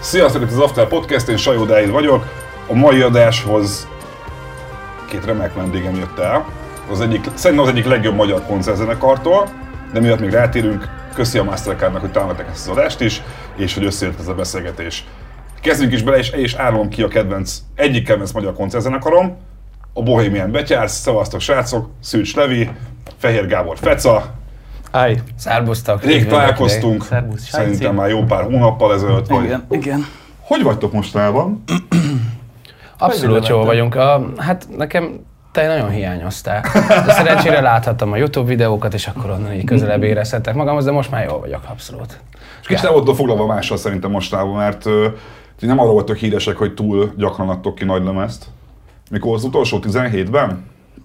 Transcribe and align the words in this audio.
Sziasztok, 0.00 0.42
itt 0.42 0.50
az 0.50 0.58
After 0.58 0.88
Podcast, 0.88 1.28
én 1.28 1.36
Sajó 1.36 1.64
Dáid 1.64 1.90
vagyok. 1.90 2.26
A 2.68 2.74
mai 2.74 3.00
adáshoz 3.00 3.88
két 5.08 5.24
remek 5.24 5.54
vendégem 5.54 5.94
jött 5.94 6.18
el. 6.18 6.46
Az 6.90 7.00
egyik, 7.00 7.24
szerintem 7.34 7.66
az 7.66 7.72
egyik 7.72 7.84
legjobb 7.84 8.14
magyar 8.14 8.42
koncertzenekartól, 8.46 9.48
de 9.92 10.00
miatt 10.00 10.20
még 10.20 10.30
rátérünk, 10.30 10.88
köszi 11.14 11.38
a 11.38 11.44
Mastercardnak, 11.44 12.00
hogy 12.00 12.10
támogatták 12.10 12.48
ezt 12.48 12.68
az 12.68 12.76
adást 12.76 13.00
is, 13.00 13.22
és 13.56 13.74
hogy 13.74 13.84
összejött 13.84 14.18
ez 14.18 14.28
a 14.28 14.34
beszélgetés. 14.34 15.04
Kezdjünk 15.60 15.92
is 15.92 16.02
bele, 16.02 16.16
és, 16.16 16.30
és 16.30 16.54
árulom 16.54 16.88
ki 16.88 17.02
a 17.02 17.08
kedvenc, 17.08 17.58
egyik 17.74 18.04
kedvenc 18.04 18.32
magyar 18.32 18.52
koncertzenekarom, 18.52 19.36
a 19.94 20.02
Bohemian 20.02 20.50
Betyársz, 20.50 21.00
szavaztok 21.00 21.40
srácok, 21.40 21.90
Szűcs 22.00 22.34
Levi, 22.36 22.70
Fehér 23.16 23.46
Gábor 23.46 23.76
Feca, 23.78 24.34
Áj. 24.90 25.22
Szerbusztok. 25.36 26.02
rég 26.04 26.26
találkoztunk, 26.26 27.04
Szervusz, 27.04 27.48
szerintem 27.48 27.94
már 27.94 28.08
jó 28.08 28.22
pár 28.22 28.42
hónappal 28.44 28.94
ezelőtt, 28.94 29.26
vagy 29.26 29.44
Igen, 29.44 29.66
igen. 29.70 30.06
hogy 30.40 30.62
vagytok 30.62 30.92
mostanában? 30.92 31.64
Abszolút 32.98 33.48
jól 33.48 33.64
vagyunk. 33.64 33.94
A, 33.94 34.30
hát 34.36 34.68
nekem 34.76 35.20
te 35.52 35.66
nagyon 35.66 35.90
hiányoztál. 35.90 36.60
De 36.88 37.12
szerencsére 37.12 37.60
láthattam 37.60 38.12
a 38.12 38.16
YouTube 38.16 38.48
videókat, 38.48 38.94
és 38.94 39.06
akkor 39.06 39.30
onnan 39.30 39.52
így 39.52 39.64
közelebb 39.64 40.02
érezhettek 40.02 40.54
magamhoz, 40.54 40.84
de 40.84 40.90
most 40.90 41.10
már 41.10 41.24
jól 41.24 41.40
vagyok, 41.40 41.60
abszolút. 41.70 42.20
És 42.60 42.66
kicsit 42.66 42.88
voltatok 42.88 43.16
foglalva 43.16 43.46
mással 43.46 43.76
szerintem 43.76 44.10
mostanában, 44.10 44.56
mert 44.56 44.86
ö, 44.86 45.08
ti 45.58 45.66
nem 45.66 45.78
arról 45.78 45.92
voltak 45.92 46.16
híresek, 46.16 46.56
hogy 46.56 46.74
túl 46.74 47.12
gyakran 47.16 47.48
adtok 47.48 47.74
ki 47.74 47.84
nagy 47.84 48.04
lemezt. 48.04 48.46
Mikor 49.10 49.34
az 49.34 49.44
utolsó 49.44 49.78
17-ben? 49.82 50.64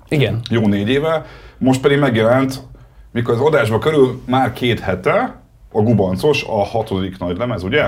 Igen. 0.09 0.39
Jó 0.49 0.67
négy 0.67 0.89
éve. 0.89 1.25
Most 1.57 1.81
pedig 1.81 1.99
megjelent, 1.99 2.61
mikor 3.11 3.33
az 3.33 3.39
adásba 3.39 3.77
körül 3.77 4.21
már 4.25 4.53
két 4.53 4.79
hete, 4.79 5.39
a 5.71 5.81
Gubancos, 5.81 6.43
a 6.43 6.63
hatodik 6.63 7.17
nagy 7.17 7.37
lemez, 7.37 7.63
ugye? 7.63 7.85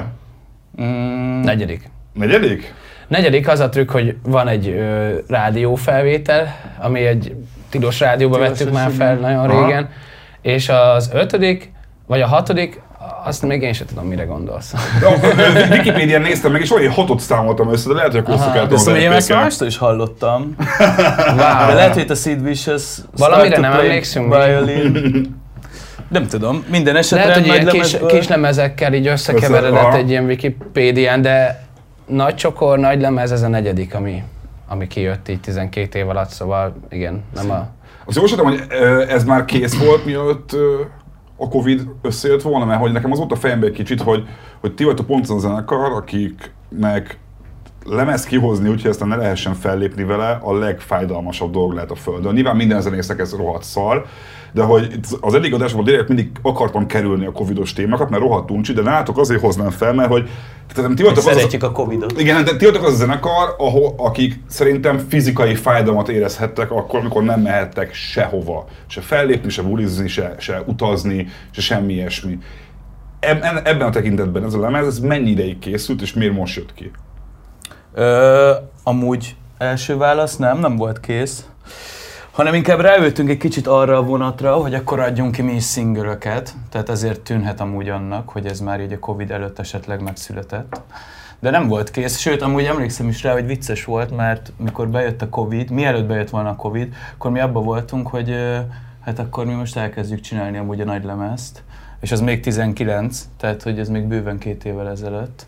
Negyedik. 1.41 1.89
Negyedik? 2.13 2.73
Negyedik 3.07 3.47
az 3.47 3.59
a 3.59 3.69
trükk, 3.69 3.89
hogy 3.91 4.15
van 4.23 4.47
egy 4.47 4.67
ö, 4.67 5.17
rádiófelvétel, 5.27 6.47
ami 6.79 6.99
egy 6.99 7.35
tilos 7.69 7.99
rádióba 7.99 8.35
Tilos, 8.35 8.49
vettük 8.49 8.73
már 8.73 8.91
fel 8.91 9.15
nagyon 9.15 9.49
Aha. 9.49 9.65
régen, 9.65 9.89
és 10.41 10.69
az 10.69 11.09
ötödik, 11.13 11.71
vagy 12.05 12.21
a 12.21 12.27
hatodik, 12.27 12.81
azt 13.23 13.41
még 13.41 13.61
én 13.61 13.73
sem 13.73 13.87
tudom, 13.87 14.05
mire 14.05 14.23
gondolsz. 14.23 14.73
Wikipédián 15.69 16.21
néztem 16.21 16.51
meg, 16.51 16.61
és 16.61 16.71
olyan 16.71 16.91
hatot 16.91 17.19
számoltam 17.19 17.71
össze, 17.71 17.87
de 17.87 17.95
lehet, 17.95 18.11
hogy 18.11 18.19
akkor 18.19 18.35
tudom 18.35 18.77
szerintem 18.77 19.11
én 19.11 19.17
ezt 19.17 19.29
mástól 19.29 19.67
is 19.67 19.77
hallottam. 19.77 20.55
Wow. 20.57 21.37
De 21.67 21.73
lehet, 21.73 21.93
hogy 21.93 22.01
itt 22.01 22.09
a 22.09 22.15
Sid 22.15 22.43
Vicious 22.43 22.97
Valamire 23.17 23.59
nem 23.59 23.73
emlékszünk. 23.73 24.35
Violin. 24.35 24.99
Nem 26.09 26.27
tudom, 26.27 26.65
minden 26.69 26.95
esetre 26.95 27.25
Lehet, 27.25 27.39
hogy 27.39 27.45
ilyen 27.45 27.67
kis, 27.67 27.97
kis 28.07 28.27
lemezekkel 28.27 28.93
így 28.93 29.07
összekeveredett 29.07 29.87
Össze- 29.87 29.97
egy 29.97 30.09
ilyen 30.09 30.25
Wikipédián, 30.25 31.21
de 31.21 31.65
nagy 32.05 32.35
csokor, 32.35 32.79
nagy 32.79 33.01
lemez, 33.01 33.31
ez 33.31 33.41
a 33.41 33.47
negyedik, 33.47 33.95
ami, 33.95 34.23
ami 34.67 34.87
kijött 34.87 35.29
így 35.29 35.39
12 35.39 35.99
év 35.99 36.09
alatt, 36.09 36.29
szóval 36.29 36.75
igen, 36.89 37.23
nem 37.35 37.51
a... 37.51 37.67
Azt 38.05 38.15
javasoltam, 38.15 38.45
hogy 38.45 38.63
ez 39.07 39.23
már 39.23 39.45
kész 39.45 39.77
volt, 39.77 40.05
mielőtt 40.05 40.55
a 41.41 41.47
Covid 41.47 41.87
összejött 42.01 42.41
volna, 42.41 42.65
mert 42.65 42.81
hogy 42.81 42.91
nekem 42.91 43.11
az 43.11 43.17
volt 43.17 43.31
a 43.31 43.35
fejemben 43.35 43.69
egy 43.69 43.75
kicsit, 43.75 44.01
hogy, 44.01 44.27
hogy 44.59 44.73
ti 44.73 44.83
vagytok 44.83 45.05
pont 45.05 45.23
az 45.23 45.29
a 45.29 45.39
zenekar, 45.39 45.91
akiknek 45.91 47.19
lemez 47.85 48.25
kihozni, 48.25 48.69
úgyhogy 48.69 48.89
aztán 48.89 49.07
ne 49.07 49.15
lehessen 49.15 49.53
fellépni 49.53 50.03
vele, 50.03 50.39
a 50.41 50.53
legfájdalmasabb 50.53 51.51
dolog 51.51 51.73
lehet 51.73 51.91
a 51.91 51.95
Földön. 51.95 52.33
Nyilván 52.33 52.55
minden 52.55 52.81
zenésznek 52.81 53.19
ez 53.19 53.35
rohadt 53.35 53.63
szar, 53.63 54.05
de 54.53 54.63
hogy 54.63 54.99
az 55.21 55.33
eddig 55.33 55.53
adásban 55.53 55.83
direkt 55.83 56.07
mindig 56.07 56.31
akartam 56.41 56.85
kerülni 56.85 57.25
a 57.25 57.31
covidos 57.31 57.73
témákat, 57.73 58.09
mert 58.09 58.21
rohadt 58.21 58.51
uncsi, 58.51 58.73
de 58.73 58.81
nálatok 58.81 59.17
azért 59.17 59.41
hoznám 59.41 59.69
fel, 59.69 59.93
mert 59.93 60.09
hogy 60.09 60.29
tehát, 60.73 60.93
ti 60.95 61.03
vagytok 61.03 61.27
az, 61.27 61.55
a 61.59 61.71
Covidot. 61.71 62.19
igen, 62.19 62.43
de 62.43 62.55
ti 62.55 62.65
vagytok 62.65 62.83
az 62.83 62.93
a 62.93 62.95
zenekar, 62.95 63.55
ahol, 63.57 63.93
akik 63.97 64.39
szerintem 64.47 64.97
fizikai 64.97 65.55
fájdalmat 65.55 66.09
érezhettek 66.09 66.71
akkor, 66.71 66.99
amikor 66.99 67.23
nem 67.23 67.41
mehettek 67.41 67.93
sehova. 67.93 68.65
Se 68.87 69.01
fellépni, 69.01 69.49
se 69.49 69.61
bulizni, 69.61 70.07
se, 70.07 70.35
se 70.37 70.63
utazni, 70.65 71.27
se 71.51 71.61
semmi 71.61 71.93
ilyesmi. 71.93 72.37
Eb- 73.19 73.43
en- 73.43 73.65
ebben 73.65 73.87
a 73.87 73.89
tekintetben 73.89 74.43
ez 74.43 74.53
a 74.53 74.59
lemez, 74.59 74.85
ez 74.85 74.99
mennyi 74.99 75.29
ideig 75.29 75.59
készült, 75.59 76.01
és 76.01 76.13
miért 76.13 76.33
most 76.33 76.55
jött 76.55 76.73
ki? 76.73 76.91
Ö, 77.93 78.51
amúgy 78.83 79.35
első 79.57 79.97
válasz 79.97 80.35
nem, 80.35 80.59
nem 80.59 80.75
volt 80.75 80.99
kész. 80.99 81.45
Hanem 82.31 82.53
inkább 82.53 82.79
ráültünk 82.79 83.29
egy 83.29 83.37
kicsit 83.37 83.67
arra 83.67 83.97
a 83.97 84.03
vonatra, 84.03 84.55
hogy 84.55 84.73
akkor 84.73 84.99
adjunk 84.99 85.31
ki 85.31 85.41
mi 85.41 85.53
is 85.53 85.63
szingölöket, 85.63 86.53
tehát 86.69 86.89
ezért 86.89 87.21
tűnhet 87.21 87.59
amúgy 87.59 87.89
annak, 87.89 88.29
hogy 88.29 88.45
ez 88.45 88.59
már 88.59 88.81
így 88.81 88.91
a 88.91 88.99
Covid 88.99 89.31
előtt 89.31 89.59
esetleg 89.59 90.01
megszületett. 90.01 90.81
De 91.39 91.49
nem 91.49 91.67
volt 91.67 91.91
kész, 91.91 92.17
sőt, 92.17 92.41
amúgy 92.41 92.63
emlékszem 92.63 93.07
is 93.07 93.23
rá, 93.23 93.31
hogy 93.31 93.45
vicces 93.45 93.85
volt, 93.85 94.15
mert 94.15 94.51
mikor 94.57 94.87
bejött 94.87 95.21
a 95.21 95.29
Covid, 95.29 95.69
mielőtt 95.69 96.05
bejött 96.05 96.29
volna 96.29 96.49
a 96.49 96.55
Covid, 96.55 96.93
akkor 97.13 97.31
mi 97.31 97.39
abban 97.39 97.63
voltunk, 97.63 98.07
hogy 98.07 98.35
hát 99.05 99.19
akkor 99.19 99.45
mi 99.45 99.53
most 99.53 99.77
elkezdjük 99.77 100.19
csinálni 100.19 100.57
amúgy 100.57 100.81
a 100.81 100.85
nagy 100.85 101.03
lemezt, 101.03 101.63
és 101.99 102.11
az 102.11 102.19
még 102.19 102.39
19, 102.39 103.27
tehát 103.37 103.63
hogy 103.63 103.79
ez 103.79 103.89
még 103.89 104.03
bőven 104.03 104.37
két 104.37 104.65
évvel 104.65 104.89
ezelőtt. 104.89 105.45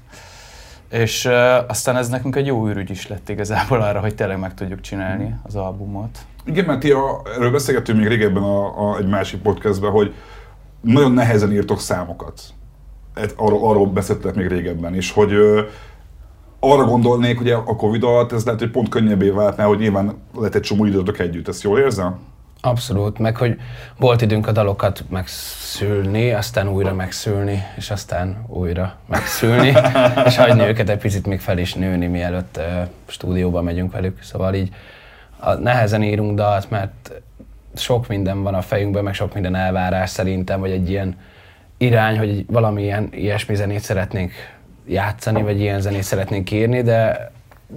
És 0.93 1.25
uh, 1.25 1.33
aztán 1.67 1.95
ez 1.95 2.09
nekünk 2.09 2.35
egy 2.35 2.45
jó 2.45 2.67
űrügy 2.67 2.89
is 2.89 3.07
lett 3.07 3.29
igazából 3.29 3.81
arra, 3.81 3.99
hogy 3.99 4.15
tényleg 4.15 4.39
meg 4.39 4.53
tudjuk 4.53 4.81
csinálni 4.81 5.35
az 5.43 5.55
albumot. 5.55 6.17
Igen, 6.45 6.65
mert 6.65 6.79
ti 6.79 6.91
a, 6.91 7.21
erről 7.35 7.51
beszélgettünk 7.51 7.97
még 7.99 8.07
régebben 8.07 8.43
a, 8.43 8.89
a, 8.89 8.97
egy 8.97 9.07
másik 9.07 9.41
podcastben, 9.41 9.91
hogy 9.91 10.13
nagyon 10.81 11.11
nehezen 11.11 11.51
írtok 11.51 11.79
számokat. 11.79 12.41
Et- 13.13 13.33
Arról, 13.37 13.69
arról 13.69 13.87
beszéltek 13.87 14.35
még 14.35 14.47
régebben 14.47 14.95
is, 14.95 15.11
hogy 15.11 15.33
ö, 15.33 15.61
arra 16.59 16.85
gondolnék, 16.85 17.37
hogy 17.37 17.49
a 17.49 17.63
Covid 17.63 18.03
alatt 18.03 18.31
ez 18.31 18.45
lehet, 18.45 18.59
hogy 18.59 18.71
pont 18.71 18.89
könnyebbé 18.89 19.29
vált, 19.29 19.57
mert 19.57 19.69
hogy 19.69 19.79
nyilván 19.79 20.17
lett 20.39 20.55
egy 20.55 20.61
csomó 20.61 20.85
időtök 20.85 21.19
együtt. 21.19 21.47
Ezt 21.47 21.63
jól 21.63 21.79
érzem? 21.79 22.19
Abszolút, 22.65 23.19
meg 23.19 23.37
hogy 23.37 23.59
volt 23.97 24.21
időnk 24.21 24.47
a 24.47 24.51
dalokat 24.51 25.03
megszülni, 25.09 26.31
aztán 26.31 26.67
újra 26.67 26.93
megszülni, 26.93 27.63
és 27.75 27.91
aztán 27.91 28.45
újra 28.47 28.95
megszülni, 29.05 29.73
és 30.25 30.35
hagyni 30.35 30.63
őket 30.63 30.89
egy 30.89 30.97
picit 30.97 31.25
még 31.25 31.39
fel 31.39 31.57
is 31.57 31.73
nőni, 31.73 32.07
mielőtt 32.07 32.57
uh, 32.57 32.87
stúdióba 33.05 33.61
megyünk 33.61 33.91
velük. 33.91 34.23
Szóval 34.23 34.53
így 34.53 34.69
a, 35.39 35.53
nehezen 35.53 36.03
írunk 36.03 36.35
dalt, 36.35 36.69
mert 36.69 37.11
sok 37.75 38.07
minden 38.07 38.43
van 38.43 38.53
a 38.53 38.61
fejünkben, 38.61 39.03
meg 39.03 39.13
sok 39.13 39.33
minden 39.33 39.55
elvárás 39.55 40.09
szerintem, 40.09 40.59
vagy 40.59 40.71
egy 40.71 40.89
ilyen 40.89 41.17
irány, 41.77 42.17
hogy 42.17 42.45
valamilyen 42.47 43.09
ilyesmi 43.11 43.55
zenét 43.55 43.81
szeretnénk 43.81 44.31
játszani, 44.87 45.41
vagy 45.41 45.59
ilyen 45.59 45.81
zenét 45.81 46.03
szeretnénk 46.03 46.51
írni, 46.51 46.81
de, 46.81 47.31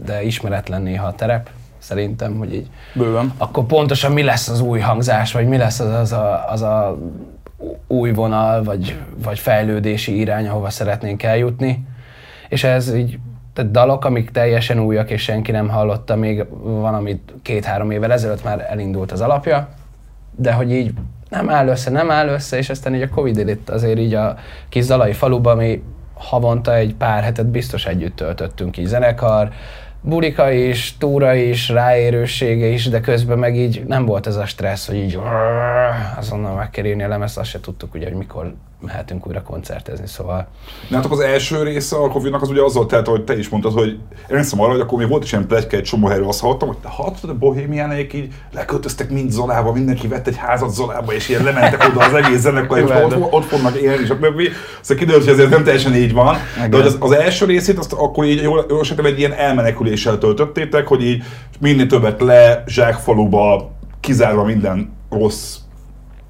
de 0.04 0.22
ismeretlen 0.22 0.82
néha 0.82 1.06
a 1.06 1.14
terep, 1.14 1.48
szerintem, 1.86 2.36
hogy 2.36 2.54
így 2.54 2.66
Bőven. 2.92 3.32
akkor 3.38 3.64
pontosan 3.64 4.12
mi 4.12 4.22
lesz 4.22 4.48
az 4.48 4.60
új 4.60 4.80
hangzás, 4.80 5.32
vagy 5.32 5.46
mi 5.46 5.56
lesz 5.56 5.80
az, 5.80 5.92
az, 5.92 6.12
a, 6.12 6.44
az 6.50 6.62
a 6.62 6.98
új 7.86 8.12
vonal, 8.12 8.62
vagy, 8.62 8.96
vagy 9.22 9.38
fejlődési 9.38 10.18
irány, 10.18 10.48
ahova 10.48 10.70
szeretnénk 10.70 11.22
eljutni. 11.22 11.86
És 12.48 12.64
ez 12.64 12.94
így, 12.94 13.18
tehát 13.52 13.70
dalok, 13.70 14.04
amik 14.04 14.30
teljesen 14.30 14.80
újak, 14.80 15.10
és 15.10 15.22
senki 15.22 15.50
nem 15.50 15.68
hallotta, 15.68 16.16
még 16.16 16.44
van, 16.62 16.94
amit 16.94 17.34
két-három 17.42 17.90
évvel 17.90 18.12
ezelőtt 18.12 18.44
már 18.44 18.66
elindult 18.70 19.12
az 19.12 19.20
alapja, 19.20 19.68
de 20.36 20.52
hogy 20.52 20.72
így 20.72 20.92
nem 21.28 21.50
áll 21.50 21.68
össze, 21.68 21.90
nem 21.90 22.10
áll 22.10 22.28
össze, 22.28 22.56
és 22.56 22.70
aztán 22.70 22.94
így 22.94 23.02
a 23.02 23.08
Covid 23.08 23.48
itt 23.48 23.70
azért 23.70 23.98
így 23.98 24.14
a 24.14 24.36
kis 24.68 24.84
Zalai 24.84 25.12
faluban 25.12 25.56
mi 25.56 25.82
havonta 26.14 26.74
egy 26.74 26.94
pár 26.94 27.22
hetet 27.22 27.46
biztos 27.46 27.86
együtt 27.86 28.16
töltöttünk 28.16 28.76
így 28.76 28.86
zenekar, 28.86 29.52
bulika 30.06 30.50
is, 30.50 30.96
túra 30.98 31.34
is, 31.34 31.68
ráérőssége 31.68 32.66
is, 32.66 32.88
de 32.88 33.00
közben 33.00 33.38
meg 33.38 33.56
így 33.56 33.84
nem 33.86 34.04
volt 34.04 34.26
ez 34.26 34.36
a 34.36 34.46
stressz, 34.46 34.86
hogy 34.86 34.96
így 34.96 35.18
azonnal 36.16 36.54
meg 36.54 36.70
kell 36.70 36.84
írni 36.84 37.02
a 37.02 37.08
lemezt, 37.08 37.38
azt 37.38 37.50
se 37.50 37.60
tudtuk 37.60 37.94
ugye, 37.94 38.06
hogy 38.06 38.16
mikor 38.16 38.54
mehetünk 38.80 39.26
újra 39.26 39.42
koncertezni, 39.42 40.06
szóval 40.06 40.48
Nálatok 40.88 41.12
az 41.12 41.20
első 41.20 41.62
része 41.62 41.96
a 41.96 42.08
Covidnak 42.08 42.42
az 42.42 42.50
ugye 42.50 42.62
azzal 42.62 42.86
telt, 42.86 43.06
hogy 43.06 43.24
te 43.24 43.38
is 43.38 43.48
mondtad, 43.48 43.72
hogy 43.72 43.98
emlékszem 44.28 44.60
arra, 44.60 44.70
hogy 44.70 44.80
akkor 44.80 44.98
még 44.98 45.08
volt 45.08 45.24
is 45.24 45.32
ilyen 45.32 45.46
pletyka 45.46 45.76
egy 45.76 45.82
csomó 45.82 46.06
helyről, 46.06 46.28
azt 46.28 46.40
hallottam, 46.40 46.68
hogy 46.68 46.76
hallottad, 46.82 47.30
a 47.30 47.34
bohémiánék 47.34 48.12
így 48.12 48.34
leköltöztek 48.52 49.10
mind 49.10 49.30
Zolába, 49.30 49.72
mindenki 49.72 50.08
vett 50.08 50.26
egy 50.26 50.36
házat 50.36 50.70
Zolába, 50.70 51.12
és 51.12 51.28
ilyen 51.28 51.44
lementek 51.44 51.88
oda 51.90 52.04
az 52.04 52.14
egész 52.14 52.40
zenekar, 52.40 52.78
és 52.78 52.90
ott, 52.90 53.32
ott 53.32 53.44
fognak 53.44 53.76
élni, 53.76 54.02
és 54.02 54.10
a 54.10 54.18
többi. 54.18 54.48
Aztán 54.80 54.96
kiderült, 54.96 55.24
hogy 55.24 55.32
azért 55.32 55.50
nem 55.50 55.64
teljesen 55.64 55.94
így 55.94 56.12
van. 56.12 56.36
De 56.70 56.76
hogy 56.76 56.86
az, 56.86 56.96
az 57.00 57.12
első 57.12 57.46
részét 57.46 57.78
azt 57.78 57.92
akkor 57.92 58.24
így 58.24 58.42
jól, 58.42 58.64
jól 58.68 58.80
esetem 58.80 59.04
egy 59.04 59.18
ilyen 59.18 59.32
elmeneküléssel 59.32 60.18
töltöttétek, 60.18 60.86
hogy 60.86 61.04
így 61.04 61.22
minél 61.60 61.86
többet 61.86 62.20
le 62.20 62.64
zsákfaluba, 62.66 63.70
kizárva 64.00 64.44
minden 64.44 64.92
rossz 65.10 65.56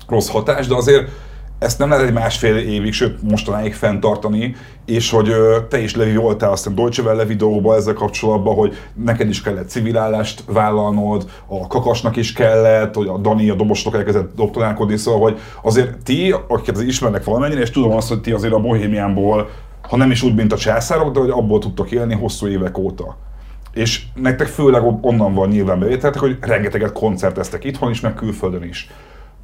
rossz 0.09 0.29
hatás, 0.29 0.67
de 0.67 0.75
azért 0.75 1.09
ezt 1.59 1.79
nem 1.79 1.89
lehet 1.89 2.07
egy 2.07 2.13
másfél 2.13 2.57
évig, 2.57 2.93
sőt 2.93 3.23
mostanáig 3.23 3.75
fenntartani, 3.75 4.55
és 4.85 5.11
hogy 5.11 5.29
ö, 5.29 5.59
te 5.69 5.79
is 5.79 5.97
Levi 5.97 6.17
voltál 6.17 6.51
aztán 6.51 6.75
Deutsche 6.75 7.03
Welle 7.03 7.25
videóban 7.25 7.77
ezzel 7.77 7.95
kapcsolatban, 7.95 8.55
hogy 8.55 8.77
neked 8.95 9.29
is 9.29 9.43
kellett 9.43 9.69
civilállást 9.69 10.43
vállalnod, 10.47 11.31
a 11.47 11.67
kakasnak 11.67 12.17
is 12.17 12.33
kellett, 12.33 12.95
hogy 12.95 13.09
a 13.09 13.19
Dani 13.19 13.51
a 13.51 13.55
dobostok 13.55 13.95
elkezdett 13.95 14.35
doktorálkodni, 14.35 14.97
szóval, 14.97 15.21
hogy 15.21 15.39
azért 15.63 15.99
ti, 16.03 16.35
akiket 16.49 16.83
ismernek 16.83 17.25
valamennyire, 17.25 17.61
és 17.61 17.71
tudom 17.71 17.93
azt, 17.93 18.09
hogy 18.09 18.21
ti 18.21 18.33
azért 18.33 18.53
a 18.53 18.61
Bohémiánból, 18.61 19.49
ha 19.89 19.97
nem 19.97 20.11
is 20.11 20.23
úgy, 20.23 20.35
mint 20.35 20.53
a 20.53 20.57
császárok, 20.57 21.13
de 21.13 21.21
hogy 21.21 21.31
abból 21.31 21.59
tudtok 21.59 21.91
élni 21.91 22.15
hosszú 22.15 22.47
évek 22.47 22.79
óta. 22.79 23.17
És 23.73 24.03
nektek 24.15 24.47
főleg 24.47 24.83
onnan 25.01 25.35
van 25.35 25.49
nyilván 25.49 25.79
bevételtek, 25.79 26.21
hogy 26.21 26.37
rengeteget 26.41 26.93
koncerteztek 26.93 27.65
itthon 27.65 27.91
is, 27.91 28.01
meg 28.01 28.15
külföldön 28.15 28.63
is. 28.63 28.91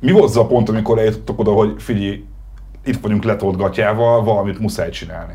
Mi 0.02 0.10
volt 0.12 0.24
az 0.24 0.36
a 0.36 0.46
pont, 0.46 0.68
amikor 0.68 0.98
eljutottok 0.98 1.38
oda, 1.38 1.50
hogy 1.50 1.74
figyelj, 1.78 2.24
itt 2.84 3.00
vagyunk 3.00 3.24
letolt 3.24 3.56
gatyával, 3.56 4.24
valamit 4.24 4.58
muszáj 4.58 4.90
csinálni? 4.90 5.34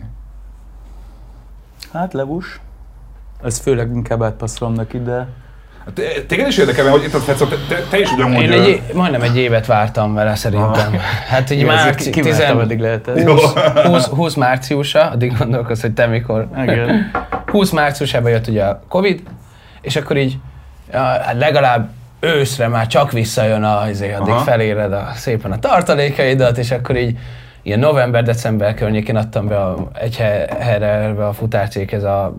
Hát 1.94 2.14
levus. 2.14 2.60
Ez 3.44 3.60
főleg 3.60 3.92
inkább 3.94 4.24
átpasszolom 4.24 4.74
neki, 4.74 5.00
de... 5.02 5.28
Te, 5.94 6.04
téged 6.28 6.48
is 6.48 6.58
érdekel, 6.58 6.90
hogy 6.90 7.04
itt 7.04 7.14
a 7.14 7.20
Fecó, 7.20 7.46
te, 7.46 7.56
te, 7.68 7.82
te 7.90 8.00
is 8.00 8.12
ugyanúgy... 8.12 8.42
Én 8.42 8.52
egy, 8.52 8.82
majdnem 8.94 9.22
egy 9.22 9.38
évet 9.38 9.66
vártam 9.66 10.14
vele 10.14 10.36
szerintem. 10.36 10.94
Hát 11.28 11.50
így 11.50 11.60
Igen, 11.60 11.76
már 11.76 11.88
ezt 11.88 12.10
kivártam, 12.10 12.58
addig 12.58 12.80
lehetett. 12.80 13.30
20, 13.30 13.54
20, 13.86 14.06
20 14.06 14.34
márciusa, 14.34 15.10
addig 15.10 15.38
gondolkozz, 15.38 15.82
hogy 15.82 15.94
te 15.94 16.06
mikor. 16.06 16.48
Igen. 16.62 17.12
20 17.46 17.72
márciusában 17.72 18.32
jött 18.32 18.48
ugye 18.48 18.64
a 18.64 18.84
Covid, 18.88 19.22
és 19.82 19.96
akkor 19.96 20.18
így 20.18 20.38
hát 20.92 21.36
legalább 21.38 21.90
őszre 22.20 22.68
már 22.68 22.88
csak 22.88 23.12
visszajön 23.12 23.64
a, 23.64 23.82
azért, 23.82 24.20
addig 24.20 24.34
Aha. 24.34 24.44
feléred 24.44 24.94
a, 24.94 25.12
szépen 25.16 25.52
a 25.52 25.60
tartalékaidat, 25.60 26.58
és 26.58 26.72
akkor 26.72 26.98
így 26.98 27.18
ilyen 27.62 27.80
november-december 27.80 28.74
környékén 28.74 29.16
adtam 29.16 29.48
be 29.48 29.58
a, 29.58 29.88
egy 29.94 30.18
he- 30.18 30.54
helyre 30.60 31.26
a 31.28 31.34
futárcéghez 31.34 32.04
a, 32.04 32.36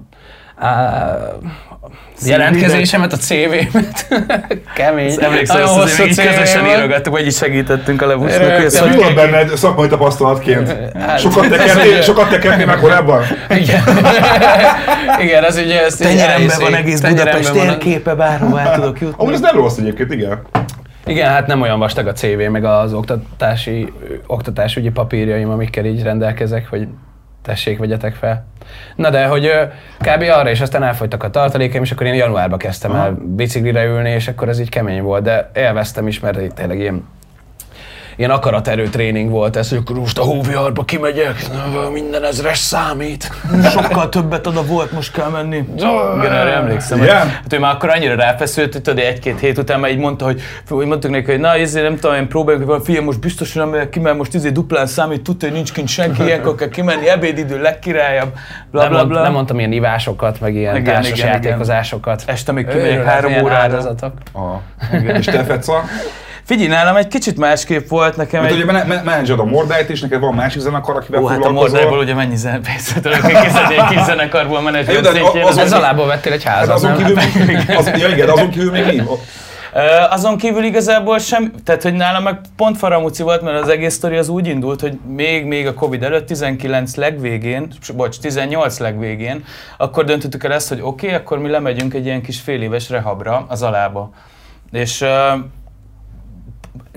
a 0.60 1.38
jelentkezésemet, 2.26 3.12
a 3.12 3.16
CV-met. 3.16 4.08
Kemény. 4.74 5.14
Nagyon 5.20 5.38
ezt 5.38 5.50
azért 5.52 5.68
hosszú 5.68 6.02
így 6.02 6.16
közösen 6.16 6.66
írogattuk, 6.66 7.12
vagy 7.12 7.26
így 7.26 7.34
segítettünk 7.34 8.02
a 8.02 8.26
ezt 8.26 8.76
Ez 8.76 8.80
mi 8.80 8.96
volt 8.96 9.14
benned 9.14 9.56
szakmai 9.56 9.88
tapasztalatként? 9.88 10.76
Hát, 10.98 11.18
Sokat 11.18 11.48
tekertél, 11.48 12.02
sokat 12.02 12.28
tekertél 12.28 12.66
már 12.66 12.78
korábban? 12.78 13.22
Igen. 13.50 13.82
Igen, 15.24 15.44
ez 15.44 15.56
ugye 15.56 15.84
ezt 15.84 16.00
így 16.00 16.06
Tenyeremben 16.06 16.60
van 16.60 16.74
egész 16.74 17.00
Budapest 17.00 17.52
térképe, 17.52 18.14
bárhova 18.14 18.60
el 18.60 18.74
tudok 18.74 19.00
jutni. 19.00 19.16
Amúgy 19.18 19.32
ez 19.34 19.40
nem 19.40 19.56
rossz 19.56 19.76
egyébként, 19.78 20.12
igen. 20.12 20.42
Igen, 21.06 21.28
hát 21.28 21.46
nem 21.46 21.60
olyan 21.60 21.78
vastag 21.78 22.06
a 22.06 22.12
CV, 22.12 22.50
meg 22.50 22.64
az 22.64 22.92
oktatási, 22.92 23.92
oktatásügyi 24.26 24.90
papírjaim, 24.90 25.50
amikkel 25.50 25.84
így 25.84 26.02
rendelkezek, 26.02 26.68
hogy 26.68 26.88
tessék, 27.42 27.78
vegyetek 27.78 28.14
fel. 28.14 28.44
Na 28.96 29.10
de, 29.10 29.26
hogy 29.26 29.50
kb. 29.98 30.22
arra 30.22 30.50
is 30.50 30.60
aztán 30.60 30.82
elfogytak 30.82 31.22
a 31.22 31.30
tartalékaim, 31.30 31.82
és 31.82 31.92
akkor 31.92 32.06
én 32.06 32.14
januárban 32.14 32.58
kezdtem 32.58 32.94
el 32.94 33.18
biciklire 33.24 33.84
ülni, 33.84 34.10
és 34.10 34.28
akkor 34.28 34.48
ez 34.48 34.60
így 34.60 34.68
kemény 34.68 35.02
volt, 35.02 35.22
de 35.22 35.50
élveztem 35.54 36.06
is, 36.06 36.20
mert 36.20 36.54
tényleg 36.54 36.78
ilyen 36.78 37.04
ilyen 38.18 38.30
akaraterő 38.30 38.88
tréning 38.88 39.30
volt 39.30 39.56
ez, 39.56 39.68
hogy 39.68 39.78
akkor 39.78 39.96
most 39.98 40.18
a 40.18 40.22
hóviharba 40.22 40.84
kimegyek, 40.84 41.46
na, 41.72 41.90
minden 41.90 42.24
ezres 42.24 42.58
számít. 42.58 43.30
Sokkal 43.70 44.08
többet 44.08 44.46
oda 44.46 44.64
volt, 44.64 44.92
most 44.92 45.12
kell 45.12 45.28
menni. 45.28 45.64
Igen, 45.76 46.32
erre 46.32 46.52
emlékszem. 46.52 47.02
Igen? 47.02 47.18
Hogy, 47.20 47.30
hát 47.30 47.52
ő 47.52 47.58
már 47.58 47.74
akkor 47.74 47.88
annyira 47.88 48.14
ráfeszült, 48.14 48.72
hogy 48.72 48.82
tudod, 48.82 48.98
egy-két 49.04 49.40
hét 49.40 49.58
után 49.58 49.80
már 49.80 49.90
így 49.90 49.98
mondta, 49.98 50.24
hogy, 50.24 50.40
hogy 50.68 50.86
mondtuk 50.86 51.10
neki, 51.10 51.30
hogy 51.30 51.40
na, 51.40 51.54
ezért 51.54 51.84
nem 51.88 51.98
tudom, 51.98 52.16
én 52.16 52.28
próbáljuk, 52.28 52.70
hogy 52.70 52.82
figyelj, 52.84 53.04
most 53.04 53.20
biztos, 53.20 53.52
hogy 53.52 53.62
nem 53.62 53.70
megyek 53.70 53.88
ki, 53.88 54.00
mert 54.00 54.16
most 54.16 54.34
izé 54.34 54.50
duplán 54.50 54.86
számít, 54.86 55.22
tudja, 55.22 55.48
hogy 55.48 55.56
nincs 55.56 55.72
kint 55.72 55.88
senki, 55.88 56.22
ilyenkor 56.22 56.54
kell 56.54 56.68
kimenni, 56.68 57.08
ebédidő 57.08 57.60
legkirályabb, 57.60 58.32
bla 58.70 58.82
Nem, 58.82 58.90
bla 58.90 59.04
bla. 59.06 59.22
nem 59.22 59.32
mondtam 59.32 59.58
ilyen 59.58 59.72
ivásokat, 59.72 60.40
meg 60.40 60.54
ilyen 60.54 60.76
Igen, 60.76 60.94
társas 60.94 61.18
igen, 61.18 61.28
igen. 61.28 61.42
játékozásokat. 61.42 62.22
Este 62.26 62.52
még 62.52 62.66
kimegyek 62.66 63.04
három 63.04 63.32
órára. 63.42 63.54
áldozatok. 63.62 64.12
Aha. 64.32 64.62
És 65.18 65.24
te 65.24 65.44
Feca? 65.44 65.82
Figyelj, 66.48 66.68
nálam 66.68 66.96
egy 66.96 67.08
kicsit 67.08 67.36
másképp 67.38 67.88
volt 67.88 68.16
nekem 68.16 68.40
Mert 68.40 68.52
egy... 68.52 68.62
ugye 68.62 68.72
men- 68.72 68.86
men- 68.86 69.04
menedzsed 69.04 69.38
a 69.38 69.44
Mordájt, 69.44 69.90
és 69.90 70.00
neked 70.00 70.20
van 70.20 70.34
másik 70.34 70.60
zenekar, 70.60 70.96
akivel 70.96 71.22
Ó, 71.22 71.26
hát 71.26 71.44
a. 71.44 71.50
Mordájból 71.50 71.98
ugye 71.98 72.14
mennyi 72.14 72.36
pénzt 72.62 72.94
tudok 72.94 73.20
kiszedni 73.20 73.74
egy 73.74 73.86
kis 73.88 74.02
zenekarból 74.02 74.70
de 74.70 74.84
szintjén. 74.84 75.44
az- 75.44 75.56
az- 75.56 75.72
alából 75.72 76.06
vettél 76.06 76.32
egy 76.32 76.44
házat, 76.44 76.74
azon 76.74 76.96
kívül 76.96 77.18
még, 77.46 77.70
az, 77.78 77.90
ja 77.96 78.08
igen, 78.08 78.28
azon 78.28 78.50
kívül 78.50 78.70
még 78.70 78.84
mi? 78.86 79.02
Azon 80.10 80.36
kívül 80.36 80.64
igazából 80.64 81.18
sem, 81.18 81.52
tehát 81.64 81.82
hogy 81.82 81.94
nálam 81.94 82.22
meg 82.22 82.40
pont 82.56 82.78
faramúci 82.78 83.22
volt, 83.22 83.42
mert 83.42 83.62
az 83.62 83.68
egész 83.68 83.94
sztori 83.94 84.16
az 84.16 84.28
úgy 84.28 84.46
indult, 84.46 84.80
hogy 84.80 84.98
még, 85.06 85.44
még 85.44 85.66
a 85.66 85.74
Covid 85.74 86.02
előtt, 86.02 86.26
19 86.26 86.94
legvégén, 86.94 87.72
bocs, 87.96 88.18
18 88.18 88.78
legvégén, 88.78 89.44
akkor 89.76 90.04
döntöttük 90.04 90.44
el 90.44 90.52
ezt, 90.52 90.68
hogy 90.68 90.80
oké, 90.82 91.06
okay, 91.06 91.18
akkor 91.18 91.38
mi 91.38 91.48
lemegyünk 91.48 91.94
egy 91.94 92.04
ilyen 92.04 92.22
kis 92.22 92.40
fél 92.40 92.62
éves 92.62 92.90
rehabra 92.90 93.46
az 93.48 93.62
alába. 93.62 94.10
És 94.72 95.04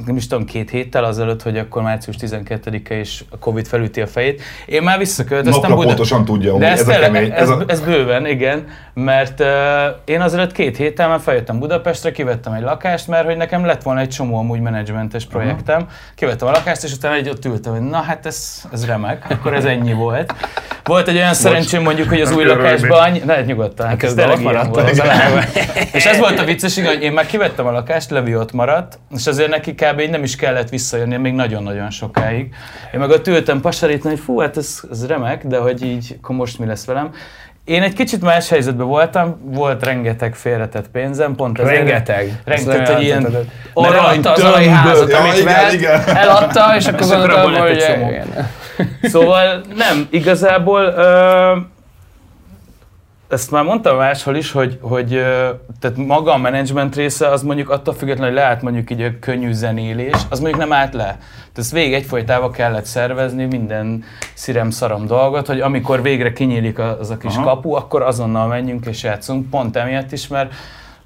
nem 0.06 0.16
is 0.16 0.28
tudom, 0.28 0.46
két 0.46 0.70
héttel 0.70 1.04
azelőtt, 1.04 1.42
hogy 1.42 1.58
akkor 1.58 1.82
március 1.82 2.16
12-e 2.20 2.94
és 3.00 3.24
a 3.30 3.38
Covid 3.38 3.68
felüti 3.68 4.02
a 4.02 4.08
fejét. 4.08 4.42
Én 4.66 4.82
már 4.82 4.98
visszaköltöztem 4.98 5.70
Napra 5.70 5.86
pontosan 5.86 6.26
tudja, 6.26 6.54
hogy 6.54 6.64
ez, 6.64 6.80
ez 6.80 6.88
a 6.88 7.00
kemény. 7.00 7.32
Ez, 7.32 7.40
Ez 7.42 7.50
a- 7.50 7.64
ez 7.68 7.80
bőven, 7.82 8.26
igen, 8.26 8.66
mert 8.94 9.40
uh, 9.40 9.48
én 10.06 10.22
azelőtt 10.22 10.52
két 10.52 10.78
héttel 10.78 11.08
már 11.08 11.20
feljöttem 11.20 11.60
Budapestre, 11.60 12.12
kivettem 12.12 12.54
egy 12.54 12.62
lakást, 12.62 13.08
mert 13.08 13.26
hogy 13.26 13.38
nekem 13.38 13.66
lett 13.66 13.84
volna 13.84 14.00
egy 14.00 14.10
csomó 14.10 14.38
amúgy 14.38 14.60
menedzsmentes 14.60 15.26
projektem. 15.26 15.88
Kivettem 16.16 16.48
a 16.48 16.52
lakást, 16.52 16.84
és 16.84 16.94
utána 16.94 17.16
egy 17.16 17.30
ott 17.30 17.46
ültem, 17.46 17.72
hogy 17.74 17.82
na 17.82 18.02
hát 18.02 18.26
ez, 18.26 18.64
ez 18.74 18.86
remek, 18.86 19.26
akkor 19.30 19.54
ez 19.54 19.66
ennyi 19.66 19.94
volt. 19.94 20.34
Volt 20.84 21.08
egy 21.08 21.16
olyan 21.16 21.34
szerencsém 21.34 21.82
mondjuk, 21.82 22.10
hogy 22.10 22.22
az 22.22 22.32
új 22.32 22.44
kell 22.44 22.56
lakásban, 22.56 23.00
annyi, 23.00 23.22
ne, 23.26 23.42
nyugodtan, 23.42 23.86
hát 23.88 23.96
ez 23.96 24.02
Közben 24.02 24.30
tényleg 24.30 24.54
ilyen 24.54 24.70
volt. 24.70 24.92
És 25.94 26.06
ez 26.06 26.18
volt 26.18 26.40
a 26.40 26.44
vicces, 26.44 26.80
hogy 26.80 27.02
én 27.02 27.12
már 27.12 27.26
kivettem 27.26 27.66
a 27.66 27.72
lakást, 27.72 28.10
Levi 28.10 28.36
ott 28.36 28.52
maradt, 28.52 29.00
és 29.16 29.28
azért 29.28 29.50
neki 29.50 29.76
kb. 29.92 30.00
így 30.00 30.10
nem 30.10 30.24
is 30.24 30.36
kellett 30.36 30.70
visszajönni, 30.70 31.18
még 31.18 31.34
nagyon-nagyon 31.34 31.90
sokáig. 31.90 32.54
Én 32.94 33.00
meg 33.00 33.10
ott 33.10 33.28
ültem 33.28 33.62
pasarítani, 33.62 34.14
hogy 34.14 34.24
fú, 34.24 34.40
hát 34.40 34.58
ez, 34.58 34.82
ez 34.92 35.08
remek, 35.08 35.48
de 35.48 35.58
hogy 35.58 35.84
így, 35.84 36.18
akkor 36.22 36.36
most 36.36 36.60
mi 36.60 36.66
lesz 36.66 36.86
velem. 36.86 37.10
Én 37.66 37.82
egy 37.82 37.94
kicsit 37.94 38.22
más 38.22 38.50
helyzetben 38.50 38.88
voltam, 38.88 39.40
volt 39.44 39.84
rengeteg 39.84 40.36
félretett 40.36 40.90
pénzem, 40.90 41.36
pont 41.36 41.60
ezért. 41.60 41.76
Rengeteg. 41.78 42.42
Rengeteg, 42.46 42.96
egy 42.96 43.02
ilyen 43.02 43.28
eladta 43.74 44.32
az 44.32 44.44
alai 44.44 44.68
házat, 44.68 45.12
Ja, 45.12 45.18
amit 45.18 45.34
igen, 45.34 45.46
vett, 45.46 45.74
igen. 45.74 46.02
eladta, 46.08 46.76
és 46.76 46.88
akkor 46.88 47.08
gondoltam, 47.08 47.54
hogy. 47.54 47.84
Szóval 49.02 49.62
nem, 49.76 50.08
igazából 50.10 50.82
ö, 50.82 51.58
ezt 53.32 53.52
már 53.52 53.64
mondtam 53.64 53.98
máshol 53.98 54.36
is, 54.36 54.52
hogy, 54.52 54.78
hogy 54.82 55.10
tehát 55.80 55.98
maga 55.98 56.34
a 56.34 56.38
menedzsment 56.38 56.96
része 56.96 57.28
az 57.28 57.44
mondjuk 57.44 57.70
attól 57.70 57.94
függetlenül, 57.94 58.34
hogy 58.34 58.42
leállt 58.42 58.62
mondjuk 58.62 58.92
így 58.92 59.02
a 59.02 59.20
könnyű 59.20 59.52
zenélés, 59.52 60.16
az 60.30 60.40
mondjuk 60.40 60.62
nem 60.62 60.74
állt 60.74 60.94
le. 60.94 61.04
Tehát 61.04 61.58
ezt 61.58 61.72
végig 61.72 61.94
egyfolytában 61.94 62.52
kellett 62.52 62.86
szervezni 62.86 63.46
minden 63.46 64.04
szirem 64.34 64.70
szarom 64.70 65.08
dolgot, 65.08 65.48
hogy 65.48 65.60
amikor 65.60 66.02
végre 66.02 66.34
kinyílik 66.34 66.80
az 66.80 67.10
a 67.10 67.18
kis 67.18 67.36
Aha. 67.36 67.44
kapu, 67.44 67.74
akkor 67.74 68.02
azonnal 68.02 68.48
menjünk 68.48 68.86
és 68.86 69.04
játszunk, 69.04 69.50
pont 69.50 69.76
emiatt 69.76 70.12
is, 70.12 70.28
mert 70.28 70.54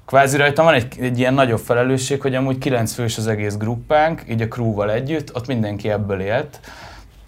Kvázi 0.06 0.36
rajtam 0.36 0.64
van 0.64 0.74
egy, 0.74 0.86
egy 1.00 1.18
ilyen 1.18 1.34
nagyobb 1.34 1.58
felelősség, 1.58 2.20
hogy 2.20 2.34
amúgy 2.34 2.58
kilenc 2.58 2.92
fős 2.92 3.18
az 3.18 3.26
egész 3.26 3.56
gruppánk, 3.56 4.22
így 4.28 4.42
a 4.42 4.48
crewval 4.48 4.90
együtt, 4.90 5.36
ott 5.36 5.46
mindenki 5.46 5.90
ebből 5.90 6.20
élt, 6.20 6.60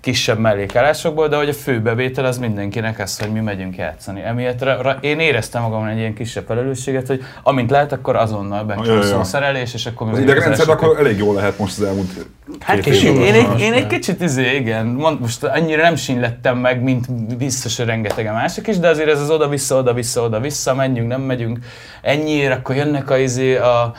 kisebb 0.00 0.38
mellékállásokból, 0.38 1.28
de 1.28 1.36
hogy 1.36 1.48
a 1.48 1.52
fő 1.52 1.80
bevétel 1.80 2.24
az 2.24 2.38
mindenkinek 2.38 2.98
ez, 2.98 3.18
hogy 3.18 3.32
mi 3.32 3.40
megyünk 3.40 3.76
játszani. 3.76 4.22
Emiatt 4.22 4.62
ra, 4.62 4.82
ra, 4.82 4.98
én 5.00 5.18
éreztem 5.18 5.62
magamon 5.62 5.88
egy 5.88 5.98
ilyen 5.98 6.14
kisebb 6.14 6.44
felelősséget, 6.46 7.06
hogy 7.06 7.22
amint 7.42 7.70
lehet, 7.70 7.92
akkor 7.92 8.16
azonnal 8.16 8.64
becsúszom 8.64 9.22
szerelés, 9.22 9.74
és 9.74 9.86
akkor 9.86 10.08
Az 10.12 10.18
elsőkör. 10.18 10.68
akkor 10.68 10.98
elég 10.98 11.18
jó 11.18 11.32
lehet 11.32 11.58
most 11.58 11.78
az 11.78 11.84
elmúlt 11.84 12.26
Hát 12.60 12.80
két 12.80 12.94
én, 12.94 13.20
én, 13.20 13.34
egy, 13.34 13.60
én 13.60 13.72
egy 13.72 13.86
kicsit 13.86 14.20
izé, 14.20 14.54
igen, 14.56 14.86
mond, 14.86 15.20
most 15.20 15.44
annyira 15.44 15.82
nem 15.82 15.96
sínlettem 15.96 16.58
meg, 16.58 16.82
mint 16.82 17.36
biztos, 17.36 17.76
hogy 17.76 17.86
rengetegen 17.86 18.34
mások 18.34 18.66
is, 18.66 18.78
de 18.78 18.88
azért 18.88 19.08
ez 19.08 19.20
az 19.20 19.30
oda-vissza, 19.30 19.76
oda-vissza, 19.76 20.22
oda-vissza, 20.22 20.74
menjünk, 20.74 21.08
nem 21.08 21.20
megyünk, 21.20 21.58
ennyiért, 22.02 22.52
akkor 22.52 22.76
jönnek 22.76 23.10
a, 23.10 23.18
izé, 23.18 23.56
a, 23.56 23.82
a, 23.82 23.92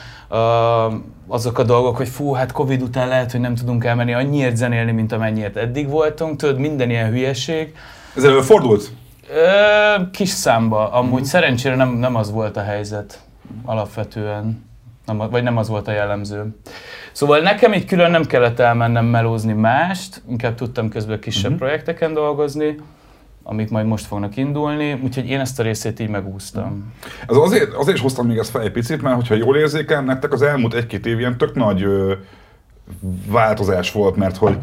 azok 1.27 1.59
a 1.59 1.63
dolgok, 1.63 1.97
hogy 1.97 2.07
fú, 2.09 2.33
hát 2.33 2.51
Covid 2.51 2.81
után 2.81 3.07
lehet, 3.07 3.31
hogy 3.31 3.39
nem 3.39 3.55
tudunk 3.55 3.83
elmenni 3.85 4.13
annyiért 4.13 4.55
zenélni, 4.55 4.91
mint 4.91 5.11
amennyiért 5.11 5.55
eddig 5.57 5.89
voltunk, 5.89 6.35
tudod, 6.39 6.57
minden 6.57 6.89
ilyen 6.89 7.09
hülyeség. 7.09 7.75
Ez 8.15 8.23
előfordult? 8.23 8.89
Ö, 9.33 10.01
kis 10.11 10.29
számba, 10.29 10.91
amúgy 10.91 11.25
szerencsére 11.25 11.75
nem, 11.75 11.89
nem 11.89 12.15
az 12.15 12.31
volt 12.31 12.57
a 12.57 12.61
helyzet 12.63 13.19
alapvetően, 13.65 14.67
nem, 15.05 15.17
vagy 15.17 15.43
nem 15.43 15.57
az 15.57 15.67
volt 15.69 15.87
a 15.87 15.91
jellemző. 15.91 16.55
Szóval 17.11 17.39
nekem 17.39 17.73
így 17.73 17.85
külön 17.85 18.11
nem 18.11 18.25
kellett 18.25 18.59
elmennem 18.59 19.05
melózni 19.05 19.53
mást, 19.53 20.21
inkább 20.29 20.55
tudtam 20.55 20.89
közben 20.89 21.19
kisebb 21.19 21.49
Mhm. 21.51 21.59
projekteken 21.59 22.13
dolgozni, 22.13 22.75
amik 23.49 23.69
majd 23.69 23.85
most 23.85 24.05
fognak 24.05 24.37
indulni, 24.37 24.99
úgyhogy 25.03 25.29
én 25.29 25.39
ezt 25.39 25.59
a 25.59 25.63
részét 25.63 25.99
így 25.99 26.09
megúsztam. 26.09 26.93
Ez 27.27 27.35
azért, 27.35 27.73
azért 27.73 27.95
is 27.95 28.03
hoztam 28.03 28.27
még 28.27 28.37
ezt 28.37 28.49
fel 28.49 28.61
egy 28.61 28.71
picit, 28.71 29.01
mert 29.01 29.15
hogyha 29.15 29.35
jól 29.35 29.57
érzékelem, 29.57 30.05
nektek 30.05 30.33
az 30.33 30.41
elmúlt 30.41 30.73
egy-két 30.73 31.05
év 31.05 31.19
ilyen 31.19 31.37
tök 31.37 31.55
nagy 31.55 31.83
ö, 31.83 32.13
változás 33.27 33.91
volt, 33.91 34.15
mert 34.15 34.37
hogy 34.37 34.57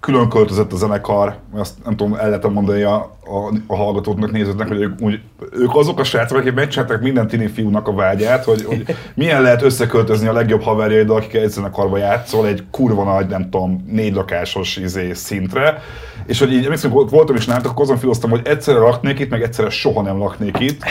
külön 0.00 0.28
költözött 0.28 0.72
a 0.72 0.76
zenekar, 0.76 1.36
azt 1.54 1.74
nem 1.84 1.96
tudom, 1.96 2.14
el 2.14 2.26
lehet 2.26 2.48
mondani 2.48 2.82
a, 2.82 2.94
a, 3.24 3.54
a 3.66 3.76
hallgatóknak, 3.76 4.32
nézőknek, 4.32 4.68
hogy 4.68 4.80
ők, 4.80 5.00
úgy, 5.00 5.20
ők 5.52 5.76
azok 5.76 6.00
a 6.00 6.04
srácok, 6.04 6.38
akik 6.38 6.54
megcsinálták 6.54 7.00
minden 7.00 7.28
tini 7.28 7.46
fiúnak 7.46 7.88
a 7.88 7.92
vágyát, 7.92 8.44
hogy, 8.44 8.64
hogy 8.64 8.96
milyen 9.14 9.42
lehet 9.42 9.62
összeköltözni 9.62 10.26
a 10.26 10.32
legjobb 10.32 10.62
haverjaiddal, 10.62 11.16
akik 11.16 11.34
egy 11.34 11.48
zenekarba 11.48 11.96
játszol, 11.96 12.46
egy 12.46 12.64
kurva 12.70 13.04
nagy, 13.04 13.26
nem 13.26 13.42
tudom, 13.50 13.84
négy 13.86 14.14
lakásos 14.14 14.76
izé, 14.76 15.12
szintre, 15.12 15.82
és 16.26 16.38
hogy 16.38 16.52
így, 16.52 16.64
emlékszem, 16.64 16.90
voltam 16.90 17.36
is 17.36 17.46
nálatok, 17.46 17.70
akkor 17.70 17.82
azon 17.82 17.98
filoztam, 17.98 18.30
hogy 18.30 18.40
egyszerre 18.44 18.78
laknék 18.78 19.18
itt, 19.18 19.30
meg 19.30 19.42
egyszerre 19.42 19.70
soha 19.70 20.02
nem 20.02 20.18
laknék 20.18 20.58
itt. 20.58 20.82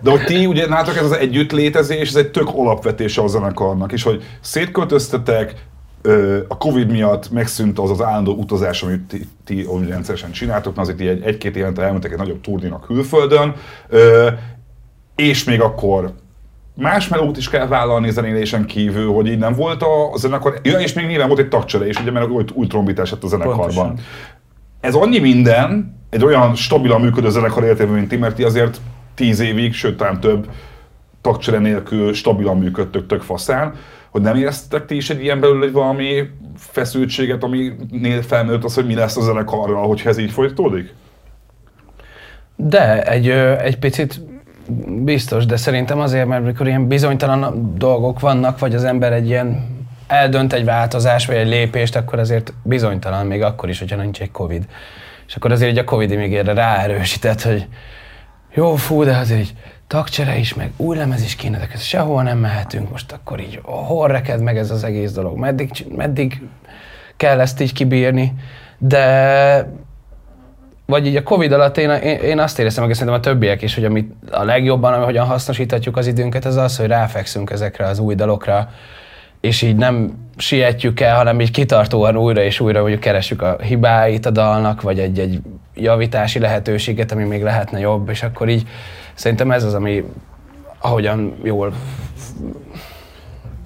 De 0.00 0.10
hogy 0.10 0.24
ti, 0.24 0.46
ugye 0.46 0.66
nálatok 0.66 0.96
ez 0.96 1.04
az 1.04 1.16
együttlétezés, 1.16 2.08
ez 2.08 2.16
egy 2.16 2.30
tök 2.30 2.48
alapvetése 2.54 3.22
a 3.22 3.26
zenekarnak, 3.26 3.92
és 3.92 4.02
hogy 4.02 4.22
szétköltöztetek, 4.40 5.54
a 6.48 6.56
Covid 6.56 6.90
miatt 6.90 7.30
megszűnt 7.30 7.78
az 7.78 7.90
az 7.90 8.02
állandó 8.02 8.32
utazás, 8.32 8.82
amit 8.82 9.00
ti, 9.00 9.28
ti 9.44 9.62
úgy 9.62 9.88
rendszeresen 9.88 10.30
csináltok, 10.30 10.76
mert 10.76 10.88
azért 10.88 11.10
egy, 11.10 11.22
egy-két 11.22 11.56
évente 11.56 11.82
elmentek 11.82 12.12
egy 12.12 12.18
nagyobb 12.18 12.40
turnénak 12.40 12.84
külföldön, 12.84 13.54
és 15.16 15.44
még 15.44 15.60
akkor 15.60 16.12
más 16.74 17.08
melót 17.08 17.36
is 17.36 17.48
kell 17.48 17.66
vállalni 17.66 18.10
zenélésen 18.10 18.66
kívül, 18.66 19.12
hogy 19.12 19.26
így 19.26 19.38
nem 19.38 19.54
volt 19.54 19.82
a, 19.82 20.16
zenekar, 20.16 20.60
ja, 20.62 20.78
és 20.78 20.92
még 20.92 21.06
nyilván 21.06 21.28
volt 21.28 21.40
egy 21.40 21.48
tagcsere 21.48 21.86
is, 21.86 22.00
ugye, 22.00 22.10
mert 22.10 22.28
új, 22.28 22.44
új 22.52 22.66
trombitás 22.66 23.12
a 23.12 23.16
zenekarban. 23.26 23.56
Pontosan. 23.58 23.98
Ez 24.80 24.94
annyi 24.94 25.18
minden, 25.18 25.98
egy 26.10 26.24
olyan 26.24 26.54
stabilan 26.54 27.00
működő 27.00 27.30
zenekar 27.30 27.64
életében, 27.64 27.94
mint 27.94 28.08
ti, 28.08 28.16
mert 28.16 28.34
ti 28.34 28.42
azért 28.42 28.80
tíz 29.14 29.40
évig, 29.40 29.74
sőt 29.74 29.96
talán 29.96 30.20
több 30.20 30.48
tagcsere 31.20 31.58
nélkül 31.58 32.12
stabilan 32.12 32.58
működtök 32.58 33.06
tök 33.06 33.22
faszán, 33.22 33.74
hogy 34.10 34.20
nem 34.20 34.36
éreztetek 34.36 34.86
ti 34.86 34.96
is 34.96 35.10
egy 35.10 35.22
ilyen 35.22 35.40
belül 35.40 35.64
egy 35.64 35.72
valami 35.72 36.30
feszültséget, 36.56 37.42
aminél 37.42 38.22
felnőtt 38.22 38.64
az, 38.64 38.74
hogy 38.74 38.86
mi 38.86 38.94
lesz 38.94 39.16
a 39.16 39.20
zenekarral, 39.20 39.86
hogyha 39.86 40.08
ez 40.08 40.18
így 40.18 40.30
folytatódik? 40.30 40.94
De 42.56 43.02
egy, 43.02 43.28
egy 43.58 43.78
picit 43.78 44.20
biztos, 44.86 45.46
de 45.46 45.56
szerintem 45.56 46.00
azért, 46.00 46.26
mert 46.26 46.44
mikor 46.44 46.66
ilyen 46.66 46.88
bizonytalan 46.88 47.74
dolgok 47.78 48.20
vannak, 48.20 48.58
vagy 48.58 48.74
az 48.74 48.84
ember 48.84 49.12
egy 49.12 49.26
ilyen 49.26 49.78
eldönt 50.06 50.52
egy 50.52 50.64
változás, 50.64 51.26
vagy 51.26 51.36
egy 51.36 51.48
lépést, 51.48 51.96
akkor 51.96 52.18
azért 52.18 52.52
bizonytalan, 52.62 53.26
még 53.26 53.42
akkor 53.42 53.68
is, 53.68 53.78
hogyha 53.78 53.96
nincs 53.96 54.20
egy 54.20 54.30
Covid. 54.30 54.64
És 55.26 55.34
akkor 55.34 55.52
azért 55.52 55.70
így 55.70 55.78
a 55.78 55.84
Covid 55.84 56.16
még 56.16 56.34
erre 56.34 56.52
ráerősített, 56.52 57.42
hogy 57.42 57.66
jó, 58.54 58.74
fú, 58.74 59.04
de 59.04 59.16
azért 59.16 59.40
így 59.40 59.54
tagcsere 59.86 60.36
is, 60.36 60.54
meg 60.54 60.70
új 60.76 60.96
lemez 60.96 61.22
is 61.22 61.36
kéne, 61.36 61.58
de 61.58 61.68
ez 61.72 61.82
sehol 61.82 62.22
nem 62.22 62.38
mehetünk, 62.38 62.90
most 62.90 63.12
akkor 63.12 63.40
így 63.40 63.60
hol 63.62 64.08
reked 64.08 64.42
meg 64.42 64.56
ez 64.56 64.70
az 64.70 64.84
egész 64.84 65.12
dolog, 65.12 65.38
meddig, 65.38 65.70
meddig 65.96 66.42
kell 67.16 67.40
ezt 67.40 67.60
így 67.60 67.72
kibírni, 67.72 68.34
de 68.78 69.72
vagy 70.86 71.06
így 71.06 71.16
a 71.16 71.22
Covid 71.22 71.52
alatt 71.52 71.76
én, 71.76 71.90
én, 71.90 72.38
azt 72.38 72.58
éreztem 72.58 72.84
meg, 72.84 72.94
szerintem 72.94 73.20
a 73.20 73.22
többiek 73.22 73.62
is, 73.62 73.74
hogy 73.74 73.84
amit 73.84 74.12
a 74.30 74.44
legjobban, 74.44 74.92
ahogyan 74.92 75.26
hasznosíthatjuk 75.26 75.96
az 75.96 76.06
időnket, 76.06 76.44
az 76.44 76.56
az, 76.56 76.76
hogy 76.76 76.86
ráfekszünk 76.86 77.50
ezekre 77.50 77.86
az 77.86 77.98
új 77.98 78.14
dalokra, 78.14 78.70
és 79.40 79.62
így 79.62 79.76
nem 79.76 80.12
sietjük 80.36 81.00
el, 81.00 81.16
hanem 81.16 81.40
így 81.40 81.50
kitartóan 81.50 82.16
újra 82.16 82.42
és 82.42 82.60
újra 82.60 82.80
mondjuk 82.80 83.00
keressük 83.00 83.42
a 83.42 83.56
hibáit 83.62 84.26
a 84.26 84.30
dalnak, 84.30 84.82
vagy 84.82 84.98
egy, 84.98 85.18
egy 85.18 85.40
javítási 85.74 86.38
lehetőséget, 86.38 87.12
ami 87.12 87.24
még 87.24 87.42
lehetne 87.42 87.78
jobb, 87.78 88.08
és 88.08 88.22
akkor 88.22 88.48
így 88.48 88.68
szerintem 89.14 89.50
ez 89.50 89.64
az, 89.64 89.74
ami 89.74 90.04
ahogyan 90.78 91.34
jól 91.42 91.72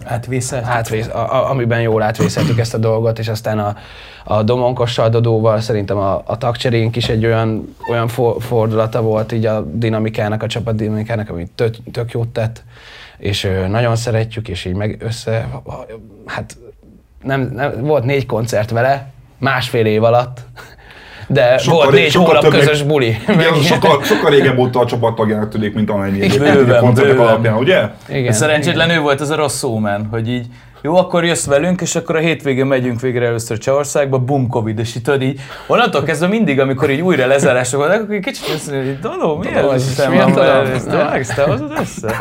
Átvészelt? 0.05 0.65
átvész, 0.65 1.09
a, 1.09 1.35
a, 1.35 1.51
amiben 1.51 1.81
jól 1.81 2.03
átvészeltük 2.03 2.59
ezt 2.59 2.75
a 2.75 2.79
dolgot, 2.79 3.19
és 3.19 3.29
aztán 3.29 3.59
a, 3.59 3.77
a 4.25 4.43
Domonkossal, 4.43 5.09
Dodóval 5.09 5.61
szerintem 5.61 5.97
a, 5.97 6.23
a 6.27 6.39
tagcserénk 6.39 6.97
is 6.97 7.09
egy 7.09 7.25
olyan, 7.25 7.77
olyan 7.91 8.09
for, 8.09 8.43
fordulata 8.43 9.03
volt 9.03 9.33
így 9.33 9.47
a 9.47 9.61
dinamikának, 9.61 10.43
a 10.43 10.47
csapat 10.47 10.77
dinamikának, 10.77 11.31
ami 11.31 11.47
tök, 11.55 11.77
tök 11.93 12.13
jót 12.13 12.29
tett, 12.29 12.65
és 13.19 13.51
nagyon 13.69 13.97
szeretjük, 13.97 14.49
és 14.49 14.65
így 14.65 14.75
meg 14.75 14.97
össze, 15.01 15.49
hát 16.27 16.57
nem, 17.23 17.51
nem, 17.55 17.81
volt 17.81 18.05
négy 18.05 18.27
koncert 18.27 18.71
vele, 18.71 19.13
másfél 19.39 19.87
év 19.87 20.03
alatt, 20.03 20.41
de 21.27 21.59
Sokkal 21.59 21.85
volt 21.85 21.97
négy 21.97 22.11
sokkal 22.11 22.27
hónap 22.29 22.43
többnek- 22.43 22.61
közös 22.61 22.83
buli. 22.83 23.07
Igen, 23.29 23.55
sokkal, 23.55 24.03
sokkal 24.03 24.31
régebb 24.31 24.59
óta 24.59 24.81
a 24.81 24.87
csapattagjának 24.87 25.49
tűnik, 25.49 25.75
mint 25.75 25.91
amennyi 25.91 26.21
egyébként 26.21 26.71
a 26.71 26.79
koncertek 26.79 27.19
alapján, 27.19 27.57
ugye? 27.57 27.83
Igen, 28.09 28.33
Szerencsétlen 28.33 28.91
ő 28.91 29.01
volt 29.01 29.21
ez 29.21 29.31
a 29.31 29.37
rossz 29.37 29.57
szómen, 29.57 30.09
hogy 30.11 30.29
így 30.29 30.47
jó, 30.85 30.97
akkor 30.97 31.25
jössz 31.25 31.47
velünk, 31.47 31.81
és 31.81 31.95
akkor 31.97 32.17
a 32.17 32.19
hétvégén 32.19 32.67
megyünk 32.67 33.01
végre 33.01 33.27
először 33.27 33.59
Csehországba, 33.59 34.19
bum, 34.19 34.49
Covid, 34.49 34.79
és 34.79 34.95
itt 34.95 35.23
így, 35.23 35.41
onnantól 35.67 36.03
kezdve 36.03 36.27
mindig, 36.27 36.61
amikor 36.61 36.91
így 36.91 37.01
újra 37.01 37.27
lezárások 37.27 37.81
vannak, 37.81 38.03
akkor 38.03 38.15
egy 38.15 38.21
kicsit 38.21 38.55
azt 38.55 38.71
mondja, 38.71 38.91
hogy 38.91 39.01
Dodó, 39.01 39.37
mi 39.37 39.47
ez? 39.47 39.83
ezt 41.15 41.35
te 41.35 41.43
hozod 41.43 41.73
össze? 41.81 42.15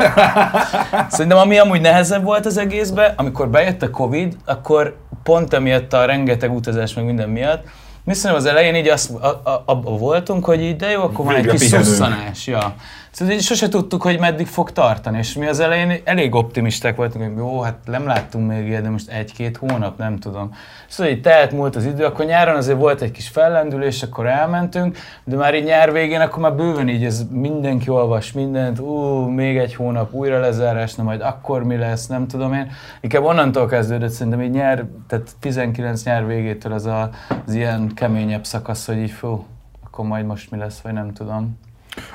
Szerintem 1.10 1.38
ami 1.38 1.58
amúgy 1.58 1.80
nehezebb 1.80 2.22
volt 2.24 2.46
az 2.46 2.58
egészben, 2.58 3.12
amikor 3.16 3.48
bejött 3.48 3.82
a 3.82 3.90
Covid, 3.90 4.36
akkor 4.44 4.96
pont 5.22 5.54
emiatt 5.54 5.92
a 5.92 6.04
rengeteg 6.04 6.54
utazás 6.54 6.94
meg 6.94 7.04
minden 7.04 7.28
miatt, 7.28 7.64
szerintem 8.12 8.34
az 8.34 8.44
elején 8.50 8.74
így 8.74 8.88
azt, 8.88 9.10
a, 9.10 9.26
a, 9.26 9.62
abba 9.66 9.90
voltunk, 9.90 10.44
hogy 10.44 10.60
így, 10.62 10.76
de 10.76 10.90
jó, 10.90 11.02
akkor 11.02 11.24
van 11.24 11.34
egy 11.34 11.42
Végre 11.42 11.58
kis 11.58 11.62
pihenünk. 11.68 11.88
szusszanás. 11.90 12.46
Ja. 12.46 12.74
Szóval 13.14 13.38
sose 13.38 13.68
tudtuk, 13.68 14.02
hogy 14.02 14.18
meddig 14.18 14.46
fog 14.46 14.72
tartani, 14.72 15.18
és 15.18 15.34
mi 15.34 15.46
az 15.46 15.60
elején 15.60 16.00
elég 16.04 16.34
optimisták 16.34 16.96
voltunk, 16.96 17.24
hogy 17.24 17.36
jó, 17.36 17.60
hát 17.60 17.78
nem 17.84 18.06
láttunk 18.06 18.48
még 18.48 18.66
ilyet, 18.66 18.82
de 18.82 18.90
most 18.90 19.10
egy-két 19.10 19.56
hónap, 19.56 19.98
nem 19.98 20.18
tudom. 20.18 20.54
Szóval 20.88 21.12
így 21.12 21.20
telt 21.20 21.52
múlt 21.52 21.76
az 21.76 21.84
idő, 21.84 22.04
akkor 22.04 22.24
nyáron 22.24 22.56
azért 22.56 22.78
volt 22.78 23.00
egy 23.00 23.10
kis 23.10 23.28
fellendülés, 23.28 24.02
akkor 24.02 24.26
elmentünk, 24.26 24.98
de 25.24 25.36
már 25.36 25.54
így 25.54 25.64
nyár 25.64 25.92
végén, 25.92 26.20
akkor 26.20 26.42
már 26.42 26.54
bőven 26.54 26.88
így 26.88 27.04
ez 27.04 27.26
mindenki 27.30 27.88
olvas 27.88 28.32
mindent, 28.32 28.78
ú, 28.78 28.94
még 29.28 29.56
egy 29.56 29.74
hónap 29.74 30.12
újra 30.12 30.40
lezárás, 30.40 30.94
na 30.94 31.02
majd 31.02 31.20
akkor 31.20 31.64
mi 31.64 31.76
lesz, 31.76 32.06
nem 32.06 32.26
tudom 32.26 32.52
én. 32.52 32.70
Inkább 33.00 33.24
onnantól 33.24 33.66
kezdődött 33.66 34.10
szerintem 34.10 34.42
így 34.42 34.50
nyár, 34.50 34.84
tehát 35.08 35.30
19 35.40 36.04
nyár 36.04 36.26
végétől 36.26 36.72
az 36.72 36.86
a, 36.86 37.10
az 37.46 37.54
ilyen 37.54 37.90
keményebb 37.94 38.44
szakasz, 38.44 38.86
hogy 38.86 38.98
így 38.98 39.10
fú, 39.10 39.44
akkor 39.84 40.04
majd 40.04 40.26
most 40.26 40.50
mi 40.50 40.58
lesz, 40.58 40.80
vagy 40.80 40.92
nem 40.92 41.12
tudom. 41.12 41.58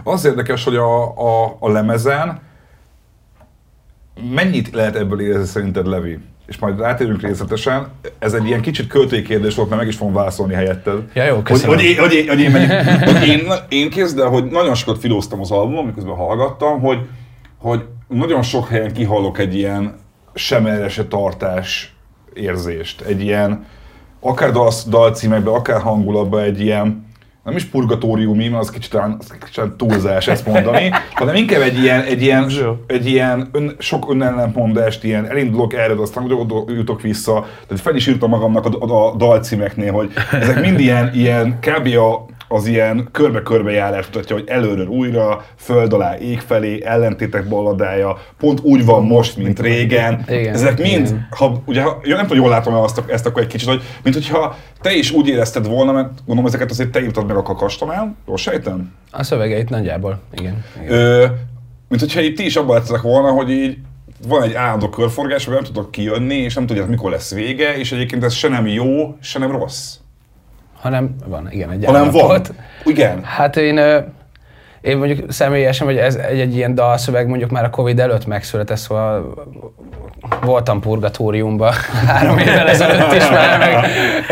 Az 0.03 0.25
érdekes, 0.25 0.63
hogy 0.63 0.75
a, 0.75 1.17
a, 1.17 1.57
a 1.59 1.69
lemezen 1.69 2.39
mennyit 4.33 4.69
lehet 4.73 4.95
ebből 4.95 5.21
érezni 5.21 5.45
szerinted, 5.45 5.87
Levi? 5.87 6.17
És 6.47 6.57
majd 6.57 6.79
rátérünk 6.79 7.21
részletesen. 7.21 7.87
Ez 8.19 8.33
egy 8.33 8.45
ilyen 8.45 8.61
kicsit 8.61 8.87
költői 8.87 9.21
kérdés 9.21 9.55
volt, 9.55 9.69
mert 9.69 9.81
meg 9.81 9.89
is 9.89 9.97
fogom 9.97 10.13
válaszolni 10.13 10.53
helyetted. 10.53 11.03
Ja, 11.13 11.23
jó, 11.23 11.35
hogy, 11.35 11.43
köszönöm. 11.43 11.75
hogy, 11.75 11.85
én, 11.85 11.99
hogy, 11.99 12.13
én, 12.13 12.27
hogy 12.27 12.39
én, 12.39 12.51
megyek, 12.51 13.03
hogy 13.03 13.27
én, 13.27 13.51
én 13.69 13.89
kezd 13.89 14.19
el, 14.19 14.27
hogy 14.27 14.45
nagyon 14.45 14.75
sokat 14.75 14.99
filóztam 14.99 15.39
az 15.39 15.51
albumon, 15.51 15.85
miközben 15.85 16.15
hallgattam, 16.15 16.79
hogy, 16.79 16.99
hogy 17.57 17.85
nagyon 18.07 18.41
sok 18.41 18.67
helyen 18.67 18.93
kihallok 18.93 19.37
egy 19.37 19.55
ilyen 19.55 19.95
sem 20.33 20.65
erre 20.65 20.89
se 20.89 21.05
tartás 21.05 21.95
érzést. 22.33 23.01
Egy 23.01 23.21
ilyen, 23.21 23.65
akár 24.19 24.51
dal, 24.51 24.71
dalcímekben, 24.87 25.53
akár 25.53 25.81
hangulatban 25.81 26.41
egy 26.41 26.61
ilyen, 26.61 27.07
nem 27.49 27.57
is 27.57 27.65
purgatóriumi, 27.65 28.47
mert 28.47 28.61
az 28.61 28.69
kicsit, 28.69 28.93
olyan- 28.93 29.17
az 29.19 29.37
kicsit 29.45 29.71
túlzás 29.71 30.27
ezt 30.27 30.45
mondani, 30.45 30.89
hanem 31.13 31.35
inkább 31.35 31.61
egy 31.61 31.77
ilyen, 31.83 32.01
egy 32.03 32.21
ilyen, 32.21 32.51
egy 32.87 33.07
ilyen 33.07 33.49
ön, 33.51 33.75
sok 33.79 34.11
önellentmondást, 34.11 35.03
ilyen 35.03 35.29
elindulok 35.29 35.73
erre, 35.73 36.01
aztán 36.01 36.31
oda 36.31 36.63
jutok 36.67 37.01
vissza. 37.01 37.45
Tehát 37.67 37.83
fel 37.83 37.95
is 37.95 38.07
írtam 38.07 38.29
magamnak 38.29 38.65
a, 38.65 38.85
a, 38.93 39.07
a 39.11 39.15
dalcímeknél, 39.15 39.91
hogy 39.91 40.11
ezek 40.31 40.61
mind 40.61 40.79
ilyen, 40.79 41.11
ilyen 41.13 41.59
kb. 41.59 41.87
A, 41.97 42.25
az 42.51 42.65
ilyen 42.65 43.09
körbe-körbe 43.11 43.71
járás 43.71 44.05
mutatja, 44.05 44.35
hogy 44.35 44.47
előről 44.47 44.87
újra, 44.87 45.45
föld 45.55 45.93
alá, 45.93 46.17
ég 46.17 46.39
felé, 46.39 46.83
ellentétek 46.83 47.47
balladája, 47.47 48.17
pont 48.37 48.59
úgy 48.61 48.85
van 48.85 49.05
most, 49.05 49.37
mint 49.37 49.59
régen. 49.59 50.25
Igen, 50.27 50.53
Ezek 50.53 50.77
mind, 50.77 51.05
igen. 51.05 51.27
ha, 51.29 51.61
ugye, 51.65 51.81
ha, 51.81 51.99
ja, 52.03 52.15
nem 52.15 52.27
tudom, 52.27 52.43
jól 52.43 52.49
látom 52.51 52.73
azt, 52.73 53.03
ezt 53.07 53.25
akkor 53.25 53.41
egy 53.41 53.47
kicsit, 53.47 53.67
hogy 53.67 53.81
mint 54.03 54.15
hogyha 54.15 54.57
te 54.81 54.93
is 54.93 55.11
úgy 55.11 55.27
érezted 55.27 55.67
volna, 55.67 55.91
mert 55.91 56.09
gondolom 56.25 56.45
ezeket 56.45 56.71
azért 56.71 56.89
te 56.89 57.01
írtad 57.01 57.27
meg 57.27 57.35
a 57.35 57.41
kakastamán, 57.41 58.17
jól 58.27 58.37
sejtem? 58.37 58.93
A 59.11 59.23
szövegeit 59.23 59.69
nagyjából, 59.69 60.19
igen. 60.37 60.65
igen. 60.81 60.93
Ö, 60.93 61.25
mint 61.87 62.01
hogyha 62.01 62.21
itt 62.21 62.35
ti 62.35 62.45
is 62.45 62.55
abban 62.55 62.75
lettetek 62.75 63.01
volna, 63.01 63.31
hogy 63.31 63.49
így 63.49 63.77
van 64.27 64.43
egy 64.43 64.53
állandó 64.53 64.89
körforgás, 64.89 65.45
amiben 65.45 65.63
nem 65.63 65.73
tudok 65.73 65.91
kijönni, 65.91 66.35
és 66.35 66.53
nem 66.53 66.65
tudjátok, 66.65 66.89
mikor 66.91 67.11
lesz 67.11 67.33
vége, 67.33 67.77
és 67.77 67.91
egyébként 67.91 68.23
ez 68.23 68.33
se 68.33 68.47
nem 68.47 68.67
jó, 68.67 69.17
se 69.21 69.39
nem 69.39 69.51
rossz. 69.51 69.95
Hanem 70.81 71.15
van, 71.25 71.47
igen, 71.51 71.69
egy 71.71 71.85
Hanem 71.85 72.11
van. 72.11 72.21
állapot. 72.23 72.53
Igen. 72.85 73.23
Hát 73.23 73.57
én, 73.57 73.79
én 74.81 74.97
mondjuk 74.97 75.31
személyesen, 75.31 75.87
hogy 75.87 75.97
ez 75.97 76.15
egy, 76.15 76.39
egy 76.39 76.55
ilyen 76.55 76.75
dalszöveg 76.75 77.27
mondjuk 77.27 77.49
már 77.49 77.63
a 77.63 77.69
Covid 77.69 77.99
előtt 77.99 78.25
megszületett, 78.25 78.77
szóval 78.77 79.33
voltam 80.41 80.79
purgatóriumban 80.79 81.73
három 82.07 82.37
évvel 82.37 82.67
ezelőtt 82.69 83.13
is 83.13 83.29
már, 83.29 83.59
meg 83.59 83.85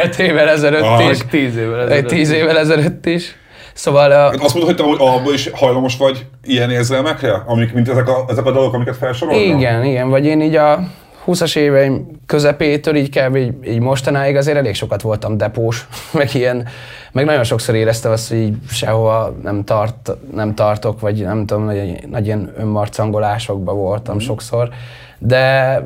öt 0.04 0.20
évvel 0.20 0.50
ezelőtt 0.50 0.82
Ah, 0.84 1.10
is, 1.10 1.18
Tíz 1.30 1.56
évvel 1.56 1.80
egy 1.80 1.86
ezelőtt. 1.92 2.08
tíz 2.08 2.32
évvel 2.32 2.58
ezelőtt 2.60 3.06
is. 3.06 3.36
Szóval 3.74 4.12
a, 4.12 4.26
Azt 4.28 4.54
mondod, 4.56 4.64
hogy 4.64 4.76
te 4.76 4.84
hogy 4.84 4.98
abban 5.00 5.34
is 5.34 5.50
hajlamos 5.54 5.98
vagy 5.98 6.26
ilyen 6.44 6.72
érzelmekre, 6.72 7.44
amik, 7.46 7.74
mint 7.74 7.90
ezek 7.90 8.10
a, 8.10 8.26
ezek 8.30 8.46
a 8.46 8.52
dalok, 8.52 8.74
amiket 8.74 8.98
felsoroltam? 8.98 9.58
igen, 9.58 9.84
igen, 9.84 10.10
vagy 10.10 10.26
én 10.26 10.42
így 10.42 10.56
a 10.56 10.80
20-as 11.28 11.58
éveim 11.58 12.08
közepétől 12.26 12.96
így 12.96 13.10
kell, 13.10 13.36
így, 13.36 13.54
így 13.66 13.80
mostanáig 13.80 14.36
azért 14.36 14.58
elég 14.58 14.76
sokat 14.76 15.02
voltam 15.02 15.38
depós, 15.38 15.88
meg 16.14 16.36
ilyen, 16.36 16.68
meg 17.12 17.26
nagyon 17.26 17.44
sokszor 17.44 17.76
éreztem 17.76 18.12
azt, 18.12 18.30
hogy 18.30 18.38
így 18.38 18.56
sehova 18.70 19.36
nem, 19.44 19.64
tart, 19.64 20.12
nem 20.34 20.56
tartok, 20.56 21.00
vagy 21.00 21.22
nem 21.22 21.46
tudom, 21.46 21.64
nagy, 21.64 22.08
nagy 22.10 22.26
ilyen 22.26 22.54
önmarcangolásokban 22.58 23.76
voltam 23.76 24.16
mm. 24.16 24.20
sokszor, 24.20 24.70
de 25.20 25.82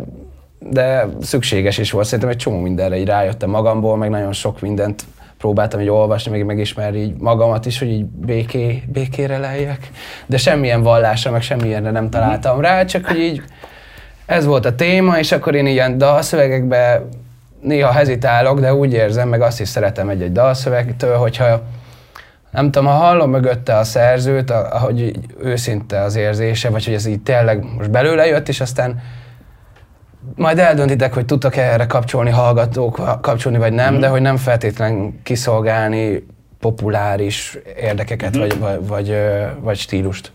de 0.70 1.08
szükséges 1.22 1.78
is 1.78 1.92
volt. 1.92 2.06
Szerintem 2.06 2.30
egy 2.30 2.38
csomó 2.38 2.60
mindenre 2.60 2.98
így 2.98 3.08
rájöttem 3.08 3.50
magamból, 3.50 3.98
meg 3.98 4.10
nagyon 4.10 4.34
sok 4.34 4.62
mindent 4.62 5.04
próbáltam 5.38 5.80
így 5.80 5.90
olvasni, 5.90 6.32
meg 6.32 6.46
megismerni 6.46 7.00
így 7.00 7.16
magamat 7.18 7.66
is, 7.66 7.80
hogy 7.80 7.88
így 7.88 8.06
béké, 8.06 8.84
békére 8.92 9.38
lejjek. 9.38 9.92
De 10.26 10.38
semmilyen 10.38 10.82
vallásra, 10.82 11.32
meg 11.32 11.42
semmilyenre 11.42 11.92
nem 11.92 12.10
találtam 12.10 12.60
rá, 12.60 12.86
csak 12.86 13.06
hogy 13.06 13.20
így 13.20 13.42
ez 14.32 14.46
volt 14.46 14.66
a 14.66 14.76
téma, 14.76 15.20
és 15.20 15.32
akkor 15.32 15.56
én 15.56 15.66
ilyen 15.66 15.98
dalszövegekbe 15.98 17.06
néha 17.62 17.92
hezitálok, 17.92 18.60
de 18.60 18.74
úgy 18.74 18.94
érzem, 18.94 19.30
meg 19.30 19.42
azt 19.42 19.60
is 19.60 19.68
szeretem 19.68 20.10
egy-egy 20.10 20.32
dalszövegtől, 20.32 21.16
hogyha 21.16 21.62
nem 22.52 22.72
tudom, 22.72 22.88
ha 22.88 22.94
hallom 22.94 23.30
mögötte 23.30 23.78
a 23.78 23.84
szerzőt, 23.84 24.50
ahogy 24.50 25.20
őszinte 25.42 26.02
az 26.02 26.16
érzése, 26.16 26.70
vagy 26.70 26.86
hogy 26.86 26.94
ez 26.94 27.06
így 27.06 27.22
tényleg 27.22 27.64
most 27.78 27.92
belőle 27.92 28.28
jött, 28.28 28.48
és 28.48 28.62
aztán 28.62 29.02
majd 30.36 30.60
eldöntitek, 30.60 31.14
hogy 31.14 31.26
tudtak 31.26 31.56
-e 31.56 31.62
erre 31.62 31.86
kapcsolni 31.86 32.30
hallgatók, 32.30 33.22
kapcsolni 33.22 33.58
vagy 33.58 33.74
nem, 33.74 33.96
mm. 33.96 34.00
de 34.00 34.08
hogy 34.08 34.22
nem 34.22 34.38
feltétlen 34.38 35.20
kiszolgálni 35.24 36.26
populáris 36.60 37.58
érdekeket 37.82 38.38
mm. 38.38 38.40
vagy, 38.40 38.60
vagy, 38.60 38.88
vagy, 38.88 39.16
vagy 39.60 39.78
stílust. 39.78 40.32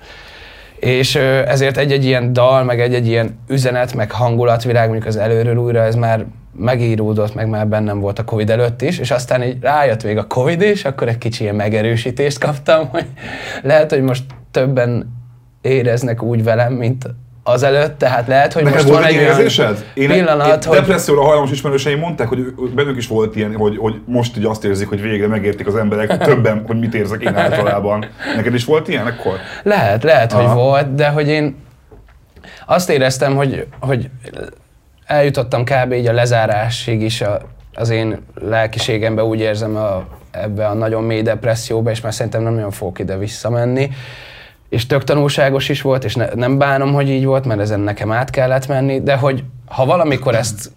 És 0.76 1.14
ezért 1.46 1.76
egy-egy 1.76 2.04
ilyen 2.04 2.32
dal, 2.32 2.64
meg 2.64 2.80
egy-egy 2.80 3.06
ilyen 3.06 3.38
üzenet, 3.48 3.94
meg 3.94 4.10
hangulatvilág, 4.10 4.84
mondjuk 4.84 5.08
az 5.08 5.16
előről 5.16 5.56
újra, 5.56 5.82
ez 5.82 5.94
már 5.94 6.24
megíródott, 6.58 7.34
meg 7.34 7.48
már 7.48 7.68
bennem 7.68 8.00
volt 8.00 8.18
a 8.18 8.24
Covid 8.24 8.50
előtt 8.50 8.82
is, 8.82 8.98
és 8.98 9.10
aztán 9.10 9.42
így 9.42 9.56
rájött 9.60 10.04
még 10.04 10.16
a 10.18 10.26
Covid 10.26 10.62
is, 10.62 10.84
akkor 10.84 11.08
egy 11.08 11.18
kicsi 11.18 11.42
ilyen 11.42 11.54
megerősítést 11.54 12.38
kaptam, 12.38 12.88
hogy 12.88 13.06
lehet, 13.62 13.90
hogy 13.90 14.02
most 14.02 14.24
többen 14.50 15.14
éreznek 15.60 16.22
úgy 16.22 16.44
velem, 16.44 16.72
mint 16.72 17.06
azelőtt, 17.46 17.98
tehát 17.98 18.26
lehet, 18.26 18.52
hogy 18.52 18.62
Neked 18.62 18.82
most 18.82 18.94
van 18.94 19.04
egy 19.04 19.14
érzésed? 19.14 19.84
Én, 19.94 20.08
pillanat, 20.08 20.64
én 20.64 20.70
hogy... 20.70 20.78
Depresszióra 20.78 21.22
hajlamos 21.22 21.50
ismerőseim 21.50 21.98
mondták, 21.98 22.28
hogy 22.28 22.54
bennük 22.74 22.96
is 22.96 23.06
volt 23.06 23.36
ilyen, 23.36 23.56
hogy, 23.56 23.76
hogy 23.76 24.00
most 24.04 24.36
így 24.36 24.44
azt 24.44 24.64
érzik, 24.64 24.88
hogy 24.88 25.00
végre 25.00 25.26
megértik 25.26 25.66
az 25.66 25.76
emberek 25.76 26.18
többen, 26.24 26.64
hogy 26.66 26.78
mit 26.78 26.94
érzek 26.94 27.22
én 27.22 27.36
általában. 27.36 28.06
Neked 28.36 28.54
is 28.54 28.64
volt 28.64 28.88
ilyen 28.88 29.06
akkor? 29.06 29.38
Lehet, 29.62 30.02
lehet, 30.02 30.32
Aha. 30.32 30.42
hogy 30.42 30.54
volt, 30.54 30.94
de 30.94 31.08
hogy 31.08 31.28
én 31.28 31.56
azt 32.66 32.90
éreztem, 32.90 33.36
hogy, 33.36 33.66
hogy 33.80 34.10
eljutottam 35.06 35.64
kb. 35.64 35.92
így 35.92 36.06
a 36.06 36.12
lezárásig 36.12 37.02
is 37.02 37.20
a, 37.20 37.40
az 37.74 37.90
én 37.90 38.18
lelkiségembe, 38.40 39.24
úgy 39.24 39.40
érzem 39.40 39.76
a, 39.76 40.06
ebbe 40.30 40.66
a 40.66 40.74
nagyon 40.74 41.02
mély 41.04 41.22
depresszióba, 41.22 41.90
és 41.90 42.00
már 42.00 42.14
szerintem 42.14 42.42
nem 42.42 42.54
nagyon 42.54 42.70
fogok 42.70 42.98
ide 42.98 43.18
visszamenni 43.18 43.90
és 44.68 44.86
tök 44.86 45.04
tanulságos 45.04 45.68
is 45.68 45.82
volt, 45.82 46.04
és 46.04 46.14
ne, 46.14 46.26
nem 46.34 46.58
bánom, 46.58 46.92
hogy 46.92 47.08
így 47.08 47.24
volt, 47.24 47.44
mert 47.44 47.60
ezen 47.60 47.80
nekem 47.80 48.12
át 48.12 48.30
kellett 48.30 48.66
menni, 48.66 49.02
de 49.02 49.16
hogy 49.16 49.44
ha 49.66 49.84
valamikor 49.84 50.34
ezt 50.34 50.70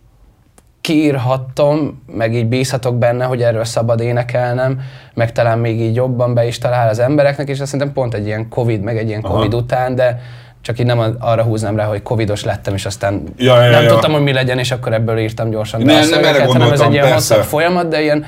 kiírhattam, 0.81 2.03
meg 2.11 2.33
így 2.33 2.45
bízhatok 2.45 2.97
benne, 2.97 3.25
hogy 3.25 3.41
erről 3.41 3.63
szabad 3.63 3.99
énekelnem, 3.99 4.81
meg 5.13 5.31
talán 5.31 5.59
még 5.59 5.79
így 5.79 5.95
jobban 5.95 6.33
be 6.33 6.47
is 6.47 6.57
talál 6.57 6.89
az 6.89 6.99
embereknek, 6.99 7.49
és 7.49 7.59
azt 7.59 7.71
szerintem 7.71 7.93
pont 7.93 8.13
egy 8.13 8.25
ilyen 8.25 8.49
Covid, 8.49 8.81
meg 8.81 8.97
egy 8.97 9.07
ilyen 9.07 9.21
Aha. 9.21 9.33
Covid 9.33 9.53
után, 9.53 9.95
de 9.95 10.21
csak 10.61 10.79
így 10.79 10.85
nem 10.85 11.15
arra 11.19 11.43
húznám 11.43 11.75
rá, 11.75 11.85
hogy 11.85 12.03
covidos 12.03 12.43
lettem, 12.43 12.73
és 12.73 12.85
aztán 12.85 13.23
ja, 13.37 13.63
ja, 13.63 13.69
nem 13.69 13.83
ja. 13.83 13.89
tudtam, 13.89 14.11
hogy 14.11 14.21
mi 14.21 14.33
legyen, 14.33 14.59
és 14.59 14.71
akkor 14.71 14.93
ebből 14.93 15.17
írtam 15.17 15.49
gyorsan. 15.49 15.81
Nem, 15.81 16.09
nem 16.09 16.23
erre 16.23 16.45
hanem 16.45 16.71
ez 16.71 16.79
egy 16.79 16.91
ilyen 16.91 17.07
persze. 17.09 17.15
hosszabb 17.35 17.49
folyamat, 17.49 17.87
de 17.87 18.01
ilyen 18.01 18.25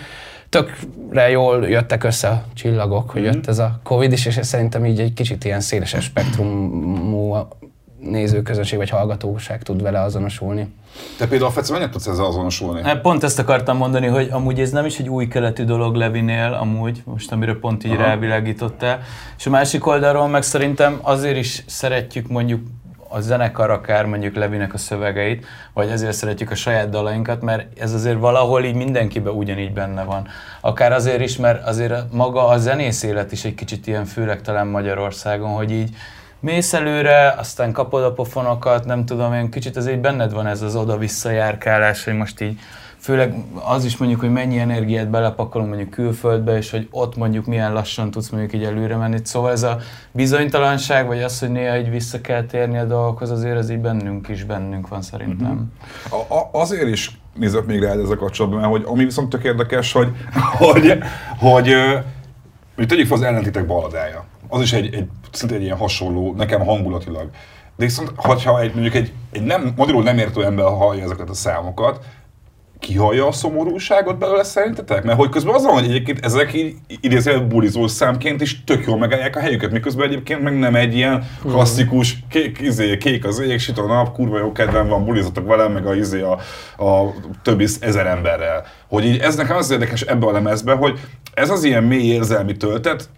tökre 0.52 1.30
jól 1.30 1.68
jöttek 1.68 2.04
össze 2.04 2.28
a 2.28 2.44
csillagok, 2.54 3.10
hogy 3.10 3.24
jött 3.24 3.48
ez 3.48 3.60
a 3.60 3.80
Covid 3.84 4.12
is, 4.12 4.26
és 4.26 4.38
ez 4.38 4.48
szerintem 4.48 4.86
így 4.86 5.00
egy 5.00 5.14
kicsit 5.14 5.44
ilyen 5.44 5.62
szélesebb 5.62 6.02
spektrumú 6.02 7.36
nézőközönség 8.00 8.78
vagy 8.78 8.90
hallgatóság 8.90 9.64
tud 9.64 9.82
vele 9.82 10.02
azonosulni. 10.02 10.74
Te 11.18 11.28
például 11.28 11.52
Feci, 11.52 11.72
mennyit 11.72 11.90
tudsz 11.90 12.08
ezzel 12.08 12.26
azonosulni? 12.26 12.82
Hát 12.82 13.02
pont 13.02 13.24
ezt 13.24 13.40
akartam 13.40 13.78
mondani, 13.78 14.08
hogy 14.08 14.28
amúgy 14.32 14.60
ez 14.60 14.72
nem 14.72 14.86
is 14.86 15.00
egy 15.00 15.10
új 15.10 15.28
keletű 15.28 15.64
dolog 15.64 15.96
Levinél, 15.96 16.58
amúgy, 16.62 17.02
most 17.06 17.32
amiről 17.32 17.60
pont 17.60 17.84
így 17.84 17.96
rávilágítottál. 17.96 19.00
És 19.38 19.46
a 19.46 19.50
másik 19.50 19.86
oldalról 19.88 20.28
meg 20.28 20.44
szerintem 20.44 21.00
azért 21.02 21.38
is 21.38 21.64
szeretjük 21.68 22.28
mondjuk 22.28 22.62
a 23.12 23.20
zenekar 23.20 23.70
akár 23.70 24.06
mondjuk 24.06 24.36
Levinek 24.36 24.74
a 24.74 24.78
szövegeit, 24.78 25.46
vagy 25.74 25.90
ezért 25.90 26.14
szeretjük 26.14 26.52
a 26.52 26.56
saját 26.56 26.90
dalainkat, 26.90 27.42
mert 27.42 27.80
ez 27.80 27.94
azért 27.94 28.20
valahol 28.20 28.64
így 28.64 28.76
mindenkiben 28.76 29.34
ugyanígy 29.34 29.74
benne 29.74 30.04
van. 30.04 30.28
Akár 30.62 30.92
azért 30.92 31.22
is, 31.22 31.38
mert 31.38 31.68
azért 31.68 32.12
maga 32.12 32.48
a 32.48 32.58
zenész 32.58 33.04
élet 33.04 33.32
is 33.32 33.46
egy 33.46 33.56
kicsit 33.56 33.88
ilyen, 33.88 34.06
főleg 34.06 34.42
talán 34.42 34.68
Magyarországon, 34.68 35.50
hogy 35.50 35.72
így 35.72 35.96
mész 36.40 36.74
előre, 36.74 37.34
aztán 37.38 37.72
kapod 37.72 38.04
a 38.04 38.14
pofonokat, 38.14 38.86
nem 38.86 39.06
tudom, 39.06 39.34
én 39.34 39.50
kicsit 39.50 39.78
azért 39.78 40.02
benned 40.02 40.34
van 40.34 40.48
ez 40.48 40.62
az 40.62 40.76
oda-vissza 40.76 41.32
járkálás, 41.32 42.04
hogy 42.04 42.14
most 42.14 42.42
így 42.42 42.60
főleg 43.02 43.36
az 43.64 43.86
is 43.86 43.98
mondjuk, 43.98 44.20
hogy 44.20 44.32
mennyi 44.32 44.60
energiát 44.60 45.10
belepakolunk 45.10 45.70
mondjuk 45.70 45.90
külföldbe, 45.90 46.58
és 46.58 46.72
hogy 46.72 46.88
ott 46.92 47.16
mondjuk 47.16 47.46
milyen 47.46 47.74
lassan 47.74 48.12
tudsz 48.12 48.30
mondjuk 48.30 48.54
így 48.54 48.64
előre 48.64 48.96
menni. 48.96 49.18
Szóval 49.24 49.52
ez 49.52 49.64
a 49.64 49.78
bizonytalanság, 50.12 51.08
vagy 51.08 51.22
az, 51.22 51.40
hogy 51.40 51.50
néha 51.50 51.78
így 51.78 51.90
vissza 51.90 52.22
kell 52.22 52.44
térni 52.44 52.78
a 52.78 52.86
dolgokhoz, 52.86 53.32
azért 53.32 53.58
az 53.58 53.70
így 53.70 53.80
bennünk 53.80 54.28
is 54.28 54.44
bennünk 54.44 54.88
van 54.88 55.02
szerintem. 55.02 55.72
Uh-huh. 56.10 56.30
A, 56.30 56.36
a, 56.36 56.50
azért 56.62 56.88
is 56.88 57.20
nézek 57.36 57.66
még 57.66 57.84
rá 57.84 57.92
ezzel 57.92 58.16
kapcsolatban, 58.16 58.60
mert 58.60 58.72
hogy 58.72 58.84
ami 58.86 59.04
viszont 59.04 59.30
tök 59.30 59.44
érdekes, 59.44 59.92
hogy, 59.92 60.12
hogy, 60.58 60.98
hogy, 61.38 61.74
hogy 62.76 62.88
tegyük 62.88 63.08
fel 63.08 63.18
az 63.18 63.24
ellentétek 63.24 63.66
baladája. 63.66 64.26
Az 64.48 64.62
is 64.62 64.74
egy, 64.74 64.94
egy, 64.94 65.08
szinte 65.32 65.56
egy 65.56 65.64
ilyen 65.64 65.78
hasonló, 65.78 66.34
nekem 66.38 66.66
hangulatilag. 66.66 67.30
De 67.76 67.86
viszont, 67.86 68.12
ha 68.16 68.62
egy, 68.62 68.74
mondjuk 68.74 68.96
egy, 68.96 69.14
egy 69.32 69.44
nem, 69.44 69.74
magyarul 69.76 70.04
nem 70.04 70.18
értő 70.18 70.46
ember 70.46 70.66
hallja 70.66 71.04
ezeket 71.04 71.30
a 71.30 71.34
számokat, 71.34 72.06
kihallja 72.82 73.28
a 73.28 73.32
szomorúságot 73.32 74.18
belőle 74.18 74.44
szerintetek? 74.44 75.04
Mert 75.04 75.18
hogy 75.18 75.30
közben 75.30 75.54
az 75.54 75.66
hogy 75.66 75.84
egyébként 75.84 76.26
ezek 76.26 76.54
így 76.54 76.76
idézően 77.02 77.48
bulizó 77.48 77.88
számként 77.88 78.42
is 78.42 78.64
tök 78.64 78.86
jól 78.86 78.98
megállják 78.98 79.36
a 79.36 79.40
helyüket, 79.40 79.72
miközben 79.72 80.08
egyébként 80.08 80.42
meg 80.42 80.60
nem 80.60 80.76
egy 80.76 80.96
ilyen 80.96 81.24
klasszikus 81.42 82.18
kék, 82.30 82.60
izé, 82.60 82.98
kék 82.98 83.26
az 83.26 83.40
ég, 83.40 83.60
süt 83.60 83.78
a 83.78 83.86
nap, 83.86 84.14
kurva 84.14 84.38
jó 84.38 84.52
kedvem 84.52 84.88
van, 84.88 85.06
bulizatok 85.06 85.48
velem, 85.48 85.72
meg 85.72 85.86
a, 85.86 85.96
izé, 85.96 86.22
a, 86.22 86.32
a 86.86 87.14
többi 87.44 87.68
ezer 87.80 88.08
emberrel. 88.08 88.66
Hogy 88.88 89.06
így 89.06 89.18
ez 89.18 89.36
nekem 89.36 89.56
az 89.56 89.72
érdekes 89.72 90.02
ebbe 90.02 90.26
a 90.26 90.32
lemezbe, 90.32 90.74
hogy 90.74 91.00
ez 91.34 91.50
az 91.50 91.64
ilyen 91.64 91.84
mély 91.84 92.12
érzelmi 92.12 92.58
töltet 92.58 93.10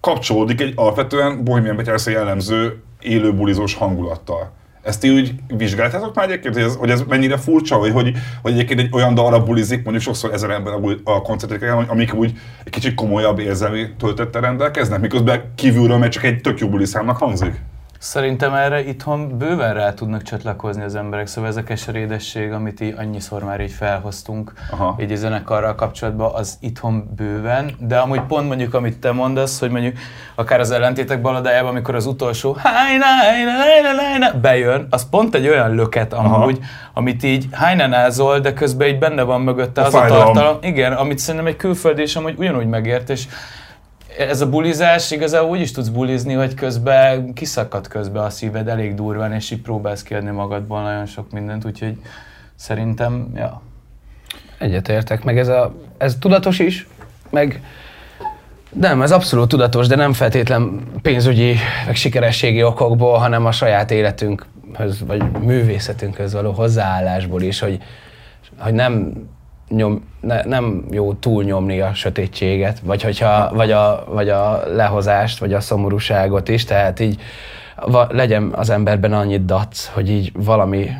kapcsolódik 0.00 0.60
egy 0.60 0.72
alapvetően 0.76 1.44
Bohemian 1.44 1.76
Betyárszai 1.76 2.14
jellemző 2.14 2.82
élő 3.00 3.34
bulizós 3.34 3.74
hangulattal. 3.74 4.56
Ezt 4.88 5.00
ti 5.00 5.10
úgy 5.10 5.34
vizsgáltátok 5.56 6.14
már 6.14 6.24
egyébként, 6.28 6.54
hogy 6.54 6.62
ez, 6.62 6.76
hogy 6.76 6.90
ez 6.90 7.02
mennyire 7.08 7.36
furcsa, 7.36 7.76
hogy, 7.76 7.92
hogy, 7.92 8.12
hogy 8.42 8.52
egyébként 8.52 8.80
egy 8.80 8.88
olyan 8.92 9.14
dalra 9.14 9.42
bulizik, 9.42 9.82
mondjuk 9.82 10.04
sokszor 10.04 10.32
ezer 10.32 10.50
ember 10.50 10.72
a, 10.72 10.90
a 11.04 11.22
koncerteken, 11.22 11.72
amik 11.72 12.14
úgy 12.14 12.32
egy 12.64 12.72
kicsit 12.72 12.94
komolyabb 12.94 13.38
érzelmi 13.38 13.86
töltettel 13.98 14.40
rendelkeznek, 14.40 15.00
miközben 15.00 15.52
kívülről 15.54 15.98
meg 15.98 16.08
csak 16.08 16.24
egy 16.24 16.40
tök 16.40 16.58
jó 16.58 16.68
buliszámnak 16.68 17.16
hangzik? 17.16 17.60
Szerintem 17.98 18.54
erre 18.54 18.86
itthon 18.88 19.38
bőven 19.38 19.74
rá 19.74 19.92
tudnak 19.92 20.22
csatlakozni 20.22 20.82
az 20.82 20.94
emberek, 20.94 21.26
szóval 21.26 21.50
ez 21.50 21.56
a 21.56 21.62
keserédesség, 21.62 22.52
amit 22.52 22.80
így 22.80 22.94
annyiszor 22.98 23.44
már 23.44 23.60
így 23.60 23.70
felhoztunk 23.70 24.52
Aha. 24.70 24.96
így 25.00 25.12
a 25.12 25.16
zenekarral 25.16 25.74
kapcsolatban, 25.74 26.34
az 26.34 26.56
itthon 26.60 27.10
bőven, 27.16 27.70
de 27.78 27.98
amúgy 27.98 28.20
pont 28.20 28.48
mondjuk, 28.48 28.74
amit 28.74 28.98
te 28.98 29.12
mondasz, 29.12 29.60
hogy 29.60 29.70
mondjuk 29.70 29.96
akár 30.34 30.60
az 30.60 30.70
ellentétek 30.70 31.20
baladájában, 31.20 31.70
amikor 31.70 31.94
az 31.94 32.06
utolsó 32.06 32.56
bejön, 34.40 34.86
az 34.90 35.08
pont 35.08 35.34
egy 35.34 35.48
olyan 35.48 35.74
löket 35.74 36.12
amúgy, 36.12 36.58
Aha. 36.60 36.68
amit 36.94 37.22
így 37.22 37.46
hájnánázol, 37.52 38.38
de 38.38 38.52
közben 38.52 38.88
így 38.88 38.98
benne 38.98 39.22
van 39.22 39.40
mögötte 39.40 39.80
a 39.80 39.84
az 39.86 39.92
fájdalom. 39.92 40.22
a 40.22 40.32
tartalom, 40.32 40.58
igen, 40.62 40.92
amit 40.92 41.18
szerintem 41.18 41.46
egy 41.48 41.56
külföldi 41.56 42.02
is 42.02 42.16
amúgy 42.16 42.34
ugyanúgy 42.38 42.66
megért, 42.66 43.10
és 43.10 43.26
ez 44.18 44.40
a 44.40 44.48
bulizás 44.48 45.10
igazából 45.10 45.50
úgy 45.50 45.60
is 45.60 45.72
tudsz 45.72 45.88
bulizni, 45.88 46.32
hogy 46.32 46.54
közben 46.54 47.32
kiszakad 47.32 47.88
közben 47.88 48.24
a 48.24 48.30
szíved 48.30 48.68
elég 48.68 48.94
durván, 48.94 49.32
és 49.32 49.50
így 49.50 49.60
próbálsz 49.60 50.02
kiadni 50.02 50.30
magadból 50.30 50.82
nagyon 50.82 51.06
sok 51.06 51.30
mindent, 51.30 51.64
úgyhogy 51.64 51.96
szerintem, 52.54 53.32
ja. 53.34 53.62
Egyetértek, 54.58 55.24
meg 55.24 55.38
ez, 55.38 55.48
a, 55.48 55.74
ez 55.98 56.16
tudatos 56.20 56.58
is, 56.58 56.86
meg 57.30 57.62
nem, 58.72 59.02
ez 59.02 59.12
abszolút 59.12 59.48
tudatos, 59.48 59.86
de 59.86 59.96
nem 59.96 60.12
feltétlen 60.12 60.80
pénzügyi, 61.02 61.56
meg 61.86 61.94
sikerességi 61.94 62.62
okokból, 62.62 63.18
hanem 63.18 63.46
a 63.46 63.52
saját 63.52 63.90
életünkhöz, 63.90 65.04
vagy 65.06 65.22
művészetünkhöz 65.40 66.32
való 66.32 66.52
hozzáállásból 66.52 67.42
is, 67.42 67.58
hogy, 67.58 67.78
hogy 68.58 68.72
nem 68.72 69.12
nyom, 69.68 70.04
ne, 70.20 70.42
nem 70.44 70.84
jó 70.90 71.12
túlnyomni 71.14 71.80
a 71.80 71.94
sötétséget, 71.94 72.80
vagy, 72.80 73.02
hogyha, 73.02 73.50
vagy, 73.54 73.70
a, 73.70 74.04
vagy 74.08 74.28
a 74.28 74.62
lehozást, 74.74 75.38
vagy 75.38 75.52
a 75.54 75.60
szomorúságot 75.60 76.48
is, 76.48 76.64
tehát 76.64 77.00
így 77.00 77.20
va, 77.86 78.06
legyen 78.10 78.52
az 78.56 78.70
emberben 78.70 79.12
annyit 79.12 79.44
dac, 79.44 79.86
hogy 79.86 80.10
így 80.10 80.32
valami 80.34 80.90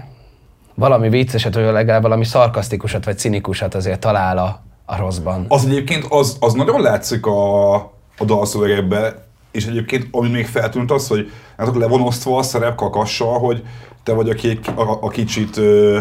valami 0.74 1.08
vicceset, 1.08 1.54
vagy 1.54 1.64
legalább 1.64 2.02
valami 2.02 2.24
szarkasztikusat, 2.24 3.04
vagy 3.04 3.18
cinikusat 3.18 3.74
azért 3.74 4.00
talál 4.00 4.38
a, 4.38 4.62
a 4.84 4.96
rosszban. 4.96 5.44
Az 5.48 5.64
egyébként, 5.66 6.06
az, 6.08 6.36
az 6.40 6.52
nagyon 6.52 6.80
látszik 6.80 7.26
a, 7.26 7.74
a 8.18 8.24
dalszövegekben, 8.24 9.14
és 9.50 9.66
egyébként 9.66 10.06
ami 10.10 10.28
még 10.28 10.46
feltűnt 10.46 10.90
az, 10.90 11.08
hogy 11.08 11.30
hát 11.56 11.76
le 11.76 11.86
van 11.86 12.00
a 12.36 12.42
szerep 12.42 12.74
kakassal, 12.74 13.38
hogy 13.38 13.62
te 14.02 14.12
vagy, 14.12 14.28
egy- 14.28 14.70
a, 14.74 14.98
a 15.00 15.08
kicsit, 15.08 15.56
ö, 15.56 15.98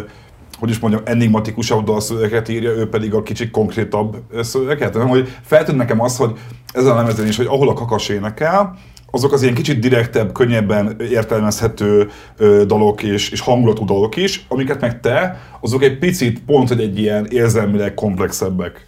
hogy 0.59 0.69
is 0.69 0.79
mondjam, 0.79 1.01
enigmatikusabb 1.05 1.85
dalszövegeket 1.85 2.49
írja, 2.49 2.69
ő 2.69 2.89
pedig 2.89 3.13
a 3.13 3.23
kicsit 3.23 3.51
konkrétabb 3.51 4.17
szövegeket. 4.41 4.93
Nem, 4.93 5.07
hogy 5.07 5.29
feltűnt 5.41 5.77
nekem 5.77 6.01
az, 6.01 6.17
hogy 6.17 6.31
ezen 6.73 6.91
a 6.91 6.95
lemezen 6.95 7.27
is, 7.27 7.37
hogy 7.37 7.45
ahol 7.45 7.69
a 7.69 7.73
kakas 7.73 8.09
énekel, 8.09 8.77
azok 9.11 9.33
az 9.33 9.41
ilyen 9.41 9.53
kicsit 9.53 9.79
direktebb, 9.79 10.31
könnyebben 10.31 10.95
értelmezhető 11.11 12.09
ö, 12.37 12.63
dalok 12.65 13.03
és, 13.03 13.29
és 13.29 13.39
hangulatú 13.39 13.85
dalok 13.85 14.15
is, 14.15 14.45
amiket 14.47 14.81
meg 14.81 14.99
te, 14.99 15.39
azok 15.61 15.83
egy 15.83 15.97
picit 15.97 16.41
pont, 16.45 16.67
hogy 16.67 16.81
egy 16.81 16.99
ilyen 16.99 17.25
érzelmileg 17.25 17.93
komplexebbek. 17.93 18.87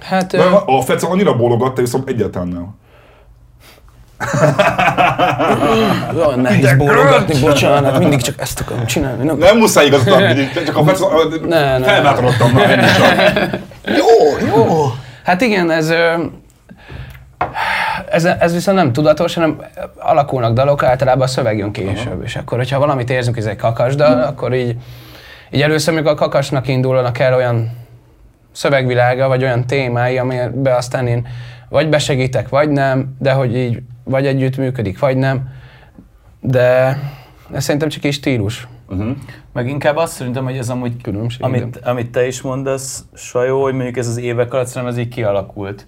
Hát 0.00 0.32
ö, 0.32 0.36
De 0.36 0.44
a 0.66 0.80
Fece 0.80 1.06
annyira 1.06 1.36
bólogatta, 1.36 1.80
viszont 1.80 2.08
egyáltalán 2.08 2.48
nem. 2.48 2.74
Olyan 6.16 6.40
nehéz 6.40 6.76
bólogatni, 6.76 7.40
bocsánat, 7.40 7.98
mindig 7.98 8.20
csak 8.20 8.34
ezt 8.40 8.60
akarom 8.60 8.86
csinálni. 8.86 9.24
Nem, 9.24 9.36
Nem 9.36 9.58
muszáj 9.58 9.86
igazat 9.86 10.12
adni, 10.12 10.50
csak 10.66 10.76
a 10.76 10.84
felbátorodtam 11.84 12.50
már 12.50 12.70
ennyi 12.70 12.86
csak. 12.86 13.60
Jó, 13.84 14.46
jó. 14.46 14.92
Hát 15.24 15.40
igen, 15.40 15.70
ez, 15.70 15.92
ez, 18.10 18.24
ez 18.24 18.52
viszont 18.52 18.76
nem 18.76 18.92
tudatos, 18.92 19.34
hanem 19.34 19.62
alakulnak 19.98 20.52
dalok, 20.52 20.82
általában 20.82 21.22
a 21.22 21.26
szöveg 21.26 21.58
jön 21.58 21.72
később. 21.72 22.22
És 22.24 22.36
akkor, 22.36 22.58
hogyha 22.58 22.78
valamit 22.78 23.10
érzünk, 23.10 23.36
ez 23.36 23.46
egy 23.46 23.56
kakasdal, 23.56 24.22
akkor 24.22 24.54
így, 24.54 24.76
így 25.50 25.62
először, 25.62 25.94
amikor 25.94 26.12
a 26.12 26.14
kakasnak 26.14 26.68
indulnak 26.68 27.18
el 27.18 27.34
olyan 27.34 27.70
szövegvilága, 28.52 29.28
vagy 29.28 29.42
olyan 29.42 29.66
témái, 29.66 30.18
amiben 30.18 30.74
aztán 30.74 31.06
én 31.06 31.26
vagy 31.68 31.88
besegítek, 31.88 32.48
vagy 32.48 32.68
nem, 32.68 33.16
de 33.18 33.32
hogy 33.32 33.56
így 33.56 33.78
vagy 34.04 34.26
együtt 34.26 34.56
működik, 34.56 34.98
vagy 34.98 35.16
nem. 35.16 35.48
De 36.40 36.98
ez 37.52 37.64
szerintem 37.64 37.88
csak 37.88 38.04
egy 38.04 38.12
stílus. 38.12 38.68
Meg 39.52 39.68
inkább 39.68 39.96
azt 39.96 40.12
szerintem, 40.12 40.44
hogy 40.44 40.56
ez 40.56 40.68
amúgy, 40.68 41.02
Különbség, 41.02 41.42
amit, 41.42 41.76
amit 41.76 42.10
te 42.10 42.26
is 42.26 42.42
mondasz, 42.42 43.04
Sajó, 43.14 43.62
hogy 43.62 43.74
mondjuk 43.74 43.96
ez 43.96 44.08
az 44.08 44.16
évek 44.16 44.52
alatt 44.54 44.66
szerintem 44.66 44.92
ez 44.92 44.98
így 44.98 45.08
kialakult. 45.08 45.86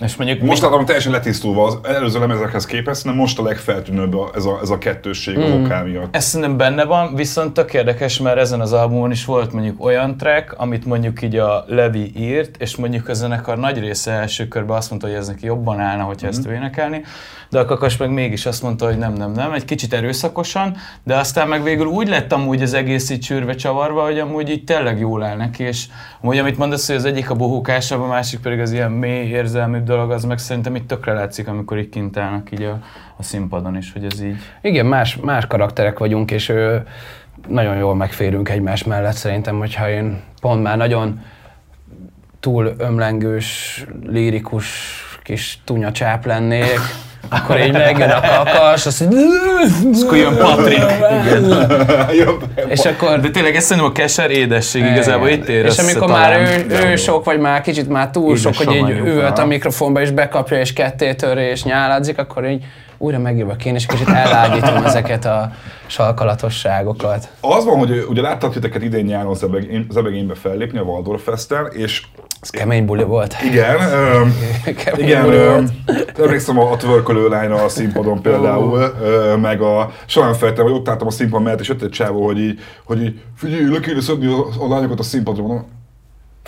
És 0.00 0.16
mondjuk 0.16 0.40
Most 0.40 0.62
látom 0.62 0.84
teljesen 0.84 1.12
letisztulva 1.12 1.64
az 1.66 1.78
előző 1.82 2.18
lemezekhez 2.18 2.66
képest, 2.66 3.04
nem 3.04 3.14
most 3.14 3.38
a 3.38 3.42
legfeltűnőbb 3.42 4.14
a- 4.14 4.30
ez 4.34 4.44
a, 4.44 4.58
ez 4.62 4.70
a 4.70 4.78
kettősség 4.78 5.38
a 5.38 5.58
vokál 5.58 5.84
miatt. 5.84 6.16
Ez 6.16 6.24
szerintem 6.24 6.56
benne 6.56 6.84
van, 6.84 7.14
viszont 7.14 7.54
tök 7.54 7.74
érdekes, 7.74 8.18
mert 8.18 8.38
ezen 8.38 8.60
az 8.60 8.72
albumon 8.72 9.10
is 9.10 9.24
volt 9.24 9.52
mondjuk 9.52 9.84
olyan 9.84 10.16
track, 10.16 10.54
amit 10.56 10.84
mondjuk 10.84 11.22
így 11.22 11.36
a 11.36 11.64
Levi 11.66 12.12
írt, 12.16 12.56
és 12.58 12.76
mondjuk 12.76 13.08
a 13.08 13.14
zenekar 13.14 13.58
nagy 13.58 13.78
része 13.78 14.10
első 14.12 14.48
körben 14.48 14.76
azt 14.76 14.90
mondta, 14.90 15.08
hogy 15.08 15.16
ez 15.16 15.26
neki 15.26 15.46
jobban 15.46 15.80
állna, 15.80 16.02
hogyha 16.02 16.26
ezt 16.26 16.46
ő 16.46 16.52
énekelni, 16.52 17.02
de 17.50 17.58
a 17.58 17.64
Kakas 17.64 17.96
meg 17.96 18.10
mégis 18.10 18.46
azt 18.46 18.62
mondta, 18.62 18.86
hogy 18.86 18.98
nem, 18.98 19.12
nem, 19.12 19.32
nem, 19.32 19.52
egy 19.52 19.64
kicsit 19.64 19.94
erőszakosan, 19.94 20.76
de 21.04 21.16
aztán 21.16 21.48
meg 21.48 21.62
végül 21.62 21.86
úgy 21.86 22.08
lett 22.08 22.32
amúgy 22.32 22.62
az 22.62 22.74
egész 22.74 23.10
így 23.10 23.20
csűrve 23.20 23.54
csavarva, 23.54 24.04
hogy 24.04 24.18
amúgy 24.18 24.50
így 24.50 24.64
tényleg 24.64 24.98
jól 24.98 25.22
áll 25.22 25.36
neki, 25.36 25.62
és 25.62 25.84
amúgy 26.20 26.38
amit 26.38 26.58
mondasz, 26.58 26.86
hogy 26.86 26.96
az 26.96 27.04
egyik 27.04 27.30
a 27.30 27.34
bohókásabb, 27.34 28.00
a 28.00 28.06
másik 28.06 28.40
pedig 28.40 28.60
az 28.60 28.72
ilyen 28.72 28.90
mély 28.90 29.28
érzelmű 29.28 29.78
dolog, 29.90 30.10
az 30.10 30.24
meg 30.24 30.38
szerintem 30.38 30.74
itt 30.74 30.88
tökre 30.88 31.12
látszik, 31.12 31.48
amikor 31.48 31.78
így 31.78 31.88
kint 31.88 32.16
állnak 32.16 32.52
így 32.52 32.62
a, 32.62 32.78
a 33.16 33.22
színpadon 33.22 33.76
is, 33.76 33.92
hogy 33.92 34.04
ez 34.04 34.22
így. 34.22 34.36
Igen, 34.62 34.86
más, 34.86 35.16
más 35.16 35.46
karakterek 35.46 35.98
vagyunk, 35.98 36.30
és 36.30 36.48
ö, 36.48 36.76
nagyon 37.48 37.76
jól 37.76 37.94
megférünk 37.94 38.48
egymás 38.48 38.84
mellett 38.84 39.14
szerintem, 39.14 39.58
hogyha 39.58 39.90
én 39.90 40.22
pont 40.40 40.62
már 40.62 40.76
nagyon 40.76 41.20
túl 42.40 42.74
ömlengős, 42.78 43.84
lirikus 44.02 44.68
kis 45.22 45.60
tunya 45.64 45.92
csáp 45.92 46.26
lennék, 46.26 46.78
akkor 47.28 47.60
így 47.60 47.72
megjön 47.72 48.10
a 48.10 48.20
kakas, 48.20 48.86
azt 48.86 49.02
így... 49.02 49.14
Akkor 50.02 50.16
jön 50.16 50.36
Patrik. 50.36 50.82
És 52.68 52.84
akkor... 52.84 53.20
De 53.20 53.30
tényleg 53.30 53.56
ez 53.56 53.64
szerintem 53.64 53.90
a 53.90 53.94
keser 53.94 54.30
édesség 54.30 54.84
igazából 54.84 55.28
itt 55.28 55.48
ér 55.48 55.64
És 55.64 55.78
amikor 55.78 56.08
már 56.08 56.40
ő, 56.40 56.66
ő 56.90 56.96
sok, 56.96 57.24
vagy 57.24 57.38
már 57.38 57.60
kicsit 57.60 57.88
már 57.88 58.10
túl 58.10 58.28
Édes 58.28 58.40
sok, 58.40 58.56
hogy 58.56 58.74
így 58.74 58.88
üvölt 58.88 59.38
a 59.38 59.46
mikrofonba, 59.46 60.00
és 60.00 60.10
bekapja, 60.10 60.60
és 60.60 60.72
ketté 60.72 61.14
törő, 61.14 61.48
és 61.48 61.64
nyáladzik, 61.64 62.18
akkor 62.18 62.48
így 62.48 62.64
újra 62.98 63.18
megjövök 63.18 63.64
én, 63.64 63.74
és 63.74 63.86
kicsit 63.86 64.08
ellágyítom 64.08 64.84
ezeket 64.84 65.24
a 65.24 65.52
salkalatosságokat. 65.86 67.28
Az 67.40 67.64
van, 67.64 67.78
hogy 67.78 68.04
ugye 68.08 68.22
láttak 68.22 68.52
titeket 68.52 68.82
idén 68.82 69.04
nyáron 69.04 69.34
Zebegén- 69.34 69.86
Zebegénybe 69.90 70.34
fellépni 70.34 70.78
a 70.78 70.82
Waldorf 70.82 71.22
Festen, 71.22 71.68
és 71.72 72.02
Ez 72.40 72.50
kemény 72.50 72.84
buli 72.84 73.02
volt. 73.02 73.36
igen, 73.44 73.80
öm, 74.14 74.34
Kemény 74.76 75.06
igen, 75.06 75.22
buli 75.24 75.36
öm, 75.36 75.66
volt. 75.86 76.18
emlékszem 76.18 76.58
a, 76.58 76.72
a 76.72 76.76
tvörkölő 76.76 77.28
lányra 77.28 77.64
a 77.64 77.68
színpadon 77.68 78.22
például, 78.22 78.92
ö, 79.02 79.36
meg 79.36 79.60
a 79.60 79.90
soha 80.06 80.34
feltem, 80.34 80.64
hogy 80.64 80.72
ott 80.72 80.88
álltam 80.88 81.06
a 81.06 81.10
színpad 81.10 81.42
mellett, 81.42 81.60
és 81.60 81.68
jött 81.68 81.82
egy 81.82 81.90
csávó, 81.90 82.24
hogy 82.24 82.38
így, 82.38 82.60
hogy 82.84 83.02
így 83.02 83.20
figyelj, 83.36 83.70
le 83.70 83.80
kéne 83.80 84.00
szedni 84.00 84.26
a, 84.26 84.64
a 84.64 84.68
lányokat 84.68 84.98
a 84.98 85.02
színpadra, 85.02 85.42
mondom, 85.42 85.66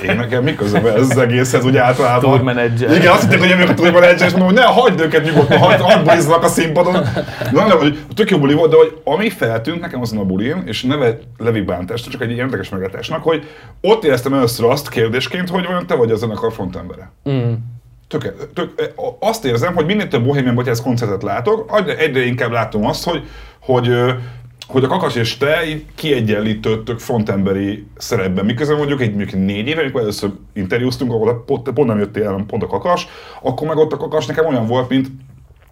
én 0.01 0.17
nekem 0.17 0.43
mi 0.43 0.55
közöm 0.55 0.87
ez 0.87 1.11
az 1.11 1.19
egészhez, 1.19 1.65
úgy 1.65 1.77
általában. 1.77 2.31
Tourmanager. 2.31 2.97
Igen, 2.97 3.13
azt 3.13 3.23
hitték, 3.23 3.39
hogy 3.39 3.49
jövök 3.49 3.69
a 3.69 3.75
tourmanager, 3.75 4.27
és 4.27 4.31
mondom, 4.31 4.47
hogy 4.47 4.57
ne, 4.57 4.63
hagyd 4.63 5.01
őket 5.01 5.25
nyugodtan, 5.25 5.59
hagyd, 5.59 5.81
hagyd 5.81 6.45
a 6.45 6.49
színpadon. 6.49 6.93
De 7.53 7.65
nem, 7.65 7.79
hogy 7.79 7.99
tök 8.15 8.31
jó 8.31 8.39
buli 8.39 8.55
volt, 8.55 8.71
de 8.71 8.77
hogy 8.77 9.01
ami 9.05 9.31
feltűnt 9.31 9.81
nekem 9.81 10.01
azon 10.01 10.19
a 10.19 10.25
bulin, 10.25 10.63
és 10.67 10.83
neve 10.83 11.19
Levi 11.39 11.61
bántást, 11.61 12.11
csak 12.11 12.23
egy 12.23 12.31
érdekes 12.31 12.69
meglátásnak, 12.69 13.23
hogy 13.23 13.47
ott 13.81 14.05
éreztem 14.05 14.35
először 14.35 14.71
azt 14.71 14.89
kérdésként, 14.89 15.49
hogy 15.49 15.67
olyan 15.69 15.87
te 15.87 15.95
vagy 15.95 16.11
a 16.11 16.17
zenekar 16.17 16.53
frontembere. 16.53 17.11
Mm. 17.31 17.53
Tök, 18.09 18.53
tök, 18.55 18.95
azt 19.21 19.45
érzem, 19.45 19.75
hogy 19.75 19.87
minél 19.87 20.09
több 20.09 20.25
Bohemian 20.25 20.55
Botyász 20.55 20.81
koncertet 20.81 21.23
látok, 21.23 21.83
egyre, 21.99 22.25
inkább 22.25 22.51
látom 22.51 22.87
azt, 22.87 23.05
hogy, 23.05 23.23
hogy, 23.61 23.89
hogy 24.73 24.85
a 24.85 24.89
Kakas 24.89 25.15
és 25.15 25.37
te 25.37 25.63
kiegyenlítődtök 25.95 26.99
frontemberi 26.99 27.87
szerepben. 27.97 28.45
Miközben 28.45 28.77
mondjuk 28.77 29.01
egy 29.01 29.15
mondjuk 29.15 29.45
négy 29.45 29.67
éve, 29.67 29.81
amikor 29.81 30.01
először 30.01 30.31
interjúztunk, 30.53 31.13
ahol 31.13 31.45
pont, 31.47 31.71
pont 31.71 31.89
nem 31.89 31.99
jöttél 31.99 32.25
el, 32.25 32.45
pont 32.47 32.63
a 32.63 32.67
Kakas, 32.67 33.09
akkor 33.43 33.69
meg 33.69 33.77
ott 33.77 33.93
a 33.93 33.97
Kakas 33.97 34.27
nekem 34.27 34.47
olyan 34.47 34.67
volt, 34.67 34.89
mint 34.89 35.09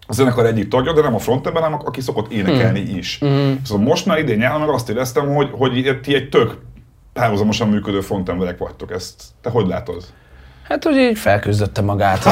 a 0.07 0.13
zenekar 0.13 0.47
egyik 0.47 0.69
tagja, 0.69 0.93
de 0.93 1.01
nem 1.01 1.15
a 1.15 1.19
frontember, 1.19 1.63
hanem 1.63 1.79
aki 1.85 2.01
szokott 2.01 2.33
énekelni 2.33 2.81
is. 2.81 3.21
Mm. 3.25 3.53
Szóval 3.65 3.85
most 3.85 4.07
már 4.07 4.19
idén 4.19 4.39
nyáron 4.39 4.61
meg 4.61 4.69
azt 4.69 4.89
éreztem, 4.89 5.35
hogy, 5.35 5.49
hogy 5.53 5.99
ti 6.03 6.15
egy 6.15 6.29
tök 6.29 6.59
párhuzamosan 7.13 7.69
működő 7.69 8.01
frontemberek 8.01 8.59
vagytok. 8.59 8.91
Ezt 8.91 9.23
te 9.41 9.51
hogy 9.51 9.67
látod? 9.67 10.05
Hát, 10.71 10.85
hogy 10.85 10.97
így 10.97 11.19
felküzdötte 11.19 11.81
magát. 11.83 12.23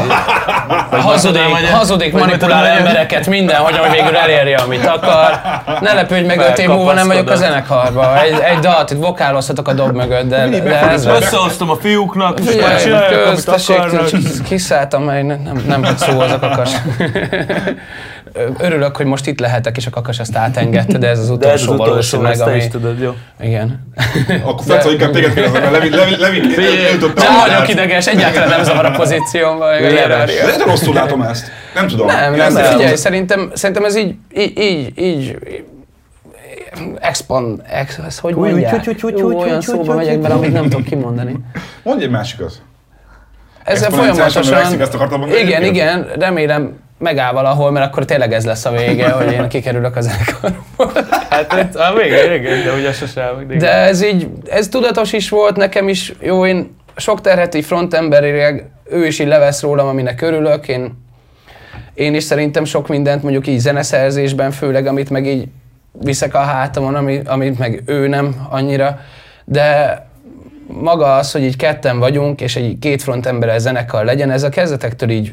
Hogy 0.91 1.01
hazudik, 1.03 1.43
hogy- 1.43 1.71
hazudik 1.71 2.13
vagy 2.13 2.21
manipulál 2.21 2.61
hogy- 2.71 2.79
embereket 2.79 3.27
minden, 3.27 3.57
hogy 3.57 3.77
hogy 3.77 3.91
végül 3.91 4.17
elérje, 4.17 4.57
amit 4.57 4.87
akar. 4.87 5.41
Ne 5.81 5.93
lepődj 5.93 6.27
meg, 6.27 6.39
öt 6.39 6.59
év 6.59 6.69
múlva 6.69 6.93
nem 6.93 7.07
vagyok 7.07 7.31
a 7.31 7.37
zenekarban. 7.37 8.17
Egy, 8.17 8.39
egy 8.41 8.59
dalt, 8.59 8.91
itt 8.91 8.99
vokálozhatok 8.99 9.69
a 9.69 9.73
dob 9.73 9.95
mögött, 9.95 10.29
de, 10.29 10.49
de 10.49 10.89
ez. 10.89 11.07
Összehoztam 11.07 11.71
a 11.71 11.77
fiúknak, 11.77 12.39
és 12.41 12.45
már 12.45 12.55
Figyelj, 12.55 12.83
csinálják, 12.83 13.13
amit 13.13 13.35
köztessék, 13.35 13.77
akarnak. 13.79 14.09
kiszálltam, 14.49 15.03
mert 15.03 15.27
nem, 15.27 15.41
nem, 15.45 15.63
nem 15.67 15.81
volt 15.83 15.99
szó 15.99 16.21
az 16.21 16.33
a 16.33 16.39
kakas. 16.39 16.71
Örülök, 18.59 18.97
hogy 18.97 19.07
most 19.07 19.27
itt 19.27 19.41
lehetek, 19.41 19.77
és 19.77 19.87
a 19.87 19.91
kakas 19.91 20.19
ezt 20.19 20.37
átengedte, 20.37 20.99
de 20.99 21.09
ez 21.09 21.19
az 21.19 21.39
De 21.39 21.51
ez 21.51 21.61
az 21.61 21.69
utolsó 21.69 21.73
utolsó, 21.73 21.91
valószínűleg, 21.91 22.33
ezt 22.33 22.45
te 22.45 22.51
ami... 22.51 22.59
is 22.59 22.69
tudod, 22.69 23.01
jó? 23.01 23.15
Igen. 23.41 23.93
Akkor 24.45 24.65
Fece, 24.67 24.91
inkább 24.91 25.11
téged 25.11 25.35
kérdezem, 25.35 25.71
mert 25.71 25.91
Nem 27.15 27.37
vagyok 27.47 27.69
ideges, 27.69 28.07
egyáltalán 28.07 28.49
nem 28.49 28.63
zavar 28.63 28.85
a 28.85 28.91
pozíciómban. 28.91 29.81
meg. 29.81 29.93
De 29.93 30.47
nagyon 30.51 30.67
rosszul 30.67 30.95
látom 30.95 31.23
ezt. 31.23 31.51
Nem 31.75 31.87
tudom. 31.87 32.07
Nem, 32.07 32.31
nem, 32.31 32.41
ezt 32.41 32.55
látom. 32.55 32.79
Figyelj, 32.79 32.97
szerintem, 32.97 33.51
szerintem 33.55 33.85
ez 33.85 33.97
így, 33.97 34.15
így, 34.35 34.59
így, 34.59 34.93
így 34.97 35.37
expand, 37.01 37.63
ex, 37.71 37.99
ez 38.07 38.19
hogy 38.19 38.33
Úgy, 38.33 38.51
mondják? 38.51 38.75
úgy, 38.75 38.89
úgy, 38.89 39.03
úgy, 39.03 39.23
úgy, 39.23 39.35
olyan 39.35 39.57
úgy, 39.57 39.63
szóba 39.63 39.93
úgy, 39.93 39.97
megyek 39.97 40.15
úgy, 40.15 40.21
bele, 40.21 40.35
úgy. 40.35 40.41
amit 40.41 40.53
nem 40.53 40.63
tudok 40.63 40.85
kimondani. 40.85 41.37
Mondj 41.83 42.05
egy 42.05 42.11
másikat. 42.11 42.53
Exponenciálisan 43.65 44.43
folyamatosan, 44.43 44.81
ezt 44.81 44.95
akartam 44.95 45.21
mondani 45.21 45.41
igen, 45.41 45.65
igen, 45.65 46.07
remélem 46.19 46.79
megáll 46.99 47.33
valahol, 47.33 47.71
mert 47.71 47.87
akkor 47.87 48.05
tényleg 48.05 48.33
ez 48.33 48.45
lesz 48.45 48.65
a 48.65 48.71
vége, 48.71 49.11
hogy 49.19 49.33
én 49.33 49.49
kikerülök 49.49 49.97
a 49.97 50.01
zenekarból. 50.01 50.93
Hát 51.31 51.77
a 51.77 51.95
végén, 51.97 52.33
igen, 52.33 52.65
de 52.65 52.73
ugye 52.73 52.93
sose 52.93 53.21
elmeg. 53.21 53.57
De 53.57 53.73
ez 53.73 54.03
így, 54.03 54.29
ez 54.51 54.69
tudatos 54.69 55.13
is 55.13 55.29
volt 55.29 55.57
nekem 55.57 55.89
is, 55.89 56.13
jó, 56.21 56.47
én 56.47 56.77
sok 56.97 57.21
terhet 57.21 57.55
így 57.55 57.65
frontemberileg, 57.65 58.69
ő 58.85 59.07
is 59.07 59.19
így 59.19 59.27
levesz 59.27 59.63
rólam, 59.63 59.89
aminek 59.89 60.21
örülök, 60.21 60.69
én, 60.69 61.05
én 61.95 62.15
is 62.15 62.23
szerintem 62.23 62.65
sok 62.65 62.89
mindent 62.89 63.23
mondjuk 63.23 63.47
így 63.47 63.59
zeneszerzésben, 63.59 64.51
főleg 64.51 64.87
amit 64.87 65.11
meg 65.11 65.27
így 65.27 65.49
viszek 65.93 66.35
a 66.35 66.39
hátamon, 66.39 66.95
ami, 66.95 67.21
amit 67.25 67.59
meg 67.59 67.83
ő 67.87 68.09
nem 68.09 68.47
annyira, 68.51 68.99
de 69.45 69.97
maga 70.67 71.17
az, 71.17 71.33
hogy 71.33 71.43
így 71.43 71.57
ketten 71.57 71.99
vagyunk, 71.99 72.41
és 72.41 72.57
egy 72.57 72.77
két 72.81 73.03
frontemberes 73.03 73.61
zenekar 73.61 74.05
legyen, 74.05 74.31
ez 74.31 74.43
a 74.43 74.49
kezdetektől 74.49 75.11
így 75.11 75.33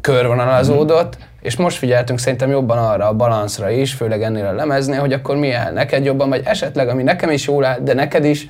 körvonalazódott, 0.00 1.16
és 1.40 1.56
most 1.56 1.76
figyeltünk 1.76 2.18
szerintem 2.18 2.50
jobban 2.50 2.78
arra 2.78 3.08
a 3.08 3.12
balanszra 3.12 3.70
is, 3.70 3.92
főleg 3.92 4.22
ennél 4.22 4.46
a 4.46 4.52
lemeznél, 4.52 5.00
hogy 5.00 5.12
akkor 5.12 5.36
mi 5.36 5.52
áll 5.52 5.72
neked 5.72 6.04
jobban, 6.04 6.28
vagy 6.28 6.42
esetleg, 6.44 6.88
ami 6.88 7.02
nekem 7.02 7.30
is 7.30 7.46
jól 7.46 7.64
áll, 7.64 7.78
de 7.80 7.94
neked 7.94 8.24
is, 8.24 8.48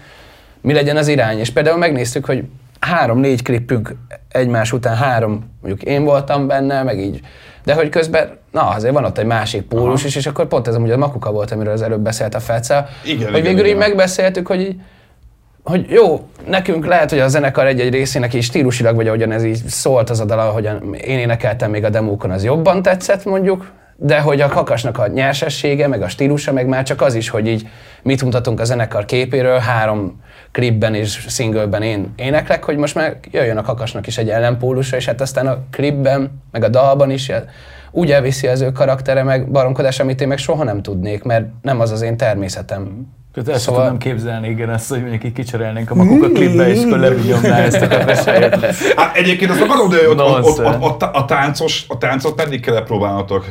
mi 0.60 0.72
legyen 0.72 0.96
az 0.96 1.08
irány. 1.08 1.38
És 1.38 1.50
például 1.50 1.78
megnéztük, 1.78 2.24
hogy 2.24 2.44
három-négy 2.80 3.42
klippünk 3.42 3.94
egymás 4.28 4.72
után 4.72 4.96
három, 4.96 5.50
mondjuk 5.60 5.88
én 5.88 6.04
voltam 6.04 6.46
benne, 6.46 6.82
meg 6.82 6.98
így. 6.98 7.20
De 7.64 7.74
hogy 7.74 7.88
közben, 7.88 8.38
na 8.50 8.68
azért 8.68 8.94
van 8.94 9.04
ott 9.04 9.18
egy 9.18 9.26
másik 9.26 9.62
pólus 9.62 9.98
Aha. 9.98 10.08
is, 10.08 10.16
és 10.16 10.26
akkor 10.26 10.46
pont 10.46 10.68
ez 10.68 10.74
amúgy 10.74 10.90
a 10.90 10.96
Makuka 10.96 11.32
volt, 11.32 11.50
amiről 11.50 11.72
az 11.72 11.82
előbb 11.82 12.00
beszélt 12.00 12.34
a 12.34 12.40
Fece, 12.40 12.88
Igen, 13.04 13.18
hogy 13.18 13.28
igen, 13.28 13.42
végül 13.42 13.58
így 13.58 13.66
igen. 13.66 13.88
megbeszéltük, 13.88 14.46
hogy 14.46 14.60
így, 14.60 14.76
hogy 15.64 15.90
jó, 15.90 16.28
nekünk 16.46 16.86
lehet, 16.86 17.10
hogy 17.10 17.18
a 17.18 17.28
zenekar 17.28 17.66
egy-egy 17.66 17.92
részének 17.92 18.34
is 18.34 18.44
stílusilag, 18.44 18.96
vagy 18.96 19.06
ahogyan 19.06 19.32
ez 19.32 19.44
így 19.44 19.66
szólt 19.66 20.10
az 20.10 20.20
a 20.20 20.24
dal, 20.24 20.38
ahogyan 20.38 20.94
én 20.94 21.18
énekeltem 21.18 21.70
még 21.70 21.84
a 21.84 21.90
demókon, 21.90 22.30
az 22.30 22.44
jobban 22.44 22.82
tetszett 22.82 23.24
mondjuk, 23.24 23.72
de 23.96 24.20
hogy 24.20 24.40
a 24.40 24.48
kakasnak 24.48 24.98
a 24.98 25.06
nyersessége, 25.06 25.88
meg 25.88 26.02
a 26.02 26.08
stílusa, 26.08 26.52
meg 26.52 26.66
már 26.66 26.82
csak 26.82 27.00
az 27.00 27.14
is, 27.14 27.28
hogy 27.28 27.46
így 27.46 27.68
mit 28.02 28.22
mutatunk 28.22 28.60
a 28.60 28.64
zenekar 28.64 29.04
képéről, 29.04 29.58
három 29.58 30.20
klipben 30.52 30.94
és 30.94 31.26
singleben 31.28 31.82
én 31.82 32.12
éneklek, 32.16 32.64
hogy 32.64 32.76
most 32.76 32.94
már 32.94 33.16
jöjjön 33.30 33.56
a 33.56 33.62
kakasnak 33.62 34.06
is 34.06 34.18
egy 34.18 34.28
ellenpólusa, 34.28 34.96
és 34.96 35.06
hát 35.06 35.20
aztán 35.20 35.46
a 35.46 35.58
klipben, 35.70 36.42
meg 36.50 36.64
a 36.64 36.68
dalban 36.68 37.10
is 37.10 37.32
úgy 37.90 38.10
elviszi 38.10 38.46
az 38.46 38.60
ő 38.60 38.72
karaktere, 38.72 39.22
meg 39.22 39.50
baromkodás, 39.50 40.00
amit 40.00 40.20
én 40.20 40.28
meg 40.28 40.38
soha 40.38 40.64
nem 40.64 40.82
tudnék, 40.82 41.22
mert 41.22 41.46
nem 41.62 41.80
az 41.80 41.90
az 41.90 42.02
én 42.02 42.16
természetem. 42.16 43.06
Tehát 43.34 43.48
el 43.50 43.58
Szóval- 43.58 43.80
tudnám 43.80 43.98
képzelni, 43.98 44.48
igen, 44.48 44.68
azt, 44.68 44.88
hogy 44.88 45.00
mondjuk 45.00 45.24
így 45.24 45.32
kicserélnénk 45.32 45.90
a 45.90 45.94
makuk 45.94 46.22
a 46.22 46.28
klipbe, 46.28 46.68
és 46.68 46.84
akkor 46.84 46.98
levigyomná 46.98 47.56
ezt 47.58 47.82
a 47.82 47.88
kafesáját. 47.88 48.64
Hát 48.96 49.16
egyébként 49.16 49.50
azt 49.50 49.60
akarom, 49.60 49.88
de 49.88 50.08
ott, 50.08 50.20
ott, 50.20 50.44
ott, 50.44 50.64
ott, 50.64 50.80
ott, 50.82 51.02
a, 51.02 51.24
táncos, 51.24 51.84
a 51.88 51.98
táncot 51.98 52.34
pedig 52.34 52.60
kellett 52.60 52.84
próbálnatok 52.86 53.44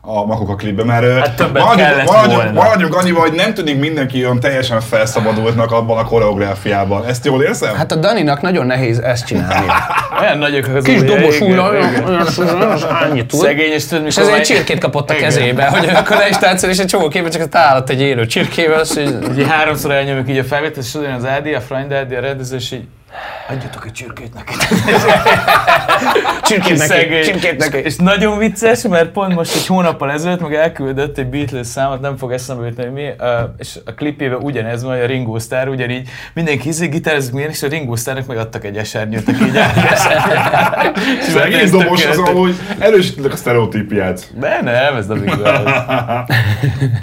a 0.00 0.26
Makok 0.26 0.48
a 0.48 0.54
klipben, 0.54 0.86
mert 0.86 1.18
Hát 1.18 1.36
többet 1.36 1.62
maradjunk, 1.62 2.04
maradjunk, 2.10 2.52
maradjunk 2.52 2.96
annyival, 2.96 3.20
hogy 3.20 3.32
nem 3.32 3.54
tűnik 3.54 3.78
mindenki 3.78 4.24
olyan 4.24 4.40
teljesen 4.40 4.80
felszabadultnak 4.80 5.72
abban 5.72 5.98
a 5.98 6.04
koreográfiában. 6.04 7.06
Ezt 7.06 7.24
jól 7.24 7.42
érzem? 7.42 7.74
Hát 7.74 7.92
a 7.92 7.94
Daninak 7.94 8.40
nagyon 8.40 8.66
nehéz 8.66 8.98
ezt 8.98 9.26
csinálni. 9.26 9.66
Olyan 10.20 10.38
nagyok 10.38 10.66
az 10.66 10.84
Kis 10.84 11.02
dobos 11.02 11.40
igen. 11.40 11.58
annyit 13.02 13.26
tud. 13.26 13.40
Szegény, 13.40 13.72
és 13.72 13.86
tudod, 13.86 14.06
És 14.06 14.16
mikor 14.16 14.32
egy 14.32 14.42
csirkét 14.42 14.78
kapott 14.78 15.10
a 15.10 15.14
kezébe, 15.14 15.66
hogy 15.66 15.88
akkor 15.88 16.16
ne 16.16 16.28
is 16.28 16.36
táncol, 16.36 16.70
és 16.70 16.78
egy 16.78 16.86
csomó 16.86 17.08
képben 17.08 17.30
csak 17.30 17.54
állat 17.54 17.90
egy 17.90 18.00
élő 18.00 18.26
csirkével, 18.26 18.84
hogy 18.94 19.18
Ugye 19.30 19.46
háromszor 19.46 19.90
elnyomjuk 19.90 20.30
így 20.30 20.38
a 20.38 20.44
felvételt, 20.44 20.86
és 20.86 20.98
az 21.16 21.24
Ádi, 21.24 21.54
a 21.54 21.60
Friend 21.60 21.92
Ádi, 21.92 22.14
a 22.14 22.20
rendező, 22.20 22.56
és 22.56 22.72
így 22.72 22.84
adjatok 23.50 23.86
egy 23.86 23.92
csirkét 23.92 24.34
neki. 24.34 24.54
csirkét 26.48 26.88
neki, 26.88 27.20
csirkét 27.24 27.56
neki. 27.56 27.76
És 27.76 27.96
nagyon 27.96 28.38
vicces, 28.38 28.82
mert 28.82 29.10
pont 29.10 29.34
most 29.34 29.54
egy 29.54 29.66
hónappal 29.66 30.10
ezelőtt 30.10 30.40
meg 30.40 30.54
elküldött 30.54 31.18
egy 31.18 31.26
Beatles 31.26 31.66
számot, 31.66 32.00
nem 32.00 32.16
fog 32.16 32.32
eszembe 32.32 32.66
jutni, 32.66 32.82
hogy 32.82 32.92
mi, 32.92 33.08
uh, 33.18 33.28
és 33.58 33.78
a 33.84 33.94
klipjében 33.94 34.38
ugyanez 34.42 34.82
van, 34.82 34.92
hogy 34.92 35.02
a 35.02 35.06
Ringo 35.06 35.38
Starr 35.38 35.68
ugyanígy 35.68 36.08
mindenki 36.34 36.68
izé 36.68 36.86
gitározik 36.86 37.32
milyen, 37.32 37.50
és 37.50 37.62
a 37.62 37.68
Ringo 37.68 37.96
Starrnak 37.96 38.26
meg 38.26 38.36
adtak 38.36 38.64
egy 38.64 38.76
esernyőt, 38.76 39.28
aki 39.28 39.44
így 39.44 39.58
Szegény 41.20 41.70
dobos 41.78 42.06
az, 42.06 42.18
ahogy 42.18 42.54
erősítenek 42.78 43.32
a 43.32 43.36
sztereotípiát. 43.36 44.30
De 44.38 44.60
nem, 44.62 44.96
ez 44.96 45.06
nem 45.06 45.22
igaz. 45.22 45.40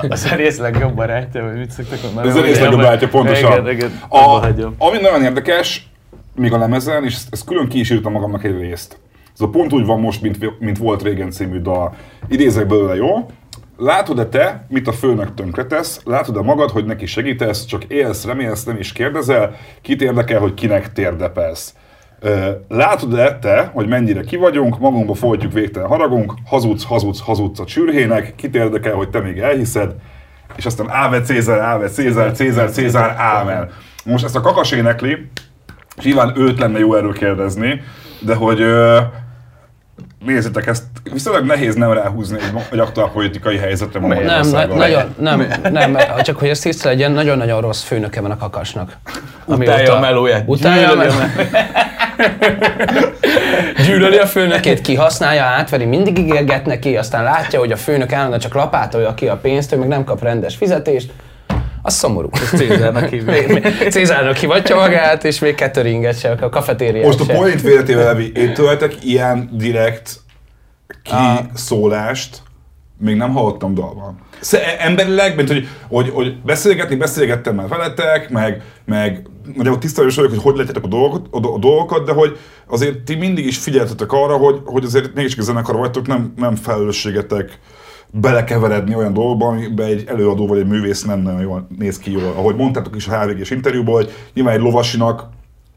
A 0.09 0.15
zenész 0.15 0.57
legjobb 0.57 0.93
barátja, 0.93 1.43
vagy 1.43 1.57
mit 1.57 1.71
szoktak 1.71 2.01
mondani? 2.01 2.27
Ez 2.27 2.33
zenész 2.33 2.59
legjobb 2.59 2.81
barátja, 2.81 3.07
pontosan. 3.07 3.67
A, 4.09 4.45
ami 4.77 4.97
nagyon 5.01 5.23
érdekes, 5.23 5.87
még 6.35 6.53
a 6.53 6.57
lemezen, 6.57 7.03
és 7.03 7.17
ezt 7.31 7.45
külön 7.45 7.67
ki 7.67 7.79
is 7.79 7.89
írtam 7.89 8.11
magamnak 8.11 8.43
egy 8.43 8.59
részt. 8.59 8.99
Ez 9.33 9.41
a 9.41 9.49
pont 9.49 9.73
úgy 9.73 9.85
van 9.85 9.99
most, 9.99 10.21
mint, 10.21 10.59
mint 10.59 10.77
volt 10.77 11.03
régen 11.03 11.31
című 11.31 11.59
dal. 11.59 11.95
Idézek 12.27 12.67
belőle, 12.67 12.95
jó? 12.95 13.25
Látod-e 13.77 14.25
te, 14.25 14.65
mit 14.69 14.87
a 14.87 14.91
főnök 14.91 15.33
tönkretesz? 15.33 16.01
Látod-e 16.03 16.41
magad, 16.41 16.69
hogy 16.69 16.85
neki 16.85 17.05
segítesz? 17.05 17.65
Csak 17.65 17.83
élsz, 17.83 18.25
remélsz, 18.25 18.63
nem 18.63 18.77
is 18.77 18.91
kérdezel? 18.91 19.55
Kit 19.81 20.01
érdekel, 20.01 20.39
hogy 20.39 20.53
kinek 20.53 20.93
térdepelsz? 20.93 21.75
Látod-e 22.67 23.39
te, 23.39 23.69
hogy 23.73 23.87
mennyire 23.87 24.21
ki 24.21 24.35
vagyunk, 24.35 24.79
magunkba 24.79 25.13
folytjuk 25.13 25.53
végtelen 25.53 25.87
haragunk, 25.87 26.33
hazudsz, 26.45 26.83
hazudsz, 26.83 27.19
hazudsz 27.19 27.59
a 27.59 27.65
csürhének, 27.65 28.35
kit 28.35 28.55
érdekel, 28.55 28.93
hogy 28.93 29.09
te 29.09 29.19
még 29.19 29.39
elhiszed, 29.39 29.95
és 30.55 30.65
aztán 30.65 30.89
Áve 30.89 31.21
Cézár, 31.21 31.59
Áve 31.59 31.87
Cézár, 31.87 32.31
Cézár, 32.31 32.71
Cézár, 32.71 33.15
Ámen. 33.17 33.69
Most 34.05 34.23
ezt 34.23 34.35
a 34.35 34.41
kakas 34.41 34.71
énekli, 34.71 35.17
és 35.97 36.03
nyilván 36.03 36.33
őt 36.37 36.59
lenne 36.59 36.79
jó 36.79 36.95
erről 36.95 37.13
kérdezni, 37.13 37.81
de 38.19 38.35
hogy 38.35 38.61
ö, 38.61 38.99
nézzétek, 40.25 40.67
ezt 40.67 40.83
viszonylag 41.13 41.45
nehéz 41.45 41.75
nem 41.75 41.91
ráhúzni 41.91 42.37
egy, 42.37 42.61
egy 42.71 42.79
aktuál 42.79 43.09
politikai 43.09 43.57
helyzetre 43.57 43.99
ma 43.99 44.07
Nem, 44.07 44.49
na, 44.49 44.65
nagyon, 44.65 45.15
nem, 45.19 45.47
nem, 45.71 45.91
mert 45.91 46.21
csak 46.21 46.37
hogy 46.37 46.49
ez 46.49 46.59
tiszta 46.59 46.89
legyen, 46.89 47.11
nagyon-nagyon 47.11 47.61
rossz 47.61 47.83
főnöke 47.83 48.21
van 48.21 48.31
a 48.31 48.37
kakasnak. 48.37 48.97
Utálja 49.45 49.95
a 49.95 49.99
melóját. 49.99 50.43
Utálja 50.45 50.91
a 50.91 51.05
a 51.05 51.25
Gyűlöli 53.85 54.17
a 54.17 54.25
főnökét, 54.25 54.81
kihasználja, 54.81 55.43
átveri, 55.43 55.85
mindig 55.85 56.17
ígérget 56.17 56.65
neki, 56.65 56.97
aztán 56.97 57.23
látja, 57.23 57.59
hogy 57.59 57.71
a 57.71 57.77
főnök 57.77 58.11
állandóan 58.11 58.39
csak 58.39 58.53
lapátolja 58.53 59.13
ki 59.13 59.27
a 59.27 59.37
pénzt, 59.37 59.73
ő 59.73 59.77
meg 59.77 59.87
nem 59.87 60.03
kap 60.03 60.23
rendes 60.23 60.55
fizetést. 60.55 61.11
Az 61.85 61.93
szomorú. 61.93 62.29
Cézárnak 62.55 63.09
hívják. 63.13 63.47
Még- 63.47 63.63
még 63.63 63.89
Cézárnak 63.91 64.35
hivatja 64.37 64.75
magát, 64.75 65.23
és 65.23 65.39
még 65.39 65.55
cateringet 65.55 66.19
se, 66.19 66.31
a 66.31 66.49
kafetériát 66.49 67.05
Most 67.05 67.19
a 67.19 67.23
se. 67.23 67.33
point 67.33 67.61
véletével, 67.61 68.03
Levi, 68.03 68.31
én 68.35 68.53
tőletek 68.53 69.03
ilyen 69.03 69.49
direkt 69.53 70.19
kiszólást 71.03 72.41
még 72.97 73.15
nem 73.15 73.31
hallottam 73.33 73.73
dalban. 73.73 74.19
Sze- 74.39 74.77
Emberileg, 74.79 75.35
mint 75.35 75.47
hogy, 75.47 75.67
hogy, 75.87 76.09
hogy 76.09 76.41
beszélgetni, 76.41 76.95
beszélgettem 76.95 77.55
már 77.55 77.67
veletek, 77.67 78.29
meg, 78.29 78.61
meg 78.85 79.27
nagyjából 79.55 79.79
tisztában 79.79 80.11
vagyok, 80.15 80.31
hogy 80.31 80.41
hogy 80.41 80.55
lehetetek 80.55 80.83
a 80.83 80.87
dolgokat, 80.87 81.27
a, 81.45 81.53
a 81.53 81.57
dolgokat, 81.57 82.05
de 82.05 82.11
hogy 82.11 82.37
azért 82.67 82.99
ti 82.99 83.15
mindig 83.15 83.45
is 83.45 83.57
figyeltetek 83.57 84.11
arra, 84.11 84.37
hogy, 84.37 84.61
hogy 84.65 84.83
azért 84.83 85.13
mégiscsak 85.13 85.39
a 85.39 85.43
zenekar 85.43 85.75
vagytok, 85.75 86.07
nem, 86.07 86.33
nem 86.37 86.55
felelősségetek 86.55 87.59
belekeveredni 88.11 88.95
olyan 88.95 89.13
dolgokba, 89.13 89.47
amiben 89.47 89.87
egy 89.87 90.03
előadó 90.07 90.47
vagy 90.47 90.59
egy 90.59 90.67
művész 90.67 91.03
nem 91.03 91.19
nagyon 91.19 91.41
jól 91.41 91.67
néz 91.77 91.97
ki 91.97 92.11
jól. 92.11 92.33
Ahogy 92.35 92.55
mondtátok 92.55 92.95
is 92.95 93.07
a 93.07 93.19
HVG-s 93.19 93.49
interjúban, 93.49 93.93
hogy 93.93 94.11
nyilván 94.33 94.53
egy 94.53 94.61
lovasinak 94.61 95.29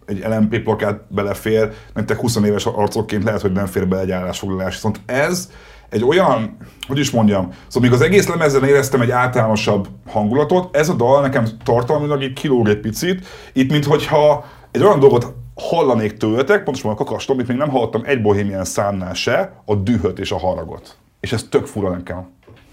egy 0.06 0.24
LMP 0.28 0.58
plakát 0.58 1.00
belefér, 1.08 1.72
nektek 1.94 2.18
20 2.18 2.36
éves 2.36 2.66
arcokként 2.66 3.24
lehet, 3.24 3.40
hogy 3.40 3.52
nem 3.52 3.66
fér 3.66 3.88
bele 3.88 4.02
egy 4.02 4.10
állásfoglalás. 4.10 4.74
Viszont 4.74 5.00
ez 5.06 5.50
egy 5.88 6.04
olyan, 6.04 6.56
hogy 6.86 6.98
is 6.98 7.10
mondjam, 7.10 7.52
szóval 7.66 7.88
még 7.88 7.98
az 7.98 8.06
egész 8.06 8.28
lemezen 8.28 8.64
éreztem 8.64 9.00
egy 9.00 9.10
általánosabb 9.10 9.88
hangulatot, 10.06 10.76
ez 10.76 10.88
a 10.88 10.94
dal 10.94 11.20
nekem 11.20 11.46
tartalmilag 11.64 12.22
így 12.22 12.32
kilóg 12.32 12.68
egy 12.68 12.80
picit, 12.80 13.26
itt 13.52 13.70
minthogyha 13.70 14.44
egy 14.70 14.82
olyan 14.82 15.00
dolgot 15.00 15.34
hallanék 15.54 16.16
tőletek, 16.16 16.62
pontosan 16.62 16.90
a 16.90 16.94
kakastom, 16.94 17.36
amit 17.36 17.48
még 17.48 17.56
nem 17.56 17.68
hallottam 17.68 18.02
egy 18.04 18.22
bohémián 18.22 18.64
számnál 18.64 19.14
se, 19.14 19.62
a 19.64 19.74
dühöt 19.74 20.18
és 20.18 20.32
a 20.32 20.38
haragot. 20.38 20.96
És 21.20 21.32
ez 21.32 21.42
tök 21.50 21.66
fura 21.66 21.90
nekem. 21.90 22.28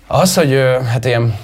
Az, 0.08 0.36
hogy 0.36 0.62
hát 0.92 1.06
ilyen 1.06 1.36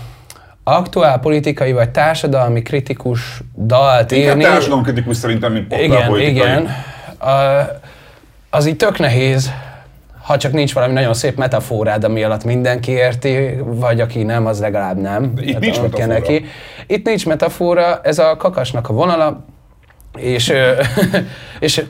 aktuál 0.63 1.19
politikai 1.19 1.71
vagy 1.71 1.89
társadalmi 1.89 2.61
kritikus 2.61 3.41
dalt 3.57 4.11
Inkább 4.11 4.29
írni... 4.29 4.43
társadalomkritikus 4.43 5.17
szerintem, 5.17 5.51
mint 5.51 5.71
Igen, 5.71 5.79
populárpolitikai. 5.81 6.33
igen. 6.33 6.69
Az 8.49 8.65
így 8.65 8.77
tök 8.77 8.99
nehéz, 8.99 9.51
ha 10.21 10.37
csak 10.37 10.51
nincs 10.51 10.73
valami 10.73 10.93
nagyon 10.93 11.13
szép 11.13 11.37
metaforád, 11.37 12.03
ami 12.03 12.23
alatt 12.23 12.43
mindenki 12.43 12.91
érti, 12.91 13.49
vagy 13.63 14.01
aki 14.01 14.23
nem, 14.23 14.45
az 14.45 14.59
legalább 14.59 14.97
nem. 14.97 15.33
Itt 15.37 15.51
Hát, 15.53 15.61
nincs 15.61 15.81
metafora. 15.81 16.39
Itt 16.87 17.05
nincs 17.05 17.25
metafora, 17.25 17.99
ez 18.03 18.19
a 18.19 18.37
kakasnak 18.37 18.89
a 18.89 18.93
vonala, 18.93 19.45
és, 20.17 20.53
és 21.59 21.83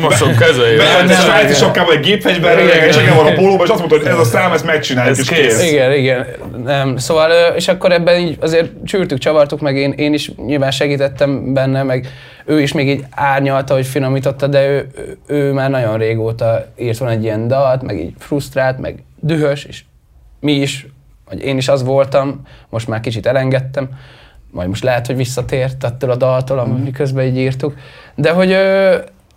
Mosok 0.00 0.34
közöljön. 0.34 0.76
Beállt 0.78 1.10
egy 1.10 1.16
svájci 1.16 1.54
sapkával 1.54 1.94
egy 1.94 2.00
gépfegyverrel, 2.00 2.64
Igen. 2.64 2.80
egy 2.80 2.90
csenge 2.90 3.14
van 3.14 3.26
a 3.26 3.32
pólóban, 3.32 3.66
és 3.66 3.70
azt 3.72 3.78
mondta, 3.78 3.98
hogy 3.98 4.06
ez 4.06 4.18
a 4.18 4.24
szám, 4.24 4.52
ezt 4.52 4.64
megcsináljuk, 4.64 5.18
Ez 5.18 5.20
és 5.22 5.28
kész. 5.28 5.58
kész. 5.58 5.70
Igen, 5.70 5.92
igen. 5.92 6.26
Nem. 6.64 6.96
Szóval, 6.96 7.54
és 7.56 7.68
akkor 7.68 7.92
ebben 7.92 8.20
így 8.20 8.36
azért 8.40 8.70
csűrtük, 8.84 9.18
csavartuk, 9.18 9.60
meg 9.60 9.76
én, 9.76 9.92
én 9.92 10.14
is 10.14 10.32
nyilván 10.34 10.70
segítettem 10.70 11.52
benne, 11.52 11.82
meg 11.82 12.08
ő 12.44 12.60
is 12.60 12.72
még 12.72 12.88
így 12.88 13.04
árnyalta, 13.10 13.74
hogy 13.74 13.86
finomította, 13.86 14.46
de 14.46 14.68
ő, 14.68 14.86
ő, 15.26 15.52
már 15.52 15.70
nagyon 15.70 15.98
régóta 15.98 16.64
írt 16.78 16.98
volna 16.98 17.14
egy 17.14 17.22
ilyen 17.22 17.48
dalt, 17.48 17.82
meg 17.82 17.98
így 18.00 18.12
frusztrált, 18.18 18.78
meg 18.78 19.02
dühös, 19.20 19.64
és 19.64 19.82
mi 20.40 20.52
is, 20.52 20.86
vagy 21.28 21.44
én 21.44 21.56
is 21.56 21.68
az 21.68 21.82
voltam, 21.84 22.40
most 22.68 22.88
már 22.88 23.00
kicsit 23.00 23.26
elengedtem, 23.26 23.88
majd 24.50 24.68
most 24.68 24.82
lehet, 24.82 25.06
hogy 25.06 25.16
visszatért 25.16 25.84
attól 25.84 26.10
a 26.10 26.16
daltól, 26.16 26.58
ami 26.58 26.90
közben 26.90 27.24
így 27.24 27.36
írtuk, 27.36 27.74
de 28.14 28.30
hogy 28.30 28.56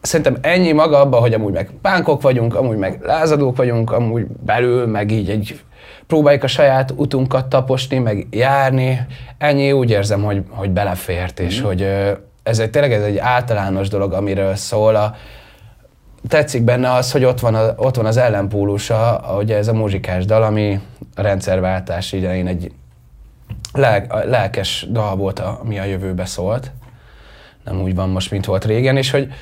szerintem 0.04 0.38
ennyi 0.42 0.72
maga 0.72 1.00
abban, 1.00 1.22
hogy 1.22 1.34
amúgy 1.34 1.54
meg 1.54 1.70
pánkok 1.82 2.22
vagyunk, 2.22 2.56
amúgy 2.56 2.78
meg 2.78 3.00
lázadók 3.02 3.56
vagyunk, 3.58 3.92
amúgy 3.92 4.26
belül, 4.26 4.88
meg 4.88 5.12
így 5.12 5.30
egy 5.30 5.62
próbáljuk 6.08 6.44
a 6.44 6.48
saját 6.48 6.94
utunkat 6.96 7.46
taposni, 7.48 7.98
meg 7.98 8.28
járni, 8.32 9.06
ennyi 9.38 9.72
úgy 9.72 9.90
érzem, 9.90 10.24
hogy, 10.24 10.44
hogy 10.50 10.70
belefért, 10.70 11.40
és 11.40 11.62
hogy 11.62 11.82
ö, 11.82 12.12
ez 12.44 12.60
egy, 12.60 12.70
tényleg 12.70 12.94
ez 12.94 13.04
egy 13.04 13.18
általános 13.18 13.88
dolog, 13.88 14.14
amiről 14.14 14.56
szól. 14.56 14.96
A, 14.96 15.16
tetszik 16.28 16.64
benne 16.64 16.92
az, 16.92 17.12
hogy 17.12 17.24
ott 17.24 17.40
van, 17.40 17.56
a, 17.56 17.74
ott 17.76 17.96
van 17.96 18.06
az 18.06 18.18
ellenpólusa, 18.18 19.26
ugye 19.40 19.58
ez 19.58 19.68
a 19.68 19.74
muzsikás 19.74 20.26
dal, 20.26 20.44
ami 20.44 20.80
a 21.16 21.22
rendszerváltás 21.22 22.12
idején 22.12 22.48
egy 22.48 22.72
lel, 23.74 24.24
lelkes 24.26 24.88
dal 24.90 25.16
volt, 25.16 25.40
ami 25.40 25.80
a 25.80 25.84
jövőbe 25.84 26.26
szólt. 26.26 26.72
Nem 27.64 27.82
úgy 27.82 27.96
van 27.96 28.10
most, 28.10 28.32
mint 28.32 28.46
volt 28.46 28.66
régen, 28.66 28.98
és 28.98 29.12
hogy, 29.12 29.34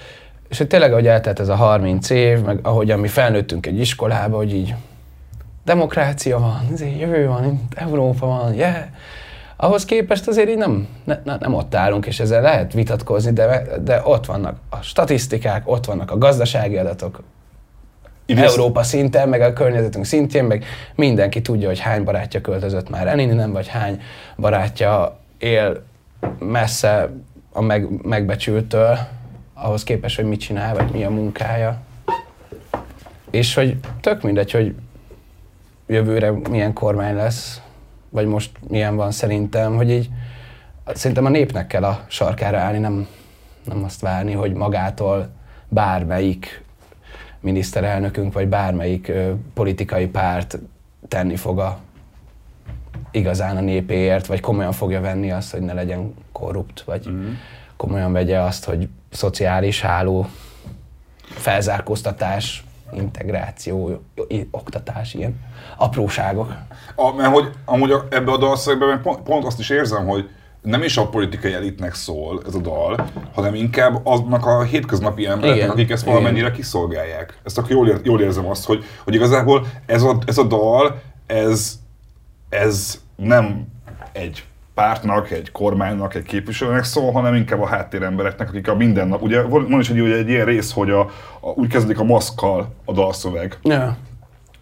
és 0.51 0.57
hogy 0.57 0.67
tényleg, 0.67 0.91
ahogy 0.91 1.07
eltelt 1.07 1.39
ez 1.39 1.49
a 1.49 1.55
30 1.55 2.09
év, 2.09 2.41
meg 2.41 2.59
ahogyan 2.61 2.99
mi 2.99 3.07
felnőttünk 3.07 3.65
egy 3.65 3.79
iskolába, 3.79 4.35
hogy 4.35 4.53
így 4.53 4.75
demokrácia 5.65 6.39
van, 6.39 6.67
izé, 6.71 6.97
jövő 6.99 7.27
van, 7.27 7.67
Európa 7.75 8.25
van, 8.25 8.53
yeah. 8.53 8.75
Ahhoz 9.55 9.85
képest 9.85 10.27
azért 10.27 10.49
így 10.49 10.57
nem, 10.57 10.87
ne, 11.03 11.37
nem 11.39 11.53
ott 11.53 11.75
állunk, 11.75 12.05
és 12.05 12.19
ezzel 12.19 12.41
lehet 12.41 12.73
vitatkozni, 12.73 13.31
de, 13.31 13.63
de 13.83 14.01
ott 14.03 14.25
vannak 14.25 14.57
a 14.69 14.81
statisztikák, 14.81 15.69
ott 15.69 15.85
vannak 15.85 16.11
a 16.11 16.17
gazdasági 16.17 16.77
adatok, 16.77 17.23
Idéz... 18.25 18.43
Európa 18.43 18.83
szinten, 18.83 19.29
meg 19.29 19.41
a 19.41 19.53
környezetünk 19.53 20.05
szintjén, 20.05 20.43
meg 20.43 20.65
mindenki 20.95 21.41
tudja, 21.41 21.67
hogy 21.67 21.79
hány 21.79 22.03
barátja 22.03 22.41
költözött 22.41 22.89
már 22.89 23.07
el 23.07 23.15
nem, 23.15 23.51
vagy 23.51 23.67
hány 23.67 24.01
barátja 24.37 25.19
él 25.37 25.83
messze 26.39 27.09
a 27.51 27.61
meg, 27.61 27.87
megbecsültől, 28.03 28.97
ahhoz 29.61 29.83
képest, 29.83 30.15
hogy 30.15 30.25
mit 30.25 30.39
csinál, 30.39 30.75
vagy 30.75 30.91
mi 30.91 31.03
a 31.03 31.09
munkája. 31.09 31.81
És 33.29 33.53
hogy 33.53 33.77
tök 34.01 34.21
mindegy, 34.21 34.51
hogy 34.51 34.75
jövőre 35.87 36.31
milyen 36.49 36.73
kormány 36.73 37.15
lesz, 37.15 37.61
vagy 38.09 38.25
most 38.25 38.51
milyen 38.67 38.95
van 38.95 39.11
szerintem, 39.11 39.75
hogy 39.75 39.89
így 39.89 40.09
szerintem 40.85 41.25
a 41.25 41.29
népnek 41.29 41.67
kell 41.67 41.83
a 41.83 42.05
sarkára 42.07 42.57
állni, 42.57 42.77
nem, 42.77 43.07
nem 43.65 43.83
azt 43.83 44.01
várni, 44.01 44.33
hogy 44.33 44.53
magától 44.53 45.29
bármelyik 45.67 46.63
miniszterelnökünk, 47.39 48.33
vagy 48.33 48.47
bármelyik 48.47 49.07
ö, 49.07 49.31
politikai 49.53 50.07
párt 50.07 50.59
tenni 51.07 51.35
fog 51.35 51.59
a 51.59 51.79
igazán 53.11 53.57
a 53.57 53.61
népéért, 53.61 54.25
vagy 54.25 54.39
komolyan 54.39 54.71
fogja 54.71 55.01
venni 55.01 55.31
azt, 55.31 55.51
hogy 55.51 55.61
ne 55.61 55.73
legyen 55.73 56.13
korrupt, 56.31 56.81
vagy 56.81 57.09
mm. 57.09 57.31
Komolyan 57.81 58.11
vegye 58.11 58.39
azt, 58.39 58.65
hogy 58.65 58.87
szociális 59.11 59.81
háló, 59.81 60.27
felzárkóztatás, 61.21 62.63
integráció, 62.93 64.01
oktatás, 64.51 65.13
ilyen 65.13 65.39
apróságok. 65.77 66.53
A, 66.95 67.13
mert 67.13 67.33
hogy 67.33 67.49
amúgy 67.65 67.93
ebbe 68.09 68.31
a 68.31 68.37
dalszövegben 68.37 69.01
pont, 69.01 69.19
pont 69.21 69.45
azt 69.45 69.59
is 69.59 69.69
érzem, 69.69 70.07
hogy 70.07 70.29
nem 70.61 70.83
is 70.83 70.97
a 70.97 71.07
politikai 71.07 71.53
elitnek 71.53 71.93
szól 71.93 72.41
ez 72.47 72.55
a 72.55 72.59
dal, 72.59 73.07
hanem 73.33 73.55
inkább 73.55 74.01
aznak 74.03 74.45
a 74.45 74.63
hétköznapi 74.63 75.25
embereknek, 75.25 75.71
akik 75.71 75.89
ezt 75.89 76.05
valamennyire 76.05 76.45
Igen. 76.45 76.57
kiszolgálják. 76.57 77.39
Ezt 77.43 77.57
akkor 77.57 77.71
jól, 77.71 77.87
ér, 77.87 77.99
jól 78.03 78.21
érzem 78.21 78.47
azt, 78.47 78.65
hogy, 78.65 78.83
hogy 79.03 79.13
igazából 79.13 79.67
ez 79.85 80.03
a, 80.03 80.17
ez 80.25 80.37
a 80.37 80.43
dal, 80.43 81.01
ez, 81.25 81.79
ez 82.49 82.99
nem 83.15 83.67
egy 84.11 84.43
pártnak, 84.73 85.31
egy 85.31 85.51
kormánynak, 85.51 86.15
egy 86.15 86.23
képviselőnek 86.23 86.83
szól, 86.83 87.11
hanem 87.11 87.35
inkább 87.35 87.61
a 87.61 87.67
háttérembereknek, 87.67 88.49
akik 88.49 88.67
a 88.67 88.75
mindennap, 88.75 89.21
ugye 89.21 89.41
van 89.41 89.79
is 89.79 89.89
egy, 89.89 89.99
egy 89.99 90.29
ilyen 90.29 90.45
rész, 90.45 90.71
hogy 90.71 90.89
a, 90.89 90.99
a, 91.39 91.49
úgy 91.55 91.67
kezdődik 91.67 91.99
a 91.99 92.03
maszkkal 92.03 92.73
a 92.85 92.91
dalszöveg, 92.93 93.57
yeah. 93.61 93.93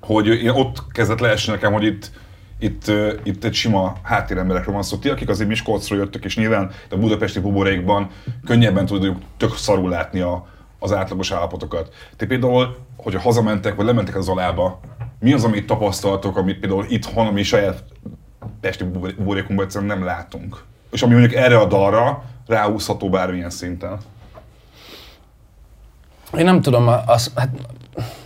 hogy 0.02 0.28
én 0.28 0.50
ott 0.50 0.84
kezdett 0.92 1.20
leesni 1.20 1.54
nekem, 1.54 1.74
hogy 1.74 1.84
itt, 1.84 2.12
itt, 2.60 2.92
itt 3.24 3.44
egy 3.44 3.54
sima 3.54 3.94
háttéremberekről 4.04 4.74
van 4.74 4.84
szó. 4.84 4.98
Ti, 4.98 5.10
akik 5.10 5.30
azért 5.30 5.50
Miskolcról 5.50 6.00
jöttök, 6.00 6.26
és 6.26 6.38
nyilván 6.38 6.72
a 6.90 6.98
budapesti 6.98 7.40
buborékban 7.40 8.10
könnyebben 8.46 8.86
tudjuk 8.86 9.18
tök 9.38 9.56
szarul 9.56 9.90
látni 9.90 10.20
a, 10.20 10.48
az 10.80 10.94
átlagos 10.94 11.32
állapotokat. 11.32 11.94
Ti 12.16 12.26
például, 12.26 12.76
hogyha 12.98 13.20
hazamentek, 13.20 13.76
vagy 13.76 13.86
lementek 13.86 14.16
az 14.16 14.30
alába, 14.30 14.80
mi 15.20 15.34
az, 15.34 15.44
amit 15.44 15.66
tapasztaltok, 15.66 16.38
amit 16.38 16.60
például 16.60 16.86
itthon, 16.88 17.28
ami 17.28 17.44
saját 17.44 17.84
pesti 18.62 18.84
buborékunkban 18.84 19.66
egyszerűen 19.66 19.98
nem 19.98 20.06
látunk. 20.06 20.64
És 20.92 21.02
ami 21.02 21.14
mondjuk 21.14 21.34
erre 21.34 21.58
a 21.58 21.66
dalra 21.66 22.24
ráúszható 22.48 23.10
bármilyen 23.10 23.50
szinten. 23.50 23.98
Én 26.38 26.46
nem 26.46 26.62
tudom, 26.62 26.88
az, 27.06 27.32
hát 27.36 27.50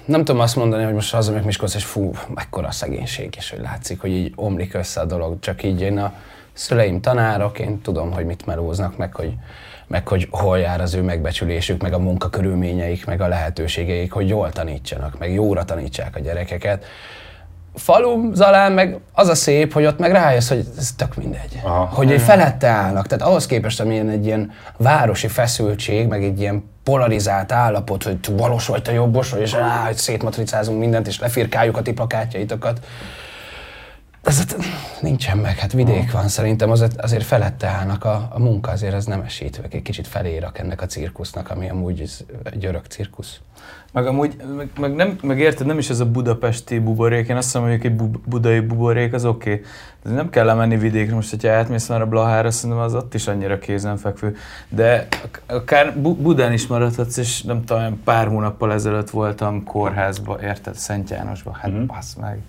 nem 0.06 0.24
tudom 0.24 0.42
azt 0.42 0.56
mondani, 0.56 0.84
hogy 0.84 0.94
most 0.94 1.14
hazamegyek 1.14 1.46
Miskolc, 1.46 1.76
és 1.76 1.84
fú, 1.84 2.12
mekkora 2.34 2.72
szegénység, 2.72 3.34
és 3.38 3.50
hogy 3.50 3.60
látszik, 3.60 4.02
hogy 4.02 4.12
így 4.12 4.34
omlik 4.36 4.74
össze 4.74 5.02
a 5.02 5.06
dolog. 5.06 5.40
Csak 5.40 5.64
így 5.64 5.82
én 5.82 5.98
a 5.98 6.14
szüleim 6.54 7.02
tanárok, 7.02 7.60
én 7.60 7.82
tudom, 7.82 8.12
hogy 8.12 8.26
mit 8.26 8.46
melóznak, 8.46 8.98
meg 8.98 9.16
hogy, 9.16 9.34
meg 9.88 10.08
hogy 10.08 10.28
hol 10.32 10.60
jár 10.60 10.82
az 10.82 10.94
ő 10.94 11.02
megbecsülésük, 11.02 11.82
meg 11.82 11.94
a 11.94 12.00
munkakörülményeik, 12.00 13.06
meg 13.06 13.22
a 13.22 13.28
lehetőségeik, 13.28 14.12
hogy 14.12 14.28
jól 14.28 14.52
tanítsanak, 14.52 15.20
meg 15.20 15.34
jóra 15.34 15.66
tanítsák 15.66 16.16
a 16.16 16.20
gyerekeket 16.20 16.86
falu, 17.76 18.34
Zalán, 18.34 18.72
meg 18.72 19.00
az 19.14 19.28
a 19.28 19.36
szép, 19.36 19.74
hogy 19.74 19.86
ott 19.86 20.00
meg 20.00 20.12
rájössz, 20.12 20.50
hogy 20.50 20.68
ez 20.78 20.92
tök 20.98 21.16
mindegy. 21.16 21.62
Aha. 21.64 21.86
Hogy 21.86 22.12
egy 22.12 22.22
felette 22.22 22.68
állnak. 22.68 23.08
Tehát 23.08 23.28
ahhoz 23.28 23.46
képest, 23.46 23.80
amilyen 23.80 24.10
egy 24.10 24.26
ilyen 24.26 24.52
városi 24.78 25.28
feszültség, 25.28 26.08
meg 26.08 26.24
egy 26.24 26.40
ilyen 26.40 26.72
polarizált 26.84 27.52
állapot, 27.52 28.04
hogy 28.04 28.18
balos 28.36 28.68
vagy, 28.68 28.82
te 28.82 28.92
jobbos 28.92 29.30
vagy, 29.30 29.42
és 29.42 29.54
á, 29.54 29.86
hogy 29.86 29.96
szétmatricázunk 29.96 30.80
mindent, 30.80 31.08
és 31.08 31.20
lefirkáljuk 31.20 31.78
a 31.78 31.82
ti 31.82 31.94
plakátjaitokat. 31.94 32.80
Ez 34.24 34.46
nincsen 35.02 35.38
meg, 35.38 35.58
hát 35.58 35.72
vidék 35.72 36.12
van 36.12 36.28
szerintem, 36.28 36.72
azért, 36.72 37.02
azért 37.02 37.24
felette 37.24 37.68
állnak 37.68 38.06
a, 38.06 38.30
a 38.34 38.40
munka, 38.40 38.72
azért 38.72 38.94
ez 38.94 39.06
nem 39.06 39.22
esítve, 39.22 39.64
egy 39.70 39.82
kicsit 39.82 40.08
felérak 40.08 40.60
ennek 40.60 40.82
a 40.82 40.86
cirkusznak, 40.86 41.50
ami 41.50 41.70
amúgy 41.70 42.10
egy 42.44 42.66
örök 42.66 42.86
cirkusz. 42.86 43.40
Meg 43.94 44.08
amúgy, 44.08 44.36
meg, 44.58 44.70
meg, 44.80 44.96
nem, 44.96 45.18
meg 45.22 45.40
érted, 45.40 45.68
nem 45.68 45.78
is 45.78 45.90
ez 45.90 46.00
a 46.00 46.06
budapesti 46.06 46.80
buborék, 46.80 47.28
én 47.28 47.36
azt 47.36 47.54
mondom, 47.54 47.72
hogy 47.72 47.86
egy 47.86 47.96
bu, 47.96 48.10
budai 48.26 48.60
buborék, 48.60 49.14
az 49.14 49.26
oké. 49.26 49.52
Okay. 50.04 50.16
Nem 50.16 50.30
kell 50.30 50.46
lemenni 50.46 50.78
vidékre, 50.78 51.16
most, 51.16 51.30
hogyha 51.30 51.52
átmész 51.52 51.88
már 51.88 52.02
a 52.02 52.08
Blahára, 52.08 52.52
szerintem 52.52 52.86
az 52.86 52.96
ott 52.96 53.14
is 53.14 53.28
annyira 53.28 53.60
kézenfekvő. 53.60 54.36
De 54.70 55.08
akár 55.48 56.00
Budán 56.00 56.54
is 56.54 56.68
maradhatsz, 56.68 57.18
és 57.18 57.42
nem 57.42 57.64
tudom, 57.66 58.04
pár 58.04 58.28
hónappal 58.28 58.74
ezelőtt 58.74 59.10
voltam 59.10 59.64
kórházba, 59.64 60.40
érted, 60.42 60.76
Szent 60.76 61.10
Jánosba, 61.10 61.58
hát 61.62 61.72
mm. 61.72 61.86
bassz 61.86 62.14
meg. 62.14 62.40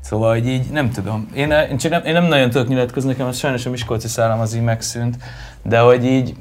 Szóval, 0.00 0.32
hogy 0.32 0.46
így 0.46 0.70
nem 0.70 0.90
tudom. 0.90 1.28
Én, 1.34 1.50
én, 1.50 1.76
csak 1.76 1.90
nem, 1.90 2.04
én 2.04 2.12
nem 2.12 2.24
nagyon 2.24 2.50
tudok 2.50 2.68
nyilatkozni, 2.68 3.10
nekem 3.10 3.26
az 3.26 3.38
sajnos 3.38 3.66
a 3.66 3.70
Miskolci 3.70 4.08
szállam 4.08 4.40
az 4.40 4.54
így 4.54 4.62
megszűnt, 4.62 5.16
de 5.62 5.78
hogy 5.78 6.04
így 6.04 6.34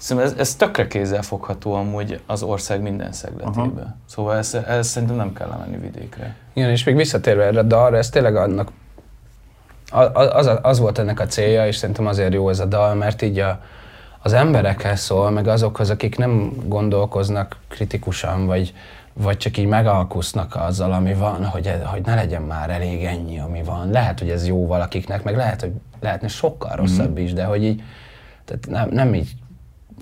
Szerintem 0.00 0.32
ez, 0.32 0.38
ez 0.38 0.54
tökre 0.54 0.86
kézzel 0.86 1.22
fogható 1.22 1.74
amúgy 1.74 2.20
az 2.26 2.42
ország 2.42 2.80
minden 2.82 3.12
szegletében. 3.12 3.84
Aha. 3.84 3.96
Szóval 4.06 4.36
ez, 4.36 4.54
ez 4.54 4.86
szerintem 4.86 5.16
nem 5.16 5.32
kell 5.32 5.48
menni 5.58 5.76
vidékre. 5.76 6.34
Igen, 6.52 6.70
és 6.70 6.84
még 6.84 6.96
visszatérve 6.96 7.44
erre 7.44 7.58
a 7.58 7.62
dalra, 7.62 7.96
ez 7.96 8.08
tényleg 8.08 8.36
annak 8.36 8.70
az, 10.12 10.50
az 10.62 10.78
volt 10.78 10.98
ennek 10.98 11.20
a 11.20 11.26
célja, 11.26 11.66
és 11.66 11.76
szerintem 11.76 12.06
azért 12.06 12.32
jó 12.32 12.48
ez 12.48 12.60
a 12.60 12.64
dal, 12.64 12.94
mert 12.94 13.22
így 13.22 13.38
a, 13.38 13.60
az 14.22 14.32
emberekhez 14.32 15.00
szól, 15.00 15.30
meg 15.30 15.46
azokhoz, 15.46 15.90
akik 15.90 16.16
nem 16.16 16.52
gondolkoznak 16.64 17.56
kritikusan, 17.68 18.46
vagy, 18.46 18.74
vagy 19.12 19.36
csak 19.36 19.56
így 19.56 19.66
megalkusznak 19.66 20.56
azzal, 20.56 20.92
ami 20.92 21.14
van, 21.14 21.44
hogy, 21.44 21.72
hogy 21.84 22.02
ne 22.04 22.14
legyen 22.14 22.42
már 22.42 22.70
elég 22.70 23.04
ennyi, 23.04 23.38
ami 23.38 23.62
van. 23.62 23.90
Lehet, 23.90 24.18
hogy 24.18 24.30
ez 24.30 24.46
jó 24.46 24.66
valakiknek, 24.66 25.22
meg 25.22 25.36
lehet, 25.36 25.60
hogy 25.60 25.72
lehetne 26.00 26.28
sokkal 26.28 26.76
rosszabb 26.76 27.10
mm-hmm. 27.10 27.24
is, 27.24 27.32
de 27.32 27.44
hogy 27.44 27.64
így 27.64 27.82
tehát 28.44 28.66
nem, 28.68 28.88
nem 28.94 29.14
így 29.14 29.30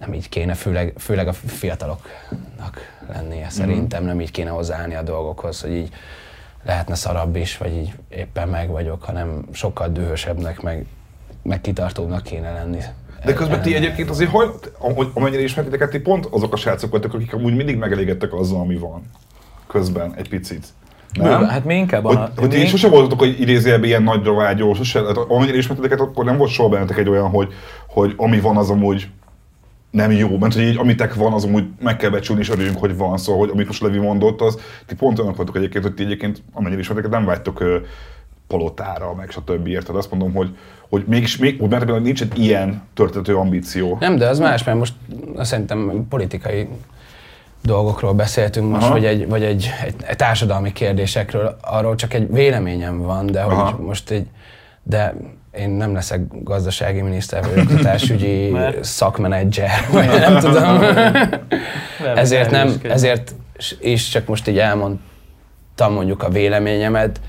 nem 0.01 0.13
így 0.13 0.29
kéne, 0.29 0.55
főleg, 0.55 0.93
főleg 0.99 1.29
a 1.29 1.33
fiataloknak 1.33 2.81
lennie 3.13 3.49
szerintem, 3.49 4.05
nem 4.05 4.21
így 4.21 4.31
kéne 4.31 4.51
hozzáállni 4.51 4.95
a 4.95 5.03
dolgokhoz, 5.03 5.61
hogy 5.61 5.73
így 5.73 5.93
lehetne 6.63 6.95
szarabb 6.95 7.37
is, 7.37 7.57
vagy 7.57 7.73
így 7.73 7.93
éppen 8.09 8.49
meg 8.49 8.69
vagyok, 8.69 9.03
hanem 9.03 9.45
sokkal 9.53 9.89
dühösebbnek, 9.89 10.61
meg, 10.61 10.87
meg 11.43 11.61
kitartóbbnak 11.61 12.23
kéne 12.23 12.53
lenni. 12.53 12.81
De 13.25 13.33
közben 13.33 13.63
ti 13.63 13.75
egyébként 13.75 14.11
azért, 14.11 14.31
hogy, 14.31 15.11
amennyire 15.15 15.43
ismertétek, 15.43 15.89
ti 15.89 15.99
pont 15.99 16.27
azok 16.31 16.53
a 16.53 16.57
srácok 16.57 16.91
voltak, 16.91 17.15
akik 17.15 17.35
amúgy 17.35 17.57
mindig 17.57 17.77
megelégedtek 17.77 18.33
azzal, 18.33 18.61
ami 18.61 18.77
van. 18.77 19.03
Közben, 19.67 20.15
egy 20.17 20.29
picit. 20.29 20.67
Nem? 21.13 21.45
Hát 21.45 21.65
mi 21.65 21.75
inkább 21.75 22.05
hogy, 22.05 22.17
a... 22.17 22.33
Hogy 22.37 22.49
ti 22.49 22.67
sose 22.67 22.89
voltatok, 22.89 23.19
hogy 23.19 23.41
idézőjelben 23.41 23.89
ilyen 23.89 24.03
nagyra 24.03 24.35
vágyó, 24.35 24.75
sose, 24.75 25.05
hát 25.05 25.17
amennyire 25.17 25.57
ismertétek, 25.57 26.01
akkor 26.01 26.25
nem 26.25 26.37
volt 26.37 26.51
soha 26.51 26.69
bennetek 26.69 26.97
egy 26.97 27.09
olyan, 27.09 27.29
hogy, 27.29 27.53
hogy 27.87 28.15
ami 28.17 28.41
van, 28.41 28.57
az 28.57 28.71
amúgy 28.71 29.09
nem 29.91 30.11
jó, 30.11 30.39
mert 30.39 30.55
hogy 30.55 30.63
így 30.63 30.77
amitek 30.77 31.15
van, 31.15 31.33
az 31.33 31.45
amúgy 31.45 31.65
meg 31.81 31.97
kell 31.97 32.11
becsülni, 32.11 32.41
és 32.41 32.51
örüljünk, 32.51 32.79
hogy 32.79 32.97
van. 32.97 33.19
Szóval, 33.19 33.41
hogy 33.41 33.51
amit 33.53 33.67
most 33.67 33.83
Levi 33.83 33.99
mondott, 33.99 34.41
az 34.41 34.59
ti 34.87 34.95
pont 34.95 35.19
olyanok 35.19 35.37
voltok 35.37 35.57
egyébként, 35.57 35.85
hogy 35.85 35.95
ti 35.95 36.03
egyébként, 36.03 36.43
amennyire 36.53 36.81
is 36.81 36.91
nem 37.11 37.25
vágytok 37.25 37.61
ö, 37.61 37.77
palotára, 38.47 39.15
meg 39.15 39.31
stb. 39.31 39.67
Érted? 39.67 39.97
Azt 39.97 40.11
mondom, 40.11 40.33
hogy, 40.33 40.57
hogy 40.89 41.05
mégis, 41.07 41.37
még, 41.37 41.61
mert 41.61 41.77
például 41.77 42.01
nincs 42.01 42.23
egy 42.23 42.39
ilyen 42.39 42.83
történető 42.95 43.37
ambíció. 43.37 43.97
Nem, 44.01 44.17
de 44.17 44.29
az 44.29 44.39
más, 44.39 44.65
mert 44.65 44.79
most 44.79 44.95
szerintem 45.39 46.07
politikai 46.09 46.69
dolgokról 47.63 48.13
beszéltünk 48.13 48.71
most, 48.71 48.89
vagy, 48.89 49.05
egy, 49.05 49.29
vagy 49.29 49.43
egy, 49.43 49.71
egy, 49.85 49.95
egy, 50.07 50.17
társadalmi 50.17 50.73
kérdésekről, 50.73 51.57
arról 51.61 51.95
csak 51.95 52.15
egy 52.15 52.33
véleményem 52.33 53.03
van, 53.03 53.27
de 53.27 53.43
hogy 53.43 53.55
Aha. 53.55 53.79
most 53.79 54.11
egy, 54.11 54.27
de 54.83 55.15
én 55.59 55.71
nem 55.71 55.95
leszek 55.95 56.21
gazdasági 56.43 57.01
miniszter, 57.01 57.45
vagy 57.45 57.59
oktatásügyi 57.59 58.57
szakmenedzser, 58.81 59.71
vagy 59.93 60.07
nem 60.07 60.39
tudom. 60.39 60.81
ezért 62.15 62.51
nem, 62.51 62.81
ezért 62.83 63.35
és 63.79 64.09
csak 64.09 64.27
most 64.27 64.49
így 64.49 64.59
elmondtam 64.59 65.93
mondjuk 65.93 66.23
a 66.23 66.29
véleményemet, 66.29 67.21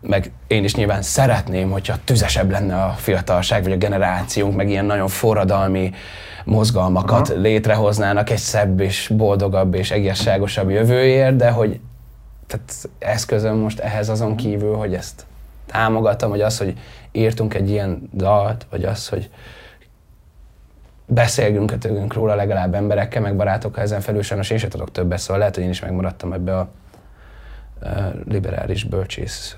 meg 0.00 0.30
én 0.46 0.64
is 0.64 0.74
nyilván 0.74 1.02
szeretném, 1.02 1.70
hogyha 1.70 1.96
tüzesebb 2.04 2.50
lenne 2.50 2.82
a 2.82 2.94
fiatalság, 2.96 3.62
vagy 3.62 3.72
a 3.72 3.76
generációnk, 3.76 4.56
meg 4.56 4.68
ilyen 4.68 4.84
nagyon 4.84 5.08
forradalmi 5.08 5.92
mozgalmakat 6.44 7.28
Aha. 7.28 7.40
létrehoznának 7.40 8.30
egy 8.30 8.38
szebb 8.38 8.80
és 8.80 9.10
boldogabb 9.16 9.74
és 9.74 9.90
egészságosabb 9.90 10.70
jövőért, 10.70 11.36
de 11.36 11.50
hogy 11.50 11.80
tehát 12.46 12.88
eszközöm 12.98 13.56
most 13.56 13.78
ehhez 13.78 14.08
azon 14.08 14.36
kívül, 14.36 14.74
hogy 14.74 14.94
ezt 14.94 15.26
támogatom, 15.66 16.30
hogy 16.30 16.40
az, 16.40 16.58
hogy 16.58 16.74
írtunk 17.16 17.54
egy 17.54 17.70
ilyen 17.70 18.10
dalt, 18.12 18.66
vagy 18.70 18.84
az, 18.84 19.08
hogy 19.08 19.30
beszélgünk 21.06 21.72
ötögünk 21.72 22.14
róla 22.14 22.34
legalább 22.34 22.74
emberekkel, 22.74 23.22
meg 23.22 23.36
barátokkal, 23.36 23.82
ezen 23.82 24.00
felül 24.00 24.22
sajnos 24.22 24.50
én 24.50 24.58
sem 24.58 24.68
tudok 24.68 24.90
többet, 24.90 25.18
szóval 25.18 25.38
lehet, 25.38 25.54
hogy 25.54 25.64
én 25.64 25.70
is 25.70 25.80
megmaradtam 25.80 26.32
ebbe 26.32 26.58
a 26.58 26.68
liberális 28.28 28.84
bölcsész 28.84 29.56